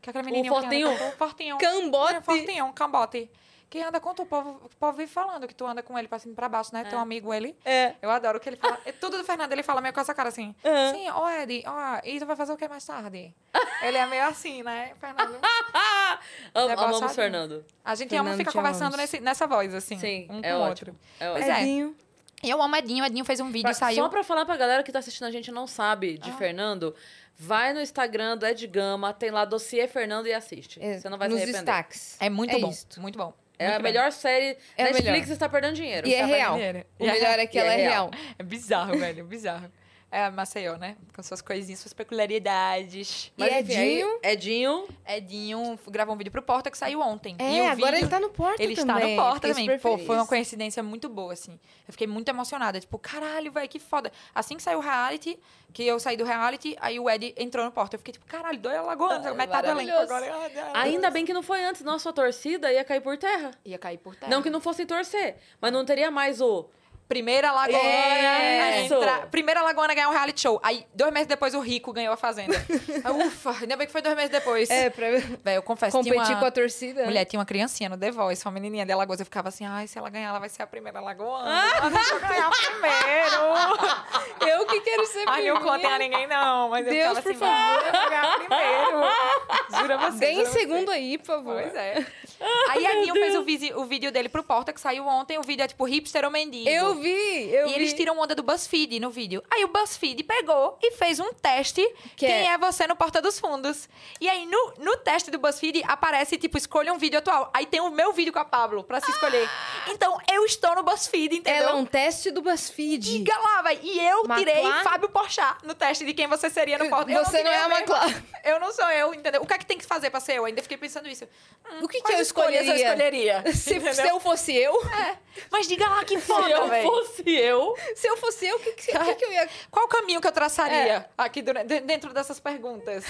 Que 0.00 0.08
é 0.08 0.10
aquele 0.10 0.24
menininho 0.24 0.52
que 0.52 0.58
anda 0.58 0.68
fortinho? 0.68 0.98
com 0.98 1.10
tu. 1.10 1.16
Fortinho. 1.16 1.58
Cambote. 1.58 2.14
É, 2.14 2.20
fortinho, 2.20 2.72
Cambote. 2.72 3.30
Que 3.68 3.82
anda 3.82 3.98
com 3.98 4.14
tu. 4.14 4.22
O 4.22 4.26
povo, 4.26 4.50
o 4.64 4.68
povo 4.78 4.96
vive 4.96 5.10
falando 5.10 5.48
que 5.48 5.54
tu 5.54 5.66
anda 5.66 5.82
com 5.82 5.98
ele 5.98 6.06
pra 6.06 6.20
cima 6.20 6.32
e 6.32 6.36
pra 6.36 6.48
baixo, 6.48 6.72
né? 6.72 6.84
Teu 6.84 7.00
amigo, 7.00 7.34
ele. 7.34 7.56
É. 7.64 7.94
Eu 8.00 8.10
adoro 8.10 8.38
que 8.38 8.48
ele 8.48 8.56
fala. 8.56 8.78
é 8.84 8.92
Tudo 8.92 9.18
do 9.18 9.24
Fernando, 9.24 9.50
ele 9.52 9.64
fala 9.64 9.80
meio 9.80 9.92
com 9.92 10.00
essa 10.00 10.14
cara 10.14 10.28
assim. 10.28 10.54
Aham. 10.64 10.92
Sim, 10.94 11.10
ó, 11.10 11.28
Ed, 11.30 11.64
ó, 11.66 12.00
e 12.04 12.20
tu 12.20 12.26
vai 12.26 12.36
fazer 12.36 12.52
o 12.52 12.56
que 12.56 12.68
mais 12.68 12.84
tarde? 12.86 13.34
ele 13.82 13.96
é 13.98 14.06
meio 14.06 14.24
assim, 14.26 14.62
né, 14.62 14.92
Fernando? 15.00 15.36
Am- 16.54 16.70
amamos 16.72 17.14
Fernando. 17.14 17.64
A 17.84 17.94
gente 17.96 18.10
Fernando, 18.10 18.28
ama 18.28 18.36
ficar 18.36 18.52
conversando 18.52 18.96
nesse, 18.96 19.18
nessa 19.20 19.46
voz, 19.48 19.74
assim. 19.74 19.98
Sim, 19.98 20.28
um 20.30 20.38
é 20.42 20.52
com 20.52 20.58
o 20.58 20.60
ótimo. 20.62 20.68
outro. 20.68 20.96
É 21.18 21.32
Pois 21.32 21.48
ótimo. 21.48 21.96
é. 22.02 22.05
Eu 22.48 22.62
amo 22.62 22.76
Edinho, 22.76 23.04
Edinho 23.04 23.24
fez 23.24 23.40
um 23.40 23.46
vídeo, 23.50 23.62
Pra- 23.64 23.74
saiu. 23.74 23.96
Só 24.04 24.08
pra 24.08 24.22
falar 24.24 24.44
pra 24.46 24.56
galera 24.56 24.82
que 24.82 24.92
tá 24.92 24.98
assistindo 25.00 25.26
a 25.26 25.30
gente 25.30 25.48
e 25.48 25.52
não 25.52 25.66
sabe 25.66 26.18
Ah. 26.20 26.24
de 26.24 26.32
Fernando, 26.32 26.94
vai 27.38 27.72
no 27.72 27.80
Instagram 27.80 28.36
do 28.36 28.46
Ed 28.46 28.66
Gama, 28.66 29.12
tem 29.12 29.30
lá 29.30 29.44
dossiê 29.44 29.86
Fernando 29.88 30.26
e 30.26 30.32
assiste. 30.34 30.78
É, 30.82 30.98
Você 30.98 31.08
não 31.08 31.18
vai 31.18 31.28
Nos 31.28 31.38
se 31.38 31.42
arrepender. 31.44 31.64
destaques. 31.64 32.16
É 32.20 32.30
muito 32.30 32.54
É 32.56 32.58
bom. 32.58 32.70
isto. 32.70 33.00
Muito 33.00 33.18
bom. 33.18 33.32
É 33.58 33.64
Muito 33.68 33.74
a 33.74 33.78
bom. 33.78 33.82
melhor 33.84 34.12
série. 34.12 34.56
É 34.76 34.84
Netflix 34.84 35.06
melhor. 35.06 35.32
está 35.32 35.48
perdendo 35.48 35.74
dinheiro. 35.74 36.06
E 36.06 36.14
é 36.14 36.20
vai- 36.22 36.30
real. 36.30 36.54
Dinheiro. 36.56 36.84
O 36.98 37.06
melhor 37.06 37.38
é 37.38 37.46
que 37.46 37.56
E 37.56 37.60
ela 37.60 37.72
é 37.72 37.80
é 37.80 37.88
real. 37.88 38.10
real. 38.12 38.34
É 38.38 38.42
bizarro, 38.42 38.98
velho. 38.98 39.24
Bizarro. 39.24 39.70
É 40.10 40.30
Maceió, 40.30 40.76
né? 40.76 40.96
Com 41.14 41.22
suas 41.22 41.42
coisinhas, 41.42 41.80
suas 41.80 41.92
peculiaridades. 41.92 43.32
Mas, 43.36 43.50
E 43.52 43.54
Edinho? 43.56 44.18
Edinho. 44.22 44.88
Edinho 45.06 45.78
gravou 45.88 46.14
um 46.14 46.18
vídeo 46.18 46.30
pro 46.30 46.40
Porta 46.42 46.70
que 46.70 46.78
saiu 46.78 47.00
ontem. 47.00 47.36
e 47.38 47.42
É, 47.58 47.62
o 47.62 47.66
agora 47.66 47.92
vídeo- 47.92 48.04
ele 48.04 48.08
tá 48.08 48.20
no 48.20 48.30
Porta 48.30 48.62
Ele 48.62 48.72
está 48.74 48.94
também. 48.94 49.16
no 49.16 49.22
Porta 49.22 49.48
também. 49.48 49.78
Pô, 49.78 49.98
foi 49.98 50.16
uma 50.16 50.26
coincidência 50.26 50.82
muito 50.82 51.08
boa, 51.08 51.32
assim. 51.32 51.58
Eu 51.86 51.92
fiquei 51.92 52.06
muito 52.06 52.28
emocionada. 52.28 52.78
Tipo, 52.80 52.98
caralho, 52.98 53.50
velho, 53.50 53.68
que 53.68 53.78
foda. 53.80 54.12
Assim 54.34 54.56
que 54.56 54.62
saiu 54.62 54.78
o 54.78 54.80
reality, 54.82 55.38
que 55.72 55.82
eu 55.84 55.98
saí 55.98 56.16
do 56.16 56.24
reality, 56.24 56.76
aí 56.80 56.98
o 57.00 57.10
Ed 57.10 57.34
entrou 57.36 57.64
no 57.64 57.72
Porta. 57.72 57.96
Eu 57.96 57.98
fiquei 57.98 58.12
tipo, 58.12 58.26
caralho, 58.26 58.58
dois 58.58 58.76
alagoanos, 58.76 59.26
Ah, 59.26 59.34
metade 59.34 59.66
do 59.66 59.80
elenco 59.80 59.98
agora. 59.98 60.50
Ainda 60.74 61.10
bem 61.10 61.24
que 61.26 61.32
não 61.32 61.42
foi 61.42 61.64
antes, 61.64 61.82
nossa 61.82 62.12
torcida 62.12 62.72
ia 62.72 62.84
cair 62.84 63.00
por 63.00 63.16
terra. 63.18 63.50
Ia 63.64 63.76
cair 63.78 63.98
por 63.98 64.14
terra. 64.14 64.30
Não 64.30 64.40
que 64.42 64.50
não 64.50 64.60
fossem 64.60 64.86
torcer, 64.86 65.36
mas 65.60 65.72
não 65.72 65.84
teria 65.84 66.10
mais 66.10 66.40
o. 66.40 66.68
Primeira 67.08 67.52
Lagoana. 67.52 69.26
Primeira 69.30 69.62
Lagoana 69.62 69.94
ganhar 69.94 70.08
um 70.08 70.12
reality 70.12 70.40
show. 70.40 70.60
Aí, 70.62 70.84
dois 70.94 71.12
meses 71.12 71.28
depois, 71.28 71.54
o 71.54 71.60
Rico 71.60 71.92
ganhou 71.92 72.12
a 72.12 72.16
Fazenda. 72.16 72.56
Aí, 73.04 73.12
Ufa, 73.26 73.56
ainda 73.60 73.76
bem 73.76 73.86
que 73.86 73.92
foi 73.92 74.02
dois 74.02 74.16
meses 74.16 74.30
depois. 74.30 74.68
É, 74.68 74.90
pra 74.90 75.06
Velho, 75.10 75.40
eu 75.46 75.62
confesso, 75.62 75.96
competir 75.96 76.18
uma... 76.18 76.40
com 76.40 76.44
a 76.44 76.50
torcida. 76.50 77.00
né? 77.02 77.06
Mulher, 77.06 77.24
tinha 77.24 77.38
uma 77.38 77.46
criancinha 77.46 77.88
no 77.88 77.96
The 77.96 78.10
Voice, 78.10 78.44
uma 78.44 78.52
menininha 78.52 78.84
de 78.84 78.92
Alagoas. 78.92 79.20
Eu 79.20 79.26
ficava 79.26 79.48
assim, 79.48 79.64
ai, 79.64 79.86
se 79.86 79.98
ela 79.98 80.10
ganhar, 80.10 80.30
ela 80.30 80.38
vai 80.38 80.48
ser 80.48 80.62
a 80.62 80.66
primeira 80.66 81.00
lagoana. 81.00 81.48
Ah, 81.48 81.88
deixa 81.88 82.14
eu 82.14 82.20
ganhar 82.20 82.50
primeiro. 82.50 84.16
Eu 84.46 84.66
que 84.66 84.80
quero 84.80 85.06
ser 85.06 85.24
Ai, 85.26 85.44
não 85.44 85.56
primeira. 85.56 85.60
contei 85.60 85.90
a 85.90 85.98
ninguém, 85.98 86.26
não. 86.26 86.68
Mas 86.68 86.84
Deus, 86.84 87.16
eu 87.16 87.22
ficava 87.22 87.22
por 87.22 87.30
assim, 87.30 87.38
vai, 87.38 88.04
eu 88.04 88.10
ganhar 88.10 88.38
primeiro. 88.38 89.80
Jura 89.80 89.98
você. 89.98 90.18
Dê 90.18 90.30
em 90.30 90.34
jura 90.36 90.46
você. 90.50 90.58
segundo 90.58 90.90
aí, 90.90 91.18
por 91.18 91.26
favor. 91.26 91.62
Pois 91.62 91.74
é. 91.74 92.06
Aí 92.68 92.86
a 92.86 92.94
Ninho 92.94 93.14
fez 93.14 93.34
o, 93.34 93.80
o 93.80 93.84
vídeo 93.86 94.12
dele 94.12 94.28
pro 94.28 94.42
Porta, 94.42 94.72
que 94.72 94.80
saiu 94.80 95.06
ontem. 95.06 95.38
O 95.38 95.42
vídeo 95.42 95.62
é 95.62 95.68
tipo 95.68 95.84
hipster 95.84 96.24
ou 96.24 96.30
mendigo. 96.30 96.68
Eu 96.68 96.95
vi, 96.98 97.50
eu 97.52 97.66
e 97.66 97.70
vi. 97.70 97.74
eles 97.76 97.92
tiram 97.94 98.18
onda 98.18 98.34
do 98.34 98.42
BuzzFeed 98.42 98.98
no 99.00 99.10
vídeo. 99.10 99.42
Aí 99.50 99.64
o 99.64 99.68
BuzzFeed 99.68 100.22
pegou 100.24 100.78
e 100.82 100.92
fez 100.92 101.18
um 101.20 101.32
teste 101.32 101.82
Que 102.16 102.26
quem 102.26 102.48
é- 102.48 102.52
é... 102.54 102.58
você 102.58 102.86
no 102.86 102.96
Porta 102.96 103.20
dos 103.22 103.38
Fundos. 103.38 103.88
E 104.20 104.28
aí 104.28 104.46
no, 104.46 104.74
no 104.78 104.96
teste 104.98 105.30
do 105.30 105.38
BuzzFeed 105.38 105.82
aparece, 105.86 106.36
tipo, 106.36 106.56
escolha 106.58 106.92
um 106.92 106.98
vídeo 106.98 107.18
atual. 107.18 107.50
Aí 107.54 107.66
tem 107.66 107.80
o 107.80 107.90
meu 107.90 108.12
vídeo 108.12 108.32
com 108.32 108.38
a 108.38 108.44
Pablo 108.44 108.84
pra 108.84 109.00
se 109.00 109.10
escolher. 109.10 109.48
Então 109.88 110.18
eu 110.32 110.44
estou 110.44 110.74
no 110.74 110.82
BuzzFeed, 110.82 111.36
entendeu? 111.36 111.62
Ela 111.62 111.70
é 111.72 111.74
um 111.74 111.84
teste 111.86 112.30
do 112.30 112.40
BuzzFeed. 112.42 112.98
Diga 113.18 113.36
lá, 113.38 113.62
vai. 113.62 113.78
E 113.82 113.98
eu 114.00 114.26
tirei 114.36 114.62
Fábio 114.82 115.08
Porchat 115.08 115.64
no 115.64 115.74
teste 115.74 116.04
de 116.04 116.12
quem 116.14 116.26
você 116.26 116.48
seria 116.50 116.78
no 116.78 116.88
Porta. 116.88 117.10
Eu 117.10 117.24
Você 117.24 117.42
não 117.42 117.50
tirei 117.50 117.52
é 117.52 117.64
a. 117.64 117.68
Maclá. 117.68 118.06
Eu 118.46 118.60
não 118.60 118.72
sou 118.72 118.88
eu, 118.90 119.12
entendeu? 119.12 119.42
O 119.42 119.46
que 119.46 119.54
é 119.54 119.58
que 119.58 119.66
tem 119.66 119.76
que 119.76 119.84
fazer 119.84 120.08
pra 120.08 120.20
ser 120.20 120.34
eu? 120.34 120.44
Ainda 120.44 120.62
fiquei 120.62 120.76
pensando 120.78 121.08
isso. 121.08 121.24
Hum, 121.68 121.78
O 121.82 121.88
que, 121.88 121.96
que 121.96 122.02
quais 122.04 122.18
eu 122.18 122.22
escolheria? 122.22 122.70
eu 122.70 122.76
escolheria? 122.76 123.42
Se, 123.52 123.80
se 123.94 124.06
eu 124.08 124.20
fosse 124.20 124.54
eu, 124.54 124.72
É. 124.88 125.16
Mas 125.50 125.66
diga 125.66 125.88
lá 125.88 126.04
que 126.04 126.16
foda, 126.20 126.48
eu 126.48 126.68
velho. 126.68 126.85
Fosse 126.86 127.30
eu. 127.30 127.74
se 127.94 128.06
eu 128.08 128.16
fosse 128.16 128.46
eu, 128.46 128.56
o 128.56 128.60
que, 128.60 128.72
que, 128.72 128.92
que, 128.98 129.14
que 129.14 129.24
eu 129.24 129.32
ia... 129.32 129.48
Qual 129.70 129.86
o 129.86 129.88
caminho 129.88 130.20
que 130.20 130.26
eu 130.26 130.32
traçaria 130.32 130.76
É. 130.94 131.08
aqui 131.18 131.42
durante- 131.42 131.66
de- 131.68 131.80
dentro 131.80 132.12
dessas 132.12 132.38
perguntas? 132.40 133.04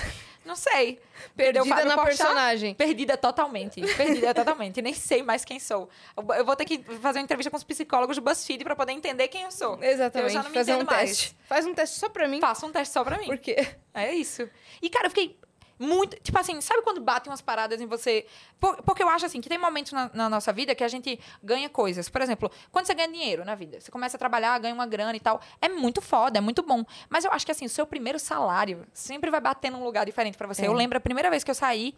Não 0.44 0.54
sei. 0.54 1.00
Perdida 1.36 1.64
Fábio 1.64 1.86
na 1.86 1.94
Porchat? 1.96 2.16
personagem. 2.18 2.74
Perdida 2.74 3.16
totalmente. 3.16 3.80
Perdida 3.96 4.32
totalmente. 4.34 4.80
Nem 4.80 4.94
sei 4.94 5.22
mais 5.22 5.44
quem 5.44 5.58
sou. 5.58 5.88
Eu- 6.16 6.44
vou 6.44 6.54
ter 6.54 6.64
que 6.64 6.78
fazer 7.00 7.18
uma 7.18 7.24
entrevista 7.24 7.50
com 7.50 7.56
os 7.56 7.64
psicólogos 7.64 8.16
do 8.16 8.22
BuzzFeed 8.22 8.62
pra 8.62 8.76
poder 8.76 8.92
entender 8.92 9.26
quem 9.28 9.42
eu 9.42 9.50
sou. 9.50 9.76
Exatamente, 9.82 10.28
Eu 10.28 10.30
já 10.34 10.42
não 10.44 10.50
me 10.50 10.54
fazer 10.54 10.72
um 10.72 10.76
entendo 10.76 10.86
mais. 10.90 11.10
teste. 11.10 11.36
Faz 11.48 11.66
um 11.66 11.74
teste 11.74 11.98
só 11.98 12.08
pra 12.08 12.28
mim. 12.28 12.40
Faça 12.40 12.64
um 12.64 12.70
teste 12.70 12.94
só 12.94 13.02
pra 13.02 13.18
mim. 13.18 13.26
Por 13.26 13.38
quê? 13.38 13.56
É 13.92 14.12
isso. 14.14 14.48
E, 14.80 14.88
cara, 14.88 15.06
eu 15.06 15.10
fiquei 15.10 15.36
muito. 15.78 16.16
Tipo 16.20 16.38
assim, 16.38 16.60
sabe 16.60 16.82
quando 16.82 17.00
batem 17.00 17.30
umas 17.30 17.40
paradas 17.40 17.80
em 17.80 17.86
você? 17.86 18.26
Por- 18.58 18.82
porque 18.82 19.02
eu 19.02 19.08
acho 19.08 19.26
assim 19.26 19.40
que 19.40 19.48
tem 19.48 19.58
momentos 19.58 19.92
na, 19.92 20.10
na 20.14 20.28
nossa 20.28 20.52
vida 20.52 20.74
que 20.74 20.82
a 20.82 20.88
gente 20.88 21.18
ganha 21.42 21.68
coisas. 21.68 22.08
Por 22.08 22.22
exemplo, 22.22 22.50
quando 22.72 22.86
você 22.86 22.94
ganha 22.94 23.08
dinheiro 23.08 23.44
na 23.44 23.54
vida, 23.54 23.80
você 23.80 23.90
começa 23.90 24.16
a 24.16 24.18
trabalhar, 24.18 24.58
ganha 24.58 24.74
uma 24.74 24.86
grana 24.86 25.16
e 25.16 25.20
tal. 25.20 25.40
É 25.60 25.68
muito 25.68 26.00
foda, 26.00 26.38
é 26.38 26.40
muito 26.40 26.62
bom. 26.62 26.84
Mas 27.08 27.24
eu 27.24 27.32
acho 27.32 27.44
que 27.44 27.52
assim, 27.52 27.66
o 27.66 27.68
seu 27.70 27.86
primeiro 27.86 28.18
salário 28.18 28.86
sempre 28.92 29.30
vai 29.30 29.40
bater 29.40 29.70
num 29.70 29.84
lugar 29.84 30.06
diferente 30.06 30.36
pra 30.38 30.46
você. 30.46 30.62
É. 30.62 30.66
Eu 30.68 30.72
lembro 30.72 30.96
a 30.98 31.00
primeira 31.00 31.28
vez 31.30 31.44
que 31.44 31.50
eu 31.50 31.54
saí 31.54 31.94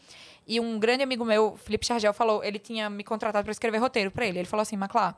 e 0.47 0.59
um 0.61 0.79
grande 0.79 1.03
amigo 1.03 1.25
meu, 1.25 1.57
Felipe 1.57 1.87
Chargel, 1.87 2.13
falou, 2.15 2.43
ele 2.43 2.59
tinha 2.59 2.89
me 2.91 3.05
contratado 3.05 3.45
pra 3.45 3.53
escrever 3.53 3.79
roteiro 3.79 4.11
pra 4.11 4.27
ele. 4.27 4.39
Ele 4.41 4.49
falou 4.49 4.63
assim, 4.63 4.77
Maclá, 4.77 5.15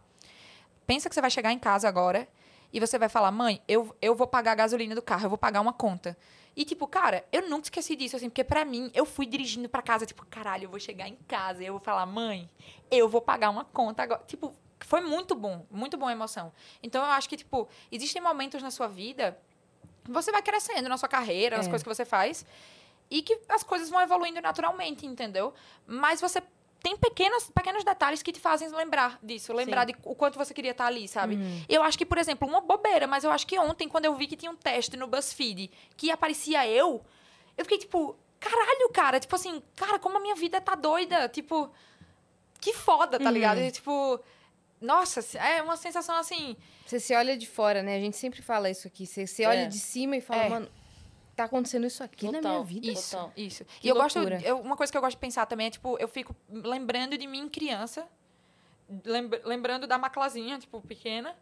pensa 0.87 1.09
que 1.09 1.15
você 1.15 1.21
vai 1.21 1.31
chegar 1.31 1.53
em 1.53 1.59
casa 1.59 1.89
agora 1.89 2.29
e 2.73 2.79
você 2.81 2.99
vai 2.99 3.09
falar, 3.09 3.31
mãe, 3.31 3.61
eu, 3.67 3.95
eu 4.01 4.15
vou 4.15 4.27
pagar 4.27 4.53
a 4.53 4.55
gasolina 4.55 4.95
do 4.95 5.03
carro, 5.03 5.25
eu 5.25 5.29
vou 5.29 5.39
pagar 5.39 5.61
uma 5.61 5.73
conta. 5.73 6.17
E, 6.57 6.65
tipo, 6.65 6.87
cara, 6.87 7.25
eu 7.33 7.49
nunca 7.49 7.65
esqueci 7.67 7.95
disso, 7.97 8.17
assim, 8.17 8.29
porque 8.29 8.43
pra 8.45 8.65
mim, 8.65 8.91
eu 8.95 9.07
fui 9.07 9.25
dirigindo 9.27 9.69
pra 9.69 9.81
casa, 9.83 10.05
tipo, 10.05 10.25
caralho, 10.27 10.65
eu 10.65 10.71
vou 10.71 10.81
chegar 10.81 11.09
em 11.09 11.17
casa 11.29 11.63
e 11.63 11.67
eu 11.67 11.73
vou 11.75 11.81
falar, 11.81 12.05
mãe, 12.07 12.49
eu 12.91 13.09
vou 13.09 13.21
pagar 13.21 13.51
uma 13.51 13.65
conta 13.65 14.03
agora. 14.03 14.23
Tipo, 14.27 14.55
foi 14.81 15.01
muito 15.01 15.35
bom, 15.35 15.65
muito 15.71 15.97
boa 15.97 16.11
a 16.11 16.13
emoção. 16.15 16.53
Então, 16.83 17.05
eu 17.05 17.11
acho 17.11 17.29
que, 17.29 17.37
tipo, 17.37 17.69
existem 17.91 18.21
momentos 18.21 18.63
na 18.63 18.71
sua 18.71 18.89
vida, 18.89 19.39
você 20.05 20.33
vai 20.33 20.43
crescendo 20.43 20.89
na 20.89 20.97
sua 20.99 21.09
carreira, 21.09 21.57
nas 21.57 21.67
É. 21.67 21.71
coisas 21.71 21.83
que 21.85 21.89
você 21.95 22.05
faz, 22.05 22.45
e 23.11 23.23
que 23.23 23.39
as 23.49 23.63
coisas 23.63 23.89
vão 23.89 24.01
evoluindo 24.01 24.41
naturalmente, 24.41 25.07
entendeu? 25.07 25.53
Mas 25.87 26.21
você 26.21 26.43
tem 26.83 26.97
pequenos, 26.97 27.51
pequenos 27.55 27.85
detalhes 27.85 28.23
que 28.23 28.33
te 28.33 28.41
fazem 28.41 28.69
lembrar 28.71 29.19
disso, 29.23 29.53
lembrar 29.53 29.85
de 29.85 29.95
o 30.05 30.15
quanto 30.15 30.39
você 30.39 30.55
queria 30.55 30.71
estar 30.71 30.87
ali, 30.87 31.07
sabe? 31.07 31.39
Eu 31.69 31.83
acho 31.83 31.99
que, 31.99 32.07
por 32.07 32.19
exemplo, 32.19 32.49
uma 32.49 32.61
bobeira, 32.61 33.07
mas 33.07 33.23
eu 33.25 33.31
acho 33.31 33.47
que 33.47 33.59
ontem, 33.59 33.89
quando 33.89 34.07
eu 34.07 34.15
vi 34.15 34.27
que 34.27 34.37
tinha 34.37 34.51
um 34.51 34.57
teste 34.57 34.97
no 34.97 35.07
BuzzFeed 35.07 35.71
que 35.97 36.11
aparecia 36.11 36.67
eu, 36.67 37.05
eu 37.57 37.65
fiquei 37.65 37.79
tipo, 37.79 38.17
caralho, 38.39 38.89
cara, 38.93 39.21
tipo 39.21 39.35
assim, 39.35 39.63
cara, 39.77 39.99
como 39.99 40.17
a 40.17 40.21
minha 40.21 40.35
vida 40.35 40.61
tá 40.61 40.75
doida, 40.75 41.29
tipo, 41.29 41.71
que 42.61 42.73
foda, 42.73 43.19
tá 43.19 43.31
ligado? 43.31 43.59
E, 43.59 43.71
tipo, 43.71 44.19
nossa, 44.81 45.21
é 45.39 45.61
uma 45.63 45.77
sensação 45.77 46.17
assim, 46.17 46.57
Você 46.87 46.99
se 46.99 47.15
olha 47.15 47.37
de 47.37 47.47
fora, 47.47 47.83
né? 47.83 47.97
A 47.97 48.01
gente 48.01 48.17
sempre 48.17 48.41
fala 48.43 48.69
isso 48.71 48.87
aqui. 48.89 49.07
Você 49.07 49.27
se 49.27 49.45
olha 49.45 49.61
É. 49.65 49.67
de 49.67 49.79
cima 49.79 50.17
e 50.17 50.21
fala, 50.21 50.43
É. 50.45 50.49
mano, 50.49 50.69
tá 51.37 51.45
acontecendo 51.45 51.87
isso 51.87 52.03
aqui 52.03 52.27
na 52.27 52.33
minha 52.33 52.43
Total. 52.43 52.65
vida. 52.65 52.87
Isso, 52.91 53.11
Total. 53.17 53.33
isso. 53.37 53.65
Que 53.65 53.87
e 53.87 53.91
eu 53.91 53.95
loucura. 53.97 54.37
gosto. 54.37 54.47
eu- 54.47 54.61
uma 54.61 54.77
coisa 54.77 54.91
que 54.93 54.97
eu 54.99 55.03
gosto 55.03 55.17
de 55.17 55.21
pensar 55.21 55.47
também 55.47 55.67
é, 55.69 55.71
tipo, 55.71 55.97
eu 55.99 56.09
fico 56.09 56.35
lembrando 56.49 57.17
de 57.17 57.27
mim 57.27 57.49
criança, 57.49 58.07
lembra- 59.05 59.41
lembrando 59.45 59.87
da 59.87 59.99
Maclazinha, 59.99 60.59
tipo, 60.59 60.81
pequena, 60.81 61.35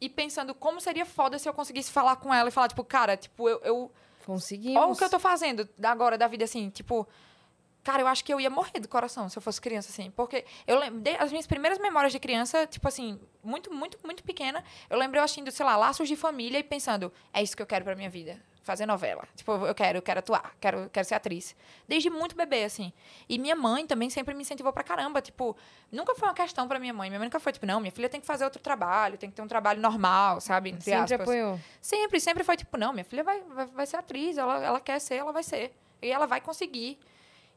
e 0.00 0.08
pensando 0.08 0.54
como 0.54 0.80
seria 0.80 1.04
foda 1.04 1.38
se 1.38 1.48
eu 1.48 1.52
conseguisse 1.54 1.90
falar 1.90 2.16
com 2.16 2.32
ela 2.32 2.48
e 2.48 2.52
falar, 2.52 2.68
tipo, 2.68 2.84
cara, 2.84 3.16
tipo, 3.16 3.48
eu. 3.48 3.60
eu 3.64 3.92
Conseguimos. 4.24 4.76
olha 4.80 4.92
o 4.92 4.96
que 4.96 5.02
eu 5.04 5.10
tô 5.10 5.18
fazendo 5.18 5.68
agora 5.82 6.16
da 6.16 6.26
vida, 6.28 6.44
assim, 6.44 6.70
tipo. 6.70 7.06
Cara, 7.82 8.02
eu 8.02 8.06
acho 8.06 8.22
que 8.22 8.32
eu 8.32 8.38
ia 8.38 8.50
morrer 8.50 8.78
do 8.78 8.86
coração 8.86 9.26
se 9.30 9.38
eu 9.38 9.40
fosse 9.42 9.58
criança, 9.58 9.88
assim. 9.90 10.10
Porque 10.10 10.44
eu 10.66 10.78
lembro. 10.78 11.02
As 11.18 11.30
minhas 11.30 11.46
primeiras 11.46 11.78
memórias 11.78 12.12
de 12.12 12.18
criança, 12.20 12.66
tipo 12.66 12.86
assim, 12.86 13.18
muito, 13.42 13.72
muito, 13.72 13.98
muito 14.04 14.22
pequena, 14.22 14.62
eu 14.90 14.98
lembro 14.98 15.18
eu 15.18 15.22
assistindo, 15.24 15.50
sei 15.50 15.64
lá, 15.64 15.78
laços 15.78 16.06
de 16.06 16.14
família 16.14 16.58
e 16.58 16.62
pensando, 16.62 17.10
é 17.32 17.42
isso 17.42 17.56
que 17.56 17.62
eu 17.62 17.66
quero 17.66 17.82
pra 17.82 17.96
minha 17.96 18.10
vida. 18.10 18.38
Fazer 18.62 18.84
novela. 18.84 19.26
Tipo, 19.34 19.52
eu 19.66 19.74
quero, 19.74 19.98
eu 19.98 20.02
quero 20.02 20.18
atuar, 20.18 20.54
quero, 20.60 20.90
quero 20.92 21.08
ser 21.08 21.14
atriz. 21.14 21.56
Desde 21.88 22.10
muito 22.10 22.36
bebê, 22.36 22.64
assim. 22.64 22.92
E 23.28 23.38
minha 23.38 23.56
mãe 23.56 23.86
também 23.86 24.10
sempre 24.10 24.34
me 24.34 24.42
incentivou 24.42 24.70
pra 24.72 24.82
caramba. 24.84 25.22
Tipo, 25.22 25.56
nunca 25.90 26.14
foi 26.14 26.28
uma 26.28 26.34
questão 26.34 26.68
pra 26.68 26.78
minha 26.78 26.92
mãe. 26.92 27.08
Minha 27.08 27.18
mãe 27.18 27.26
nunca 27.26 27.40
foi, 27.40 27.52
tipo, 27.52 27.64
não, 27.64 27.80
minha 27.80 27.90
filha 27.90 28.08
tem 28.08 28.20
que 28.20 28.26
fazer 28.26 28.44
outro 28.44 28.60
trabalho, 28.62 29.16
tem 29.16 29.30
que 29.30 29.36
ter 29.36 29.40
um 29.42 29.48
trabalho 29.48 29.80
normal, 29.80 30.40
sabe? 30.42 30.68
Entre 30.70 30.82
Sempre 30.84 31.14
aspas. 31.14 31.20
apoiou. 31.22 31.58
Sempre, 31.80 32.20
sempre 32.20 32.44
foi 32.44 32.56
tipo, 32.56 32.76
não, 32.76 32.92
minha 32.92 33.04
filha 33.04 33.24
vai, 33.24 33.40
vai, 33.42 33.66
vai 33.66 33.86
ser 33.86 33.96
atriz, 33.96 34.36
ela, 34.36 34.62
ela 34.62 34.78
quer 34.80 34.98
ser, 35.00 35.14
ela 35.16 35.32
vai 35.32 35.42
ser. 35.42 35.74
E 36.02 36.10
ela 36.12 36.26
vai 36.26 36.40
conseguir. 36.40 36.98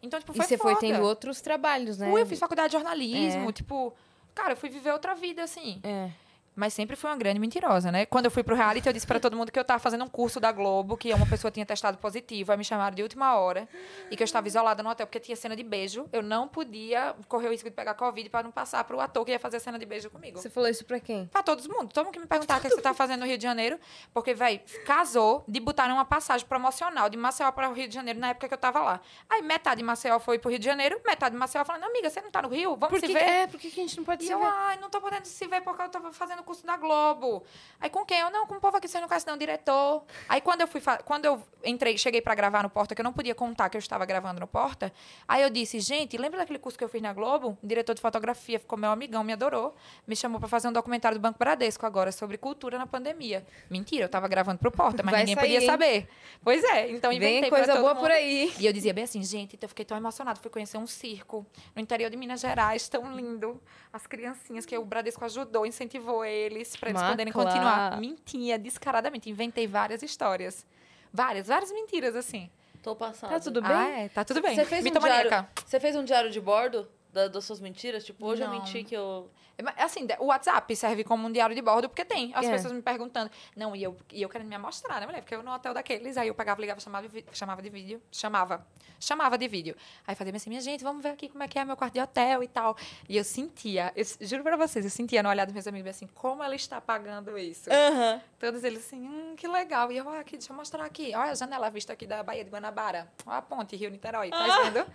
Então, 0.02 0.20
tipo, 0.20 0.32
E 0.32 0.36
foi 0.38 0.46
você 0.46 0.58
foi 0.58 0.74
foda. 0.76 0.88
tendo 0.88 1.04
outros 1.04 1.42
trabalhos, 1.42 1.98
né? 1.98 2.10
Fui, 2.10 2.22
eu 2.22 2.26
fiz 2.26 2.40
faculdade 2.40 2.70
de 2.70 2.74
jornalismo, 2.78 3.50
É. 3.50 3.54
tipo... 3.54 3.94
Cara, 4.34 4.54
eu 4.54 4.58
fui 4.58 4.68
viver 4.70 4.92
outra 4.92 5.14
vida, 5.14 5.44
assim. 5.44 5.80
É. 5.84 6.10
Mas 6.56 6.74
sempre 6.74 6.96
fui 6.96 7.10
uma 7.10 7.16
grande 7.18 7.40
mentirosa, 7.40 7.92
né? 7.92 8.06
Quando 8.06 8.26
eu 8.26 8.32
fui 8.32 8.44
pro 8.44 8.56
reality, 8.56 8.88
eu 8.88 8.94
disse 8.94 9.08
pra 9.08 9.20
todo 9.20 9.36
mundo 9.36 9.52
que 9.52 9.58
eu 9.60 9.66
tava 9.66 9.80
fazendo 9.80 10.04
um 10.04 10.08
curso 10.08 10.40
da 10.40 10.52
Globo, 10.52 10.96
que 10.96 11.14
uma 11.14 11.26
pessoa 11.26 11.50
tinha 11.50 11.66
testado 11.66 11.98
positivo, 11.98 12.52
aí 12.52 12.58
me 12.58 12.64
chamaram 12.64 12.96
de 12.96 13.02
última 13.02 13.36
hora, 13.36 13.68
e 14.12 14.16
que 14.16 14.22
eu 14.22 14.26
estava 14.26 14.48
isolada 14.48 14.84
no 14.84 14.90
hotel 14.90 15.08
porque 15.08 15.20
tinha 15.20 15.36
cena 15.36 15.56
de 15.56 15.64
beijo. 15.64 16.08
Eu 16.12 16.22
não 16.22 16.48
podia 16.48 17.16
correr 17.28 17.48
o 17.48 17.52
risco 17.52 17.70
de 17.70 17.76
pegar 17.76 17.94
Covid 17.96 18.30
pra 18.30 18.44
não 18.44 18.52
passar 18.52 18.84
pro 18.84 19.00
ator 19.00 19.26
que 19.26 19.32
ia 19.32 19.40
fazer 19.40 19.58
a 19.58 19.60
cena 19.60 19.80
de 19.80 19.86
beijo 19.86 20.10
comigo. 20.10 20.40
Você 20.40 20.50
falou 20.50 20.70
isso 20.70 20.86
pra 20.86 21.00
quem? 21.00 21.26
Pra 21.28 21.42
todo 21.42 21.62
mundo. 21.68 21.92
Todo 21.92 22.06
mundo 22.06 22.14
que 22.14 22.20
me 22.20 22.28
perguntar 22.28 22.60
o 22.60 22.62
que 22.62 22.70
você 22.70 22.82
tá 22.82 22.94
fazendo 22.94 23.22
no 23.22 23.26
Rio 23.26 23.38
de 23.38 23.44
Janeiro. 23.44 23.80
Porque, 24.14 24.34
véi, 24.34 24.60
casou 24.86 25.44
de 25.48 25.60
botarem 25.60 25.94
uma 25.94 26.06
passagem 26.06 26.46
promocional 26.46 27.10
de 27.10 27.18
Maceió 27.18 27.52
para 27.52 27.70
o 27.70 27.74
Rio 27.74 27.88
de 27.88 27.96
Janeiro 27.96 28.20
na 28.20 28.30
época 28.30 28.48
que 28.48 28.54
eu 28.54 28.58
tava 28.58 28.80
lá. 28.82 29.02
Aí 29.30 29.42
metade 29.42 29.78
de 29.80 29.84
Maceió 29.84 30.20
foi 30.20 30.38
pro 30.38 30.50
Rio 30.52 30.60
de 30.60 30.66
Janeiro, 30.66 31.00
metade 31.06 31.34
de 31.34 31.40
Maceió 31.40 31.66
falando, 31.66 31.86
amiga, 31.86 32.10
você 32.10 32.22
não 32.22 32.30
tá 32.30 32.42
no 32.42 32.50
Rio? 32.50 32.76
Vamos 32.76 32.90
Por 32.90 33.00
se 33.00 33.08
que, 33.08 33.14
ver? 33.14 33.24
é, 33.24 33.48
por 33.48 33.60
que 33.60 33.72
que 33.72 33.80
a 33.80 33.84
gente 33.84 33.98
não 33.98 34.04
pode 34.04 34.24
E 34.24 34.28
se 34.28 34.34
eu, 34.34 34.40
ver? 34.40 34.46
ai, 34.46 34.78
não 34.80 34.90
tô 34.90 35.02
podendo 35.02 35.26
se 35.26 35.48
ver 35.48 35.62
porque 35.62 35.82
eu 35.82 35.90
tava 35.90 36.12
fazendo 36.14 36.43
curso 36.44 36.66
da 36.66 36.78
Globo. 36.78 37.44
Aí 37.80 37.90
com 37.90 38.06
quem? 38.06 38.20
Eu, 38.20 38.30
não, 38.30 38.46
com 38.46 38.56
o 38.56 38.60
povo 38.60 38.78
aqui, 38.78 38.88
você 38.88 39.00
não 39.00 39.08
conhece 39.08 39.26
não, 39.28 39.38
diretor. 39.38 40.04
Aí 40.30 40.42
quando 40.42 40.62
eu 40.62 40.68
fui, 40.68 40.82
quando 41.06 41.26
eu 41.26 41.42
entrei, 41.64 41.98
cheguei 41.98 42.22
pra 42.22 42.36
gravar 42.36 42.64
no 42.64 42.70
Porta, 42.70 42.94
que 42.94 43.02
eu 43.02 43.04
não 43.04 43.14
podia 43.14 43.34
contar 43.34 43.70
que 43.70 43.78
eu 43.78 43.80
estava 43.80 44.06
gravando 44.06 44.40
no 44.40 44.48
Porta, 44.48 44.92
aí 45.28 45.42
eu 45.42 45.50
disse, 45.50 45.80
gente, 45.80 46.18
lembra 46.18 46.40
daquele 46.40 46.60
curso 46.60 46.78
que 46.78 46.84
eu 46.84 46.90
fiz 46.90 47.02
na 47.02 47.14
Globo? 47.14 47.58
O 47.62 47.68
diretor 47.68 47.94
de 47.94 48.02
fotografia 48.02 48.60
ficou 48.60 48.78
meu 48.78 48.92
amigão, 48.92 49.24
me 49.24 49.34
adorou, 49.34 49.76
me 50.08 50.16
chamou 50.16 50.40
pra 50.40 50.50
fazer 50.50 50.68
um 50.68 50.74
documentário 50.74 51.18
do 51.18 51.22
Banco 51.22 51.40
Bradesco 51.40 51.86
agora 51.86 52.12
sobre 52.12 52.38
cultura 52.38 52.78
na 52.78 52.86
pandemia. 52.86 53.46
Mentira, 53.70 54.06
eu 54.06 54.10
tava 54.10 54.28
gravando 54.28 54.60
pro 54.60 54.72
Porta, 54.72 55.04
mas 55.04 55.12
Vai 55.12 55.22
ninguém 55.22 55.36
sair, 55.36 55.44
podia 55.46 55.60
hein? 55.60 55.66
saber. 55.66 56.10
Pois 56.44 56.64
é, 56.64 56.92
então 56.92 57.12
inventei 57.12 57.42
Vem 57.42 57.50
coisa 57.50 57.76
boa 57.76 57.94
mundo. 57.94 58.02
por 58.02 58.12
aí. 58.12 58.54
E 58.60 58.66
eu 58.66 58.74
dizia 58.74 58.94
bem 58.94 59.04
assim, 59.04 59.24
gente, 59.24 59.58
eu 59.62 59.70
fiquei 59.70 59.86
tão 59.86 59.98
emocionada. 59.98 60.40
Fui 60.40 60.52
conhecer 60.52 60.78
um 60.78 60.88
circo 60.88 61.46
no 61.76 61.82
interior 61.82 62.10
de 62.10 62.18
Minas 62.18 62.42
Gerais, 62.42 62.88
tão 62.90 63.16
lindo. 63.16 63.62
As 63.92 64.08
criancinhas 64.08 64.66
que 64.66 64.78
o 64.78 64.84
Bradesco 64.84 65.24
ajudou, 65.24 65.66
incentivou 65.66 66.26
eles 66.34 66.76
para 66.76 66.90
eles 66.90 67.02
poderem 67.02 67.34
continuar. 67.34 68.00
Mentia 68.00 68.58
descaradamente. 68.58 69.30
Inventei 69.30 69.68
várias 69.68 70.02
histórias. 70.04 70.66
Várias, 71.12 71.48
várias 71.48 71.72
mentiras, 71.72 72.16
assim. 72.16 72.50
Tô 72.82 72.96
passada. 72.96 73.34
Tá 73.34 73.40
tudo 73.40 73.62
bem? 73.62 73.72
Ah, 73.72 74.00
é, 74.00 74.10
tá 74.10 74.26
tudo 74.26 74.42
bem. 74.42 74.56
Você 74.56 74.66
fez, 74.66 74.86
um 74.86 75.00
diário, 75.00 75.48
você 75.66 75.80
fez 75.80 75.96
um 75.96 76.04
diário 76.04 76.30
de 76.30 76.42
bordo 76.42 76.88
da- 77.14 77.28
das 77.30 77.46
suas 77.46 77.60
mentiras? 77.62 78.04
Tipo, 78.04 78.26
hoje 78.26 78.42
Não. 78.44 78.54
eu 78.54 78.60
menti 78.60 78.84
que 78.84 78.96
eu... 78.96 79.30
Mas, 79.64 79.76
Assim, 79.78 80.08
o 80.20 80.26
WhatsApp 80.26 80.76
serve 80.76 81.04
como 81.04 81.28
um 81.28 81.32
diário 81.32 81.56
de 81.56 81.62
bordo, 81.62 81.88
porque 81.88 82.04
tem 82.04 82.34
as 82.34 82.44
É. 82.48 82.52
pessoas 82.52 82.74
me 82.74 82.82
perguntando. 82.82 83.30
Não, 83.56 83.76
e 83.76 83.84
eu, 83.84 83.96
e 84.12 84.20
eu 84.22 84.28
querendo 84.28 84.48
me 84.48 84.56
amostrar, 84.56 85.00
né, 85.00 85.06
mulher? 85.06 85.22
Porque 85.22 85.36
eu 85.36 85.44
no 85.44 85.52
hotel 85.54 85.76
daqueles, 85.76 86.18
aí 86.18 86.28
eu 86.28 86.34
pegava, 86.34 86.60
ligava, 86.60 86.80
chamava 86.80 87.08
chamava 87.32 87.62
de 87.62 87.70
vídeo. 87.70 88.02
Chamava. 88.12 88.66
Chamava 89.00 89.38
de 89.38 89.48
vídeo. 89.48 89.76
Aí 90.08 90.16
fazia 90.16 90.36
assim, 90.36 90.50
minha 90.50 90.62
gente, 90.62 90.84
vamos 90.84 91.04
ver 91.04 91.10
aqui 91.10 91.30
como 91.30 91.44
é 91.44 91.48
que 91.48 91.60
é 91.60 91.64
meu 91.64 91.78
quarto 91.78 91.94
de 91.94 92.00
hotel 92.02 92.42
e 92.42 92.48
tal. 92.48 92.76
E 93.08 93.16
eu 93.16 93.24
sentia, 93.24 93.94
eu 93.96 94.04
juro 94.22 94.42
pra 94.44 94.58
vocês, 94.58 94.84
eu 94.86 94.90
sentia 94.92 95.22
no 95.22 95.30
olhar 95.30 95.46
dos 95.46 95.54
meus 95.54 95.68
amigos 95.68 95.92
assim, 95.92 96.08
como 96.16 96.42
ela 96.44 96.56
está 96.56 96.82
pagando 96.82 97.38
isso? 97.38 97.70
Aham. 97.72 98.20
Todos 98.40 98.64
eles 98.64 98.80
assim, 98.84 99.00
hum, 99.08 99.36
que 99.38 99.48
legal. 99.48 99.92
E 99.92 99.98
eu, 99.98 100.10
ah, 100.10 100.20
aqui, 100.20 100.32
deixa 100.38 100.52
eu 100.52 100.58
mostrar 100.58 100.84
aqui. 100.84 101.14
Olha 101.16 101.32
a 101.32 101.36
janela 101.36 101.70
vista 101.70 101.94
aqui 101.94 102.08
da 102.08 102.24
Baía 102.24 102.44
de 102.44 102.50
Guanabara. 102.50 103.08
Olha 103.26 103.38
a 103.38 103.42
ponte, 103.42 103.76
Rio 103.76 103.92
Niterói, 103.92 104.32
tá 104.32 104.62
vendo? 104.64 104.86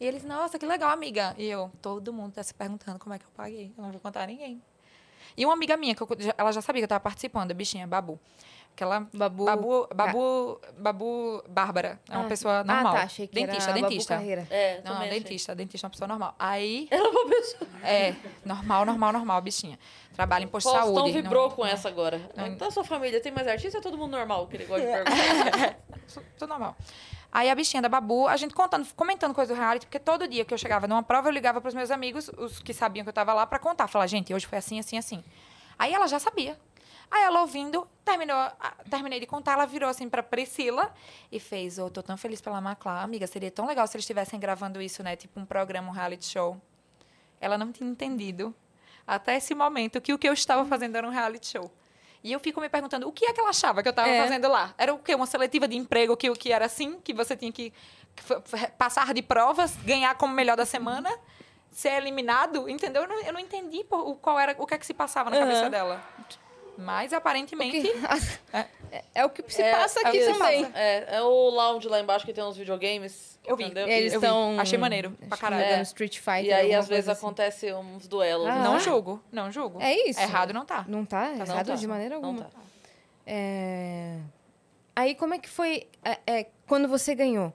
E 0.00 0.04
eles, 0.06 0.24
nossa, 0.24 0.58
que 0.58 0.64
legal, 0.64 0.90
amiga. 0.90 1.34
E 1.36 1.44
eu, 1.46 1.70
todo 1.82 2.12
mundo 2.12 2.32
tá 2.32 2.42
se 2.42 2.54
perguntando 2.54 2.98
como 2.98 3.14
é 3.14 3.18
que 3.18 3.24
eu 3.26 3.30
paguei. 3.36 3.72
Eu 3.76 3.84
não 3.84 3.90
vou 3.92 4.00
contar 4.00 4.22
a 4.22 4.26
ninguém. 4.26 4.60
E 5.36 5.44
uma 5.44 5.52
amiga 5.54 5.76
minha, 5.76 5.94
que 5.94 6.02
eu- 6.02 6.08
ela 6.38 6.50
já 6.52 6.60
sabia 6.62 6.80
que 6.80 6.84
eu 6.84 6.88
tava 6.88 7.00
participando, 7.00 7.50
a 7.50 7.54
bichinha, 7.54 7.86
Babu. 7.86 8.18
Aquela 8.72 9.00
Babu. 9.12 9.44
Babu, 9.44 9.88
Babu, 9.94 10.60
Babu 10.78 11.44
Bárbara. 11.48 12.00
É 12.08 12.16
uma 12.16 12.24
Ah, 12.24 12.28
pessoa 12.28 12.64
normal. 12.64 12.92
Ah, 12.94 12.98
tá. 12.98 13.02
Achei 13.02 13.26
que 13.26 13.34
dentista, 13.34 13.70
era 13.70 13.80
Babu 13.80 13.88
dentista. 13.90 14.14
Carreira. 14.14 14.46
É, 14.48 14.80
Não, 14.82 14.92
achei. 14.96 15.10
dentista, 15.10 15.54
dentista 15.54 15.86
é 15.86 15.88
uma 15.88 15.90
pessoa 15.90 16.08
normal. 16.08 16.34
Aí, 16.38 16.88
Ela 16.90 17.06
é 17.06 17.10
uma 17.10 17.28
pessoa... 17.28 17.68
é, 17.84 18.14
normal, 18.44 18.86
normal, 18.86 19.12
normal, 19.12 19.42
bichinha. 19.42 19.78
Trabalha 20.14 20.44
em 20.44 20.48
posto 20.48 20.70
de 20.70 20.76
saúde. 20.78 21.12
vibrou 21.12 21.48
não- 21.48 21.56
com 21.56 21.66
essa 21.66 21.88
agora. 21.88 22.20
não- 22.34 22.46
Então, 22.46 22.70
sua 22.70 22.84
família 22.84 23.20
tem 23.20 23.30
mais 23.32 23.46
artista 23.46 23.76
ou 23.76 23.80
é 23.80 23.82
todo 23.82 23.98
mundo 23.98 24.12
normal 24.12 24.46
que 24.46 24.56
ele 24.56 24.64
gosta 24.64 24.86
É. 24.86 25.04
de 25.04 25.04
perguntar? 25.10 25.78
Tudo- 26.14 26.26
tudo 26.38 26.48
normal. 26.48 26.76
Aí 27.32 27.48
a 27.48 27.54
bichinha 27.54 27.80
da 27.80 27.88
Babu, 27.88 28.26
a 28.26 28.36
gente 28.36 28.54
contando, 28.54 28.86
comentando 28.94 29.32
coisa 29.32 29.54
do 29.54 29.58
reality, 29.58 29.86
porque 29.86 30.00
todo 30.00 30.26
dia 30.26 30.44
que 30.44 30.52
eu 30.52 30.58
chegava 30.58 30.88
numa 30.88 31.02
prova, 31.02 31.28
eu 31.28 31.32
ligava 31.32 31.60
pros 31.60 31.74
meus 31.74 31.90
amigos, 31.90 32.30
os 32.36 32.58
que 32.58 32.74
sabiam 32.74 33.04
que 33.04 33.08
eu 33.08 33.12
tava 33.12 33.32
lá, 33.32 33.46
pra 33.46 33.58
contar. 33.58 33.86
Falar, 33.86 34.06
gente, 34.06 34.34
hoje 34.34 34.46
foi 34.46 34.58
assim, 34.58 34.80
assim, 34.80 34.98
assim. 34.98 35.22
Aí 35.78 35.94
ela 35.94 36.08
já 36.08 36.18
sabia. 36.18 36.58
Aí 37.10 37.22
ela 37.22 37.40
ouvindo, 37.40 37.88
terminou, 38.04 38.36
terminei 38.88 39.18
de 39.18 39.26
contar, 39.26 39.52
ela 39.52 39.66
virou 39.66 39.88
assim 39.88 40.08
pra 40.08 40.22
Priscila 40.22 40.94
e 41.30 41.40
fez, 41.40 41.78
ô, 41.78 41.90
tô 41.90 42.02
tão 42.02 42.16
feliz 42.16 42.40
pela 42.40 42.60
Maclá, 42.60 43.02
amiga, 43.02 43.26
seria 43.26 43.50
tão 43.50 43.66
legal 43.66 43.86
se 43.86 43.96
eles 43.96 44.04
estivessem 44.04 44.38
gravando 44.38 44.80
isso, 44.80 45.02
né? 45.02 45.16
Tipo 45.16 45.40
um 45.40 45.44
programa, 45.44 45.88
um 45.88 45.92
reality 45.92 46.24
show. 46.24 46.60
Ela 47.40 47.58
não 47.58 47.72
tinha 47.72 47.90
entendido, 47.90 48.54
até 49.04 49.36
esse 49.36 49.54
momento, 49.56 50.00
que 50.00 50.12
o 50.12 50.18
que 50.18 50.28
eu 50.28 50.32
estava 50.32 50.64
fazendo 50.64 50.94
era 50.94 51.06
um 51.06 51.10
reality 51.10 51.48
show. 51.48 51.70
E 52.22 52.32
eu 52.32 52.38
fico 52.40 52.60
me 52.60 52.68
perguntando, 52.68 53.08
o 53.08 53.12
que 53.12 53.24
é 53.24 53.32
que 53.32 53.40
ela 53.40 53.48
achava 53.50 53.82
que 53.82 53.88
eu 53.88 53.90
estava 53.90 54.08
É. 54.08 54.22
fazendo 54.22 54.46
lá? 54.48 54.74
Era 54.76 54.92
o 54.92 54.98
quê? 54.98 55.14
Uma 55.14 55.26
seletiva 55.26 55.66
de 55.66 55.76
emprego 55.76 56.16
que 56.16 56.28
o 56.28 56.34
que 56.34 56.52
era 56.52 56.66
assim, 56.66 57.00
que 57.00 57.14
você 57.14 57.34
tinha 57.36 57.50
que 57.50 57.72
passar 58.76 59.14
de 59.14 59.22
provas, 59.22 59.74
ganhar 59.84 60.14
como 60.16 60.34
melhor 60.34 60.56
da 60.56 60.66
semana, 60.66 61.10
ser 61.70 61.90
eliminado, 61.94 62.68
entendeu? 62.68 63.02
Eu 63.02 63.08
não, 63.08 63.20
eu 63.22 63.32
não 63.32 63.40
entendi 63.40 63.84
por- 63.84 64.06
o, 64.06 64.14
qual 64.16 64.38
era, 64.38 64.54
o 64.58 64.66
que 64.66 64.74
é 64.74 64.78
que 64.78 64.84
se 64.86 64.92
passava 64.92 65.30
na 65.30 65.36
Aham. 65.36 65.46
cabeça 65.46 65.70
dela. 65.70 66.02
Mas 66.76 67.12
aparentemente. 67.12 67.90
É, 68.92 69.04
é 69.14 69.24
o 69.24 69.30
que 69.30 69.44
se 69.52 69.62
É, 69.62 69.70
passa 69.70 70.00
aqui 70.00 70.18
é, 70.18 70.32
também. 70.32 70.66
É, 70.74 71.16
é 71.18 71.22
o 71.22 71.48
lounge 71.48 71.86
lá 71.86 72.00
embaixo 72.00 72.26
que 72.26 72.32
tem 72.32 72.42
uns 72.42 72.56
videogames. 72.56 73.29
Eu 73.44 73.56
vi. 73.56 73.64
Entendeu? 73.64 73.88
Eles 73.88 74.12
eu 74.12 74.20
vi. 74.20 74.26
estão. 74.26 74.60
Achei 74.60 74.78
maneiro, 74.78 75.12
pra 75.28 75.36
caralho. 75.38 75.62
É. 75.64 75.82
Street 75.82 76.18
Fighter. 76.18 76.44
E 76.44 76.52
aí, 76.52 76.74
às 76.74 76.86
vezes, 76.86 77.08
assim. 77.08 77.20
acontece 77.24 77.72
uns 77.72 78.06
duelos. 78.06 78.46
Ah. 78.46 78.54
né? 78.56 78.64
Não 78.64 78.78
julgo, 78.78 79.22
não 79.32 79.50
julgo. 79.50 79.80
É 79.80 79.94
isso. 80.08 80.20
Errado 80.20 80.52
não 80.52 80.64
tá. 80.64 80.84
Não 80.86 81.04
tá? 81.04 81.30
Não 81.30 81.44
Errado 81.46 81.66
tá. 81.68 81.74
de 81.74 81.86
maneira 81.86 82.18
Não 82.18 82.24
alguma. 82.28 82.44
tá. 82.44 82.58
É... 83.26 84.18
Aí, 84.94 85.14
como 85.14 85.34
é 85.34 85.38
que 85.38 85.48
foi 85.48 85.88
é, 86.04 86.18
é, 86.26 86.46
quando 86.66 86.86
você 86.88 87.14
ganhou? 87.14 87.52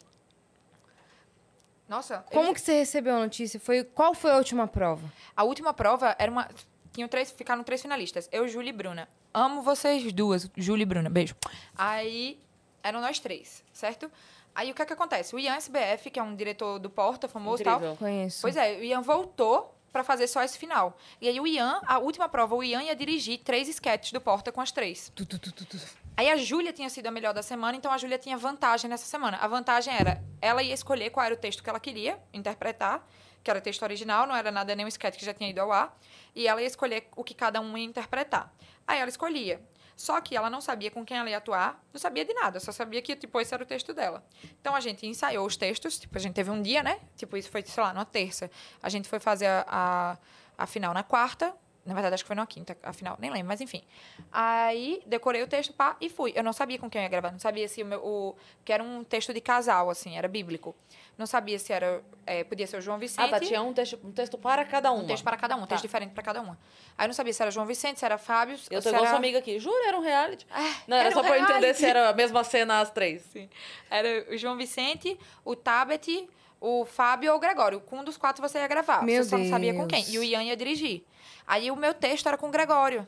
Nossa, 1.87 2.25
Como 2.31 2.47
eles- 2.47 2.55
que 2.55 2.61
você 2.61 2.79
recebeu 2.79 3.15
a 3.15 3.19
notícia? 3.19 3.59
Foi, 3.59 3.83
qual 3.83 4.13
foi 4.15 4.31
a 4.31 4.37
última 4.37 4.67
prova? 4.67 5.11
A 5.35 5.43
última 5.43 5.73
prova 5.73 6.15
era 6.17 6.31
uma. 6.31 6.49
Tinham 6.91 7.07
três, 7.07 7.29
ficaram 7.31 7.63
três 7.63 7.81
finalistas. 7.81 8.27
Eu, 8.31 8.47
Júlia 8.47 8.69
e 8.69 8.73
Bruna. 8.73 9.07
Amo 9.33 9.61
vocês 9.61 10.11
duas, 10.13 10.49
Júlia 10.57 10.83
e 10.83 10.85
Bruna. 10.85 11.09
Beijo. 11.09 11.35
Aí 11.77 12.39
eram 12.81 13.01
nós 13.01 13.19
três, 13.19 13.63
certo? 13.71 14.09
Aí 14.55 14.71
o 14.71 14.73
que 14.73 14.81
é 14.81 14.85
que 14.85 14.93
acontece? 14.93 15.35
O 15.35 15.39
Ian 15.39 15.55
SBF, 15.55 16.09
que 16.09 16.17
é 16.17 16.23
um 16.23 16.33
diretor 16.33 16.79
do 16.79 16.89
Porta, 16.89 17.27
famoso 17.27 17.61
e 17.61 17.65
tal. 17.65 17.97
Conheço. 17.97 18.41
Pois 18.41 18.55
é, 18.55 18.77
o 18.77 18.83
Ian 18.83 19.01
voltou 19.01 19.75
pra 19.91 20.03
fazer 20.03 20.27
só 20.27 20.41
esse 20.41 20.57
final. 20.57 20.97
E 21.21 21.27
aí 21.27 21.39
o 21.39 21.45
Ian, 21.45 21.81
a 21.85 21.99
última 21.99 22.27
prova, 22.27 22.55
o 22.55 22.63
Ian 22.63 22.83
ia 22.83 22.95
dirigir 22.95 23.39
três 23.39 23.67
sketches 23.67 24.11
do 24.11 24.19
Porta 24.21 24.51
com 24.51 24.61
as 24.61 24.71
três. 24.71 25.11
Tu, 25.13 25.25
tu, 25.25 25.37
tu, 25.37 25.51
tu, 25.51 25.65
tu. 25.65 25.77
Aí 26.17 26.29
a 26.29 26.37
Júlia 26.37 26.71
tinha 26.71 26.89
sido 26.89 27.07
a 27.07 27.11
melhor 27.11 27.33
da 27.33 27.43
semana, 27.43 27.75
então 27.77 27.91
a 27.91 27.97
Júlia 27.97 28.17
tinha 28.17 28.37
vantagem 28.37 28.89
nessa 28.89 29.05
semana. 29.05 29.37
A 29.37 29.47
vantagem 29.47 29.93
era, 29.93 30.23
ela 30.41 30.63
ia 30.63 30.73
escolher 30.73 31.09
qual 31.09 31.25
era 31.25 31.35
o 31.35 31.37
texto 31.37 31.61
que 31.61 31.69
ela 31.69 31.79
queria 31.79 32.17
interpretar, 32.33 33.05
que 33.43 33.51
era 33.51 33.59
texto 33.59 33.83
original, 33.83 34.25
não 34.25 34.35
era 34.35 34.51
nada 34.51 34.73
nem 34.73 34.85
um 34.85 34.89
sketch 34.89 35.17
que 35.17 35.25
já 35.25 35.33
tinha 35.33 35.49
ido 35.49 35.59
ao 35.59 35.71
ar, 35.71 35.97
e 36.33 36.47
ela 36.47 36.61
ia 36.61 36.67
escolher 36.67 37.07
o 37.15 37.23
que 37.23 37.33
cada 37.33 37.59
um 37.59 37.77
ia 37.77 37.85
interpretar. 37.85 38.53
Aí 38.87 38.99
ela 38.99 39.09
escolhia. 39.09 39.61
Só 39.95 40.19
que 40.19 40.35
ela 40.35 40.49
não 40.49 40.59
sabia 40.59 40.91
com 40.91 41.05
quem 41.05 41.17
ela 41.17 41.29
ia 41.29 41.37
atuar, 41.37 41.81
não 41.93 41.99
sabia 41.99 42.25
de 42.25 42.33
nada, 42.33 42.59
só 42.59 42.71
sabia 42.71 43.01
que, 43.01 43.15
tipo, 43.15 43.39
esse 43.39 43.53
era 43.53 43.63
o 43.63 43.65
texto 43.65 43.93
dela. 43.93 44.23
Então 44.59 44.75
a 44.75 44.79
gente 44.81 45.07
ensaiou 45.07 45.45
os 45.45 45.55
textos, 45.55 45.97
tipo, 45.97 46.17
a 46.17 46.21
gente 46.21 46.33
teve 46.33 46.51
um 46.51 46.61
dia, 46.61 46.83
né? 46.83 46.99
Tipo, 47.15 47.37
isso 47.37 47.49
foi, 47.49 47.61
sei 47.63 47.81
lá, 47.81 47.93
numa 47.93 48.05
terça. 48.05 48.51
A 48.83 48.89
gente 48.89 49.07
foi 49.07 49.19
fazer 49.19 49.47
a, 49.47 49.65
a, 49.67 50.17
a 50.57 50.67
final 50.67 50.93
na 50.93 51.03
quarta, 51.03 51.55
na 51.85 51.93
verdade, 51.93 52.15
acho 52.15 52.23
que 52.23 52.27
foi 52.27 52.35
na 52.35 52.47
quinta, 52.47 52.75
a 52.81 52.91
final, 52.91 53.15
nem 53.19 53.29
lembro, 53.29 53.47
mas 53.47 53.61
enfim. 53.61 53.83
Aí, 54.31 55.03
decorei 55.05 55.43
o 55.43 55.47
texto, 55.47 55.71
pá, 55.71 55.95
e 56.01 56.09
fui. 56.09 56.33
Eu 56.35 56.43
não 56.43 56.51
sabia 56.51 56.79
com 56.79 56.89
quem 56.89 56.99
eu 56.99 57.03
ia 57.03 57.09
gravar, 57.09 57.31
não 57.31 57.37
sabia 57.39 57.67
se 57.67 57.83
o 57.83 57.85
meu. 57.85 57.99
O, 57.99 58.35
que 58.63 58.73
era 58.73 58.83
um 58.83 59.03
texto 59.03 59.31
de 59.31 59.39
casal, 59.39 59.89
assim, 59.91 60.17
era 60.17 60.27
bíblico. 60.27 60.75
Não 61.15 61.27
sabia 61.27 61.59
se 61.59 61.71
era. 61.71 62.03
é, 62.25 62.43
podia 62.43 62.65
ser 62.65 62.77
o 62.77 62.81
João 62.81 62.97
Vicente. 62.97 63.27
Ah, 63.33 63.39
tá. 63.39 63.39
Tinha 63.39 63.61
um 63.61 63.71
texto, 63.71 63.99
um 64.03 64.11
texto 64.11 64.37
para 64.37 64.65
cada 64.65 64.91
um. 64.91 65.01
Um 65.01 65.05
texto 65.05 65.23
para 65.23 65.37
cada 65.37 65.55
um, 65.55 65.59
um 65.59 65.67
texto 65.67 65.83
Tá. 65.83 65.87
diferente 65.87 66.11
para 66.11 66.23
cada 66.23 66.41
uma. 66.41 66.57
Aí 66.97 67.05
eu 67.05 67.07
não 67.09 67.13
sabia 67.13 67.31
se 67.31 67.41
era 67.41 67.51
João 67.51 67.67
Vicente, 67.67 67.99
se 67.99 68.05
era 68.05 68.17
Fábio. 68.17 68.57
Eu 68.71 68.81
tô 68.81 68.89
igual 68.89 69.03
era... 69.03 69.11
sua 69.11 69.19
amiga 69.19 69.37
aqui. 69.37 69.59
Jura, 69.59 69.87
era 69.87 69.97
um 69.97 70.01
reality. 70.01 70.47
não, 70.87 70.97
era, 70.97 71.05
era 71.05 71.13
só 71.13 71.21
um 71.21 71.23
pra 71.23 71.37
eu 71.37 71.43
entender 71.43 71.73
se 71.75 71.85
era 71.85 72.09
a 72.09 72.13
mesma 72.13 72.43
cena 72.43 72.81
às 72.81 72.89
três. 72.89 73.21
Sim. 73.31 73.47
Era 73.89 74.25
o 74.33 74.37
João 74.37 74.57
Vicente, 74.57 75.17
o 75.43 75.55
Tabet, 75.55 76.27
o 76.59 76.85
Fábio 76.85 77.31
ou 77.31 77.37
o 77.37 77.39
Gregório. 77.39 77.79
Com 77.81 77.99
um 77.99 78.03
dos 78.03 78.17
quatro 78.17 78.41
você 78.41 78.59
ia 78.59 78.67
gravar. 78.67 79.03
Meu 79.03 79.23
você 79.23 79.29
só 79.29 79.37
não 79.37 79.49
sabia 79.49 79.73
com 79.73 79.87
Deus. 79.87 80.05
quem. 80.05 80.13
E 80.13 80.19
o 80.19 80.23
Ian 80.23 80.43
ia 80.43 80.55
dirigir. 80.55 81.03
Aí 81.45 81.69
o 81.71 81.75
meu 81.75 81.93
texto 81.93 82.27
era 82.27 82.37
com 82.37 82.47
o 82.47 82.51
Gregório. 82.51 83.07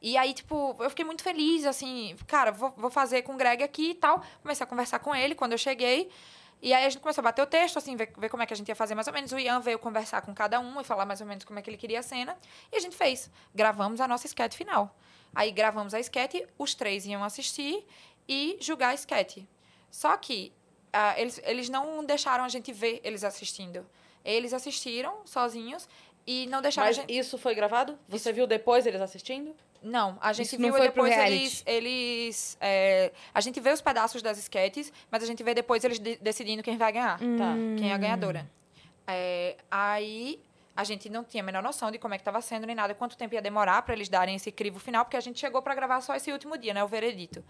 E 0.00 0.16
aí, 0.16 0.34
tipo, 0.34 0.76
eu 0.78 0.90
fiquei 0.90 1.04
muito 1.04 1.22
feliz, 1.22 1.64
assim, 1.64 2.14
cara, 2.26 2.52
vou, 2.52 2.72
vou 2.76 2.90
fazer 2.90 3.22
com 3.22 3.34
o 3.34 3.36
Greg 3.36 3.62
aqui 3.62 3.90
e 3.90 3.94
tal. 3.94 4.22
Comecei 4.42 4.64
a 4.64 4.66
conversar 4.66 4.98
com 4.98 5.14
ele 5.14 5.34
quando 5.34 5.52
eu 5.52 5.58
cheguei. 5.58 6.10
E 6.62 6.72
aí 6.72 6.84
a 6.84 6.90
gente 6.90 7.00
começou 7.00 7.22
a 7.22 7.24
bater 7.24 7.42
o 7.42 7.46
texto, 7.46 7.78
assim, 7.78 7.96
ver, 7.96 8.12
ver 8.16 8.28
como 8.28 8.42
é 8.42 8.46
que 8.46 8.52
a 8.52 8.56
gente 8.56 8.68
ia 8.68 8.74
fazer 8.74 8.94
mais 8.94 9.06
ou 9.06 9.12
menos. 9.12 9.32
O 9.32 9.38
Ian 9.38 9.60
veio 9.60 9.78
conversar 9.78 10.22
com 10.22 10.34
cada 10.34 10.58
um 10.60 10.80
e 10.80 10.84
falar 10.84 11.04
mais 11.04 11.20
ou 11.20 11.26
menos 11.26 11.44
como 11.44 11.58
é 11.58 11.62
que 11.62 11.68
ele 11.68 11.76
queria 11.76 12.00
a 12.00 12.02
cena. 12.02 12.36
E 12.72 12.76
a 12.76 12.80
gente 12.80 12.96
fez. 12.96 13.30
Gravamos 13.54 14.00
a 14.00 14.08
nossa 14.08 14.26
sketch 14.26 14.54
final. 14.54 14.94
Aí 15.34 15.50
gravamos 15.50 15.92
a 15.92 16.00
sketch, 16.00 16.46
os 16.58 16.74
três 16.74 17.04
iam 17.04 17.22
assistir 17.22 17.86
e 18.28 18.56
julgar 18.60 18.90
a 18.90 18.94
sketch. 18.94 19.38
Só 19.90 20.16
que 20.16 20.52
ah, 20.92 21.14
eles, 21.20 21.40
eles 21.44 21.68
não 21.68 22.04
deixaram 22.04 22.44
a 22.44 22.48
gente 22.48 22.72
ver 22.72 23.00
eles 23.04 23.24
assistindo. 23.24 23.86
Eles 24.24 24.52
assistiram 24.52 25.14
sozinhos 25.24 25.88
e 26.26 26.46
não 26.48 26.60
deixaram 26.60 26.88
Mas 26.88 26.98
a 26.98 27.00
gente... 27.02 27.16
isso 27.16 27.38
foi 27.38 27.54
gravado? 27.54 27.98
Você 28.08 28.32
viu 28.32 28.46
depois 28.46 28.86
eles 28.86 29.00
assistindo? 29.00 29.54
Não, 29.82 30.18
a 30.20 30.32
gente 30.32 30.46
Isso 30.46 30.60
não 30.60 30.72
viu 30.72 30.80
depois 30.80 31.14
reality. 31.14 31.34
eles. 31.36 31.62
eles 31.66 32.58
é, 32.60 33.12
a 33.32 33.40
gente 33.40 33.60
vê 33.60 33.70
os 33.70 33.80
pedaços 33.80 34.20
das 34.20 34.36
sketches, 34.38 34.92
mas 35.10 35.22
a 35.22 35.26
gente 35.26 35.44
vê 35.44 35.54
depois 35.54 35.84
eles 35.84 36.00
de- 36.00 36.16
decidindo 36.16 36.62
quem 36.62 36.76
vai 36.76 36.90
ganhar. 36.90 37.18
Tá. 37.18 37.54
Quem 37.78 37.90
é 37.90 37.94
a 37.94 37.98
ganhadora. 37.98 38.50
É, 39.06 39.56
aí 39.70 40.40
a 40.74 40.82
gente 40.82 41.08
não 41.08 41.22
tinha 41.22 41.42
a 41.42 41.46
menor 41.46 41.62
noção 41.62 41.90
de 41.90 41.98
como 41.98 42.14
é 42.14 42.18
que 42.18 42.22
estava 42.22 42.40
sendo 42.40 42.66
nem 42.66 42.74
nada, 42.74 42.94
quanto 42.94 43.16
tempo 43.16 43.34
ia 43.34 43.40
demorar 43.40 43.80
para 43.82 43.94
eles 43.94 44.08
darem 44.08 44.34
esse 44.34 44.50
crivo 44.50 44.80
final, 44.80 45.04
porque 45.04 45.16
a 45.16 45.20
gente 45.20 45.38
chegou 45.38 45.62
para 45.62 45.74
gravar 45.74 46.00
só 46.00 46.14
esse 46.16 46.32
último 46.32 46.58
dia, 46.58 46.74
né? 46.74 46.82
O 46.82 46.88
veredito. 46.88 47.44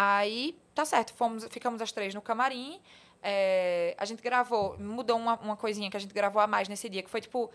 Aí, 0.00 0.56
tá 0.76 0.84
certo, 0.84 1.12
fomos, 1.12 1.44
ficamos 1.50 1.82
as 1.82 1.90
três 1.90 2.14
no 2.14 2.22
camarim. 2.22 2.80
é, 3.20 3.96
a 3.98 4.04
gente 4.04 4.22
gravou, 4.22 4.78
mudou 4.78 5.16
uma, 5.16 5.34
uma 5.40 5.56
coisinha 5.56 5.90
que 5.90 5.96
a 5.96 6.00
gente 6.00 6.14
gravou 6.14 6.40
a 6.40 6.46
mais 6.46 6.68
nesse 6.68 6.88
dia, 6.88 7.02
que 7.02 7.10
foi 7.10 7.20
tipo, 7.20 7.50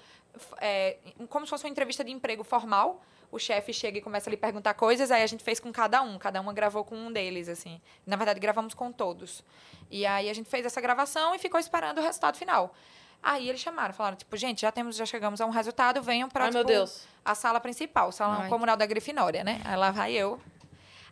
é, 0.60 0.98
como 1.30 1.46
se 1.46 1.50
fosse 1.50 1.64
uma 1.64 1.70
entrevista 1.70 2.04
de 2.04 2.12
emprego 2.12 2.44
formal. 2.44 3.02
O 3.32 3.40
chefe 3.40 3.72
chega 3.72 3.98
e 3.98 4.02
começa 4.02 4.30
a 4.30 4.32
lhe 4.32 4.36
perguntar 4.36 4.74
coisas, 4.74 5.10
aí 5.10 5.24
a 5.24 5.28
gente 5.28 5.42
fez 5.42 5.58
com 5.58 5.72
cada 5.72 6.02
um, 6.02 6.20
cada 6.20 6.42
uma 6.42 6.52
gravou 6.52 6.84
com 6.84 6.98
um 6.98 7.14
deles, 7.14 7.48
assim. 7.48 7.80
Na 8.06 8.18
verdade, 8.18 8.42
gravamos 8.42 8.74
com 8.74 8.92
todos. 8.92 9.42
E 9.90 10.06
aí 10.06 10.30
a 10.30 10.34
gente 10.34 10.50
fez 10.50 10.66
essa 10.66 10.82
gravação 10.82 11.34
e 11.34 11.40
ficou 11.40 11.58
esperando 11.58 12.00
o 12.00 12.02
resultado 12.02 12.38
final. 12.38 12.76
Aí 13.24 13.48
eles 13.48 13.62
chamaram, 13.62 13.94
falaram, 13.94 14.18
tipo, 14.18 14.36
gente, 14.36 14.62
já 14.62 14.72
temos, 14.72 14.98
já 14.98 15.06
chegamos 15.06 15.40
a 15.40 15.46
um 15.46 15.50
resultado, 15.50 16.02
venham 16.04 16.28
para 16.28 16.50
Deus. 16.50 17.08
a 17.24 17.34
sala 17.34 17.62
principal, 17.62 18.10
o 18.10 18.12
salão 18.12 18.42
Ai. 18.42 18.50
comunal 18.50 18.76
da 18.76 18.86
Grifinória, 18.86 19.46
né? 19.46 19.62
Aí 19.64 19.78
lá 19.78 19.92
vai 19.92 20.12
eu. 20.12 20.42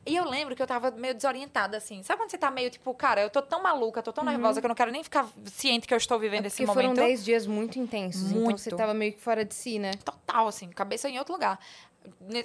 E 0.05 0.15
eu 0.15 0.27
lembro 0.27 0.55
que 0.55 0.61
eu 0.61 0.65
tava 0.67 0.89
meio 0.91 1.13
desorientada, 1.13 1.77
assim. 1.77 2.01
Sabe 2.01 2.19
quando 2.21 2.31
você 2.31 2.37
tá 2.37 2.49
meio 2.49 2.71
tipo, 2.71 2.91
cara, 2.93 3.21
eu 3.21 3.29
tô 3.29 3.39
tão 3.41 3.61
maluca, 3.61 4.01
tô 4.01 4.11
tão 4.11 4.23
nervosa 4.23 4.59
que 4.59 4.65
eu 4.65 4.69
não 4.69 4.75
quero 4.75 4.91
nem 4.91 5.03
ficar 5.03 5.27
ciente 5.45 5.87
que 5.87 5.93
eu 5.93 5.97
estou 5.97 6.17
vivendo 6.17 6.47
esse 6.47 6.63
Uhum. 6.63 6.71
É 6.71 6.73
Porque 6.73 6.83
momento. 6.87 6.95
foram 6.97 7.07
10 7.07 7.23
dias 7.23 7.45
muito 7.45 7.77
intensos. 7.77 8.31
Então 8.31 8.41
Muito. 8.41 8.59
você 8.59 8.71
tava 8.71 8.93
meio 8.95 9.13
que 9.13 9.21
fora 9.21 9.45
de 9.45 9.53
si, 9.53 9.77
né? 9.77 9.91
Total, 10.03 10.47
assim, 10.47 10.69
cabeça 10.69 11.07
em 11.07 11.19
outro 11.19 11.33
lugar. 11.33 11.59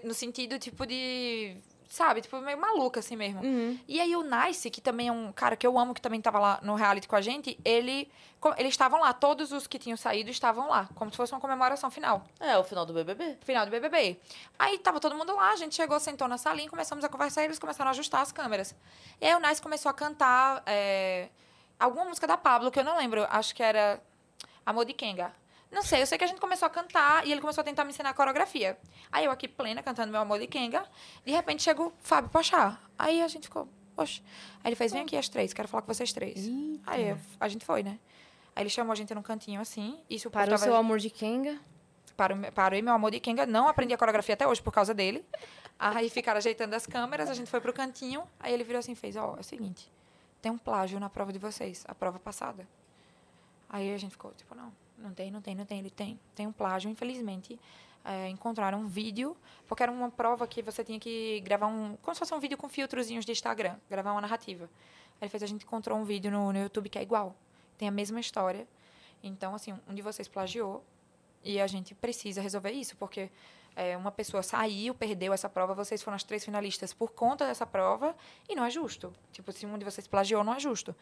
No 0.04 0.12
sentido, 0.12 0.58
tipo, 0.58 0.86
de. 0.86 1.56
Sabe, 1.88 2.20
tipo, 2.20 2.40
meio 2.40 2.58
maluca, 2.58 3.00
assim 3.00 3.16
mesmo. 3.16 3.42
Uhum. 3.42 3.78
E 3.86 4.00
aí 4.00 4.16
o 4.16 4.22
Nice, 4.22 4.68
que 4.70 4.80
também 4.80 5.08
é 5.08 5.12
um 5.12 5.32
cara 5.32 5.56
que 5.56 5.66
eu 5.66 5.78
amo, 5.78 5.94
que 5.94 6.00
também 6.00 6.20
tava 6.20 6.38
lá 6.38 6.58
no 6.62 6.74
reality 6.74 7.06
com 7.06 7.16
a 7.16 7.20
gente, 7.20 7.58
ele. 7.64 8.10
Eles 8.56 8.72
estavam 8.72 9.00
lá, 9.00 9.12
todos 9.12 9.50
os 9.50 9.66
que 9.66 9.78
tinham 9.78 9.96
saído 9.96 10.30
estavam 10.30 10.68
lá, 10.68 10.88
como 10.94 11.10
se 11.10 11.16
fosse 11.16 11.32
uma 11.32 11.40
comemoração 11.40 11.90
final. 11.90 12.22
É, 12.38 12.56
o 12.56 12.62
final 12.62 12.84
do 12.84 12.92
BBB. 12.92 13.38
final 13.42 13.64
do 13.64 13.70
BBB. 13.70 14.20
Aí 14.58 14.78
tava 14.78 15.00
todo 15.00 15.16
mundo 15.16 15.34
lá, 15.34 15.50
a 15.50 15.56
gente 15.56 15.74
chegou, 15.74 15.98
sentou 15.98 16.28
na 16.28 16.38
salinha, 16.38 16.68
começamos 16.68 17.04
a 17.04 17.08
conversar 17.08 17.42
e 17.42 17.46
eles 17.46 17.58
começaram 17.58 17.88
a 17.88 17.92
ajustar 17.92 18.20
as 18.20 18.30
câmeras. 18.30 18.74
E 19.20 19.26
aí 19.26 19.34
o 19.34 19.40
Nice 19.40 19.60
começou 19.60 19.90
a 19.90 19.94
cantar 19.94 20.62
é, 20.66 21.28
alguma 21.78 22.04
música 22.04 22.26
da 22.26 22.36
Pablo, 22.36 22.70
que 22.70 22.78
eu 22.78 22.84
não 22.84 22.96
lembro, 22.98 23.26
acho 23.30 23.54
que 23.54 23.62
era 23.62 24.00
Amor 24.64 24.84
de 24.84 24.92
Kenga. 24.92 25.32
Não 25.70 25.82
sei, 25.82 26.00
eu 26.02 26.06
sei 26.06 26.16
que 26.16 26.24
a 26.24 26.26
gente 26.26 26.40
começou 26.40 26.66
a 26.66 26.70
cantar 26.70 27.26
e 27.26 27.32
ele 27.32 27.40
começou 27.40 27.60
a 27.60 27.64
tentar 27.64 27.84
me 27.84 27.90
ensinar 27.90 28.10
a 28.10 28.14
coreografia. 28.14 28.78
Aí 29.10 29.24
eu 29.24 29.30
aqui 29.30 29.46
plena, 29.48 29.82
cantando 29.82 30.10
meu 30.12 30.20
Amor 30.20 30.38
de 30.38 30.46
Kenga, 30.46 30.84
de 31.24 31.32
repente 31.32 31.62
chega 31.62 31.82
o 31.82 31.92
Fábio 32.00 32.30
Pochá. 32.30 32.78
Aí 32.98 33.20
a 33.20 33.28
gente 33.28 33.44
ficou, 33.44 33.68
oxe. 33.96 34.22
Aí 34.62 34.68
ele 34.70 34.76
fez, 34.76 34.92
vem 34.92 35.02
aqui 35.02 35.16
as 35.16 35.28
três, 35.28 35.52
quero 35.52 35.66
falar 35.68 35.82
com 35.82 35.92
vocês 35.92 36.12
três. 36.12 36.46
Aí 36.86 37.08
eu- 37.10 37.18
a 37.40 37.48
gente 37.48 37.64
foi, 37.64 37.82
né? 37.82 37.98
Aí 38.54 38.62
ele 38.62 38.70
chamou 38.70 38.92
a 38.92 38.94
gente 38.94 39.14
num 39.14 39.22
cantinho 39.22 39.60
assim, 39.60 39.98
isso 40.08 40.28
o 40.28 40.30
Parou 40.30 40.48
tava- 40.50 40.62
seu 40.64 40.74
amor 40.76 40.98
de 40.98 41.10
Kenga. 41.10 41.58
Parou, 42.16 42.38
parei 42.54 42.80
meu 42.80 42.94
amor 42.94 43.10
de 43.10 43.20
Kenga. 43.20 43.44
Não 43.44 43.68
aprendi 43.68 43.92
a 43.92 43.98
coreografia 43.98 44.32
até 44.34 44.46
hoje 44.46 44.62
por 44.62 44.72
causa 44.72 44.94
dele. 44.94 45.22
Aí 45.78 46.08
ficaram 46.08 46.38
ajeitando 46.38 46.74
as 46.74 46.86
câmeras, 46.86 47.28
a 47.28 47.34
gente 47.34 47.50
foi 47.50 47.60
pro 47.60 47.72
cantinho. 47.72 48.22
Aí 48.40 48.54
ele 48.54 48.64
virou 48.64 48.78
assim 48.78 48.92
e 48.92 48.94
fez: 48.96 49.14
Ó, 49.16 49.34
é 49.36 49.40
o 49.40 49.44
seguinte, 49.44 49.92
tem 50.40 50.50
um 50.50 50.56
plágio 50.56 50.98
na 50.98 51.10
prova 51.10 51.30
de 51.32 51.38
vocês, 51.38 51.84
a 51.86 51.94
prova 51.94 52.18
passada. 52.18 52.66
Aí 53.68 53.92
a 53.92 53.98
gente 53.98 54.12
ficou 54.12 54.32
tipo: 54.32 54.54
Não, 54.54 54.72
não 54.98 55.12
tem, 55.12 55.30
não 55.30 55.40
tem, 55.40 55.54
não 55.54 55.64
tem. 55.64 55.78
Ele 55.78 55.90
tem. 55.90 56.18
Tem 56.34 56.46
um 56.46 56.52
plágio, 56.52 56.90
infelizmente. 56.90 57.58
é, 58.04 58.28
encontraram 58.28 58.80
um 58.80 58.86
vídeo, 58.86 59.36
porque 59.66 59.82
era 59.82 59.90
uma 59.90 60.10
prova 60.10 60.46
que 60.46 60.62
você 60.62 60.84
tinha 60.84 60.98
que 60.98 61.40
gravar 61.40 61.66
um. 61.66 61.96
Como 62.00 62.14
se 62.14 62.20
fosse 62.20 62.32
um 62.32 62.38
vídeo 62.38 62.56
com 62.56 62.68
filtrozinhos 62.68 63.24
de 63.24 63.32
Instagram, 63.32 63.76
gravar 63.90 64.12
uma 64.12 64.20
narrativa. 64.20 64.70
Aí 65.20 65.28
fez: 65.28 65.42
A 65.42 65.46
gente 65.46 65.64
encontrou 65.64 65.98
um 65.98 66.04
vídeo 66.04 66.30
no, 66.30 66.52
no 66.52 66.58
YouTube 66.58 66.88
que 66.88 66.98
é 66.98 67.02
igual, 67.02 67.34
tem 67.76 67.88
a 67.88 67.90
mesma 67.90 68.20
história. 68.20 68.66
Então, 69.22 69.54
assim, 69.54 69.74
um 69.88 69.94
de 69.94 70.02
vocês 70.02 70.28
plagiou, 70.28 70.84
e 71.42 71.60
a 71.60 71.66
gente 71.66 71.94
precisa 71.94 72.40
resolver 72.40 72.70
isso, 72.70 72.96
porque 72.96 73.30
é, 73.74 73.96
uma 73.96 74.12
pessoa 74.12 74.42
saiu, 74.42 74.94
perdeu 74.94 75.32
essa 75.32 75.48
prova, 75.48 75.74
vocês 75.74 76.02
foram 76.02 76.14
as 76.14 76.22
três 76.22 76.44
finalistas 76.44 76.92
por 76.92 77.10
conta 77.12 77.46
dessa 77.46 77.66
prova, 77.66 78.14
e 78.48 78.54
não 78.54 78.64
é 78.64 78.70
justo. 78.70 79.12
Tipo, 79.32 79.50
se 79.52 79.66
um 79.66 79.76
de 79.78 79.84
vocês 79.84 80.06
plagiou, 80.06 80.44
não 80.44 80.54
é 80.54 80.60
justo. 80.60 80.94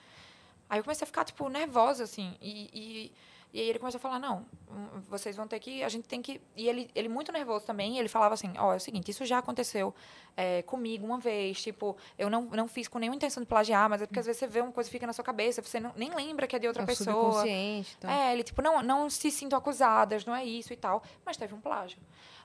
Aí 0.71 0.79
eu 0.79 0.85
comecei 0.85 1.05
a 1.05 1.07
ficar, 1.07 1.25
tipo, 1.25 1.49
nervosa, 1.49 2.05
assim. 2.05 2.37
E, 2.41 2.71
e, 2.73 3.13
e 3.55 3.61
aí 3.61 3.69
ele 3.71 3.79
começou 3.79 3.99
a 3.99 4.03
falar, 4.03 4.19
não, 4.19 4.45
hum, 4.69 5.01
vocês 5.09 5.37
vão 5.37 5.47
ter 5.47 5.61
que, 5.61 5.83
a 5.85 5.89
gente 5.89 6.07
tem 6.09 6.21
que... 6.21 6.41
E 6.57 6.69
ele, 6.69 6.91
ele 6.95 7.09
muito 7.09 7.31
nervoso 7.31 7.65
também, 7.65 7.97
ele 7.99 8.09
falava 8.09 8.35
assim, 8.35 8.53
ó, 8.59 8.73
é 8.75 8.77
o 8.77 8.81
seguinte, 8.81 9.11
isso 9.13 9.25
já 9.25 9.39
aconteceu 9.39 9.95
é, 10.37 10.61
comigo 10.63 11.07
uma 11.07 11.19
vez, 11.19 11.63
tipo, 11.63 11.97
eu 12.19 12.29
não, 12.29 12.43
não 12.43 12.67
fiz 12.67 12.89
com 12.89 12.99
nenhuma 12.99 13.15
intenção 13.17 13.41
de 13.43 13.49
plagiar, 13.49 13.89
mas 13.89 14.03
é 14.03 14.07
porque 14.07 14.19
às 14.19 14.27
vezes 14.27 14.41
você 14.41 14.47
vê 14.49 14.61
uma 14.61 14.73
coisa 14.73 14.91
fica 14.91 15.07
na 15.07 15.13
sua 15.13 15.25
cabeça, 15.25 15.63
você 15.63 15.79
não, 15.79 15.93
nem 15.97 16.13
lembra 16.13 16.47
que 16.49 16.57
é 16.57 16.59
de 16.59 16.67
outra 16.67 16.83
É 16.83 16.87
pessoa. 16.87 17.15
subconsciente. 17.15 17.95
Então. 17.97 18.11
É, 18.11 18.33
ele, 18.33 18.43
tipo, 18.43 18.61
não, 18.61 18.83
não 18.83 19.09
se 19.09 19.31
sintam 19.31 19.57
acusadas, 19.57 20.25
não 20.27 20.35
é 20.35 20.45
isso 20.45 20.73
e 20.73 20.77
tal. 20.77 21.03
Mas 21.25 21.37
teve 21.37 21.55
um 21.55 21.61
plágio. 21.61 21.99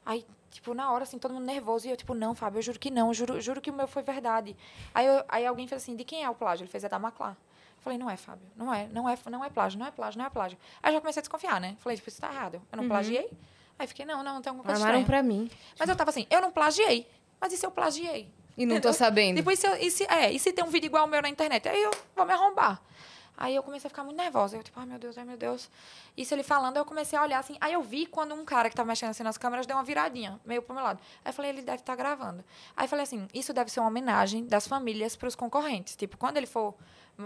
Aí, 0.05 0.23
tipo, 0.51 0.73
na 0.75 0.91
hora, 0.91 1.03
assim, 1.03 1.17
todo 1.17 1.33
mundo 1.33 1.45
nervoso. 1.45 1.87
E 1.87 1.89
eu, 1.91 1.97
tipo, 1.97 2.13
não, 2.13 2.33
Fábio, 2.35 2.59
eu 2.59 2.61
juro 2.61 2.79
que 2.79 2.91
não. 2.91 3.13
Juro, 3.13 3.41
juro 3.41 3.59
que 3.59 3.69
o 3.69 3.73
meu 3.73 3.87
foi 3.87 4.01
verdade. 4.03 4.55
Aí, 4.93 5.05
eu- 5.05 5.23
aí 5.27 5.45
alguém 5.45 5.67
fez 5.67 5.81
assim, 5.81 5.95
de 5.95 6.03
quem 6.03 6.23
é 6.23 6.29
o 6.29 6.35
plágio? 6.35 6.63
Ele 6.63 6.71
fez, 6.71 6.83
é 6.83 6.89
da 6.89 6.97
Maclá. 6.99 7.35
Falei, 7.81 7.97
não 7.97 8.09
é, 8.09 8.17
Fábio. 8.17 8.45
Não 8.55 8.73
é, 8.73 8.87
não 8.91 9.07
é, 9.09 9.17
não 9.29 9.43
é 9.45 9.49
plágio, 9.49 9.79
não 9.79 9.85
é 9.85 9.91
plágio, 9.91 10.17
não 10.19 10.25
é 10.25 10.29
plágio. 10.29 10.57
Aí 10.83 10.93
já 10.93 10.99
comecei 10.99 11.19
a 11.19 11.23
desconfiar, 11.23 11.61
né? 11.61 11.75
Falei, 11.79 11.95
tipo, 11.97 12.09
isso 12.09 12.19
tá 12.19 12.31
errado. 12.31 12.61
Eu 12.71 12.77
não 12.77 12.87
plagiei. 12.87 13.29
Aí 13.77 13.87
fiquei, 13.87 14.05
não, 14.05 14.21
não, 14.23 14.41
tem 14.41 14.49
alguma 14.49 14.65
coisa 14.65 14.81
Armaram 14.81 14.99
estranha. 15.01 15.21
pra 15.21 15.23
mim. 15.27 15.49
Mas 15.79 15.87
eu 15.87 15.95
tava 15.95 16.09
assim, 16.09 16.27
eu 16.29 16.41
não 16.41 16.51
plagiei. 16.51 17.07
Mas 17.39 17.53
e 17.53 17.57
se 17.57 17.65
eu 17.65 17.71
plagiei? 17.71 18.29
E 18.57 18.65
não 18.65 18.81
tô 18.81 18.91
sabendo. 18.91 19.39
E 19.49 19.55
se, 19.55 19.65
eu- 19.65 19.75
e 19.77 19.89
se- 19.89 20.03
é, 20.09 20.29
e 20.31 20.37
se 20.37 20.51
tem 20.51 20.65
um 20.65 20.67
vídeo 20.69 20.87
igual 20.87 21.03
ao 21.03 21.07
meu 21.09 21.21
na 21.21 21.29
internet? 21.29 21.69
Aí 21.69 21.81
eu 21.81 21.91
vou 22.13 22.25
me 22.25 22.33
arrombar. 22.33 22.81
Aí 23.37 23.55
eu 23.55 23.63
comecei 23.63 23.87
a 23.87 23.89
ficar 23.89 24.03
muito 24.03 24.17
nervosa. 24.17 24.57
Eu, 24.57 24.63
tipo, 24.63 24.77
ai 24.77 24.85
meu 24.85 24.99
Deus, 24.99 25.17
ai 25.17 25.23
meu 25.23 25.37
Deus. 25.37 25.69
Isso 26.17 26.33
ele 26.35 26.43
falando, 26.43 26.75
eu 26.75 26.83
comecei 26.83 27.17
a 27.17 27.21
olhar 27.21 27.39
assim. 27.39 27.55
Aí 27.61 27.71
eu 27.71 27.81
vi 27.81 28.05
quando 28.05 28.35
um 28.35 28.43
cara 28.43 28.69
que 28.69 28.75
tava 28.75 28.85
mexendo 28.89 29.11
assim 29.11 29.23
nas 29.23 29.37
câmeras 29.37 29.65
deu 29.65 29.77
uma 29.77 29.83
viradinha, 29.83 30.37
meio 30.43 30.61
pro 30.61 30.75
meu 30.75 30.83
lado. 30.83 30.99
Aí 31.23 31.29
eu 31.29 31.33
falei, 31.33 31.51
ele 31.51 31.61
deve 31.61 31.77
estar 31.77 31.95
gravando. 31.95 32.43
Aí 32.75 32.83
eu 32.83 32.89
falei 32.89 33.03
assim, 33.03 33.29
isso 33.33 33.53
deve 33.53 33.71
ser 33.71 33.79
uma 33.79 33.87
homenagem 33.87 34.45
das 34.45 34.67
famílias 34.67 35.15
pros 35.15 35.35
concorrentes. 35.35 35.95
Tipo, 35.95 36.17
quando 36.17 36.35
ele 36.35 36.47
for 36.47 36.75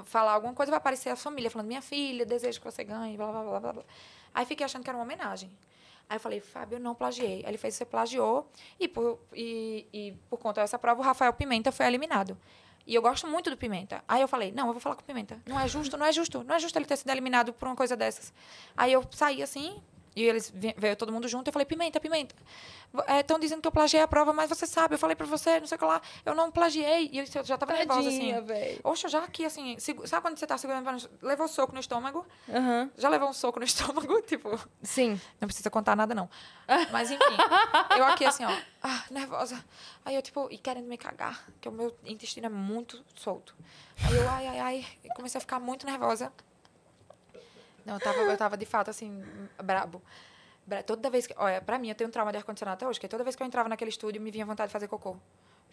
falar 0.03 0.33
alguma 0.33 0.53
coisa, 0.53 0.71
vai 0.71 0.77
aparecer 0.77 1.09
a 1.09 1.15
família 1.15 1.49
falando, 1.51 1.67
minha 1.67 1.81
filha, 1.81 2.25
desejo 2.25 2.59
que 2.59 2.65
você 2.65 2.83
ganhe, 2.83 3.15
blá, 3.15 3.31
blá, 3.31 3.43
blá, 3.43 3.59
blá, 3.59 3.73
blá. 3.73 3.83
Aí 4.33 4.45
fiquei 4.45 4.65
achando 4.65 4.83
que 4.83 4.89
era 4.89 4.97
uma 4.97 5.03
homenagem. 5.03 5.51
Aí 6.09 6.17
eu 6.17 6.19
falei, 6.19 6.39
Fábio, 6.39 6.77
eu 6.77 6.79
não 6.79 6.95
plagiei. 6.95 7.43
Aí 7.43 7.51
ele 7.51 7.57
fez, 7.57 7.75
você 7.75 7.85
plagiou. 7.85 8.49
E 8.79 8.87
por, 8.87 9.19
e, 9.33 9.87
e 9.93 10.11
por 10.29 10.37
conta 10.37 10.61
dessa 10.61 10.77
prova, 10.77 11.01
o 11.01 11.03
Rafael 11.03 11.33
Pimenta 11.33 11.71
foi 11.71 11.85
eliminado. 11.85 12.37
E 12.85 12.93
eu 12.93 13.01
gosto 13.01 13.27
muito 13.27 13.49
do 13.49 13.55
Pimenta. 13.55 14.03
Aí 14.07 14.21
eu 14.21 14.27
falei, 14.27 14.51
não, 14.51 14.67
eu 14.67 14.73
vou 14.73 14.81
falar 14.81 14.95
com 14.95 15.01
o 15.01 15.05
Pimenta. 15.05 15.41
Não 15.45 15.59
é 15.59 15.67
justo, 15.67 15.97
não 15.97 16.05
é 16.05 16.11
justo. 16.11 16.43
Não 16.43 16.55
é 16.55 16.59
justo 16.59 16.77
ele 16.77 16.85
ter 16.85 16.97
sido 16.97 17.09
eliminado 17.09 17.53
por 17.53 17.67
uma 17.67 17.75
coisa 17.75 17.95
dessas. 17.95 18.33
Aí 18.75 18.91
eu 18.91 19.05
saí 19.11 19.41
assim, 19.41 19.81
e 20.15 20.23
eles 20.23 20.53
veio 20.77 20.95
todo 20.95 21.11
mundo 21.11 21.27
junto. 21.27 21.47
Eu 21.47 21.53
falei, 21.53 21.65
Pimenta, 21.65 21.99
Pimenta. 21.99 22.35
Estão 23.19 23.39
dizendo 23.39 23.61
que 23.61 23.67
eu 23.67 23.71
plagiei 23.71 24.03
a 24.03 24.07
prova, 24.07 24.31
mas 24.31 24.49
você 24.49 24.67
sabe, 24.67 24.93
eu 24.93 24.99
falei 24.99 25.15
pra 25.15 25.25
você, 25.25 25.59
não 25.59 25.65
sei 25.65 25.75
o 25.75 25.79
que 25.79 25.85
lá. 25.85 25.99
Eu 26.23 26.35
não 26.35 26.51
plagiei. 26.51 27.09
E 27.11 27.19
eu 27.19 27.25
já 27.43 27.57
tava 27.57 27.73
nervosa, 27.73 28.07
assim. 28.07 28.19
Tadinha, 28.19 28.41
véi. 28.41 28.79
Oxe, 28.83 29.05
eu 29.05 29.09
já 29.09 29.23
aqui, 29.23 29.45
assim, 29.45 29.75
sabe 30.05 30.21
quando 30.21 30.37
você 30.37 30.45
tá 30.45 30.57
segurando, 30.57 30.83
pra 30.83 30.97
levou 31.27 31.47
soco 31.47 31.73
no 31.73 31.79
estômago? 31.79 32.25
Aham. 32.47 32.91
Já 32.95 33.09
levou 33.09 33.29
um 33.29 33.33
soco 33.33 33.59
no 33.59 33.65
estômago? 33.65 34.21
Tipo, 34.21 34.59
Sim. 34.83 35.19
não 35.41 35.47
precisa 35.47 35.69
contar 35.71 35.95
nada, 35.95 36.13
não. 36.13 36.29
Mas, 36.91 37.09
enfim, 37.09 37.23
eu 37.97 38.05
aqui, 38.05 38.25
assim, 38.25 38.45
ó, 38.45 38.55
ah, 38.83 39.03
nervosa. 39.09 39.63
Aí 40.05 40.15
eu, 40.15 40.21
tipo, 40.21 40.47
e 40.51 40.57
querendo 40.57 40.87
me 40.87 40.97
cagar, 40.97 41.47
que 41.59 41.67
o 41.67 41.71
meu 41.71 41.95
intestino 42.05 42.45
é 42.45 42.49
muito 42.49 43.03
solto. 43.15 43.55
Aí 44.05 44.15
eu, 44.15 44.29
ai, 44.29 44.47
ai, 44.47 44.59
ai, 44.59 44.85
comecei 45.15 45.37
a 45.39 45.41
ficar 45.41 45.59
muito 45.59 45.85
nervosa. 45.85 46.31
Não, 47.85 47.95
eu 47.95 47.99
tava, 47.99 48.17
eu 48.19 48.37
tava 48.37 48.57
de 48.57 48.65
fato, 48.65 48.89
assim, 48.89 49.23
brabo. 49.63 50.01
Bra- 50.65 50.81
Toda 50.83 51.09
vez 51.09 51.27
que. 51.27 51.33
Olha, 51.37 51.61
pra 51.61 51.77
mim, 51.77 51.89
eu 51.89 51.95
tenho 51.95 52.07
um 52.07 52.11
trauma 52.11 52.31
de 52.31 52.37
ar-condicionado 52.37 52.75
até 52.75 52.87
hoje, 52.87 52.99
que 52.99 53.07
toda 53.07 53.23
vez 53.23 53.35
que 53.35 53.43
eu 53.43 53.47
entrava 53.47 53.67
naquele 53.67 53.89
estúdio, 53.89 54.21
me 54.21 54.31
vinha 54.31 54.45
vontade 54.45 54.69
de 54.69 54.73
fazer 54.73 54.87
cocô. 54.87 55.17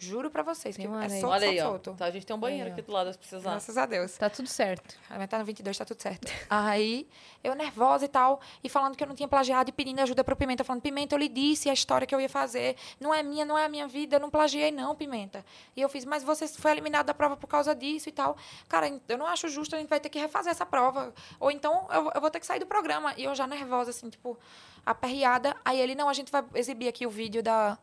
Juro 0.03 0.31
pra 0.31 0.41
vocês, 0.41 0.75
que 0.75 0.81
é 0.81 0.87
solto, 0.87 1.27
Olha 1.27 1.47
aí, 1.47 1.59
solto, 1.59 1.67
ó. 1.67 1.69
solto. 1.69 1.93
Tá, 1.99 2.05
a 2.05 2.11
gente 2.11 2.25
tem 2.25 2.35
um 2.35 2.39
banheiro 2.39 2.65
Aí, 2.65 2.71
aqui 2.71 2.81
do 2.81 2.91
lado, 2.91 3.11
se 3.13 3.19
precisar. 3.19 3.51
Graças 3.51 3.77
a 3.77 3.85
Deus. 3.85 4.17
Tá 4.17 4.31
tudo 4.31 4.49
certo. 4.49 4.95
Vai 5.07 5.27
tá 5.27 5.37
no 5.37 5.45
22, 5.45 5.77
tá 5.77 5.85
tudo 5.85 6.01
certo. 6.01 6.31
Aí, 6.49 7.07
eu 7.43 7.53
nervosa 7.53 8.05
e 8.05 8.07
tal, 8.07 8.41
e 8.63 8.67
falando 8.67 8.97
que 8.97 9.03
eu 9.03 9.07
não 9.07 9.13
tinha 9.13 9.27
plagiado 9.27 9.69
e 9.69 9.71
pedindo 9.71 9.99
ajuda 9.99 10.23
pro 10.23 10.35
Pimenta, 10.35 10.63
falando, 10.63 10.81
Pimenta, 10.81 11.13
eu 11.13 11.19
lhe 11.19 11.29
disse 11.29 11.69
a 11.69 11.73
história 11.73 12.07
que 12.07 12.15
eu 12.15 12.19
ia 12.19 12.27
fazer. 12.27 12.75
Não 12.99 13.13
é 13.13 13.21
minha, 13.21 13.45
não 13.45 13.55
é 13.55 13.65
a 13.65 13.69
minha 13.69 13.87
vida, 13.87 14.15
eu 14.15 14.19
não 14.19 14.31
plagiei, 14.31 14.71
não, 14.71 14.95
Pimenta. 14.95 15.45
E 15.75 15.81
eu 15.81 15.87
fiz, 15.87 16.03
mas 16.03 16.23
você 16.23 16.47
foi 16.47 16.71
eliminado 16.71 17.05
da 17.05 17.13
prova 17.13 17.37
por 17.37 17.45
causa 17.45 17.75
disso 17.75 18.09
e 18.09 18.11
tal. 18.11 18.35
Cara, 18.67 18.99
eu 19.07 19.17
não 19.19 19.27
acho 19.27 19.49
justo, 19.49 19.75
a 19.75 19.77
gente 19.79 19.87
vai 19.87 19.99
ter 19.99 20.09
que 20.09 20.17
refazer 20.17 20.49
essa 20.49 20.65
prova. 20.65 21.13
Ou 21.39 21.51
então 21.51 21.87
eu, 21.91 22.11
eu 22.15 22.21
vou 22.21 22.31
ter 22.31 22.39
que 22.39 22.45
sair 22.47 22.59
do 22.59 22.65
programa. 22.65 23.13
E 23.17 23.25
eu 23.25 23.35
já 23.35 23.45
nervosa, 23.45 23.91
assim, 23.91 24.09
tipo, 24.09 24.35
aperreada. 24.83 25.55
Aí 25.63 25.79
ele, 25.79 25.93
não, 25.93 26.09
a 26.09 26.13
gente 26.13 26.31
vai 26.31 26.43
exibir 26.55 26.87
aqui 26.87 27.05
o 27.05 27.09
vídeo 27.09 27.43
da 27.43 27.77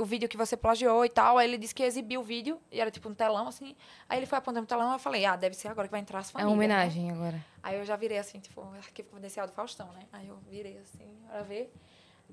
o 0.00 0.04
vídeo 0.04 0.28
que 0.28 0.36
você 0.36 0.56
plagiou 0.56 1.04
e 1.04 1.08
tal. 1.08 1.38
Aí 1.38 1.48
ele 1.48 1.58
disse 1.58 1.74
que 1.74 1.82
exibiu 1.82 2.20
o 2.20 2.24
vídeo, 2.24 2.60
e 2.70 2.80
era 2.80 2.90
tipo 2.90 3.08
um 3.08 3.14
telão, 3.14 3.46
assim. 3.48 3.76
Aí 4.08 4.18
ele 4.18 4.26
foi 4.26 4.38
apontando 4.38 4.64
o 4.64 4.66
telão, 4.66 4.92
eu 4.92 4.98
falei, 4.98 5.24
ah, 5.24 5.36
deve 5.36 5.54
ser 5.54 5.68
agora 5.68 5.86
que 5.88 5.92
vai 5.92 6.00
entrar 6.00 6.18
as 6.20 6.28
É 6.30 6.32
famílias. 6.32 6.52
uma 6.52 6.56
né? 6.58 6.64
homenagem 6.74 7.10
agora. 7.10 7.44
Aí 7.62 7.76
eu 7.78 7.84
já 7.84 7.96
virei 7.96 8.18
assim, 8.18 8.40
tipo, 8.40 8.60
arquivo 8.74 9.08
confidencial 9.10 9.46
do 9.46 9.52
Faustão, 9.52 9.88
né? 9.92 10.00
Aí 10.12 10.28
eu 10.28 10.36
virei 10.48 10.78
assim, 10.78 11.06
pra 11.28 11.42
ver. 11.42 11.72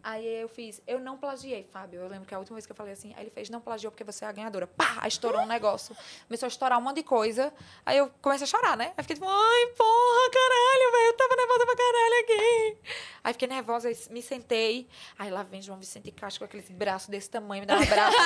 Aí 0.03 0.25
eu 0.25 0.49
fiz, 0.49 0.81
eu 0.87 0.99
não 0.99 1.17
plagiei, 1.17 1.63
Fábio. 1.71 2.01
Eu 2.01 2.07
lembro 2.07 2.27
que 2.27 2.33
a 2.33 2.39
última 2.39 2.55
vez 2.55 2.65
que 2.65 2.71
eu 2.71 2.75
falei 2.75 2.93
assim, 2.93 3.13
aí 3.15 3.23
ele 3.23 3.29
fez, 3.29 3.49
não 3.49 3.61
plagiou 3.61 3.91
porque 3.91 4.03
você 4.03 4.25
é 4.25 4.27
a 4.27 4.31
ganhadora. 4.31 4.67
Pá! 4.67 5.07
Estourou 5.07 5.41
um 5.41 5.45
negócio. 5.45 5.95
Começou 6.27 6.47
a 6.47 6.49
estourar 6.49 6.77
um 6.79 6.81
monte 6.81 6.97
de 6.97 7.03
coisa. 7.03 7.53
Aí 7.85 7.97
eu 7.97 8.11
comecei 8.21 8.45
a 8.45 8.47
chorar, 8.47 8.77
né? 8.77 8.93
Aí 8.97 9.03
fiquei 9.03 9.15
tipo, 9.15 9.27
ai, 9.27 9.67
porra, 9.77 10.31
caralho, 10.31 10.91
velho. 10.91 11.07
Eu 11.07 11.13
tava 11.13 11.35
nervosa 11.35 11.65
pra 11.65 11.75
caralho 11.75 12.19
aqui. 12.23 12.77
Aí 13.23 13.33
fiquei 13.33 13.47
nervosa, 13.47 13.89
me 14.09 14.21
sentei. 14.21 14.87
Aí 15.17 15.29
lá 15.29 15.43
vem 15.43 15.61
João 15.61 15.77
Vicente 15.79 16.11
Castro 16.11 16.39
com 16.39 16.45
aqueles 16.45 16.69
braços 16.69 17.09
desse 17.09 17.29
tamanho, 17.29 17.61
me 17.61 17.65
dá 17.65 17.77
um 17.77 17.81
abraço. 17.83 18.17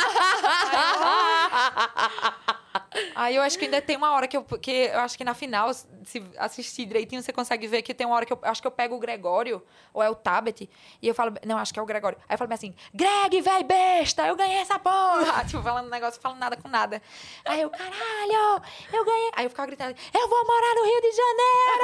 Aí 2.73 3.10
eu 3.29 3.41
acho 3.41 3.59
que 3.59 3.65
ainda 3.65 3.81
tem 3.81 3.97
uma 3.97 4.11
hora 4.11 4.27
que 4.27 4.37
eu. 4.37 4.43
Que 4.43 4.71
eu 4.71 4.99
acho 5.01 5.17
que 5.17 5.23
na 5.23 5.33
final, 5.33 5.73
se 5.73 6.23
assistir 6.37 6.85
direitinho, 6.85 7.21
você 7.21 7.33
consegue 7.33 7.67
ver 7.67 7.81
que 7.81 7.93
tem 7.93 8.07
uma 8.07 8.15
hora 8.15 8.25
que 8.25 8.33
eu 8.33 8.39
acho 8.43 8.61
que 8.61 8.67
eu 8.67 8.71
pego 8.71 8.95
o 8.95 8.99
Gregório, 8.99 9.61
ou 9.93 10.01
é 10.01 10.09
o 10.09 10.15
Tabet, 10.15 10.69
e 11.01 11.07
eu 11.07 11.13
falo. 11.13 11.33
Não, 11.45 11.57
acho 11.57 11.73
que 11.73 11.79
é 11.79 11.83
o 11.83 11.85
Gregório. 11.85 12.17
Aí 12.27 12.33
eu 12.33 12.37
falo 12.37 12.53
assim: 12.53 12.73
Greg, 12.93 13.41
véi 13.41 13.63
besta, 13.63 14.25
eu 14.27 14.35
ganhei 14.35 14.57
essa 14.59 14.79
porra! 14.79 15.43
tipo, 15.45 15.61
falando 15.61 15.87
um 15.87 15.89
negócio, 15.89 16.21
falando 16.21 16.39
nada 16.39 16.55
com 16.55 16.67
nada. 16.69 17.01
Aí 17.45 17.61
eu, 17.61 17.69
caralho, 17.69 18.63
eu 18.93 19.05
ganhei. 19.05 19.31
Aí 19.35 19.45
eu 19.45 19.49
ficava 19.49 19.67
gritando: 19.67 19.95
Eu 20.13 20.27
vou 20.29 20.45
morar 20.45 20.75
no 20.75 20.83
Rio 20.85 21.01
de 21.01 21.11
Janeiro! 21.11 21.81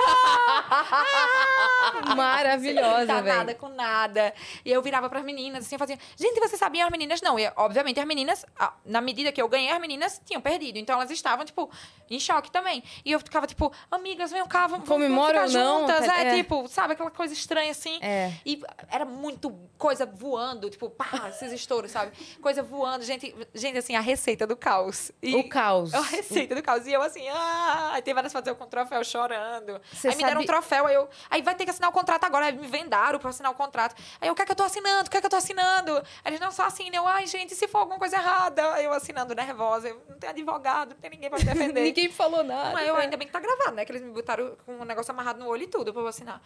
Maravilhosa, 2.15 3.05
Tá 3.07 3.21
nada 3.21 3.45
velho. 3.45 3.57
com 3.59 3.69
nada. 3.69 4.33
E 4.63 4.71
eu 4.71 4.81
virava 4.81 5.09
pras 5.09 5.23
meninas, 5.23 5.65
assim, 5.65 5.75
eu 5.75 5.79
fazia, 5.79 5.97
gente, 6.17 6.39
vocês 6.39 6.59
sabiam? 6.59 6.85
As 6.85 6.91
meninas 6.91 7.21
não. 7.21 7.37
E, 7.39 7.51
obviamente, 7.55 7.99
as 7.99 8.05
meninas, 8.05 8.45
ah, 8.57 8.73
na 8.85 9.01
medida 9.01 9.31
que 9.31 9.41
eu 9.41 9.47
ganhei, 9.47 9.71
as 9.71 9.79
meninas 9.79 10.21
tinham 10.25 10.41
perdido. 10.41 10.77
Então, 10.77 10.95
elas 10.95 11.11
estavam, 11.11 11.26
tipo, 11.45 11.69
em 12.09 12.19
choque 12.19 12.49
também. 12.51 12.83
E 13.03 13.11
eu 13.11 13.19
ficava, 13.19 13.45
tipo, 13.47 13.71
amigas, 13.91 14.31
venham 14.31 14.47
cá, 14.47 14.67
vamos, 14.67 14.87
vamos 14.87 15.03
Comemora 15.05 15.47
ficar 15.47 15.59
ou 15.59 15.65
não, 15.65 15.79
juntas. 15.81 16.05
tá- 16.05 16.19
É, 16.21 16.27
é. 16.27 16.35
tipo, 16.37 16.67
sabe, 16.67 16.93
aquela 16.93 17.11
coisa 17.11 17.33
estranha, 17.33 17.71
assim. 17.71 17.99
É. 18.01 18.31
E 18.45 18.61
era 18.89 19.05
muito 19.05 19.51
coisa 19.77 20.05
voando, 20.05 20.69
tipo, 20.69 20.89
pá, 20.89 21.27
esses 21.29 21.51
estouros, 21.51 21.91
sabe? 21.91 22.11
Coisa 22.41 22.63
voando, 22.63 23.03
gente, 23.03 23.35
gente, 23.53 23.77
assim, 23.77 23.95
a 23.95 23.99
receita 24.01 24.47
do 24.47 24.55
caos. 24.55 25.11
E- 25.21 25.35
O 25.35 25.47
caos. 25.49 25.93
a 25.93 26.01
receita 26.01 26.55
do 26.55 26.63
caos. 26.63 26.85
E 26.87 26.93
eu 26.93 27.01
assim, 27.01 27.27
ah, 27.29 27.91
aí 27.93 28.01
tem 28.01 28.13
várias 28.13 28.33
eu 28.33 28.55
com 28.55 28.63
o 28.63 28.67
troféu 28.67 29.03
chorando. 29.03 29.81
Cê 29.93 30.09
aí 30.09 30.15
me 30.15 30.23
deram 30.23 30.37
um 30.41 30.45
sabe- 30.45 30.45
troféu, 30.47 30.85
aí 30.87 30.95
eu. 30.95 31.09
Aí 31.29 31.41
vai 31.41 31.55
ter 31.55 31.65
que 31.65 31.71
assinar 31.71 31.89
o 31.89 31.93
contrato 31.93 32.23
agora. 32.23 32.45
Aí 32.45 32.51
me 32.55 32.67
vendaram 32.67 33.19
pra 33.19 33.29
assinar 33.29 33.51
o 33.51 33.55
contrato. 33.55 33.95
Aí 34.21 34.27
eu, 34.27 34.33
o 34.33 34.35
que 34.35 34.41
é 34.41 34.45
que 34.45 34.51
eu 34.51 34.55
tô 34.55 34.63
assinando? 34.63 35.07
O 35.07 35.09
que 35.11 35.17
é 35.17 35.19
que 35.19 35.25
eu 35.25 35.29
tô 35.29 35.35
assinando? 35.35 35.95
Aí 35.97 36.03
eles 36.31 36.39
não 36.39 36.51
só 36.51 36.63
assinam. 36.65 37.03
Eu, 37.03 37.07
ai, 37.07 37.25
gente, 37.27 37.55
se 37.55 37.67
for 37.67 37.79
alguma 37.79 37.97
coisa 37.99 38.15
errada. 38.17 38.61
Eu 38.81 38.93
assinando 38.93 39.33
nervosa. 39.35 39.89
Eu 39.89 40.01
não 40.09 40.17
tenho 40.17 40.31
advogado, 40.31 40.89
não 40.91 41.01
ninguém 41.09 41.29
pra 41.29 41.39
me 41.39 41.45
defender. 41.45 41.81
Ninguém 41.83 42.09
falou 42.09 42.43
nada. 42.43 42.71
Mas 42.73 42.87
eu 42.87 42.95
ainda 42.95 43.17
bem 43.17 43.27
que 43.27 43.33
tá 43.33 43.39
gravado, 43.39 43.75
né? 43.75 43.85
Que 43.85 43.91
eles 43.91 44.01
me 44.01 44.11
botaram 44.11 44.55
com 44.65 44.73
um 44.79 44.85
negócio 44.85 45.11
amarrado 45.11 45.39
no 45.39 45.47
olho 45.47 45.63
e 45.63 45.67
tudo 45.67 45.93
pra 45.93 46.01
eu 46.01 46.07
assinar. 46.07 46.41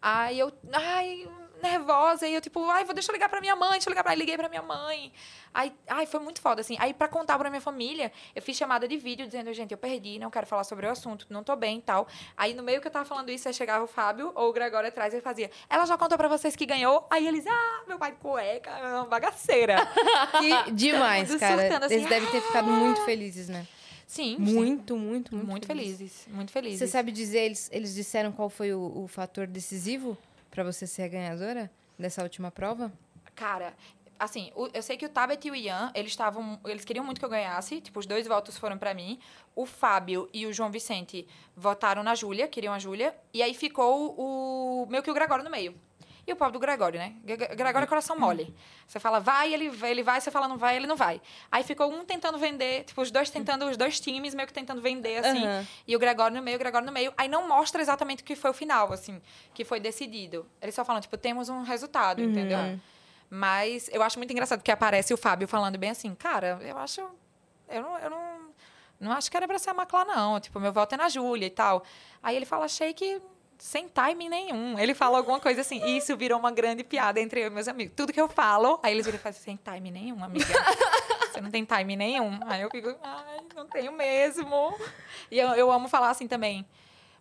Aí 0.00 0.38
eu, 0.38 0.52
ai, 0.72 1.26
nervosa. 1.62 2.26
E 2.26 2.34
eu, 2.34 2.40
tipo, 2.40 2.64
ai, 2.70 2.84
vou, 2.84 2.94
deixa 2.94 3.10
eu 3.10 3.14
ligar 3.14 3.28
pra 3.28 3.40
minha 3.40 3.56
mãe, 3.56 3.72
deixa 3.72 3.88
eu 3.88 3.90
ligar 3.90 4.02
pra 4.02 4.12
ela. 4.12 4.18
Liguei 4.18 4.36
pra 4.36 4.48
minha 4.48 4.62
mãe. 4.62 5.12
Aí, 5.52 5.72
ai, 5.88 6.06
foi 6.06 6.20
muito 6.20 6.40
foda, 6.40 6.60
assim. 6.60 6.76
Aí, 6.78 6.92
pra 6.92 7.08
contar 7.08 7.38
pra 7.38 7.48
minha 7.48 7.62
família, 7.62 8.12
eu 8.34 8.42
fiz 8.42 8.56
chamada 8.56 8.86
de 8.86 8.96
vídeo 8.96 9.26
dizendo, 9.26 9.52
gente, 9.54 9.72
eu 9.72 9.78
perdi, 9.78 10.18
não 10.18 10.30
quero 10.30 10.46
falar 10.46 10.64
sobre 10.64 10.86
o 10.86 10.90
assunto, 10.90 11.26
não 11.30 11.42
tô 11.42 11.56
bem 11.56 11.78
e 11.78 11.82
tal. 11.82 12.06
Aí, 12.36 12.52
no 12.52 12.62
meio 12.62 12.80
que 12.80 12.86
eu 12.86 12.90
tava 12.92 13.06
falando 13.06 13.30
isso, 13.30 13.48
aí 13.48 13.54
chegava 13.54 13.82
o 13.82 13.86
Fábio 13.86 14.32
ou 14.34 14.50
o 14.50 14.52
Gregório 14.52 14.88
atrás 14.88 15.14
e 15.14 15.16
ele 15.16 15.22
fazia, 15.22 15.50
ela 15.68 15.86
já 15.86 15.96
contou 15.96 16.18
pra 16.18 16.28
vocês 16.28 16.54
que 16.54 16.66
ganhou? 16.66 17.06
Aí 17.10 17.26
eles, 17.26 17.46
ah, 17.46 17.82
meu 17.88 17.98
pai 17.98 18.12
de 18.12 18.18
cueca, 18.18 18.70
é 18.70 18.94
uma 18.94 19.06
bagaceira. 19.06 19.76
Que 20.38 20.70
demais, 20.72 21.34
cara. 21.36 21.62
surtando, 21.62 21.84
assim, 21.84 21.94
Eles 21.94 22.08
devem 22.08 22.30
ter 22.30 22.42
ficado 22.42 22.68
muito 22.68 23.02
felizes, 23.06 23.48
né? 23.48 23.66
Sim, 24.06 24.36
sim. 24.36 24.38
Muito, 24.38 24.96
muito, 24.96 25.34
muito, 25.34 25.46
Muito 25.50 25.66
felizes, 25.66 26.26
muito 26.28 26.52
felizes. 26.52 26.78
Você 26.78 26.86
sabe 26.86 27.12
dizer, 27.12 27.40
eles, 27.40 27.68
eles 27.72 27.94
disseram 27.94 28.32
qual 28.32 28.48
foi 28.48 28.72
o, 28.72 29.04
o 29.04 29.08
fator 29.08 29.46
decisivo 29.46 30.16
pra 30.50 30.64
você 30.64 30.86
ser 30.86 31.02
a 31.02 31.08
ganhadora 31.08 31.70
dessa 31.98 32.22
última 32.22 32.50
prova? 32.50 32.92
Cara, 33.34 33.74
assim, 34.18 34.50
eu 34.72 34.82
sei 34.82 34.96
que 34.96 35.04
o 35.04 35.08
Tabet 35.08 35.46
e 35.46 35.50
o 35.50 35.54
Ian, 35.54 35.90
eles 35.94 36.12
estavam. 36.12 36.58
Eles 36.64 36.84
queriam 36.84 37.04
muito 37.04 37.18
que 37.18 37.24
eu 37.24 37.28
ganhasse. 37.28 37.80
Tipo, 37.80 38.00
os 38.00 38.06
dois 38.06 38.26
votos 38.26 38.56
foram 38.56 38.78
pra 38.78 38.94
mim. 38.94 39.18
O 39.54 39.66
Fábio 39.66 40.28
e 40.32 40.46
o 40.46 40.52
João 40.52 40.70
Vicente 40.70 41.26
votaram 41.54 42.02
na 42.02 42.14
Júlia, 42.14 42.48
queriam 42.48 42.72
a 42.72 42.78
Júlia. 42.78 43.14
E 43.32 43.42
aí 43.42 43.54
ficou 43.54 44.14
o. 44.18 44.86
meio 44.88 45.02
que 45.02 45.10
o 45.10 45.14
Gregório 45.14 45.44
no 45.44 45.50
meio. 45.50 45.74
E 46.26 46.32
o 46.32 46.36
pobre 46.36 46.54
do 46.54 46.58
Gregório, 46.58 46.98
né? 46.98 47.14
Gre- 47.22 47.36
Gregório 47.54 47.84
é 47.84 47.86
coração 47.86 48.18
mole. 48.18 48.52
Você 48.86 48.98
fala, 48.98 49.20
vai, 49.20 49.54
ele, 49.54 49.70
vai, 49.70 49.90
ele 49.92 50.02
vai, 50.02 50.20
você 50.20 50.30
fala, 50.30 50.48
não 50.48 50.58
vai, 50.58 50.74
ele 50.74 50.86
não 50.86 50.96
vai. 50.96 51.22
Aí 51.52 51.62
ficou 51.62 51.88
um 51.92 52.04
tentando 52.04 52.36
vender, 52.36 52.82
tipo, 52.84 53.00
os 53.00 53.12
dois 53.12 53.30
tentando, 53.30 53.64
os 53.66 53.76
dois 53.76 54.00
times 54.00 54.34
meio 54.34 54.48
que 54.48 54.52
tentando 54.52 54.80
vender, 54.82 55.18
assim. 55.24 55.44
Aham. 55.46 55.66
E 55.86 55.94
o 55.94 55.98
Gregório 56.00 56.36
no 56.36 56.42
meio, 56.42 56.56
o 56.56 56.58
Gregório 56.58 56.84
no 56.84 56.92
meio. 56.92 57.14
Aí 57.16 57.28
não 57.28 57.46
mostra 57.46 57.80
exatamente 57.80 58.22
o 58.22 58.26
que 58.26 58.34
foi 58.34 58.50
o 58.50 58.54
final, 58.54 58.92
assim, 58.92 59.22
que 59.54 59.64
foi 59.64 59.78
decidido. 59.78 60.44
Eles 60.60 60.74
só 60.74 60.84
falam, 60.84 61.00
tipo, 61.00 61.16
temos 61.16 61.48
um 61.48 61.62
resultado, 61.62 62.20
entendeu? 62.20 62.58
Mas 63.30 63.88
eu 63.92 64.02
acho 64.02 64.18
muito 64.18 64.30
engraçado 64.32 64.62
que 64.62 64.70
aparece 64.70 65.12
o 65.12 65.16
Fábio 65.16 65.46
falando 65.48 65.76
bem 65.78 65.90
assim, 65.90 66.14
cara, 66.14 66.58
eu 66.62 66.76
acho. 66.78 67.00
Eu 67.68 67.82
não. 67.82 67.98
Eu 67.98 68.10
não 68.10 68.36
não 68.98 69.12
acho 69.12 69.30
que 69.30 69.36
era 69.36 69.46
pra 69.46 69.58
ser 69.58 69.68
a 69.70 69.74
Maclá, 69.74 70.06
não. 70.06 70.40
Tipo, 70.40 70.58
meu 70.58 70.72
voto 70.72 70.94
é 70.94 70.96
na 70.96 71.06
Júlia 71.10 71.46
e 71.46 71.50
tal. 71.50 71.82
Aí 72.22 72.34
ele 72.34 72.46
fala, 72.46 72.64
achei 72.64 72.94
que 72.94 73.20
sem 73.58 73.88
timing 73.88 74.28
nenhum. 74.28 74.78
Ele 74.78 74.94
fala 74.94 75.18
alguma 75.18 75.40
coisa 75.40 75.60
assim. 75.60 75.82
E 75.84 75.96
isso 75.96 76.16
virou 76.16 76.38
uma 76.38 76.50
grande 76.50 76.84
piada 76.84 77.20
entre 77.20 77.40
eu 77.40 77.46
e 77.46 77.50
meus 77.50 77.68
amigos. 77.68 77.94
Tudo 77.96 78.12
que 78.12 78.20
eu 78.20 78.28
falo, 78.28 78.78
aí 78.82 78.92
eles 78.92 79.04
viram 79.06 79.18
e 79.18 79.22
falam, 79.22 79.38
sem 79.38 79.56
timing 79.56 79.90
nenhum, 79.90 80.22
amiga. 80.22 80.46
Você 81.32 81.40
não 81.40 81.50
tem 81.50 81.64
timing 81.64 81.96
nenhum. 81.96 82.38
Aí 82.46 82.62
eu 82.62 82.70
fico, 82.70 82.94
ai, 83.02 83.40
não 83.54 83.66
tenho 83.66 83.92
mesmo. 83.92 84.74
E 85.30 85.38
eu, 85.38 85.48
eu 85.50 85.70
amo 85.70 85.88
falar 85.88 86.10
assim 86.10 86.26
também. 86.26 86.66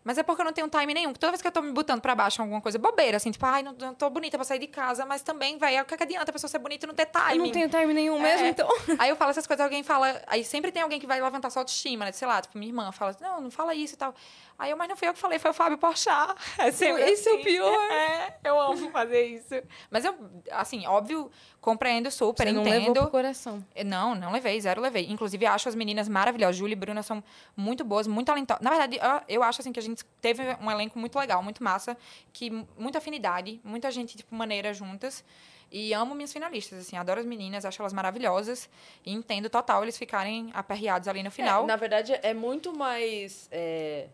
Mas 0.05 0.19
é 0.19 0.23
porque 0.23 0.39
eu 0.39 0.45
não 0.45 0.53
tenho 0.53 0.69
time 0.69 0.93
nenhum. 0.93 1.11
Toda 1.13 1.31
vez 1.31 1.41
que 1.41 1.47
eu 1.47 1.51
tô 1.51 1.63
me 1.63 1.71
botando 1.71 1.99
pra 1.99 2.13
baixo 2.13 2.39
em 2.39 2.43
alguma 2.43 2.61
coisa 2.61 2.77
bobeira, 2.77 3.17
assim, 3.17 3.31
tipo, 3.31 3.43
ai, 3.43 3.63
não, 3.63 3.73
não 3.73 3.95
tô 3.95 4.07
bonita 4.09 4.37
pra 4.37 4.45
sair 4.45 4.59
de 4.59 4.67
casa, 4.67 5.03
mas 5.03 5.23
também, 5.23 5.57
vai, 5.57 5.81
o 5.81 5.85
que, 5.85 5.97
que 5.97 6.03
adianta 6.03 6.29
a 6.29 6.33
pessoa 6.33 6.47
ser 6.47 6.59
bonita 6.59 6.85
e 6.85 6.87
não 6.87 6.93
ter 6.93 7.07
timing? 7.07 7.37
Eu 7.39 7.43
não 7.45 7.51
tenho 7.51 7.67
time 7.69 7.91
nenhum 7.91 8.19
mesmo, 8.21 8.45
É. 8.45 8.49
então. 8.49 8.69
Aí 8.99 9.09
eu 9.09 9.15
falo 9.15 9.31
essas 9.31 9.47
coisas, 9.47 9.63
alguém 9.63 9.81
fala. 9.81 10.21
Aí 10.27 10.43
sempre 10.43 10.71
tem 10.71 10.83
alguém 10.83 10.99
que 10.99 11.07
vai 11.07 11.19
levantar 11.19 11.49
sua 11.49 11.61
autoestima, 11.63 12.05
né? 12.05 12.11
Sei 12.11 12.27
lá, 12.27 12.39
tipo, 12.39 12.55
minha 12.57 12.69
irmã 12.69 12.91
fala, 12.91 13.17
não, 13.19 13.41
não 13.41 13.49
fala 13.51 13.73
isso 13.73 13.95
e 13.95 13.97
tal. 13.97 14.13
Aí 14.59 14.69
eu, 14.69 14.77
mas 14.77 14.87
não 14.87 14.95
fui 14.95 15.07
eu 15.07 15.13
que 15.13 15.19
falei, 15.19 15.39
foi 15.39 15.49
o 15.49 15.53
Fábio 15.55 15.77
Porchat. 15.79 16.35
É 16.59 16.71
sempre 16.71 17.01
Esse 17.09 17.27
é 17.27 17.31
o 17.31 17.35
assim. 17.35 17.43
pior. 17.43 17.91
É, 17.91 18.37
eu 18.43 18.59
amo 18.61 18.91
fazer 18.91 19.25
isso. 19.25 19.55
Mas 19.89 20.05
eu, 20.05 20.15
assim, 20.51 20.85
óbvio, 20.87 21.31
compreendo 21.65 22.11
super, 22.11 22.45
Você 22.45 22.53
não 22.53 22.61
entendo. 22.61 22.79
levou 22.79 22.93
pro 22.93 23.07
coração. 23.09 23.65
Não, 23.83 24.13
não 24.13 24.31
levei, 24.31 24.61
zero 24.61 24.79
levei. 24.79 25.07
Inclusive, 25.09 25.47
acho 25.47 25.67
as 25.67 25.73
meninas 25.73 26.07
maravilhosas. 26.07 26.55
Júlia 26.55 26.73
e 26.73 26.75
Bruna 26.75 27.01
são 27.01 27.23
muito 27.57 27.83
boas, 27.83 28.05
muito 28.05 28.27
talentosas. 28.27 28.61
Na 28.61 28.69
verdade, 28.69 28.99
eu, 29.01 29.37
eu 29.37 29.43
acho 29.43 29.61
assim 29.61 29.73
que 29.73 29.79
a 29.79 29.81
gente 29.81 30.05
teve 30.21 30.43
um 30.61 30.69
elenco 30.69 30.99
muito 30.99 31.17
legal, 31.17 31.41
muito 31.41 31.63
massa, 31.63 31.97
que 32.31 32.51
muita 32.77 32.99
afinidade, 32.99 33.59
muita 33.63 33.89
gente, 33.89 34.15
tipo, 34.15 34.35
maneira 34.35 34.75
juntas. 34.75 35.25
E 35.71 35.91
amo 35.91 36.13
minhas 36.13 36.31
finalistas, 36.31 36.77
assim, 36.81 36.95
adoro 36.95 37.19
as 37.19 37.25
meninas, 37.25 37.65
acho 37.65 37.81
elas 37.81 37.91
maravilhosas. 37.93 38.69
E 39.03 39.11
entendo 39.11 39.49
total 39.49 39.81
eles 39.81 39.97
ficarem 39.97 40.51
aperreados 40.53 41.07
ali 41.07 41.23
no 41.23 41.31
final. 41.31 41.63
É, 41.63 41.67
na 41.67 41.75
verdade, 41.75 42.13
é 42.21 42.33
muito 42.35 42.77
mais. 42.77 43.49
é, 43.51 44.07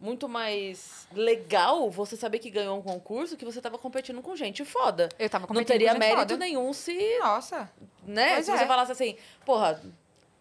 muito 0.00 0.28
mais 0.28 1.06
legal 1.12 1.90
você 1.90 2.16
saber 2.16 2.38
que 2.38 2.50
ganhou 2.50 2.78
um 2.78 2.82
concurso 2.82 3.36
que 3.36 3.44
você 3.44 3.60
tava 3.60 3.78
competindo 3.78 4.20
com 4.20 4.36
gente 4.36 4.64
foda. 4.64 5.08
Eu 5.18 5.28
tava 5.30 5.42
Não 5.42 5.48
competindo 5.48 5.68
teria 5.68 5.88
com 5.88 5.92
gente 5.94 6.00
mérito 6.00 6.20
foda. 6.20 6.36
nenhum 6.36 6.72
se. 6.72 7.18
Nossa. 7.20 7.70
Né? 8.06 8.34
Pois 8.34 8.46
se 8.46 8.52
é. 8.52 8.58
você 8.58 8.66
falasse 8.66 8.92
assim, 8.92 9.16
porra, 9.46 9.80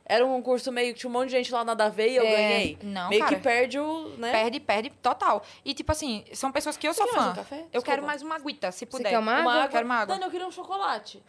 era 0.05 0.25
um 0.25 0.29
concurso 0.29 0.69
meio 0.71 0.93
que 0.93 0.99
tinha 0.99 1.09
um 1.09 1.13
monte 1.13 1.27
de 1.27 1.31
gente 1.31 1.53
lá 1.53 1.63
nada 1.63 1.85
a 1.85 1.89
ver 1.89 2.09
e 2.11 2.15
eu 2.17 2.25
É, 2.25 2.31
ganhei. 2.35 2.77
não, 2.83 3.09
meio 3.09 3.23
cara. 3.23 3.35
que 3.35 3.41
perde 3.41 3.79
o. 3.79 4.09
Né? 4.17 4.31
Perde, 4.31 4.59
perde 4.59 4.89
total. 5.01 5.41
E, 5.63 5.73
tipo 5.73 5.91
assim, 5.93 6.25
são 6.33 6.51
pessoas 6.51 6.75
que 6.75 6.85
eu 6.85 6.93
sou 6.93 7.07
fã. 7.07 7.31
um 7.31 7.35
café? 7.35 7.55
Eu 7.55 7.61
Desculpa. 7.61 7.85
quero 7.85 8.03
mais 8.05 8.21
uma 8.21 8.35
aguita, 8.35 8.69
se 8.71 8.85
puder. 8.85 9.09
quer 9.11 9.19
uma 9.19 9.31
água? 9.33 9.63
Eu 9.63 9.69
quero 9.69 9.85
uma 9.85 9.95
água. 9.95 10.13
Dani, 10.15 10.25
eu 10.25 10.31
queria 10.31 10.45
um 10.47 10.51
chocolate. 10.51 11.23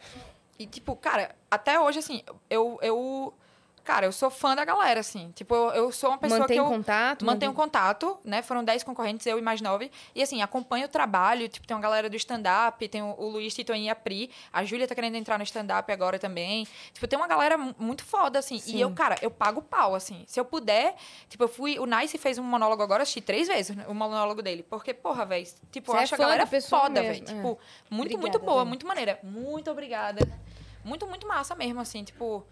E, 0.59 0.65
tipo, 0.65 0.93
cara, 0.95 1.33
até 1.49 1.79
hoje, 1.79 1.99
assim, 1.99 2.21
eu. 2.49 2.77
eu 2.81 3.33
cara, 3.85 4.05
eu 4.05 4.11
sou 4.11 4.29
fã 4.29 4.55
da 4.55 4.65
galera, 4.65 4.99
assim. 4.99 5.31
Tipo, 5.35 5.53
eu, 5.55 5.69
eu 5.71 5.91
sou 5.91 6.09
uma 6.09 6.17
pessoa 6.17 6.41
Mantém 6.41 6.55
que 6.57 6.59
eu. 6.61 6.65
contato? 6.65 7.23
Mantenho 7.25 7.51
mantém- 7.51 7.63
contato, 7.65 8.17
né? 8.25 8.41
Foram 8.41 8.63
10 8.63 8.83
concorrentes, 8.83 9.25
eu 9.27 9.37
e 9.39 9.41
mais 9.41 9.61
9. 9.61 9.89
E 10.13 10.21
assim, 10.21 10.41
acompanho 10.41 10.85
o 10.85 10.89
trabalho. 10.89 11.47
Tipo, 11.47 11.65
tem 11.67 11.75
uma 11.77 11.81
galera 11.81 12.09
do 12.09 12.15
stand-up, 12.17 12.87
tem 12.89 13.01
o, 13.01 13.15
o 13.17 13.29
Luiz 13.29 13.53
Titoinho 13.53 13.85
e 13.85 13.89
a 13.89 13.95
Pri. 13.95 14.29
A 14.51 14.65
Júlia 14.65 14.87
tá 14.87 14.95
querendo 14.95 15.15
entrar 15.15 15.37
no 15.37 15.43
stand-up 15.43 15.89
agora 15.91 16.17
também. 16.19 16.67
Tipo, 16.93 17.07
tem 17.07 17.17
uma 17.17 17.27
galera 17.27 17.57
mu- 17.57 17.75
muito 17.79 18.03
foda, 18.03 18.39
assim. 18.39 18.59
Sim. 18.59 18.75
E 18.77 18.81
eu, 18.81 18.91
cara, 18.91 19.15
eu 19.21 19.29
pago 19.31 19.61
pau, 19.61 19.95
assim. 19.95 20.23
Se 20.27 20.39
eu 20.39 20.43
puder, 20.45 20.95
tipo, 21.29 21.43
eu 21.43 21.47
fui. 21.47 21.77
O 21.79 21.85
Nice 21.85 22.17
fez 22.17 22.37
um 22.37 22.43
monólogo 22.43 22.81
agora, 22.83 23.01
eu 23.01 23.03
assisti 23.03 23.21
três 23.21 23.47
vezes 23.47 23.77
o 23.87 23.93
monólogo 23.93 24.41
dele. 24.41 24.63
Porque, 24.63 24.93
porra, 24.93 25.25
velho, 25.25 25.45
tipo, 25.71 25.91
eu 25.91 25.95
Você 25.95 25.99
é 25.99 26.03
acho 26.03 26.15
a 26.15 26.17
galera 26.17 26.45
foda, 26.47 27.01
velho. 27.01 27.21
é. 27.23 27.25
Tipo, 27.25 27.57
muito, 27.89 28.15
Obrigada, 28.15 28.21
muito 28.21 28.39
boa, 28.39 28.65
muito 28.65 28.87
maneira. 28.87 29.19
Muito 29.21 29.69
obrigada. 29.69 30.27
Muito, 30.83 31.07
muito 31.07 31.27
massa 31.27 31.53
mesmo, 31.55 31.79
assim, 31.81 32.03
tipo. 32.03 32.45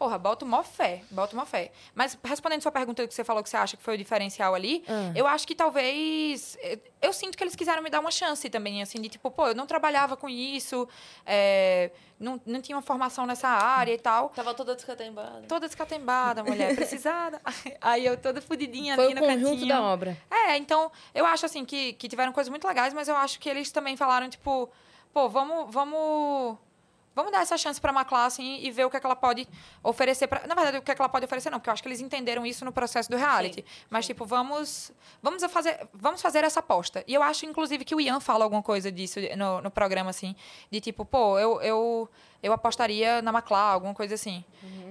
Porra, 0.00 0.16
boto 0.16 0.46
mó 0.46 0.62
fé, 0.62 1.02
boto 1.10 1.36
mó 1.36 1.44
fé. 1.44 1.70
Mas 1.94 2.16
respondendo 2.24 2.62
sua 2.62 2.72
pergunta 2.72 3.06
que 3.06 3.12
você 3.12 3.22
falou 3.22 3.42
que 3.42 3.50
você 3.50 3.58
acha 3.58 3.76
que 3.76 3.82
foi 3.82 3.96
o 3.96 3.98
diferencial 3.98 4.54
ali, 4.54 4.82
Ah. 4.88 5.12
eu 5.14 5.26
acho 5.26 5.46
que 5.46 5.54
talvez. 5.54 6.56
Eu, 6.62 6.80
eu 7.02 7.12
sinto 7.12 7.36
que 7.36 7.44
eles 7.44 7.54
quiseram 7.54 7.82
me 7.82 7.90
dar 7.90 8.00
uma 8.00 8.10
chance 8.10 8.48
também, 8.48 8.80
assim, 8.80 8.98
de 8.98 9.10
tipo, 9.10 9.30
pô, 9.30 9.48
eu 9.48 9.54
não 9.54 9.66
trabalhava 9.66 10.16
com 10.16 10.26
isso, 10.26 10.88
é, 11.26 11.90
não, 12.18 12.40
não 12.46 12.62
tinha 12.62 12.76
uma 12.76 12.80
formação 12.82 13.26
nessa 13.26 13.46
área 13.48 13.92
e 13.92 13.98
tal. 13.98 14.30
Tava 14.30 14.54
toda 14.54 14.74
descatembada. 14.74 15.42
Toda 15.46 15.66
descatembada, 15.66 16.42
mulher, 16.42 16.74
precisada. 16.74 17.38
Aí 17.82 18.06
eu 18.06 18.16
toda 18.16 18.40
fudidinha 18.40 18.94
Foi 18.94 19.04
ali 19.04 19.14
no 19.16 19.20
conjunto 19.20 19.50
cantinho. 19.50 19.68
da 19.68 19.82
obra. 19.82 20.16
É, 20.30 20.56
então, 20.56 20.90
eu 21.14 21.26
acho 21.26 21.44
assim 21.44 21.62
que, 21.62 21.92
que 21.92 22.08
tiveram 22.08 22.32
coisas 22.32 22.48
muito 22.48 22.66
legais, 22.66 22.94
mas 22.94 23.06
eu 23.06 23.16
acho 23.16 23.38
que 23.38 23.50
eles 23.50 23.70
também 23.70 23.98
falaram, 23.98 24.30
tipo, 24.30 24.66
pô, 25.12 25.28
vamos, 25.28 25.70
vamos, 25.70 26.56
vamos 27.14 27.32
dar 27.32 27.42
essa 27.42 27.56
chance 27.56 27.80
pra 27.80 27.92
Maclá, 27.92 28.26
assim, 28.26 28.58
e 28.62 28.70
ver 28.70 28.84
o 28.84 28.90
que, 28.90 28.96
é 28.96 29.00
que 29.00 29.06
ela 29.06 29.16
pode 29.16 29.46
oferecer 29.82 30.26
pra. 30.26 30.46
Na 30.46 30.54
verdade, 30.54 30.78
o 30.78 30.82
que, 30.82 30.90
é 30.90 30.94
que 30.94 31.00
ela 31.00 31.08
pode 31.08 31.24
oferecer, 31.24 31.50
não, 31.50 31.58
porque 31.58 31.70
eu 31.70 31.72
acho 31.72 31.82
que 31.82 31.88
eles 31.88 32.00
entenderam 32.00 32.46
isso 32.46 32.64
no 32.64 32.72
processo 32.72 33.10
do 33.10 33.16
reality. 33.16 33.64
mas, 33.88 34.06
tipo, 34.06 34.24
vamos. 34.24 34.92
Vamos 35.22 35.42
a 35.42 35.48
fazer, 35.48 35.88
vamos 35.92 36.22
fazer 36.22 36.44
essa 36.44 36.60
aposta. 36.60 37.04
E 37.06 37.14
eu 37.14 37.22
acho, 37.22 37.44
inclusive, 37.46 37.84
que 37.84 37.94
o 37.94 38.00
Ian 38.00 38.20
fala 38.20 38.44
alguma 38.44 38.62
coisa 38.62 38.90
disso 38.90 39.20
no, 39.36 39.60
no 39.60 39.70
programa, 39.70 40.10
assim, 40.10 40.34
de 40.70 40.80
tipo, 40.80 41.04
pô, 41.04 41.38
eu, 41.38 41.60
eu, 41.60 42.08
eu 42.42 42.52
apostaria 42.52 43.20
na 43.20 43.32
Maclá, 43.32 43.72
alguma 43.72 43.94
coisa 43.94 44.14
assim. 44.14 44.44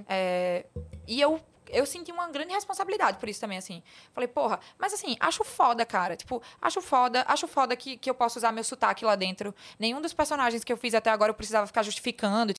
É, 0.08 0.66
e 1.08 1.20
eu 1.20 1.42
eu 1.70 1.86
senti 1.86 2.12
uma 2.12 2.28
grande 2.30 2.54
responsabilidade 2.54 3.18
por 3.18 3.30
isso 3.30 3.40
também, 3.40 3.58
assim. 3.58 3.82
Falei, 4.14 4.28
porra, 4.28 4.60
mas 4.78 4.94
assim, 4.94 5.16
acho 5.20 5.44
foda, 5.44 5.86
cara. 5.86 6.16
Tipo, 6.16 6.42
acho 6.62 6.82
foda, 6.82 7.24
acho 7.28 7.48
foda 7.48 7.76
que, 7.76 7.98
que 7.98 8.10
eu 8.10 8.14
posso 8.14 8.40
usar 8.40 8.52
meu 8.52 8.64
sotaque 8.64 9.06
lá 9.06 9.16
dentro. 9.16 9.54
Nenhum 9.78 10.02
dos 10.02 10.14
personagens 10.14 10.64
que 10.64 10.72
eu 10.72 10.78
fiz 10.78 10.94
até 10.94 11.10
agora 11.10 11.32
eu 11.32 11.36
precisava 11.36 11.68
ficar 11.68 11.84
justificando. 11.84 12.54